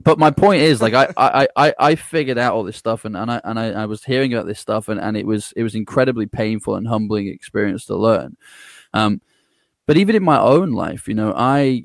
But 0.00 0.18
my 0.18 0.30
point 0.30 0.62
is, 0.62 0.80
like, 0.80 0.94
I, 0.94 1.12
I, 1.16 1.48
I, 1.56 1.74
I 1.78 1.94
figured 1.96 2.38
out 2.38 2.54
all 2.54 2.62
this 2.62 2.76
stuff, 2.76 3.04
and, 3.04 3.16
and 3.16 3.30
I 3.32 3.40
and 3.42 3.58
I, 3.58 3.82
I 3.82 3.86
was 3.86 4.04
hearing 4.04 4.32
about 4.32 4.46
this 4.46 4.60
stuff, 4.60 4.88
and, 4.88 5.00
and 5.00 5.16
it 5.16 5.26
was 5.26 5.52
it 5.56 5.64
was 5.64 5.74
incredibly 5.74 6.26
painful 6.26 6.76
and 6.76 6.86
humbling 6.86 7.26
experience 7.26 7.84
to 7.86 7.96
learn. 7.96 8.36
Um, 8.94 9.20
but 9.86 9.96
even 9.96 10.14
in 10.14 10.22
my 10.22 10.38
own 10.38 10.70
life, 10.70 11.08
you 11.08 11.14
know, 11.14 11.34
I 11.36 11.82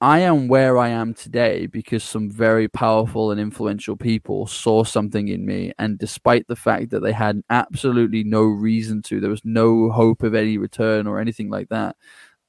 I 0.00 0.18
am 0.20 0.48
where 0.48 0.76
I 0.76 0.88
am 0.90 1.14
today 1.14 1.66
because 1.66 2.04
some 2.04 2.30
very 2.30 2.68
powerful 2.68 3.30
and 3.30 3.40
influential 3.40 3.96
people 3.96 4.46
saw 4.46 4.84
something 4.84 5.28
in 5.28 5.46
me, 5.46 5.72
and 5.78 5.98
despite 5.98 6.46
the 6.48 6.56
fact 6.56 6.90
that 6.90 7.00
they 7.00 7.12
had 7.12 7.40
absolutely 7.48 8.22
no 8.22 8.42
reason 8.42 9.00
to, 9.02 9.20
there 9.20 9.30
was 9.30 9.44
no 9.44 9.90
hope 9.90 10.22
of 10.22 10.34
any 10.34 10.58
return 10.58 11.06
or 11.06 11.18
anything 11.18 11.48
like 11.50 11.68
that. 11.70 11.96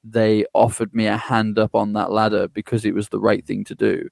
they 0.03 0.45
offered 0.55 0.93
me 0.95 1.07
a 1.07 1.17
hand 1.17 1.59
up 1.59 1.75
on 1.75 1.93
that 1.93 2.11
ladder 2.11 2.47
because 2.49 2.85
it 2.85 2.93
was 2.95 3.09
the 3.09 3.19
right 3.21 3.45
thing 3.47 3.63
to 3.65 3.75
do. 3.75 4.09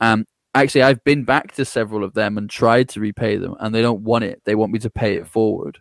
Um, 0.00 0.26
actually, 0.54 0.82
I've 0.84 1.04
been 1.04 1.24
back 1.24 1.52
to 1.54 1.64
several 1.66 2.04
of 2.04 2.14
them 2.14 2.38
and 2.38 2.50
tried 2.50 2.88
to 2.90 3.00
repay 3.00 3.36
them, 3.38 3.56
and 3.60 3.74
they 3.74 3.82
don't 3.82 4.02
want 4.04 4.24
it. 4.24 4.42
They 4.46 4.54
want 4.56 4.72
me 4.72 4.80
to 4.80 4.90
pay 4.90 5.16
it 5.16 5.28
forward. 5.28 5.78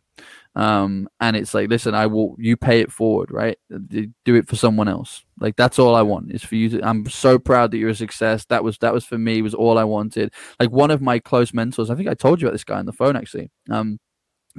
Um, 0.55 1.09
and 1.19 1.35
it's 1.35 1.53
like, 1.53 1.69
listen, 1.69 1.93
I 1.93 2.07
will, 2.07 2.35
you 2.39 2.55
pay 2.55 2.79
it 2.79 2.91
forward, 2.91 3.29
right? 3.31 3.57
Do 3.89 4.35
it 4.35 4.47
for 4.47 4.55
someone 4.55 4.87
else. 4.87 5.25
Like 5.39 5.57
that's 5.57 5.79
all 5.79 5.95
I 5.95 6.01
want 6.01 6.31
is 6.31 6.43
for 6.43 6.55
you 6.55 6.69
to. 6.69 6.87
I'm 6.87 7.07
so 7.09 7.37
proud 7.37 7.71
that 7.71 7.77
you're 7.77 7.89
a 7.89 7.95
success. 7.95 8.45
That 8.45 8.63
was 8.63 8.77
that 8.77 8.93
was 8.93 9.03
for 9.03 9.17
me 9.17 9.41
was 9.41 9.53
all 9.53 9.77
I 9.77 9.83
wanted. 9.83 10.33
Like 10.59 10.71
one 10.71 10.91
of 10.91 11.01
my 11.01 11.19
close 11.19 11.53
mentors. 11.53 11.89
I 11.89 11.95
think 11.95 12.07
I 12.07 12.13
told 12.13 12.41
you 12.41 12.47
about 12.47 12.53
this 12.53 12.63
guy 12.63 12.79
on 12.79 12.85
the 12.85 12.93
phone 12.93 13.17
actually. 13.17 13.51
Um, 13.69 13.99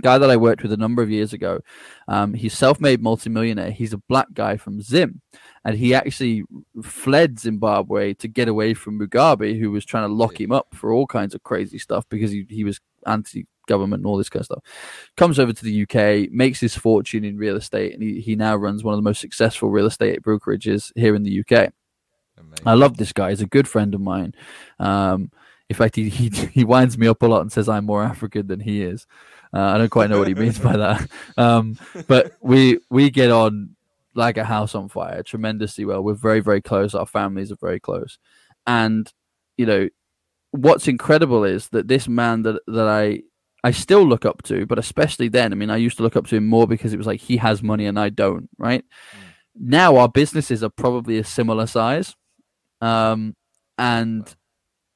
guy 0.02 0.18
that 0.18 0.30
I 0.30 0.36
worked 0.36 0.62
with 0.62 0.72
a 0.72 0.76
number 0.76 1.02
of 1.02 1.10
years 1.10 1.32
ago. 1.32 1.60
Um, 2.08 2.34
he's 2.34 2.52
self-made 2.52 3.02
multimillionaire. 3.02 3.70
He's 3.70 3.92
a 3.92 4.02
black 4.08 4.28
guy 4.34 4.56
from 4.56 4.82
Zim, 4.82 5.22
and 5.64 5.76
he 5.76 5.94
actually 5.94 6.44
fled 6.82 7.38
Zimbabwe 7.38 8.14
to 8.14 8.28
get 8.28 8.48
away 8.48 8.74
from 8.74 8.98
Mugabe, 8.98 9.58
who 9.58 9.70
was 9.70 9.84
trying 9.84 10.08
to 10.08 10.14
lock 10.14 10.40
him 10.40 10.52
up 10.52 10.68
for 10.74 10.92
all 10.92 11.06
kinds 11.06 11.34
of 11.34 11.42
crazy 11.42 11.78
stuff 11.78 12.04
because 12.08 12.30
he, 12.30 12.44
he 12.48 12.64
was 12.64 12.80
anti-government 13.66 14.00
and 14.00 14.06
all 14.06 14.16
this 14.16 14.28
kind 14.28 14.40
of 14.40 14.46
stuff. 14.46 14.64
Comes 15.16 15.38
over 15.38 15.52
to 15.52 15.64
the 15.64 15.82
UK, 15.82 16.30
makes 16.32 16.60
his 16.60 16.74
fortune 16.74 17.24
in 17.24 17.36
real 17.36 17.56
estate, 17.56 17.92
and 17.94 18.02
he, 18.02 18.20
he 18.20 18.36
now 18.36 18.56
runs 18.56 18.84
one 18.84 18.94
of 18.94 18.98
the 18.98 19.08
most 19.08 19.20
successful 19.20 19.70
real 19.70 19.86
estate 19.86 20.22
brokerages 20.22 20.92
here 20.94 21.14
in 21.14 21.22
the 21.22 21.40
UK. 21.40 21.72
Amazing. 22.38 22.66
I 22.66 22.74
love 22.74 22.96
this 22.96 23.12
guy. 23.12 23.30
He's 23.30 23.40
a 23.40 23.46
good 23.46 23.66
friend 23.66 23.94
of 23.94 24.00
mine. 24.00 24.34
Um, 24.78 25.30
in 25.68 25.76
fact, 25.76 25.96
he, 25.96 26.08
he 26.08 26.28
he 26.52 26.64
winds 26.64 26.96
me 26.98 27.08
up 27.08 27.22
a 27.22 27.26
lot 27.26 27.40
and 27.40 27.50
says 27.50 27.68
I'm 27.68 27.86
more 27.86 28.02
African 28.02 28.46
than 28.46 28.60
he 28.60 28.82
is. 28.82 29.06
Uh, 29.52 29.60
I 29.60 29.78
don't 29.78 29.90
quite 29.90 30.10
know 30.10 30.18
what 30.18 30.28
he 30.28 30.34
means 30.34 30.58
by 30.58 30.76
that. 30.76 31.08
Um, 31.36 31.78
but 32.06 32.32
we 32.40 32.78
we 32.90 33.10
get 33.10 33.30
on 33.30 33.74
like 34.14 34.36
a 34.38 34.44
house 34.44 34.74
on 34.74 34.88
fire 34.88 35.22
tremendously 35.22 35.84
well. 35.84 36.02
We're 36.02 36.14
very 36.14 36.40
very 36.40 36.60
close. 36.60 36.94
Our 36.94 37.06
families 37.06 37.50
are 37.50 37.56
very 37.56 37.80
close, 37.80 38.18
and 38.66 39.10
you 39.56 39.66
know 39.66 39.88
what's 40.56 40.88
incredible 40.88 41.44
is 41.44 41.68
that 41.70 41.88
this 41.88 42.08
man 42.08 42.42
that 42.42 42.60
that 42.66 42.88
I 42.88 43.22
I 43.66 43.72
still 43.72 44.06
look 44.06 44.24
up 44.24 44.44
to, 44.44 44.64
but 44.64 44.78
especially 44.78 45.28
then. 45.28 45.52
I 45.52 45.56
mean, 45.56 45.70
I 45.70 45.76
used 45.76 45.96
to 45.96 46.04
look 46.04 46.14
up 46.14 46.28
to 46.28 46.36
him 46.36 46.46
more 46.46 46.68
because 46.68 46.92
it 46.92 46.98
was 46.98 47.06
like 47.08 47.18
he 47.20 47.36
has 47.38 47.64
money 47.64 47.86
and 47.86 47.98
I 47.98 48.10
don't. 48.10 48.48
Right 48.58 48.84
mm. 48.84 49.18
now, 49.58 49.96
our 49.96 50.08
businesses 50.08 50.62
are 50.62 50.70
probably 50.70 51.18
a 51.18 51.24
similar 51.24 51.66
size, 51.66 52.14
um, 52.80 53.34
and 53.76 54.32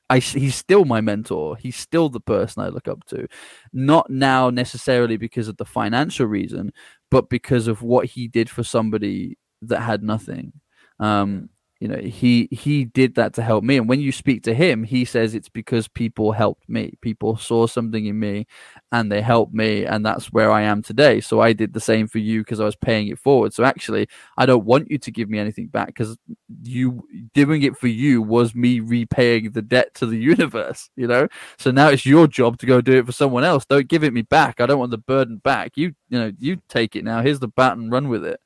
I, 0.08 0.20
he's 0.20 0.54
still 0.54 0.84
my 0.84 1.00
mentor. 1.00 1.56
He's 1.56 1.74
still 1.74 2.10
the 2.10 2.20
person 2.20 2.62
I 2.62 2.68
look 2.68 2.86
up 2.86 3.04
to. 3.06 3.26
Not 3.72 4.08
now 4.08 4.50
necessarily 4.50 5.16
because 5.16 5.48
of 5.48 5.56
the 5.56 5.64
financial 5.64 6.26
reason, 6.26 6.72
but 7.10 7.28
because 7.28 7.66
of 7.66 7.82
what 7.82 8.06
he 8.06 8.28
did 8.28 8.48
for 8.48 8.62
somebody 8.62 9.36
that 9.62 9.80
had 9.80 10.04
nothing. 10.04 10.52
Um, 11.00 11.48
you 11.80 11.88
know 11.88 11.96
he 11.96 12.46
he 12.50 12.84
did 12.84 13.14
that 13.14 13.32
to 13.34 13.42
help 13.42 13.64
me. 13.64 13.78
And 13.78 13.88
when 13.88 14.00
you 14.00 14.12
speak 14.12 14.42
to 14.44 14.54
him 14.54 14.84
he 14.84 15.04
says 15.04 15.34
it's 15.34 15.48
because 15.48 15.88
people 15.88 16.32
helped 16.32 16.68
me. 16.68 16.94
People 17.00 17.36
saw 17.36 17.66
something 17.66 18.06
in 18.06 18.18
me 18.18 18.46
and 18.92 19.10
they 19.10 19.22
helped 19.22 19.54
me 19.54 19.86
and 19.86 20.04
that's 20.04 20.26
where 20.32 20.50
i 20.52 20.62
am 20.62 20.82
today. 20.82 21.20
So 21.20 21.40
i 21.40 21.52
did 21.52 21.72
the 21.72 21.80
same 21.80 22.06
for 22.06 22.18
you 22.18 22.40
because 22.42 22.60
i 22.60 22.64
was 22.64 22.76
paying 22.76 23.08
it 23.08 23.18
forward. 23.18 23.54
So 23.54 23.64
actually 23.64 24.08
i 24.36 24.46
don't 24.46 24.64
want 24.64 24.90
you 24.90 24.98
to 24.98 25.10
give 25.10 25.30
me 25.30 25.38
anything 25.38 25.68
back 25.68 25.86
because 25.88 26.16
you 26.62 27.02
doing 27.34 27.62
it 27.62 27.76
for 27.76 27.88
you 27.88 28.20
was 28.22 28.54
me 28.54 28.80
repaying 28.80 29.52
the 29.52 29.62
debt 29.62 29.94
to 29.94 30.06
the 30.06 30.18
universe 30.34 30.90
you 30.96 31.06
know? 31.06 31.28
So 31.58 31.70
now 31.70 31.88
it's 31.88 32.04
your 32.04 32.26
job 32.26 32.58
to 32.58 32.66
go 32.66 32.80
do 32.80 32.98
it 32.98 33.06
for 33.06 33.12
someone 33.12 33.44
else. 33.44 33.64
Don't 33.64 33.88
give 33.88 34.04
it 34.04 34.12
me 34.12 34.22
back. 34.22 34.60
I 34.60 34.66
don't 34.66 34.78
want 34.78 34.90
the 34.90 34.98
burden 34.98 35.38
back. 35.38 35.72
You 35.76 35.94
you 36.10 36.18
know 36.18 36.32
you 36.38 36.60
take 36.68 36.94
it 36.96 37.04
now. 37.04 37.22
Here's 37.22 37.40
the 37.40 37.48
bat 37.48 37.76
and 37.78 37.90
run 37.90 38.08
with 38.08 38.24
it. 38.24 38.40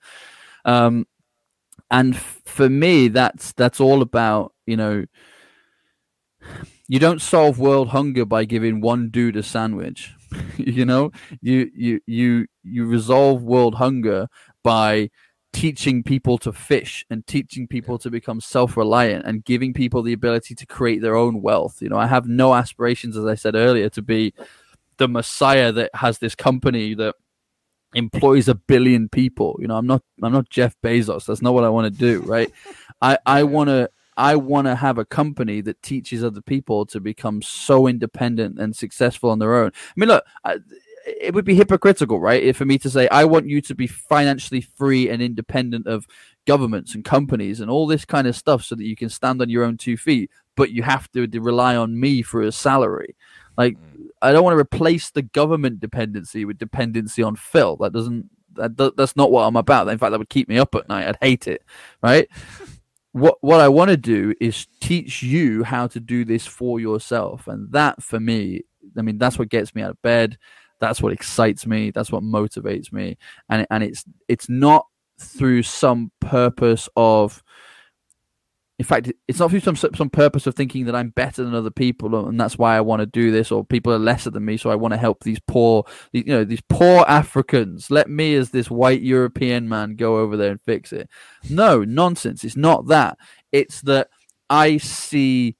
Um 0.64 1.06
and 1.90 2.16
for 2.16 2.68
me 2.68 3.08
that's 3.08 3.52
that's 3.52 3.80
all 3.80 4.02
about 4.02 4.52
you 4.66 4.76
know 4.76 5.04
you 6.88 6.98
don't 6.98 7.22
solve 7.22 7.58
world 7.58 7.88
hunger 7.88 8.24
by 8.24 8.44
giving 8.44 8.80
one 8.80 9.08
dude 9.08 9.36
a 9.36 9.42
sandwich 9.42 10.12
you 10.56 10.84
know? 10.84 11.10
You 11.40 11.70
you 11.74 12.00
you 12.06 12.46
you 12.62 12.86
resolve 12.86 13.42
world 13.42 13.76
hunger 13.76 14.28
by 14.62 15.10
teaching 15.52 16.02
people 16.02 16.36
to 16.38 16.52
fish 16.52 17.06
and 17.10 17.24
teaching 17.26 17.68
people 17.68 17.96
to 17.98 18.10
become 18.10 18.40
self-reliant 18.40 19.24
and 19.24 19.44
giving 19.44 19.72
people 19.72 20.02
the 20.02 20.12
ability 20.12 20.52
to 20.52 20.66
create 20.66 21.00
their 21.00 21.14
own 21.14 21.42
wealth 21.42 21.80
you 21.80 21.88
know? 21.88 21.96
I 21.96 22.08
have 22.08 22.26
no 22.26 22.54
aspirations 22.54 23.16
as 23.16 23.24
i 23.24 23.36
said 23.36 23.54
earlier 23.54 23.88
to 23.90 24.02
be 24.02 24.34
the 24.96 25.06
messiah 25.06 25.70
that 25.70 25.90
has 25.94 26.18
this 26.18 26.34
company 26.34 26.94
that 26.94 27.14
employs 27.94 28.48
a 28.48 28.54
billion 28.54 29.08
people. 29.08 29.56
You 29.60 29.68
know, 29.68 29.76
I'm 29.76 29.86
not 29.86 30.02
I'm 30.22 30.32
not 30.32 30.50
Jeff 30.50 30.76
Bezos. 30.82 31.26
That's 31.26 31.42
not 31.42 31.54
what 31.54 31.64
I 31.64 31.68
want 31.68 31.92
to 31.92 31.98
do, 31.98 32.20
right? 32.22 32.52
I 33.00 33.18
I 33.26 33.42
want 33.42 33.68
to 33.68 33.90
I 34.16 34.36
want 34.36 34.66
to 34.66 34.76
have 34.76 34.98
a 34.98 35.04
company 35.04 35.60
that 35.62 35.82
teaches 35.82 36.22
other 36.22 36.40
people 36.40 36.86
to 36.86 37.00
become 37.00 37.42
so 37.42 37.86
independent 37.86 38.58
and 38.58 38.74
successful 38.76 39.30
on 39.30 39.38
their 39.38 39.54
own. 39.54 39.68
I 39.68 39.92
mean, 39.96 40.08
look, 40.08 40.24
I, 40.44 40.58
it 41.06 41.34
would 41.34 41.44
be 41.44 41.54
hypocritical, 41.54 42.20
right, 42.20 42.54
for 42.56 42.64
me 42.64 42.78
to 42.78 42.88
say 42.88 43.08
I 43.08 43.24
want 43.24 43.48
you 43.48 43.60
to 43.62 43.74
be 43.74 43.86
financially 43.86 44.60
free 44.60 45.10
and 45.10 45.20
independent 45.20 45.86
of 45.86 46.06
governments 46.46 46.94
and 46.94 47.04
companies 47.04 47.60
and 47.60 47.70
all 47.70 47.86
this 47.86 48.04
kind 48.04 48.26
of 48.26 48.36
stuff, 48.36 48.64
so 48.64 48.74
that 48.74 48.84
you 48.84 48.96
can 48.96 49.08
stand 49.08 49.42
on 49.42 49.50
your 49.50 49.64
own 49.64 49.76
two 49.76 49.96
feet. 49.96 50.30
But 50.56 50.70
you 50.70 50.82
have 50.84 51.10
to 51.12 51.26
rely 51.40 51.74
on 51.74 51.98
me 51.98 52.22
for 52.22 52.40
a 52.42 52.52
salary. 52.52 53.16
Like, 53.58 53.76
mm. 53.76 53.93
I 54.24 54.32
don't 54.32 54.44
want 54.44 54.54
to 54.54 54.60
replace 54.60 55.10
the 55.10 55.22
government 55.22 55.80
dependency 55.80 56.44
with 56.44 56.58
dependency 56.58 57.22
on 57.22 57.36
Phil. 57.36 57.76
That 57.76 57.92
doesn't. 57.92 58.30
That, 58.54 58.94
that's 58.96 59.16
not 59.16 59.32
what 59.32 59.42
I'm 59.42 59.56
about. 59.56 59.88
In 59.88 59.98
fact, 59.98 60.12
that 60.12 60.18
would 60.18 60.28
keep 60.28 60.48
me 60.48 60.58
up 60.58 60.74
at 60.76 60.88
night. 60.88 61.08
I'd 61.08 61.18
hate 61.20 61.48
it. 61.48 61.62
Right. 62.02 62.28
what 63.12 63.36
what 63.42 63.60
I 63.60 63.68
want 63.68 63.90
to 63.90 63.96
do 63.96 64.34
is 64.40 64.66
teach 64.80 65.22
you 65.22 65.62
how 65.62 65.86
to 65.86 66.00
do 66.00 66.24
this 66.24 66.46
for 66.46 66.80
yourself, 66.80 67.46
and 67.46 67.70
that 67.72 68.02
for 68.02 68.18
me, 68.18 68.62
I 68.98 69.02
mean, 69.02 69.18
that's 69.18 69.38
what 69.38 69.50
gets 69.50 69.74
me 69.74 69.82
out 69.82 69.90
of 69.90 70.02
bed. 70.02 70.36
That's 70.80 71.00
what 71.00 71.12
excites 71.12 71.64
me. 71.64 71.92
That's 71.92 72.10
what 72.10 72.24
motivates 72.24 72.92
me, 72.92 73.16
and 73.48 73.66
and 73.70 73.84
it's 73.84 74.04
it's 74.26 74.48
not 74.48 74.86
through 75.20 75.62
some 75.62 76.10
purpose 76.20 76.88
of 76.96 77.42
in 78.78 78.84
fact, 78.84 79.12
it's 79.28 79.38
not 79.38 79.50
through 79.50 79.60
some 79.60 79.76
some 79.76 80.10
purpose 80.10 80.48
of 80.48 80.56
thinking 80.56 80.86
that 80.86 80.96
I'm 80.96 81.10
better 81.10 81.44
than 81.44 81.54
other 81.54 81.70
people, 81.70 82.26
and 82.26 82.40
that's 82.40 82.58
why 82.58 82.76
I 82.76 82.80
want 82.80 83.00
to 83.00 83.06
do 83.06 83.30
this, 83.30 83.52
or 83.52 83.64
people 83.64 83.92
are 83.92 84.00
lesser 84.00 84.30
than 84.30 84.44
me, 84.44 84.56
so 84.56 84.68
I 84.68 84.74
want 84.74 84.92
to 84.92 84.98
help 84.98 85.22
these 85.22 85.38
poor, 85.46 85.84
you 86.12 86.24
know, 86.24 86.44
these 86.44 86.62
poor 86.68 87.04
Africans. 87.06 87.88
Let 87.90 88.10
me, 88.10 88.34
as 88.34 88.50
this 88.50 88.70
white 88.70 89.00
European 89.00 89.68
man, 89.68 89.94
go 89.94 90.18
over 90.18 90.36
there 90.36 90.50
and 90.50 90.60
fix 90.62 90.92
it. 90.92 91.08
No 91.48 91.84
nonsense. 91.84 92.42
It's 92.42 92.56
not 92.56 92.88
that. 92.88 93.16
It's 93.52 93.80
that 93.82 94.08
I 94.50 94.78
see 94.78 95.56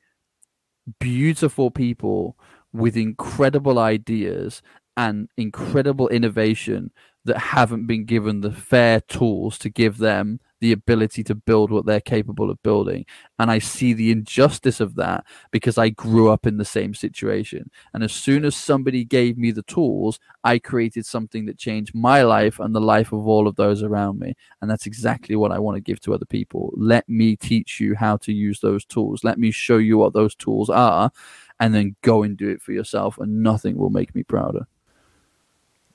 beautiful 0.98 1.70
people 1.70 2.36
with 2.72 2.96
incredible 2.96 3.78
ideas 3.78 4.60
and 4.96 5.28
incredible 5.36 6.08
innovation 6.08 6.90
that 7.24 7.38
haven't 7.38 7.86
been 7.86 8.04
given 8.04 8.40
the 8.40 8.52
fair 8.52 9.00
tools 9.00 9.56
to 9.58 9.70
give 9.70 9.98
them 9.98 10.40
the 10.64 10.72
ability 10.72 11.22
to 11.22 11.34
build 11.34 11.70
what 11.70 11.84
they're 11.84 12.00
capable 12.00 12.50
of 12.50 12.62
building. 12.62 13.04
And 13.38 13.50
I 13.50 13.58
see 13.58 13.92
the 13.92 14.10
injustice 14.10 14.80
of 14.80 14.94
that 14.94 15.26
because 15.50 15.76
I 15.76 15.90
grew 15.90 16.30
up 16.30 16.46
in 16.46 16.56
the 16.56 16.64
same 16.64 16.94
situation. 16.94 17.70
And 17.92 18.02
as 18.02 18.14
soon 18.14 18.46
as 18.46 18.56
somebody 18.56 19.04
gave 19.04 19.36
me 19.36 19.50
the 19.50 19.62
tools, 19.64 20.18
I 20.42 20.58
created 20.58 21.04
something 21.04 21.44
that 21.44 21.58
changed 21.58 21.94
my 21.94 22.22
life 22.22 22.60
and 22.60 22.74
the 22.74 22.80
life 22.80 23.12
of 23.12 23.28
all 23.28 23.46
of 23.46 23.56
those 23.56 23.82
around 23.82 24.20
me. 24.20 24.32
And 24.62 24.70
that's 24.70 24.86
exactly 24.86 25.36
what 25.36 25.52
I 25.52 25.58
want 25.58 25.76
to 25.76 25.82
give 25.82 26.00
to 26.00 26.14
other 26.14 26.24
people. 26.24 26.72
Let 26.74 27.06
me 27.10 27.36
teach 27.36 27.78
you 27.78 27.94
how 27.94 28.16
to 28.18 28.32
use 28.32 28.60
those 28.60 28.86
tools. 28.86 29.22
Let 29.22 29.38
me 29.38 29.50
show 29.50 29.76
you 29.76 29.98
what 29.98 30.14
those 30.14 30.34
tools 30.34 30.70
are. 30.70 31.12
And 31.60 31.74
then 31.74 31.94
go 32.00 32.22
and 32.22 32.38
do 32.38 32.48
it 32.48 32.62
for 32.62 32.72
yourself, 32.72 33.18
and 33.18 33.42
nothing 33.42 33.76
will 33.76 33.90
make 33.90 34.14
me 34.14 34.22
prouder. 34.22 34.66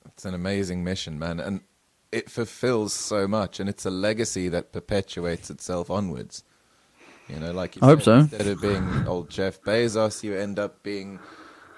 It's 0.06 0.24
an 0.24 0.34
amazing 0.34 0.84
mission, 0.84 1.18
man. 1.18 1.40
And 1.40 1.60
it 2.12 2.30
fulfills 2.30 2.92
so 2.92 3.28
much, 3.28 3.60
and 3.60 3.68
it's 3.68 3.86
a 3.86 3.90
legacy 3.90 4.48
that 4.48 4.72
perpetuates 4.72 5.50
itself 5.50 5.90
onwards. 5.90 6.44
You 7.28 7.38
know, 7.38 7.52
like 7.52 7.76
you 7.76 7.82
I 7.82 7.86
said, 7.86 7.90
hope 7.90 8.02
so. 8.02 8.14
Instead 8.18 8.46
of 8.48 8.60
being 8.60 9.06
old 9.06 9.30
Jeff 9.30 9.62
Bezos, 9.62 10.24
you 10.24 10.34
end 10.34 10.58
up 10.58 10.82
being, 10.82 11.20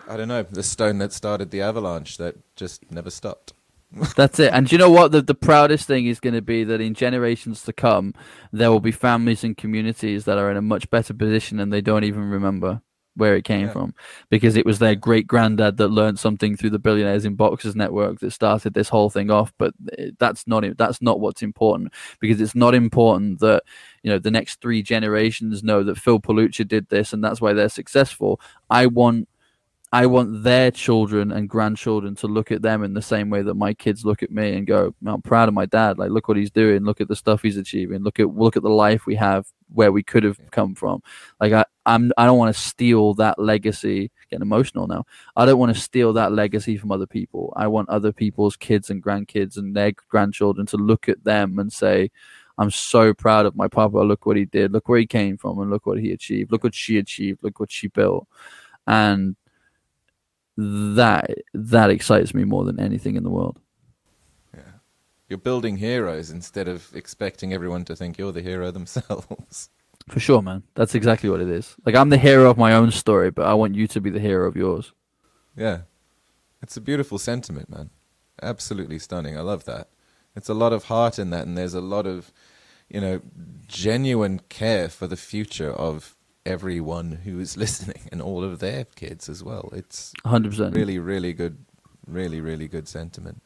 I 0.09 0.17
don't 0.17 0.29
know, 0.29 0.43
the 0.45 0.63
stone 0.63 0.99
that 0.99 1.13
started 1.13 1.51
the 1.51 1.61
avalanche 1.61 2.17
that 2.17 2.37
just 2.57 2.91
never 2.91 3.11
stopped. 3.11 3.53
That's 4.17 4.39
it. 4.39 4.53
And 4.55 4.73
you 4.73 4.79
know 4.79 4.91
what? 4.91 5.13
The, 5.13 5.21
the 5.21 5.35
proudest 5.35 5.87
thing 5.87 6.07
is 6.07 6.21
going 6.21 6.33
to 6.33 6.41
be 6.41 6.65
that 6.65 6.81
in 6.81 6.95
generations 6.95 7.63
to 7.65 7.75
come, 7.75 8.15
there 8.51 8.71
will 8.71 8.81
be 8.81 8.93
families 8.93 9.45
and 9.45 9.55
communities 9.55 10.25
that 10.25 10.39
are 10.39 10.51
in 10.51 10.57
a 10.57 10.63
much 10.63 10.89
better 10.89 11.13
position 11.13 11.61
and 11.61 11.71
they 11.71 11.83
don't 11.83 12.05
even 12.05 12.31
remember 12.31 12.81
where 13.17 13.37
it 13.37 13.45
came 13.45 13.67
yeah. 13.67 13.73
from 13.73 13.95
because 14.31 14.57
it 14.57 14.65
was 14.65 14.79
their 14.79 14.95
great 14.95 15.27
granddad 15.27 15.77
that 15.77 15.89
learned 15.89 16.19
something 16.19 16.57
through 16.57 16.71
the 16.71 16.79
billionaires 16.79 17.25
in 17.25 17.35
boxers 17.35 17.77
network 17.77 18.21
that 18.21 18.31
started 18.31 18.75
this 18.75 18.89
whole 18.89 19.11
thing 19.11 19.31
off 19.31 19.53
but 19.59 19.75
that's 20.19 20.47
not 20.47 20.65
that's 20.79 21.03
not 21.03 21.21
what's 21.21 21.43
important 21.43 21.93
because 22.21 22.41
it's 22.41 22.55
not 22.55 22.75
important 22.75 23.41
that 23.41 23.63
you 24.03 24.11
know 24.11 24.19
the 24.19 24.31
next 24.31 24.61
three 24.61 24.83
generations 24.83 25.63
know 25.63 25.83
that 25.83 25.99
Phil 25.99 26.21
Pelucha 26.21 26.67
did 26.67 26.89
this 26.89 27.13
and 27.13 27.23
that's 27.23 27.41
why 27.41 27.53
they're 27.53 27.69
successful 27.69 28.41
i 28.71 28.87
want 28.87 29.29
I 29.95 30.07
want 30.07 30.43
their 30.43 30.71
children 30.71 31.33
and 31.33 31.49
grandchildren 31.49 32.15
to 32.17 32.27
look 32.27 32.51
at 32.51 32.63
them 32.63 32.83
in 32.83 32.95
the 32.95 33.03
same 33.03 33.29
way 33.29 33.43
that 33.43 33.55
my 33.55 33.75
kids 33.75 34.07
look 34.07 34.23
at 34.23 34.31
me 34.31 34.55
and 34.57 34.67
go, 34.67 34.95
"I'm 35.05 35.21
proud 35.21 35.49
of 35.49 35.55
my 35.55 35.67
dad. 35.67 35.99
Like, 35.99 36.11
look 36.11 36.29
what 36.29 36.39
he's 36.39 36.51
doing. 36.51 36.85
Look 36.85 37.01
at 37.03 37.09
the 37.09 37.17
stuff 37.17 37.43
he's 37.43 37.59
achieving. 37.59 38.03
Look 38.03 38.19
at 38.19 38.35
look 38.35 38.57
at 38.57 38.63
the 38.63 38.71
life 38.71 39.05
we 39.05 39.15
have 39.17 39.47
where 39.75 39.93
we 39.93 40.03
could 40.03 40.23
have 40.25 40.39
come 40.51 40.75
from." 40.75 41.03
Like, 41.41 41.53
I 41.53 41.65
I'm 41.85 42.11
I 42.17 42.25
don't 42.25 42.39
want 42.39 42.55
to 42.55 42.61
steal 42.61 43.13
that 43.15 43.39
legacy. 43.39 44.11
Getting 44.31 44.43
emotional 44.43 44.87
now. 44.87 45.05
I 45.37 45.45
don't 45.45 45.59
want 45.59 45.75
to 45.75 45.81
steal 45.81 46.15
that 46.15 46.33
legacy 46.33 46.79
from 46.79 46.91
other 46.91 47.07
people. 47.07 47.53
I 47.57 47.67
want 47.67 47.91
other 47.91 48.13
people's 48.13 48.57
kids 48.57 48.89
and 48.89 49.03
grandkids 49.03 49.59
and 49.59 49.77
their 49.77 49.93
grandchildren 50.09 50.67
to 50.69 50.79
look 50.79 51.09
at 51.09 51.23
them 51.25 51.59
and 51.59 51.71
say, 51.71 52.11
I'm 52.57 52.71
so 52.71 53.13
proud 53.13 53.45
of 53.45 53.57
my 53.57 53.69
papa. 53.69 53.99
Look 53.99 54.25
what 54.25 54.39
he 54.39 54.47
did. 54.47 54.73
Look 54.73 54.89
where 54.89 55.01
he 55.01 55.07
came 55.07 55.37
from, 55.37 55.59
and 55.59 55.71
look 55.71 55.85
what 55.85 55.99
he 55.99 56.13
achieved. 56.13 56.51
Look 56.51 56.65
what 56.65 56.75
she 56.75 56.97
achieved. 56.99 57.41
Look 57.43 57.61
what 57.61 57.71
she 57.71 57.89
built, 57.89 58.27
and 58.87 59.37
that 60.57 61.31
that 61.55 61.91
excites 61.91 62.35
me 62.35 62.45
more 62.45 62.65
than 62.65 62.79
anything 62.79 63.17
in 63.17 63.23
the 63.23 63.31
world. 63.31 63.59
Yeah, 64.55 64.79
you're 65.29 65.39
building 65.39 65.79
heroes 65.79 66.31
instead 66.31 66.69
of 66.69 66.95
expecting 66.95 67.53
everyone 67.53 67.85
to 67.87 67.97
think 67.97 68.19
you're 68.19 68.33
the 68.33 68.43
hero 68.43 68.71
themselves. 68.79 69.71
For 70.09 70.21
sure, 70.21 70.43
man. 70.43 70.65
That's 70.75 70.95
exactly 70.95 71.31
what 71.31 71.41
it 71.41 71.49
is. 71.49 71.77
Like 71.87 71.95
I'm 71.95 72.11
the 72.11 72.19
hero 72.19 72.51
of 72.51 72.59
my 72.59 72.73
own 72.73 72.91
story, 72.91 73.31
but 73.31 73.47
I 73.47 73.55
want 73.55 73.75
you 73.75 73.87
to 73.89 74.01
be 74.01 74.11
the 74.11 74.21
hero 74.21 74.49
of 74.49 74.57
yours. 74.57 74.93
Yeah, 75.57 75.83
it's 76.63 76.77
a 76.77 76.81
beautiful 76.81 77.19
sentiment, 77.19 77.69
man. 77.69 77.91
Absolutely 78.43 78.99
stunning. 78.99 79.37
I 79.37 79.43
love 79.43 79.65
that. 79.65 79.89
It's 80.35 80.49
a 80.49 80.55
lot 80.55 80.73
of 80.73 80.85
heart 80.85 81.19
in 81.19 81.31
that, 81.31 81.47
and 81.47 81.57
there's 81.59 81.75
a 81.75 81.81
lot 81.81 82.07
of, 82.07 82.33
you 82.89 83.01
know, 83.01 83.21
genuine 83.67 84.41
care 84.49 84.89
for 84.89 85.07
the 85.07 85.17
future 85.17 85.71
of 85.73 86.17
everyone 86.45 87.13
who 87.25 87.39
is 87.39 87.57
listening 87.65 88.09
and 88.11 88.21
all 88.21 88.45
of 88.45 88.59
their 88.59 88.85
kids 88.85 89.29
as 89.29 89.43
well. 89.43 89.71
It's 89.73 90.13
100%. 90.25 90.75
Really, 90.75 90.99
really 90.99 91.33
good, 91.33 91.65
really, 92.07 92.41
really 92.41 92.69
good 92.69 92.89
sentiment. 92.89 93.43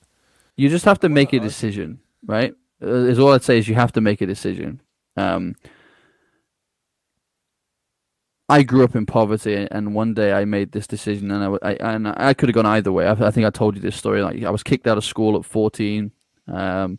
You 0.57 0.69
just 0.69 0.87
have 0.87 1.01
to 1.01 1.09
make 1.09 1.33
a 1.33 1.41
decision, 1.41 2.01
right? 2.25 2.55
Uh, 2.83 3.05
is 3.05 3.19
all 3.19 3.33
I'd 3.33 3.45
say 3.45 3.59
is 3.59 3.69
you 3.69 3.75
have 3.75 3.93
to 3.93 4.01
make 4.01 4.21
a 4.21 4.27
decision. 4.27 4.81
Um, 5.17 5.55
I 8.49 8.63
grew 8.63 8.85
up 8.85 8.95
in 8.95 9.07
poverty, 9.07 9.67
and 9.71 9.95
one 9.95 10.15
day 10.15 10.33
I 10.33 10.45
made 10.45 10.73
this 10.73 10.87
decision, 10.87 11.31
and 11.31 11.59
I, 11.63 11.69
I 11.69 11.95
and 11.95 12.09
I 12.09 12.33
could 12.33 12.49
have 12.49 12.55
gone 12.55 12.67
either 12.67 12.93
way. 12.93 13.07
I, 13.07 13.13
I, 13.13 13.31
think 13.31 13.47
I 13.47 13.51
told 13.51 13.75
you 13.75 13.83
this 13.83 13.97
story. 13.97 14.23
Like 14.23 14.43
I 14.45 14.51
was 14.51 14.63
kicked 14.63 14.87
out 14.87 14.97
of 14.97 15.05
school 15.05 15.37
at 15.37 15.45
14. 15.45 16.13
Um, 16.49 16.99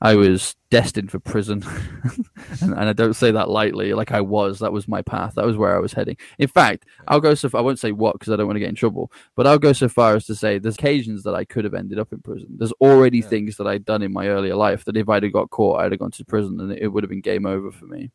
I 0.00 0.14
was 0.14 0.54
destined 0.70 1.10
for 1.10 1.18
prison, 1.18 1.64
and, 2.60 2.74
and, 2.74 2.88
I 2.88 2.92
don't 2.92 3.14
say 3.14 3.30
that 3.30 3.48
lightly. 3.48 3.94
Like 3.94 4.12
I 4.12 4.20
was, 4.20 4.58
that 4.58 4.72
was 4.72 4.86
my 4.86 5.00
path. 5.00 5.34
That 5.34 5.46
was 5.46 5.56
where 5.56 5.74
I 5.74 5.78
was 5.78 5.94
heading. 5.94 6.16
In 6.38 6.48
fact, 6.48 6.84
I'll 7.08 7.20
go 7.20 7.34
so. 7.34 7.48
Far, 7.48 7.60
I 7.60 7.64
won't 7.64 7.78
say 7.78 7.92
what 7.92 8.14
because 8.14 8.32
I 8.32 8.36
don't 8.36 8.46
want 8.46 8.56
to 8.56 8.60
get 8.60 8.68
in 8.68 8.74
trouble. 8.74 9.10
But 9.34 9.46
I'll 9.46 9.58
go 9.58 9.72
so 9.72 9.88
far 9.88 10.14
as 10.14 10.26
to 10.26 10.34
say 10.34 10.58
there's 10.58 10.74
occasions 10.76 11.22
that 11.22 11.34
I 11.34 11.44
could 11.44 11.64
have 11.64 11.74
ended 11.74 11.98
up 11.98 12.12
in 12.12 12.20
prison. 12.20 12.48
There's 12.58 12.72
already 12.72 13.18
yeah. 13.18 13.28
things 13.28 13.56
that 13.56 13.66
I'd 13.66 13.84
done 13.84 14.02
in 14.02 14.12
my 14.12 14.28
earlier 14.28 14.54
life 14.54 14.84
that 14.84 14.96
if 14.96 15.08
I'd 15.08 15.22
have 15.22 15.32
got 15.32 15.50
caught, 15.50 15.80
I'd 15.80 15.92
have 15.92 16.00
gone 16.00 16.10
to 16.10 16.24
prison, 16.24 16.60
and 16.60 16.72
it 16.72 16.88
would 16.88 17.02
have 17.02 17.10
been 17.10 17.20
game 17.22 17.46
over 17.46 17.72
for 17.72 17.86
me. 17.86 18.10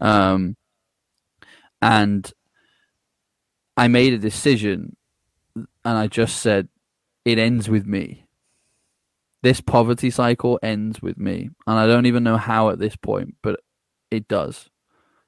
Um, 0.00 0.56
and 1.80 2.30
I 3.76 3.88
made 3.88 4.12
a 4.12 4.18
decision, 4.18 4.96
and 5.56 5.66
I 5.84 6.08
just 6.08 6.38
said, 6.40 6.68
"It 7.24 7.38
ends 7.38 7.70
with 7.70 7.86
me." 7.86 8.26
This 9.42 9.60
poverty 9.60 10.10
cycle 10.10 10.58
ends 10.62 11.00
with 11.00 11.18
me. 11.18 11.50
And 11.66 11.78
I 11.78 11.86
don't 11.86 12.06
even 12.06 12.24
know 12.24 12.36
how 12.36 12.70
at 12.70 12.78
this 12.78 12.96
point, 12.96 13.36
but 13.42 13.60
it 14.10 14.28
does. 14.28 14.68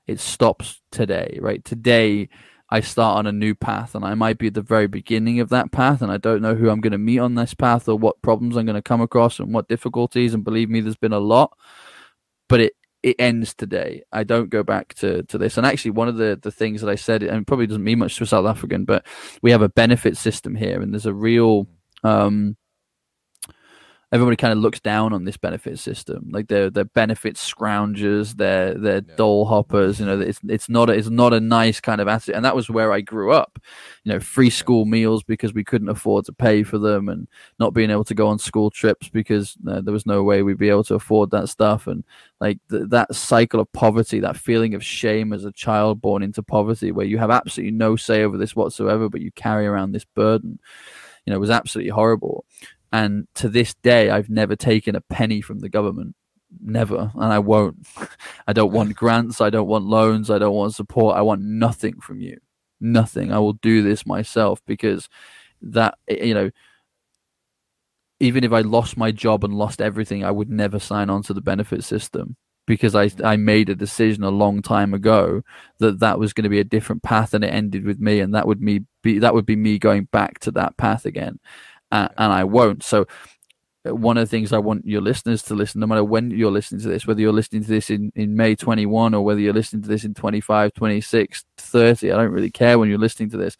It 0.06 0.20
stops 0.20 0.80
today, 0.90 1.38
right? 1.40 1.64
Today, 1.64 2.28
I 2.68 2.80
start 2.80 3.18
on 3.18 3.26
a 3.26 3.32
new 3.32 3.54
path, 3.54 3.94
and 3.94 4.02
I 4.02 4.14
might 4.14 4.38
be 4.38 4.46
at 4.46 4.54
the 4.54 4.62
very 4.62 4.86
beginning 4.86 5.40
of 5.40 5.50
that 5.50 5.72
path, 5.72 6.00
and 6.00 6.10
I 6.10 6.16
don't 6.16 6.40
know 6.40 6.54
who 6.54 6.70
I'm 6.70 6.80
going 6.80 6.92
to 6.92 6.98
meet 6.98 7.18
on 7.18 7.34
this 7.34 7.52
path 7.52 7.86
or 7.86 7.98
what 7.98 8.22
problems 8.22 8.56
I'm 8.56 8.64
going 8.64 8.76
to 8.76 8.82
come 8.82 9.02
across 9.02 9.38
and 9.38 9.52
what 9.52 9.68
difficulties. 9.68 10.32
And 10.32 10.42
believe 10.42 10.70
me, 10.70 10.80
there's 10.80 10.96
been 10.96 11.12
a 11.12 11.18
lot, 11.18 11.56
but 12.48 12.60
it 12.60 12.72
it 13.02 13.16
ends 13.18 13.52
today. 13.52 14.02
I 14.12 14.24
don't 14.24 14.48
go 14.48 14.62
back 14.62 14.94
to, 14.94 15.24
to 15.24 15.36
this. 15.36 15.56
And 15.58 15.66
actually, 15.66 15.90
one 15.90 16.08
of 16.08 16.16
the, 16.16 16.38
the 16.40 16.52
things 16.52 16.80
that 16.80 16.88
I 16.88 16.94
said, 16.94 17.22
and 17.22 17.46
probably 17.46 17.66
doesn't 17.66 17.84
mean 17.84 17.98
much 17.98 18.16
to 18.16 18.24
a 18.24 18.26
South 18.26 18.46
African, 18.46 18.84
but 18.84 19.04
we 19.42 19.50
have 19.50 19.62
a 19.62 19.68
benefit 19.68 20.16
system 20.16 20.54
here, 20.54 20.80
and 20.80 20.94
there's 20.94 21.04
a 21.04 21.12
real 21.12 21.66
um, 22.04 22.56
everybody 24.12 24.36
kind 24.36 24.52
of 24.52 24.58
looks 24.58 24.78
down 24.78 25.14
on 25.14 25.24
this 25.24 25.38
benefit 25.38 25.78
system. 25.78 26.28
Like 26.30 26.46
they're 26.46 26.68
they're 26.68 26.84
benefit 26.84 27.36
scroungers, 27.36 28.36
they're 28.36 28.74
they're 28.74 29.02
yeah. 29.06 29.14
dole 29.16 29.46
hoppers. 29.46 29.98
You 29.98 30.06
know, 30.06 30.20
it's 30.20 30.38
it's 30.46 30.68
not 30.68 30.90
a, 30.90 30.92
it's 30.92 31.08
not 31.08 31.32
a 31.32 31.40
nice 31.40 31.80
kind 31.80 32.00
of 32.00 32.08
attitude. 32.08 32.34
And 32.34 32.44
that 32.44 32.54
was 32.54 32.68
where 32.68 32.92
I 32.92 33.00
grew 33.00 33.32
up. 33.32 33.58
You 34.04 34.12
know, 34.12 34.20
free 34.20 34.50
school 34.50 34.84
meals 34.84 35.22
because 35.22 35.54
we 35.54 35.64
couldn't 35.64 35.88
afford 35.88 36.26
to 36.26 36.32
pay 36.32 36.62
for 36.62 36.78
them, 36.78 37.08
and 37.08 37.26
not 37.58 37.72
being 37.72 37.90
able 37.90 38.04
to 38.04 38.14
go 38.14 38.28
on 38.28 38.38
school 38.38 38.70
trips 38.70 39.08
because 39.08 39.56
uh, 39.66 39.80
there 39.80 39.94
was 39.94 40.06
no 40.06 40.22
way 40.22 40.42
we'd 40.42 40.58
be 40.58 40.68
able 40.68 40.84
to 40.84 40.94
afford 40.94 41.30
that 41.30 41.48
stuff. 41.48 41.86
And 41.86 42.04
like 42.38 42.58
th- 42.70 42.90
that 42.90 43.14
cycle 43.14 43.60
of 43.60 43.72
poverty, 43.72 44.20
that 44.20 44.36
feeling 44.36 44.74
of 44.74 44.84
shame 44.84 45.32
as 45.32 45.46
a 45.46 45.52
child 45.52 46.02
born 46.02 46.22
into 46.22 46.42
poverty, 46.42 46.92
where 46.92 47.06
you 47.06 47.16
have 47.16 47.30
absolutely 47.30 47.72
no 47.72 47.96
say 47.96 48.24
over 48.24 48.36
this 48.36 48.54
whatsoever, 48.54 49.08
but 49.08 49.22
you 49.22 49.32
carry 49.32 49.66
around 49.66 49.92
this 49.92 50.04
burden. 50.04 50.58
You 51.24 51.32
know, 51.32 51.38
was 51.38 51.50
absolutely 51.50 51.90
horrible. 51.90 52.44
And 52.92 53.26
to 53.36 53.48
this 53.48 53.74
day, 53.82 54.10
I've 54.10 54.28
never 54.28 54.54
taken 54.54 54.94
a 54.94 55.00
penny 55.00 55.40
from 55.40 55.60
the 55.60 55.68
government. 55.68 56.14
Never. 56.60 57.10
And 57.14 57.32
I 57.32 57.38
won't. 57.38 57.86
I 58.46 58.52
don't 58.52 58.72
want 58.72 58.94
grants. 58.94 59.40
I 59.40 59.50
don't 59.50 59.68
want 59.68 59.86
loans. 59.86 60.30
I 60.30 60.38
don't 60.38 60.54
want 60.54 60.74
support. 60.74 61.16
I 61.16 61.22
want 61.22 61.42
nothing 61.42 62.00
from 62.00 62.20
you. 62.20 62.38
Nothing. 62.80 63.32
I 63.32 63.38
will 63.38 63.54
do 63.54 63.82
this 63.82 64.04
myself 64.04 64.60
because 64.66 65.08
that, 65.62 65.96
you 66.08 66.34
know, 66.34 66.50
even 68.20 68.44
if 68.44 68.52
I 68.52 68.60
lost 68.60 68.96
my 68.96 69.10
job 69.10 69.42
and 69.42 69.54
lost 69.54 69.80
everything, 69.80 70.24
I 70.24 70.30
would 70.30 70.50
never 70.50 70.78
sign 70.78 71.10
on 71.10 71.22
to 71.24 71.34
the 71.34 71.40
benefit 71.40 71.84
system 71.84 72.36
because 72.66 72.94
I 72.94 73.10
I 73.24 73.36
made 73.36 73.68
a 73.68 73.74
decision 73.74 74.22
a 74.22 74.30
long 74.30 74.62
time 74.62 74.94
ago 74.94 75.42
that 75.78 75.98
that 76.00 76.18
was 76.18 76.32
going 76.32 76.44
to 76.44 76.50
be 76.50 76.60
a 76.60 76.64
different 76.64 77.02
path 77.02 77.34
and 77.34 77.44
it 77.44 77.52
ended 77.52 77.84
with 77.84 77.98
me 77.98 78.20
and 78.20 78.34
that 78.34 78.46
would 78.46 78.60
me 78.60 78.82
be 79.02 79.18
that 79.18 79.34
would 79.34 79.46
be 79.46 79.56
me 79.56 79.78
going 79.78 80.04
back 80.12 80.38
to 80.40 80.50
that 80.52 80.76
path 80.76 81.04
again 81.04 81.40
uh, 81.92 82.08
and 82.16 82.32
I 82.32 82.42
won't. 82.44 82.82
So 82.82 83.06
uh, 83.86 83.94
one 83.94 84.16
of 84.16 84.22
the 84.22 84.30
things 84.30 84.52
I 84.52 84.58
want 84.58 84.86
your 84.86 85.02
listeners 85.02 85.42
to 85.44 85.54
listen, 85.54 85.80
no 85.80 85.86
matter 85.86 86.02
when 86.02 86.30
you're 86.30 86.50
listening 86.50 86.80
to 86.80 86.88
this, 86.88 87.06
whether 87.06 87.20
you're 87.20 87.32
listening 87.32 87.62
to 87.62 87.68
this 87.68 87.90
in, 87.90 88.10
in 88.16 88.34
May 88.34 88.56
21 88.56 89.14
or 89.14 89.22
whether 89.22 89.40
you're 89.40 89.52
listening 89.52 89.82
to 89.82 89.88
this 89.88 90.04
in 90.04 90.14
25, 90.14 90.72
26, 90.72 91.44
30, 91.58 92.10
I 92.10 92.16
don't 92.16 92.32
really 92.32 92.50
care 92.50 92.78
when 92.78 92.88
you're 92.88 92.98
listening 92.98 93.30
to 93.30 93.36
this, 93.36 93.56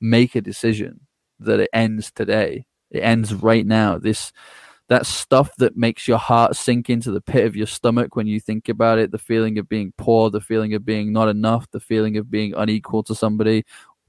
make 0.00 0.34
a 0.34 0.40
decision 0.40 1.00
that 1.40 1.60
it 1.60 1.68
ends 1.72 2.10
today. 2.10 2.66
It 2.90 3.00
ends 3.00 3.34
right 3.34 3.66
now. 3.66 3.98
This, 3.98 4.32
that 4.88 5.04
stuff 5.04 5.54
that 5.56 5.76
makes 5.76 6.08
your 6.08 6.18
heart 6.18 6.56
sink 6.56 6.88
into 6.88 7.10
the 7.10 7.20
pit 7.20 7.44
of 7.44 7.54
your 7.54 7.66
stomach 7.66 8.16
when 8.16 8.26
you 8.26 8.40
think 8.40 8.70
about 8.70 8.98
it, 8.98 9.10
the 9.10 9.18
feeling 9.18 9.58
of 9.58 9.68
being 9.68 9.92
poor, 9.98 10.30
the 10.30 10.40
feeling 10.40 10.72
of 10.72 10.86
being 10.86 11.12
not 11.12 11.28
enough, 11.28 11.70
the 11.70 11.80
feeling 11.80 12.16
of 12.16 12.30
being 12.30 12.54
unequal 12.54 13.02
to 13.02 13.14
somebody, 13.14 13.64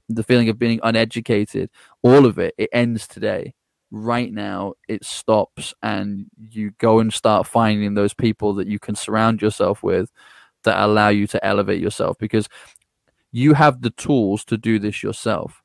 the 0.08 0.22
feeling 0.22 0.48
of 0.48 0.58
being 0.58 0.80
uneducated, 0.82 1.68
all 2.02 2.24
of 2.24 2.38
it, 2.38 2.54
it 2.56 2.70
ends 2.72 3.06
today 3.06 3.52
right 3.90 4.32
now 4.32 4.74
it 4.88 5.04
stops 5.04 5.72
and 5.82 6.26
you 6.50 6.72
go 6.78 6.98
and 6.98 7.12
start 7.12 7.46
finding 7.46 7.94
those 7.94 8.14
people 8.14 8.54
that 8.54 8.66
you 8.66 8.78
can 8.78 8.94
surround 8.94 9.40
yourself 9.40 9.82
with 9.82 10.10
that 10.64 10.84
allow 10.84 11.08
you 11.08 11.26
to 11.28 11.44
elevate 11.44 11.80
yourself 11.80 12.16
because 12.18 12.48
you 13.32 13.54
have 13.54 13.82
the 13.82 13.90
tools 13.90 14.44
to 14.44 14.56
do 14.56 14.78
this 14.78 15.02
yourself. 15.02 15.62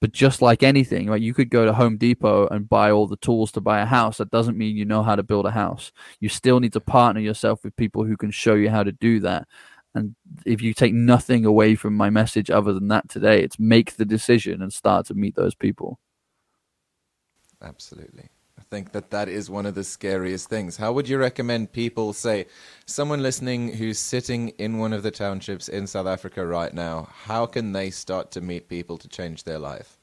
But 0.00 0.12
just 0.12 0.42
like 0.42 0.62
anything 0.62 1.08
right 1.08 1.20
you 1.20 1.32
could 1.32 1.48
go 1.48 1.64
to 1.64 1.72
home 1.72 1.96
depot 1.96 2.46
and 2.48 2.68
buy 2.68 2.90
all 2.90 3.06
the 3.06 3.16
tools 3.16 3.50
to 3.52 3.60
buy 3.60 3.80
a 3.80 3.86
house. 3.86 4.18
That 4.18 4.30
doesn't 4.30 4.58
mean 4.58 4.76
you 4.76 4.84
know 4.84 5.02
how 5.02 5.16
to 5.16 5.22
build 5.22 5.46
a 5.46 5.50
house. 5.50 5.92
You 6.20 6.28
still 6.28 6.60
need 6.60 6.74
to 6.74 6.80
partner 6.80 7.22
yourself 7.22 7.64
with 7.64 7.76
people 7.76 8.04
who 8.04 8.16
can 8.16 8.30
show 8.30 8.54
you 8.54 8.68
how 8.68 8.82
to 8.82 8.92
do 8.92 9.20
that. 9.20 9.48
And 9.94 10.14
if 10.44 10.60
you 10.60 10.74
take 10.74 10.92
nothing 10.92 11.46
away 11.46 11.74
from 11.76 11.94
my 11.94 12.10
message 12.10 12.50
other 12.50 12.72
than 12.74 12.88
that 12.88 13.08
today 13.08 13.42
it's 13.42 13.58
make 13.58 13.96
the 13.96 14.04
decision 14.04 14.60
and 14.60 14.72
start 14.72 15.06
to 15.06 15.14
meet 15.14 15.36
those 15.36 15.54
people 15.54 15.98
Absolutely. 17.62 18.28
I 18.58 18.62
think 18.62 18.92
that 18.92 19.10
that 19.10 19.28
is 19.28 19.50
one 19.50 19.66
of 19.66 19.74
the 19.74 19.84
scariest 19.84 20.48
things. 20.48 20.76
How 20.76 20.92
would 20.92 21.08
you 21.08 21.18
recommend 21.18 21.72
people 21.72 22.12
say, 22.12 22.46
someone 22.86 23.22
listening 23.22 23.74
who's 23.74 23.98
sitting 23.98 24.50
in 24.50 24.78
one 24.78 24.92
of 24.92 25.02
the 25.02 25.10
townships 25.10 25.68
in 25.68 25.86
South 25.86 26.06
Africa 26.06 26.46
right 26.46 26.72
now, 26.72 27.08
how 27.24 27.46
can 27.46 27.72
they 27.72 27.90
start 27.90 28.30
to 28.32 28.40
meet 28.40 28.68
people 28.68 28.96
to 28.98 29.08
change 29.08 29.44
their 29.44 29.58
life? 29.58 29.98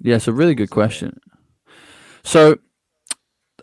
Yeah, 0.00 0.16
it's 0.16 0.28
a 0.28 0.32
really 0.32 0.54
good 0.54 0.70
question. 0.70 1.20
So, 2.22 2.58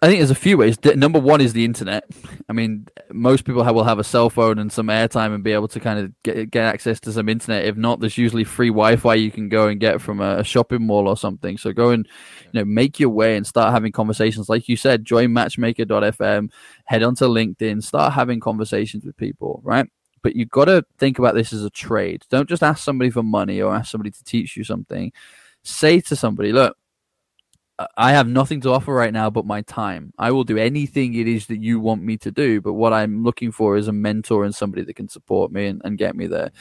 I 0.02 0.08
think 0.08 0.20
there's 0.20 0.32
a 0.32 0.36
few 0.36 0.58
ways. 0.58 0.78
Number 0.96 1.20
one 1.20 1.42
is 1.42 1.54
the 1.54 1.66
internet. 1.66 2.04
I 2.48 2.54
mean, 2.54 2.88
most 3.12 3.46
people 3.46 3.64
have, 3.64 3.74
will 3.74 3.84
have 3.84 3.98
a 3.98 4.04
cell 4.04 4.30
phone 4.30 4.60
and 4.60 4.72
some 4.72 4.88
airtime 4.88 5.34
and 5.34 5.44
be 5.44 5.54
able 5.54 5.68
to 5.70 5.80
kind 5.80 6.00
of 6.00 6.24
get 6.24 6.52
get 6.52 6.66
access 6.66 7.00
to 7.02 7.12
some 7.12 7.28
internet. 7.28 7.66
If 7.66 7.78
not, 7.78 8.00
there's 8.00 8.18
usually 8.18 8.44
free 8.44 8.70
Wi-Fi 8.70 9.16
you 9.16 9.32
can 9.32 9.50
go 9.50 9.68
and 9.68 9.80
get 9.80 10.02
from 10.02 10.22
a, 10.22 10.44
shopping 10.44 10.86
mall 10.86 11.08
or 11.08 11.18
something. 11.18 11.58
So 11.58 11.74
go 11.74 11.90
and 11.90 12.08
you 12.46 12.60
know 12.60 12.66
make 12.66 13.00
your 13.00 13.10
way 13.10 13.38
and 13.38 13.48
start 13.48 13.74
having 13.74 13.92
conversations. 13.92 14.50
Like 14.50 14.70
you 14.70 14.78
said, 14.78 15.04
join 15.04 15.34
Matchmaker.fm, 15.34 16.52
head 16.86 17.04
onto 17.04 17.26
LinkedIn, 17.26 17.84
start 17.84 18.14
having 18.14 18.40
conversations 18.40 19.04
with 19.04 19.18
people. 19.18 19.62
Right, 19.64 19.88
but 20.22 20.36
you've 20.36 20.52
got 20.52 20.66
to 20.66 20.86
think 21.00 21.18
about 21.18 21.34
this 21.34 21.54
as 21.54 21.64
a 21.64 21.72
trade. 21.72 22.24
Don't 22.30 22.50
just 22.50 22.64
ask 22.64 22.84
somebody 22.84 23.10
for 23.10 23.24
money 23.24 23.62
or 23.62 23.74
ask 23.74 23.92
somebody 23.92 24.12
to 24.12 24.24
teach 24.24 24.56
you 24.56 24.64
something 24.64 25.12
say 25.68 26.00
to 26.00 26.16
somebody, 26.16 26.52
look, 26.52 26.78
I 27.96 28.12
have 28.12 28.28
nothing 28.28 28.62
to 28.62 28.72
offer 28.72 28.94
right 28.94 29.14
now 29.14 29.30
but 29.30 29.46
my 29.46 29.62
time. 29.62 30.12
I 30.18 30.32
will 30.32 30.44
do 30.44 30.58
anything 30.58 31.14
it 31.14 31.28
is 31.28 31.46
that 31.48 31.62
you 31.62 31.80
want 31.80 32.02
me 32.02 32.18
to 32.18 32.32
do, 32.32 32.60
but 32.60 32.74
what 32.74 32.92
I'm 32.92 33.24
looking 33.24 33.52
for 33.52 33.78
is 33.78 33.88
a 33.88 33.94
mentor 33.94 34.46
and 34.46 34.56
somebody 34.56 34.84
that 34.84 34.96
can 34.96 35.08
support 35.08 35.52
me 35.52 35.68
and, 35.68 35.82
and 35.86 35.98
get 35.98 36.16
me 36.16 36.26
there. 36.26 36.52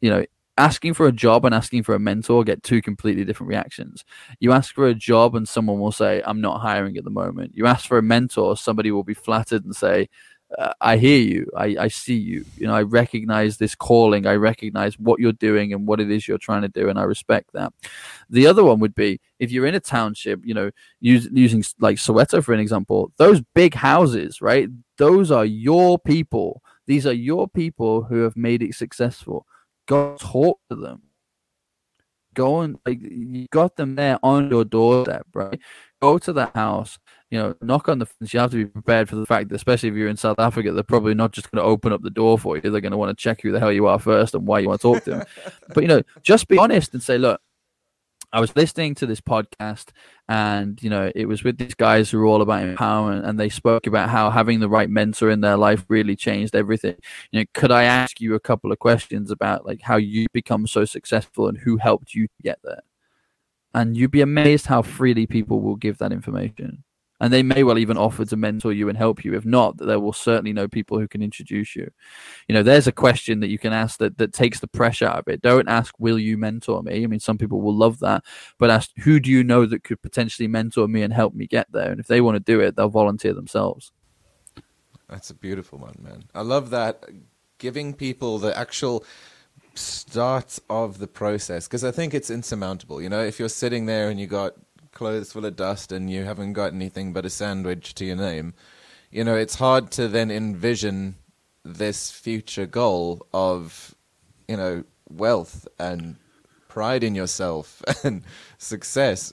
You 0.00 0.10
know, 0.10 0.24
asking 0.58 0.94
for 0.94 1.06
a 1.06 1.12
job 1.12 1.44
and 1.44 1.54
asking 1.54 1.82
for 1.82 1.94
a 1.94 1.98
mentor 1.98 2.44
get 2.44 2.62
two 2.62 2.82
completely 2.82 3.24
different 3.24 3.48
reactions. 3.50 4.04
You 4.40 4.52
ask 4.52 4.74
for 4.74 4.86
a 4.86 4.94
job 4.94 5.34
and 5.34 5.48
someone 5.48 5.78
will 5.78 5.92
say, 5.92 6.22
I'm 6.24 6.40
not 6.40 6.60
hiring 6.60 6.96
at 6.96 7.04
the 7.04 7.10
moment. 7.10 7.52
You 7.54 7.66
ask 7.66 7.86
for 7.86 7.98
a 7.98 8.02
mentor, 8.02 8.56
somebody 8.56 8.90
will 8.90 9.04
be 9.04 9.14
flattered 9.14 9.64
and 9.64 9.74
say, 9.74 10.08
uh, 10.58 10.72
I 10.80 10.96
hear 10.96 11.18
you. 11.18 11.50
I, 11.56 11.76
I 11.78 11.88
see 11.88 12.16
you. 12.16 12.44
You 12.56 12.66
know, 12.66 12.74
I 12.74 12.82
recognize 12.82 13.56
this 13.56 13.74
calling. 13.74 14.26
I 14.26 14.34
recognize 14.34 14.98
what 14.98 15.20
you're 15.20 15.32
doing 15.32 15.72
and 15.72 15.86
what 15.86 16.00
it 16.00 16.10
is 16.10 16.28
you're 16.28 16.38
trying 16.38 16.62
to 16.62 16.68
do, 16.68 16.88
and 16.88 16.98
I 16.98 17.02
respect 17.02 17.50
that. 17.54 17.72
The 18.30 18.46
other 18.46 18.64
one 18.64 18.80
would 18.80 18.94
be 18.94 19.20
if 19.38 19.50
you're 19.50 19.66
in 19.66 19.74
a 19.74 19.80
township, 19.80 20.40
you 20.44 20.54
know, 20.54 20.70
use, 21.00 21.28
using 21.32 21.64
like 21.80 21.96
Soweto 21.96 22.42
for 22.42 22.52
an 22.52 22.60
example, 22.60 23.12
those 23.16 23.40
big 23.54 23.74
houses, 23.74 24.40
right? 24.40 24.68
Those 24.98 25.30
are 25.30 25.44
your 25.44 25.98
people. 25.98 26.62
These 26.86 27.06
are 27.06 27.12
your 27.12 27.48
people 27.48 28.02
who 28.04 28.22
have 28.22 28.36
made 28.36 28.62
it 28.62 28.74
successful. 28.74 29.46
Go 29.86 30.16
talk 30.18 30.60
to 30.70 30.76
them. 30.76 31.02
Go 32.34 32.62
and 32.62 32.78
like 32.84 33.00
you 33.00 33.46
got 33.50 33.76
them 33.76 33.94
there 33.94 34.18
on 34.22 34.50
your 34.50 34.64
doorstep, 34.64 35.26
right? 35.34 35.60
Go 36.02 36.18
to 36.18 36.32
the 36.32 36.46
house 36.46 36.98
you 37.34 37.40
know, 37.40 37.56
knock 37.60 37.88
on 37.88 37.98
the 37.98 38.06
fence. 38.06 38.32
You 38.32 38.38
have 38.38 38.52
to 38.52 38.58
be 38.58 38.66
prepared 38.66 39.08
for 39.08 39.16
the 39.16 39.26
fact 39.26 39.48
that, 39.48 39.56
especially 39.56 39.88
if 39.88 39.96
you're 39.96 40.06
in 40.06 40.16
South 40.16 40.38
Africa, 40.38 40.70
they're 40.70 40.84
probably 40.84 41.14
not 41.14 41.32
just 41.32 41.50
going 41.50 41.60
to 41.60 41.68
open 41.68 41.92
up 41.92 42.00
the 42.00 42.08
door 42.08 42.38
for 42.38 42.54
you. 42.54 42.62
They're 42.62 42.80
going 42.80 42.92
to 42.92 42.96
want 42.96 43.10
to 43.10 43.20
check 43.20 43.40
who 43.42 43.50
the 43.50 43.58
hell 43.58 43.72
you 43.72 43.88
are 43.88 43.98
first 43.98 44.36
and 44.36 44.46
why 44.46 44.60
you 44.60 44.68
want 44.68 44.80
to 44.80 44.86
talk 44.86 45.02
to 45.02 45.10
them. 45.10 45.24
but 45.74 45.82
you 45.82 45.88
know, 45.88 46.02
just 46.22 46.46
be 46.46 46.58
honest 46.58 46.94
and 46.94 47.02
say, 47.02 47.18
look, 47.18 47.40
I 48.32 48.38
was 48.38 48.54
listening 48.54 48.94
to 48.96 49.06
this 49.06 49.20
podcast, 49.20 49.88
and 50.28 50.80
you 50.80 50.88
know, 50.88 51.10
it 51.12 51.26
was 51.26 51.42
with 51.42 51.58
these 51.58 51.74
guys 51.74 52.08
who 52.08 52.18
were 52.18 52.26
all 52.26 52.40
about 52.40 52.62
empowerment, 52.62 53.28
and 53.28 53.36
they 53.36 53.48
spoke 53.48 53.88
about 53.88 54.10
how 54.10 54.30
having 54.30 54.60
the 54.60 54.68
right 54.68 54.88
mentor 54.88 55.28
in 55.28 55.40
their 55.40 55.56
life 55.56 55.84
really 55.88 56.14
changed 56.14 56.54
everything. 56.54 56.94
You 57.32 57.40
know, 57.40 57.46
could 57.52 57.72
I 57.72 57.82
ask 57.82 58.20
you 58.20 58.36
a 58.36 58.40
couple 58.40 58.70
of 58.70 58.78
questions 58.78 59.32
about 59.32 59.66
like 59.66 59.82
how 59.82 59.96
you 59.96 60.26
become 60.32 60.68
so 60.68 60.84
successful 60.84 61.48
and 61.48 61.58
who 61.58 61.78
helped 61.78 62.14
you 62.14 62.28
get 62.44 62.60
there? 62.62 62.82
And 63.74 63.96
you'd 63.96 64.12
be 64.12 64.20
amazed 64.20 64.66
how 64.66 64.82
freely 64.82 65.26
people 65.26 65.60
will 65.60 65.74
give 65.74 65.98
that 65.98 66.12
information 66.12 66.83
and 67.20 67.32
they 67.32 67.42
may 67.42 67.62
well 67.62 67.78
even 67.78 67.96
offer 67.96 68.24
to 68.24 68.36
mentor 68.36 68.72
you 68.72 68.88
and 68.88 68.98
help 68.98 69.24
you. 69.24 69.34
If 69.34 69.44
not, 69.44 69.76
there 69.78 70.00
will 70.00 70.12
certainly 70.12 70.52
know 70.52 70.68
people 70.68 70.98
who 70.98 71.08
can 71.08 71.22
introduce 71.22 71.76
you. 71.76 71.90
You 72.48 72.54
know, 72.54 72.62
there's 72.62 72.86
a 72.86 72.92
question 72.92 73.40
that 73.40 73.48
you 73.48 73.58
can 73.58 73.72
ask 73.72 73.98
that 73.98 74.18
that 74.18 74.32
takes 74.32 74.60
the 74.60 74.66
pressure 74.66 75.06
out 75.06 75.18
of 75.18 75.28
it. 75.28 75.42
Don't 75.42 75.68
ask, 75.68 75.94
"Will 75.98 76.18
you 76.18 76.36
mentor 76.36 76.82
me?" 76.82 77.04
I 77.04 77.06
mean, 77.06 77.20
some 77.20 77.38
people 77.38 77.60
will 77.60 77.76
love 77.76 78.00
that, 78.00 78.24
but 78.58 78.70
ask, 78.70 78.90
"Who 79.00 79.20
do 79.20 79.30
you 79.30 79.44
know 79.44 79.66
that 79.66 79.84
could 79.84 80.02
potentially 80.02 80.48
mentor 80.48 80.88
me 80.88 81.02
and 81.02 81.12
help 81.12 81.34
me 81.34 81.46
get 81.46 81.70
there?" 81.72 81.90
And 81.90 82.00
if 82.00 82.06
they 82.06 82.20
want 82.20 82.36
to 82.36 82.40
do 82.40 82.60
it, 82.60 82.76
they'll 82.76 82.88
volunteer 82.88 83.32
themselves. 83.32 83.92
That's 85.08 85.30
a 85.30 85.34
beautiful 85.34 85.78
one, 85.78 85.96
man. 86.00 86.24
I 86.34 86.40
love 86.40 86.70
that 86.70 87.04
uh, 87.06 87.12
giving 87.58 87.94
people 87.94 88.38
the 88.38 88.56
actual 88.56 89.04
start 89.74 90.58
of 90.70 90.98
the 90.98 91.06
process 91.06 91.66
because 91.66 91.84
I 91.84 91.90
think 91.90 92.14
it's 92.14 92.30
insurmountable. 92.30 93.02
You 93.02 93.08
know, 93.08 93.22
if 93.22 93.38
you're 93.38 93.48
sitting 93.48 93.86
there 93.86 94.08
and 94.08 94.18
you 94.18 94.26
got 94.26 94.54
clothes 94.94 95.32
full 95.32 95.44
of 95.44 95.56
dust 95.56 95.92
and 95.92 96.10
you 96.10 96.24
haven't 96.24 96.54
got 96.54 96.72
anything 96.72 97.12
but 97.12 97.26
a 97.26 97.30
sandwich 97.30 97.94
to 97.94 98.04
your 98.04 98.16
name, 98.16 98.54
you 99.10 99.24
know, 99.24 99.36
it's 99.36 99.56
hard 99.56 99.90
to 99.92 100.08
then 100.08 100.30
envision 100.30 101.16
this 101.64 102.10
future 102.10 102.66
goal 102.66 103.26
of, 103.32 103.94
you 104.48 104.56
know, 104.56 104.84
wealth 105.08 105.66
and 105.78 106.16
pride 106.68 107.04
in 107.04 107.14
yourself 107.14 107.82
and 108.04 108.22
success. 108.58 109.32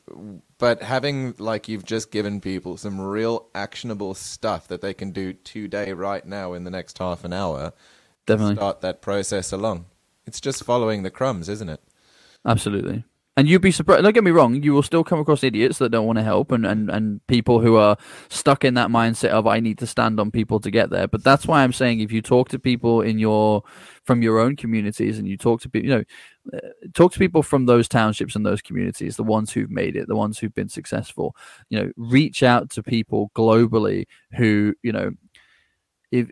But 0.57 0.83
having, 0.83 1.33
like, 1.39 1.67
you've 1.67 1.85
just 1.85 2.11
given 2.11 2.39
people 2.39 2.77
some 2.77 3.01
real 3.01 3.47
actionable 3.55 4.13
stuff 4.13 4.67
that 4.67 4.81
they 4.81 4.93
can 4.93 5.11
do 5.11 5.33
today, 5.33 5.93
right 5.93 6.25
now, 6.25 6.53
in 6.53 6.63
the 6.63 6.69
next 6.69 6.99
half 6.99 7.23
an 7.23 7.33
hour, 7.33 7.73
definitely 8.27 8.55
start 8.55 8.81
that 8.81 9.01
process 9.01 9.51
along. 9.51 9.85
It's 10.27 10.39
just 10.39 10.63
following 10.63 11.01
the 11.01 11.09
crumbs, 11.09 11.49
isn't 11.49 11.69
it? 11.69 11.81
Absolutely. 12.45 13.03
And 13.37 13.47
you'd 13.47 13.61
be 13.61 13.71
surprised. 13.71 14.03
Don't 14.03 14.13
get 14.13 14.25
me 14.25 14.31
wrong. 14.31 14.61
You 14.61 14.73
will 14.73 14.83
still 14.83 15.05
come 15.05 15.19
across 15.19 15.41
idiots 15.41 15.77
that 15.77 15.89
don't 15.89 16.05
want 16.05 16.17
to 16.17 16.23
help, 16.23 16.51
and, 16.51 16.65
and, 16.65 16.89
and 16.89 17.25
people 17.27 17.61
who 17.61 17.77
are 17.77 17.95
stuck 18.29 18.65
in 18.65 18.73
that 18.73 18.89
mindset 18.89 19.29
of 19.29 19.47
I 19.47 19.61
need 19.61 19.77
to 19.77 19.87
stand 19.87 20.19
on 20.19 20.31
people 20.31 20.59
to 20.59 20.69
get 20.69 20.89
there. 20.89 21.07
But 21.07 21.23
that's 21.23 21.47
why 21.47 21.63
I'm 21.63 21.71
saying 21.71 22.01
if 22.01 22.11
you 22.11 22.21
talk 22.21 22.49
to 22.49 22.59
people 22.59 23.01
in 23.01 23.19
your 23.19 23.63
from 24.03 24.21
your 24.21 24.39
own 24.39 24.57
communities, 24.57 25.17
and 25.17 25.29
you 25.29 25.37
talk 25.37 25.61
to 25.61 25.69
people, 25.69 25.89
you 25.89 25.95
know, 25.95 26.57
uh, 26.57 26.89
talk 26.93 27.13
to 27.13 27.19
people 27.19 27.41
from 27.41 27.67
those 27.67 27.87
townships 27.87 28.35
and 28.35 28.45
those 28.45 28.61
communities, 28.61 29.15
the 29.15 29.23
ones 29.23 29.53
who've 29.53 29.71
made 29.71 29.95
it, 29.95 30.09
the 30.09 30.15
ones 30.15 30.37
who've 30.37 30.53
been 30.53 30.69
successful. 30.69 31.33
You 31.69 31.79
know, 31.79 31.91
reach 31.95 32.43
out 32.43 32.69
to 32.71 32.83
people 32.83 33.31
globally 33.33 34.07
who 34.35 34.73
you 34.83 34.91
know, 34.91 35.11
if 36.11 36.29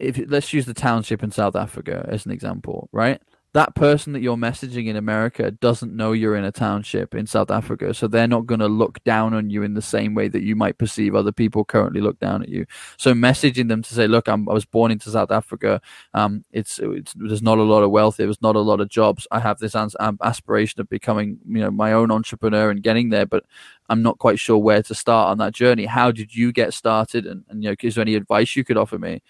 if 0.00 0.20
let's 0.28 0.52
use 0.52 0.66
the 0.66 0.74
township 0.74 1.22
in 1.22 1.30
South 1.30 1.54
Africa 1.54 2.04
as 2.08 2.26
an 2.26 2.32
example, 2.32 2.88
right? 2.92 3.22
That 3.52 3.74
person 3.74 4.12
that 4.12 4.20
you're 4.20 4.36
messaging 4.36 4.86
in 4.86 4.94
America 4.94 5.50
doesn't 5.50 5.94
know 5.94 6.12
you're 6.12 6.36
in 6.36 6.44
a 6.44 6.52
township 6.52 7.14
in 7.16 7.26
South 7.26 7.50
Africa, 7.50 7.92
so 7.92 8.06
they're 8.06 8.28
not 8.28 8.46
going 8.46 8.60
to 8.60 8.68
look 8.68 9.02
down 9.02 9.34
on 9.34 9.50
you 9.50 9.64
in 9.64 9.74
the 9.74 9.82
same 9.82 10.14
way 10.14 10.28
that 10.28 10.42
you 10.42 10.54
might 10.54 10.78
perceive 10.78 11.16
other 11.16 11.32
people 11.32 11.64
currently 11.64 12.00
look 12.00 12.18
down 12.20 12.42
at 12.42 12.48
you. 12.48 12.64
So 12.96 13.12
messaging 13.12 13.68
them 13.68 13.82
to 13.82 13.94
say, 13.94 14.06
"Look, 14.06 14.28
I'm, 14.28 14.48
i 14.48 14.52
was 14.52 14.64
born 14.64 14.92
into 14.92 15.10
South 15.10 15.32
Africa. 15.32 15.80
Um, 16.14 16.44
it's, 16.52 16.78
it's 16.78 17.12
there's 17.14 17.42
not 17.42 17.58
a 17.58 17.62
lot 17.62 17.82
of 17.82 17.90
wealth. 17.90 18.18
There 18.18 18.28
was 18.28 18.40
not 18.40 18.54
a 18.54 18.60
lot 18.60 18.80
of 18.80 18.88
jobs. 18.88 19.26
I 19.32 19.40
have 19.40 19.58
this 19.58 19.74
ans- 19.74 19.96
aspiration 20.22 20.80
of 20.80 20.88
becoming, 20.88 21.38
you 21.48 21.60
know, 21.60 21.70
my 21.72 21.92
own 21.92 22.12
entrepreneur 22.12 22.70
and 22.70 22.82
getting 22.82 23.10
there, 23.10 23.26
but 23.26 23.44
I'm 23.88 24.02
not 24.02 24.18
quite 24.18 24.38
sure 24.38 24.58
where 24.58 24.82
to 24.84 24.94
start 24.94 25.30
on 25.30 25.38
that 25.38 25.54
journey. 25.54 25.86
How 25.86 26.12
did 26.12 26.34
you 26.36 26.52
get 26.52 26.72
started? 26.72 27.26
And, 27.26 27.44
and 27.48 27.64
you 27.64 27.70
know, 27.70 27.76
is 27.82 27.96
there 27.96 28.02
any 28.02 28.14
advice 28.14 28.54
you 28.54 28.62
could 28.64 28.76
offer 28.76 28.98
me?" 28.98 29.22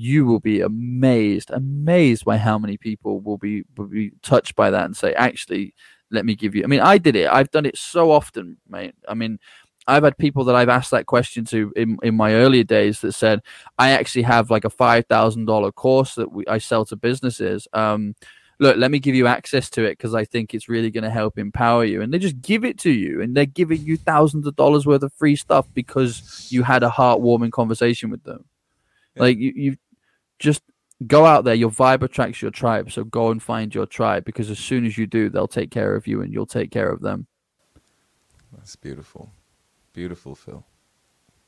You 0.00 0.24
will 0.24 0.38
be 0.38 0.60
amazed, 0.60 1.50
amazed 1.50 2.24
by 2.24 2.36
how 2.36 2.56
many 2.56 2.76
people 2.76 3.18
will 3.18 3.36
be 3.36 3.64
will 3.76 3.86
be 3.86 4.12
touched 4.22 4.54
by 4.54 4.70
that 4.70 4.84
and 4.84 4.96
say, 4.96 5.12
actually, 5.14 5.74
let 6.12 6.24
me 6.24 6.36
give 6.36 6.54
you. 6.54 6.62
I 6.62 6.68
mean, 6.68 6.78
I 6.78 6.98
did 6.98 7.16
it. 7.16 7.28
I've 7.28 7.50
done 7.50 7.66
it 7.66 7.76
so 7.76 8.12
often, 8.12 8.58
mate. 8.68 8.94
I 9.08 9.14
mean, 9.14 9.40
I've 9.88 10.04
had 10.04 10.16
people 10.16 10.44
that 10.44 10.54
I've 10.54 10.68
asked 10.68 10.92
that 10.92 11.06
question 11.06 11.44
to 11.46 11.72
in, 11.74 11.98
in 12.04 12.14
my 12.14 12.34
earlier 12.34 12.62
days 12.62 13.00
that 13.00 13.10
said, 13.10 13.40
I 13.76 13.90
actually 13.90 14.22
have 14.22 14.52
like 14.52 14.64
a 14.64 14.70
five 14.70 15.06
thousand 15.06 15.46
dollar 15.46 15.72
course 15.72 16.14
that 16.14 16.30
we, 16.30 16.46
I 16.46 16.58
sell 16.58 16.84
to 16.84 16.94
businesses. 16.94 17.66
Um, 17.72 18.14
look, 18.60 18.76
let 18.76 18.92
me 18.92 19.00
give 19.00 19.16
you 19.16 19.26
access 19.26 19.68
to 19.70 19.82
it 19.82 19.98
because 19.98 20.14
I 20.14 20.24
think 20.24 20.54
it's 20.54 20.68
really 20.68 20.92
going 20.92 21.02
to 21.02 21.10
help 21.10 21.38
empower 21.38 21.84
you. 21.84 22.02
And 22.02 22.14
they 22.14 22.20
just 22.20 22.40
give 22.40 22.64
it 22.64 22.78
to 22.80 22.90
you, 22.90 23.20
and 23.20 23.36
they're 23.36 23.46
giving 23.46 23.80
you 23.80 23.96
thousands 23.96 24.46
of 24.46 24.54
dollars 24.54 24.86
worth 24.86 25.02
of 25.02 25.12
free 25.14 25.34
stuff 25.34 25.66
because 25.74 26.46
you 26.50 26.62
had 26.62 26.84
a 26.84 26.88
heartwarming 26.88 27.50
conversation 27.50 28.10
with 28.10 28.22
them. 28.22 28.44
Like 29.16 29.38
you, 29.38 29.52
you 29.56 29.76
just 30.38 30.62
go 31.06 31.26
out 31.26 31.44
there. 31.44 31.54
Your 31.54 31.70
vibe 31.70 32.02
attracts 32.02 32.42
your 32.42 32.50
tribe. 32.50 32.90
So 32.90 33.04
go 33.04 33.30
and 33.30 33.42
find 33.42 33.74
your 33.74 33.86
tribe 33.86 34.24
because 34.24 34.50
as 34.50 34.58
soon 34.58 34.84
as 34.84 34.98
you 34.98 35.06
do, 35.06 35.28
they'll 35.28 35.48
take 35.48 35.70
care 35.70 35.94
of 35.94 36.06
you 36.06 36.20
and 36.20 36.32
you'll 36.32 36.46
take 36.46 36.70
care 36.70 36.90
of 36.90 37.00
them. 37.00 37.26
That's 38.52 38.76
beautiful. 38.76 39.30
Beautiful, 39.92 40.34
Phil. 40.34 40.64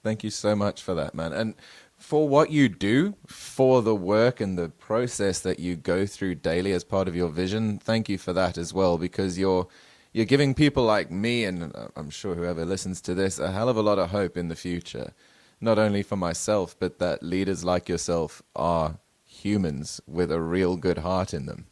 Thank 0.03 0.25
you 0.25 0.31
so 0.31 0.57
much 0.57 0.83
for 0.83 0.95
that, 0.95 1.15
man. 1.15 1.33
And 1.33 1.55
for 1.97 2.27
what 2.27 2.51
you 2.51 2.69
do, 2.69 3.17
for 3.27 3.83
the 3.83 3.95
work 3.95 4.41
and 4.41 4.59
the 4.59 4.71
process 4.71 5.41
that 5.41 5.61
you 5.61 5.77
go 5.77 6.07
through 6.07 6.37
daily 6.37 6.73
as 6.73 6.85
part 6.85 7.07
of 7.09 7.15
your 7.15 7.29
vision, 7.29 7.79
thank 7.79 8.09
you 8.09 8.17
for 8.17 8.33
that 8.33 8.57
as 8.57 8.73
well 8.73 8.97
because 8.97 9.39
you're 9.39 9.69
you're 10.12 10.25
giving 10.25 10.55
people 10.55 10.83
like 10.83 11.11
me 11.11 11.45
and 11.45 11.77
uh, 11.77 11.89
I'm 11.95 12.11
sure 12.11 12.35
whoever 12.35 12.65
listens 12.65 13.01
to 13.03 13.15
this 13.15 13.39
a 13.39 13.53
hell 13.53 13.69
of 13.69 13.77
a 13.77 13.83
lot 13.83 13.99
of 13.99 14.11
hope 14.11 14.37
in 14.37 14.49
the 14.49 14.57
future 14.57 15.12
not 15.61 15.78
only 15.78 16.03
for 16.03 16.16
myself, 16.16 16.77
but 16.78 16.99
that 16.99 17.23
leaders 17.23 17.65
like 17.65 17.89
yourself 17.89 18.43
are 18.57 18.99
humans 19.24 20.01
with 20.07 20.31
a 20.32 20.41
real 20.41 20.77
good 20.77 20.99
heart 20.99 21.32
in 21.35 21.47
them. 21.47 21.66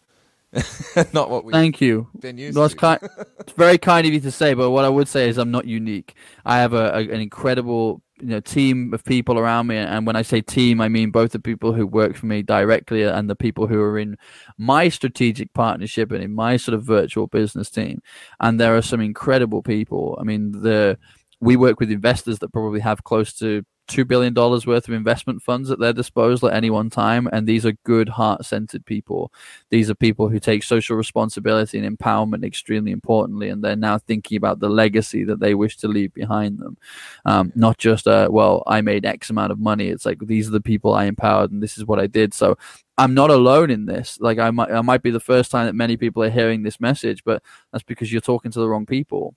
not 1.12 1.28
what 1.28 1.44
we 1.44 1.52
thank 1.52 1.80
you. 1.80 2.08
That's 2.54 2.74
kind, 2.74 3.00
it's 3.40 3.52
very 3.52 3.76
kind 3.76 4.06
of 4.06 4.12
you 4.14 4.20
to 4.20 4.30
say 4.30 4.54
but 4.54 4.70
what 4.70 4.86
i 4.86 4.88
would 4.88 5.06
say 5.06 5.28
is 5.28 5.36
i'm 5.36 5.50
not 5.50 5.66
unique. 5.66 6.14
I 6.46 6.58
have 6.58 6.72
a, 6.72 6.94
a, 6.94 7.00
an 7.00 7.20
incredible 7.20 8.00
you 8.20 8.28
know 8.28 8.40
team 8.40 8.94
of 8.94 9.04
people 9.04 9.38
around 9.38 9.68
me 9.68 9.76
and 9.76 10.04
when 10.04 10.16
i 10.16 10.22
say 10.22 10.40
team 10.40 10.80
i 10.80 10.88
mean 10.88 11.10
both 11.12 11.30
the 11.30 11.38
people 11.38 11.72
who 11.72 11.86
work 11.86 12.16
for 12.16 12.26
me 12.26 12.42
directly 12.42 13.04
and 13.04 13.30
the 13.30 13.36
people 13.36 13.68
who 13.68 13.80
are 13.80 13.96
in 13.96 14.16
my 14.56 14.88
strategic 14.88 15.52
partnership 15.52 16.10
and 16.10 16.24
in 16.24 16.34
my 16.34 16.56
sort 16.56 16.74
of 16.74 16.82
virtual 16.82 17.28
business 17.28 17.70
team. 17.70 18.00
And 18.40 18.58
there 18.58 18.76
are 18.76 18.82
some 18.82 19.00
incredible 19.00 19.62
people. 19.62 20.16
I 20.20 20.24
mean 20.24 20.52
the 20.52 20.98
we 21.40 21.56
work 21.56 21.78
with 21.78 21.90
investors 21.90 22.38
that 22.38 22.52
probably 22.52 22.80
have 22.80 23.04
close 23.04 23.32
to 23.34 23.64
two 23.88 24.04
billion 24.04 24.34
dollars 24.34 24.66
worth 24.66 24.86
of 24.86 24.94
investment 24.94 25.42
funds 25.42 25.70
at 25.70 25.80
their 25.80 25.92
disposal 25.92 26.48
at 26.48 26.54
any 26.54 26.70
one 26.70 26.90
time 26.90 27.28
and 27.32 27.46
these 27.46 27.64
are 27.66 27.72
good 27.84 28.08
heart-centered 28.08 28.84
people. 28.86 29.32
These 29.70 29.90
are 29.90 29.94
people 29.94 30.28
who 30.28 30.38
take 30.38 30.62
social 30.62 30.96
responsibility 30.96 31.78
and 31.78 31.98
empowerment 31.98 32.44
extremely 32.44 32.92
importantly 32.92 33.48
and 33.48 33.64
they're 33.64 33.76
now 33.76 33.98
thinking 33.98 34.36
about 34.36 34.60
the 34.60 34.68
legacy 34.68 35.24
that 35.24 35.40
they 35.40 35.54
wish 35.54 35.78
to 35.78 35.88
leave 35.88 36.12
behind 36.14 36.58
them. 36.58 36.76
Um, 37.24 37.52
not 37.54 37.78
just 37.78 38.06
uh, 38.06 38.28
well 38.30 38.62
i 38.66 38.80
made 38.80 39.04
x 39.04 39.30
amount 39.30 39.52
of 39.52 39.58
money. 39.58 39.88
It's 39.88 40.06
like 40.06 40.18
these 40.20 40.48
are 40.48 40.52
the 40.52 40.60
people 40.60 40.94
i 40.94 41.06
empowered 41.06 41.50
and 41.50 41.62
this 41.62 41.78
is 41.78 41.86
what 41.86 41.98
i 41.98 42.06
did. 42.06 42.34
So 42.34 42.56
i'm 42.98 43.14
not 43.14 43.30
alone 43.30 43.70
in 43.70 43.86
this. 43.86 44.18
Like 44.20 44.38
i 44.38 44.50
might 44.50 44.70
i 44.70 44.82
might 44.82 45.02
be 45.02 45.10
the 45.10 45.20
first 45.20 45.50
time 45.50 45.66
that 45.66 45.74
many 45.74 45.96
people 45.96 46.22
are 46.22 46.30
hearing 46.30 46.62
this 46.62 46.78
message 46.78 47.24
but 47.24 47.42
that's 47.72 47.84
because 47.84 48.12
you're 48.12 48.20
talking 48.20 48.50
to 48.52 48.60
the 48.60 48.68
wrong 48.68 48.86
people 48.86 49.34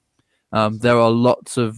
um, 0.51 0.77
there 0.79 0.99
are 0.99 1.09
lots 1.09 1.57
of 1.57 1.77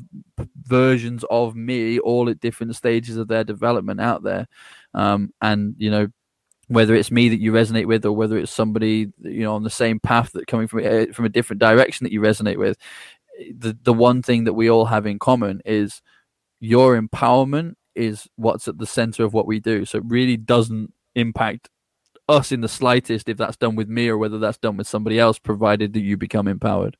versions 0.63 1.23
of 1.29 1.55
me, 1.55 1.99
all 1.99 2.29
at 2.29 2.39
different 2.39 2.75
stages 2.75 3.17
of 3.17 3.27
their 3.27 3.43
development 3.43 4.01
out 4.01 4.23
there. 4.23 4.47
Um, 4.93 5.33
and, 5.41 5.75
you 5.77 5.91
know, 5.91 6.07
whether 6.67 6.95
it's 6.95 7.11
me 7.11 7.29
that 7.29 7.39
you 7.39 7.51
resonate 7.51 7.85
with 7.85 8.05
or 8.05 8.13
whether 8.13 8.37
it's 8.37 8.51
somebody, 8.51 9.11
you 9.19 9.41
know, 9.41 9.53
on 9.55 9.63
the 9.63 9.69
same 9.69 9.99
path 9.99 10.31
that 10.31 10.47
coming 10.47 10.67
from, 10.67 10.79
uh, 10.79 11.11
from 11.13 11.25
a 11.25 11.29
different 11.29 11.59
direction 11.59 12.03
that 12.03 12.13
you 12.13 12.21
resonate 12.21 12.57
with, 12.57 12.77
the, 13.55 13.77
the 13.83 13.93
one 13.93 14.21
thing 14.21 14.45
that 14.45 14.53
we 14.53 14.69
all 14.69 14.85
have 14.85 15.05
in 15.05 15.19
common 15.19 15.61
is 15.65 16.01
your 16.59 16.99
empowerment 16.99 17.75
is 17.95 18.27
what's 18.37 18.67
at 18.67 18.77
the 18.77 18.87
center 18.87 19.23
of 19.23 19.33
what 19.33 19.45
we 19.45 19.59
do. 19.59 19.85
So 19.85 19.99
it 19.99 20.05
really 20.07 20.37
doesn't 20.37 20.93
impact 21.15 21.69
us 22.29 22.51
in 22.51 22.61
the 22.61 22.69
slightest 22.69 23.27
if 23.27 23.37
that's 23.37 23.57
done 23.57 23.75
with 23.75 23.89
me 23.89 24.07
or 24.07 24.17
whether 24.17 24.39
that's 24.39 24.57
done 24.57 24.77
with 24.77 24.87
somebody 24.87 25.19
else, 25.19 25.37
provided 25.37 25.93
that 25.93 26.01
you 26.01 26.17
become 26.17 26.47
empowered. 26.47 26.97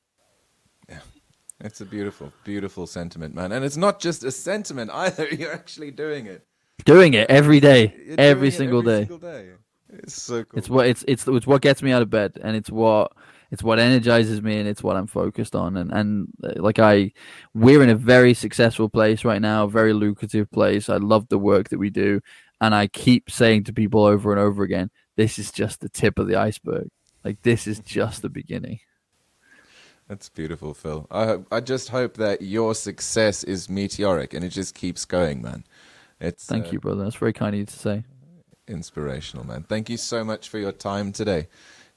It's 1.63 1.79
a 1.79 1.85
beautiful, 1.85 2.33
beautiful 2.43 2.85
sentiment, 2.85 3.33
man. 3.33 3.53
And 3.53 3.63
it's 3.63 3.77
not 3.77 4.01
just 4.01 4.23
a 4.23 4.31
sentiment 4.31 4.91
either. 4.93 5.27
You're 5.29 5.53
actually 5.53 5.91
doing 5.91 6.27
it. 6.27 6.45
Doing 6.85 7.13
it 7.13 7.29
every 7.29 7.59
day, 7.59 8.15
every 8.17 8.51
single 8.51 8.79
every 8.79 8.91
day. 8.91 9.07
Single 9.07 9.17
day. 9.17 9.49
It's 9.89 10.21
so 10.21 10.43
cool. 10.43 10.57
It's 10.57 10.69
what 10.69 10.87
it's 10.87 11.05
it's 11.07 11.25
it's 11.27 11.47
what 11.47 11.61
gets 11.61 11.81
me 11.81 11.91
out 11.91 12.01
of 12.01 12.09
bed, 12.09 12.37
and 12.43 12.55
it's 12.55 12.69
what 12.69 13.13
it's 13.51 13.63
what 13.63 13.79
energizes 13.79 14.41
me, 14.41 14.59
and 14.59 14.67
it's 14.67 14.83
what 14.83 14.97
I'm 14.97 15.07
focused 15.07 15.55
on. 15.55 15.77
And 15.77 15.91
and 15.93 16.27
uh, 16.43 16.53
like 16.55 16.79
I, 16.79 17.13
we're 17.53 17.83
in 17.83 17.89
a 17.89 17.95
very 17.95 18.33
successful 18.33 18.89
place 18.89 19.23
right 19.23 19.41
now, 19.41 19.67
very 19.67 19.93
lucrative 19.93 20.51
place. 20.51 20.89
I 20.89 20.97
love 20.97 21.29
the 21.29 21.37
work 21.37 21.69
that 21.69 21.77
we 21.77 21.91
do, 21.91 22.19
and 22.59 22.73
I 22.75 22.87
keep 22.87 23.29
saying 23.29 23.65
to 23.65 23.73
people 23.73 24.03
over 24.03 24.31
and 24.31 24.41
over 24.41 24.63
again, 24.63 24.89
this 25.15 25.37
is 25.37 25.51
just 25.51 25.79
the 25.79 25.89
tip 25.89 26.19
of 26.19 26.27
the 26.27 26.35
iceberg. 26.35 26.89
Like 27.23 27.41
this 27.43 27.67
is 27.67 27.79
just 27.79 28.23
the 28.23 28.29
beginning. 28.29 28.79
That's 30.13 30.29
beautiful, 30.29 30.75
Phil. 30.75 31.07
I 31.09 31.39
I 31.51 31.59
just 31.59 31.89
hope 31.89 32.17
that 32.17 32.43
your 32.43 32.75
success 32.75 33.43
is 33.43 33.67
meteoric 33.67 34.35
and 34.35 34.45
it 34.45 34.49
just 34.49 34.75
keeps 34.75 35.05
going, 35.05 35.41
man. 35.41 35.63
It's 36.19 36.45
thank 36.45 36.67
uh, 36.67 36.69
you, 36.73 36.79
brother. 36.79 37.03
That's 37.03 37.15
very 37.15 37.33
kind 37.33 37.55
of 37.55 37.59
you 37.59 37.65
to 37.65 37.73
say. 37.75 38.03
Inspirational, 38.67 39.43
man. 39.43 39.63
Thank 39.63 39.89
you 39.89 39.97
so 39.97 40.23
much 40.23 40.49
for 40.49 40.59
your 40.59 40.71
time 40.71 41.13
today, 41.13 41.47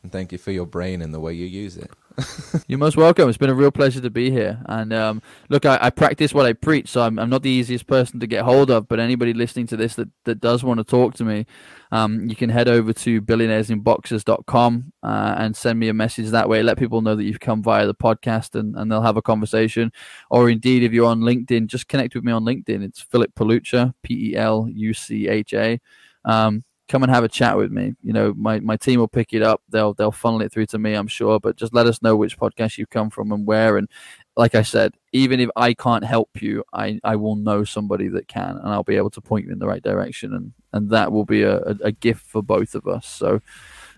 and 0.03 0.11
thank 0.11 0.33
you 0.33 0.39
for 0.39 0.51
your 0.51 0.65
brain 0.65 1.03
and 1.03 1.13
the 1.13 1.21
way 1.21 1.35
you 1.35 1.45
use 1.45 1.77
it. 1.77 1.91
You're 2.69 2.79
most 2.79 2.97
welcome. 2.97 3.29
It's 3.29 3.39
been 3.39 3.51
a 3.51 3.55
real 3.55 3.71
pleasure 3.71 4.01
to 4.01 4.11
be 4.11 4.31
here. 4.31 4.63
And 4.67 4.93
um, 4.93 5.23
look, 5.49 5.67
I, 5.67 5.79
I, 5.81 5.91
practice 5.91 6.33
what 6.33 6.47
I 6.47 6.53
preach, 6.53 6.89
so 6.89 7.03
I'm, 7.03 7.19
I'm, 7.19 7.29
not 7.29 7.43
the 7.43 7.51
easiest 7.51 7.87
person 7.87 8.21
to 8.21 8.27
get 8.27 8.45
hold 8.45 8.71
of. 8.71 8.89
But 8.89 9.01
anybody 9.01 9.35
listening 9.35 9.67
to 9.69 9.77
this 9.77 9.97
that, 9.97 10.09
that 10.25 10.41
does 10.41 10.65
want 10.65 10.79
to 10.79 10.85
talk 10.85 11.15
to 11.15 11.25
me, 11.25 11.47
um, 11.93 12.29
you 12.29 12.37
can 12.37 12.49
head 12.49 12.69
over 12.69 12.93
to 12.93 13.21
billionairesinboxers.com 13.21 14.93
uh, 15.03 15.35
and 15.39 15.57
send 15.57 15.79
me 15.79 15.89
a 15.89 15.95
message 15.95 16.31
that 16.31 16.49
way. 16.49 16.63
Let 16.63 16.79
people 16.79 17.03
know 17.03 17.17
that 17.17 17.25
you've 17.25 17.41
come 17.41 17.63
via 17.63 17.87
the 17.87 17.95
podcast 17.95 18.59
and, 18.59 18.75
and 18.77 18.91
they'll 18.91 19.03
have 19.03 19.19
a 19.19 19.23
conversation. 19.23 19.93
Or 20.31 20.49
indeed, 20.49 20.83
if 20.83 20.93
you're 20.93 21.07
on 21.07 21.21
LinkedIn, 21.21 21.67
just 21.67 21.89
connect 21.89 22.15
with 22.15 22.25
me 22.25 22.33
on 22.33 22.45
LinkedIn. 22.45 22.83
It's 22.83 23.01
Philip 23.01 23.35
Pelucha, 23.35 23.95
P 24.03 24.31
E 24.31 24.37
L 24.37 24.69
U 24.71 24.95
C 24.95 25.29
H 25.29 25.53
A. 25.55 25.81
Um, 26.25 26.65
come 26.89 27.03
and 27.03 27.13
have 27.13 27.25
a 27.25 27.29
chat 27.29 27.57
with 27.57 27.73
me. 27.73 27.95
You 28.03 28.13
know, 28.13 28.35
my, 28.37 28.61
my 28.61 28.77
team 28.77 29.01
will 29.01 29.09
pick 29.09 29.33
it 29.33 29.43
up. 29.43 29.63
They'll 29.69 29.95
they'll 29.95 30.13
funnel 30.13 30.43
it 30.43 30.53
through 30.53 30.67
to 30.67 30.79
me, 30.79 30.95
I'm 30.95 31.09
sure. 31.09 31.41
But 31.41 31.57
just 31.57 31.75
let 31.75 31.87
us 31.87 32.03
know 32.03 32.17
which 32.17 32.39
podcast 32.39 32.79
you've 32.79 32.91
come 32.91 33.11
from 33.11 33.33
and 33.33 33.47
where. 33.47 33.77
And 33.77 33.89
like 34.37 34.55
I 34.55 34.63
said, 34.63 34.95
even 35.13 35.41
if 35.41 35.51
I 35.57 35.75
can't 35.75 36.05
help 36.05 36.43
you, 36.43 36.63
I, 36.73 37.01
I 37.03 37.17
will 37.17 37.37
know 37.37 37.65
somebody 37.65 38.09
that 38.09 38.29
can, 38.29 38.57
and 38.57 38.69
I'll 38.69 38.85
be 38.85 38.97
able 38.97 39.11
to 39.11 39.21
point 39.21 39.47
you 39.47 39.53
in 39.53 39.59
the 39.59 39.67
right 39.67 39.83
direction, 39.83 40.35
and 40.35 40.53
and 40.73 40.91
that 40.91 41.11
will 41.11 41.25
be 41.25 41.43
a, 41.43 41.59
a, 41.59 41.77
a 41.85 41.93
gift 41.93 42.27
for 42.27 42.43
both 42.43 42.75
of 42.75 42.87
us. 42.87 43.07
So, 43.07 43.41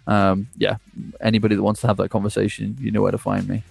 um, 0.06 0.48
yeah, 0.56 0.76
anybody 1.20 1.56
that 1.56 1.62
wants 1.62 1.80
to 1.82 1.88
have 1.88 1.96
that 1.98 2.10
conversation, 2.10 2.76
you 2.80 2.90
know 2.90 3.02
where 3.02 3.12
to 3.12 3.18
find 3.18 3.48
me. 3.48 3.64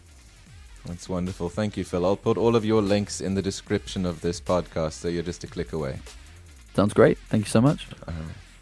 That's 0.85 1.09
wonderful. 1.09 1.49
Thank 1.49 1.75
you, 1.75 1.83
Phil. 1.83 2.05
I'll 2.05 2.15
put 2.15 2.37
all 2.37 2.55
of 2.55 2.63
your 2.63 2.81
links 2.81 3.19
in 3.19 3.33
the 3.35 3.41
description 3.41 4.05
of 4.05 4.21
this 4.21 4.39
podcast, 4.39 4.93
so 4.93 5.07
you're 5.07 5.23
just 5.23 5.43
a 5.43 5.47
click 5.47 5.73
away. 5.73 5.99
Sounds 6.75 6.93
great. 6.93 7.17
Thank 7.29 7.45
you 7.45 7.49
so 7.49 7.61
much. 7.61 7.87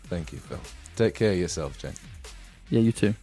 Thank 0.08 0.32
you, 0.34 0.40
Phil. 0.40 0.60
Take 0.96 1.16
care 1.16 1.32
of 1.32 1.38
yourself, 1.38 1.78
Jane. 1.78 1.94
Yeah, 2.70 2.80
you 2.80 2.92
too. 2.92 3.14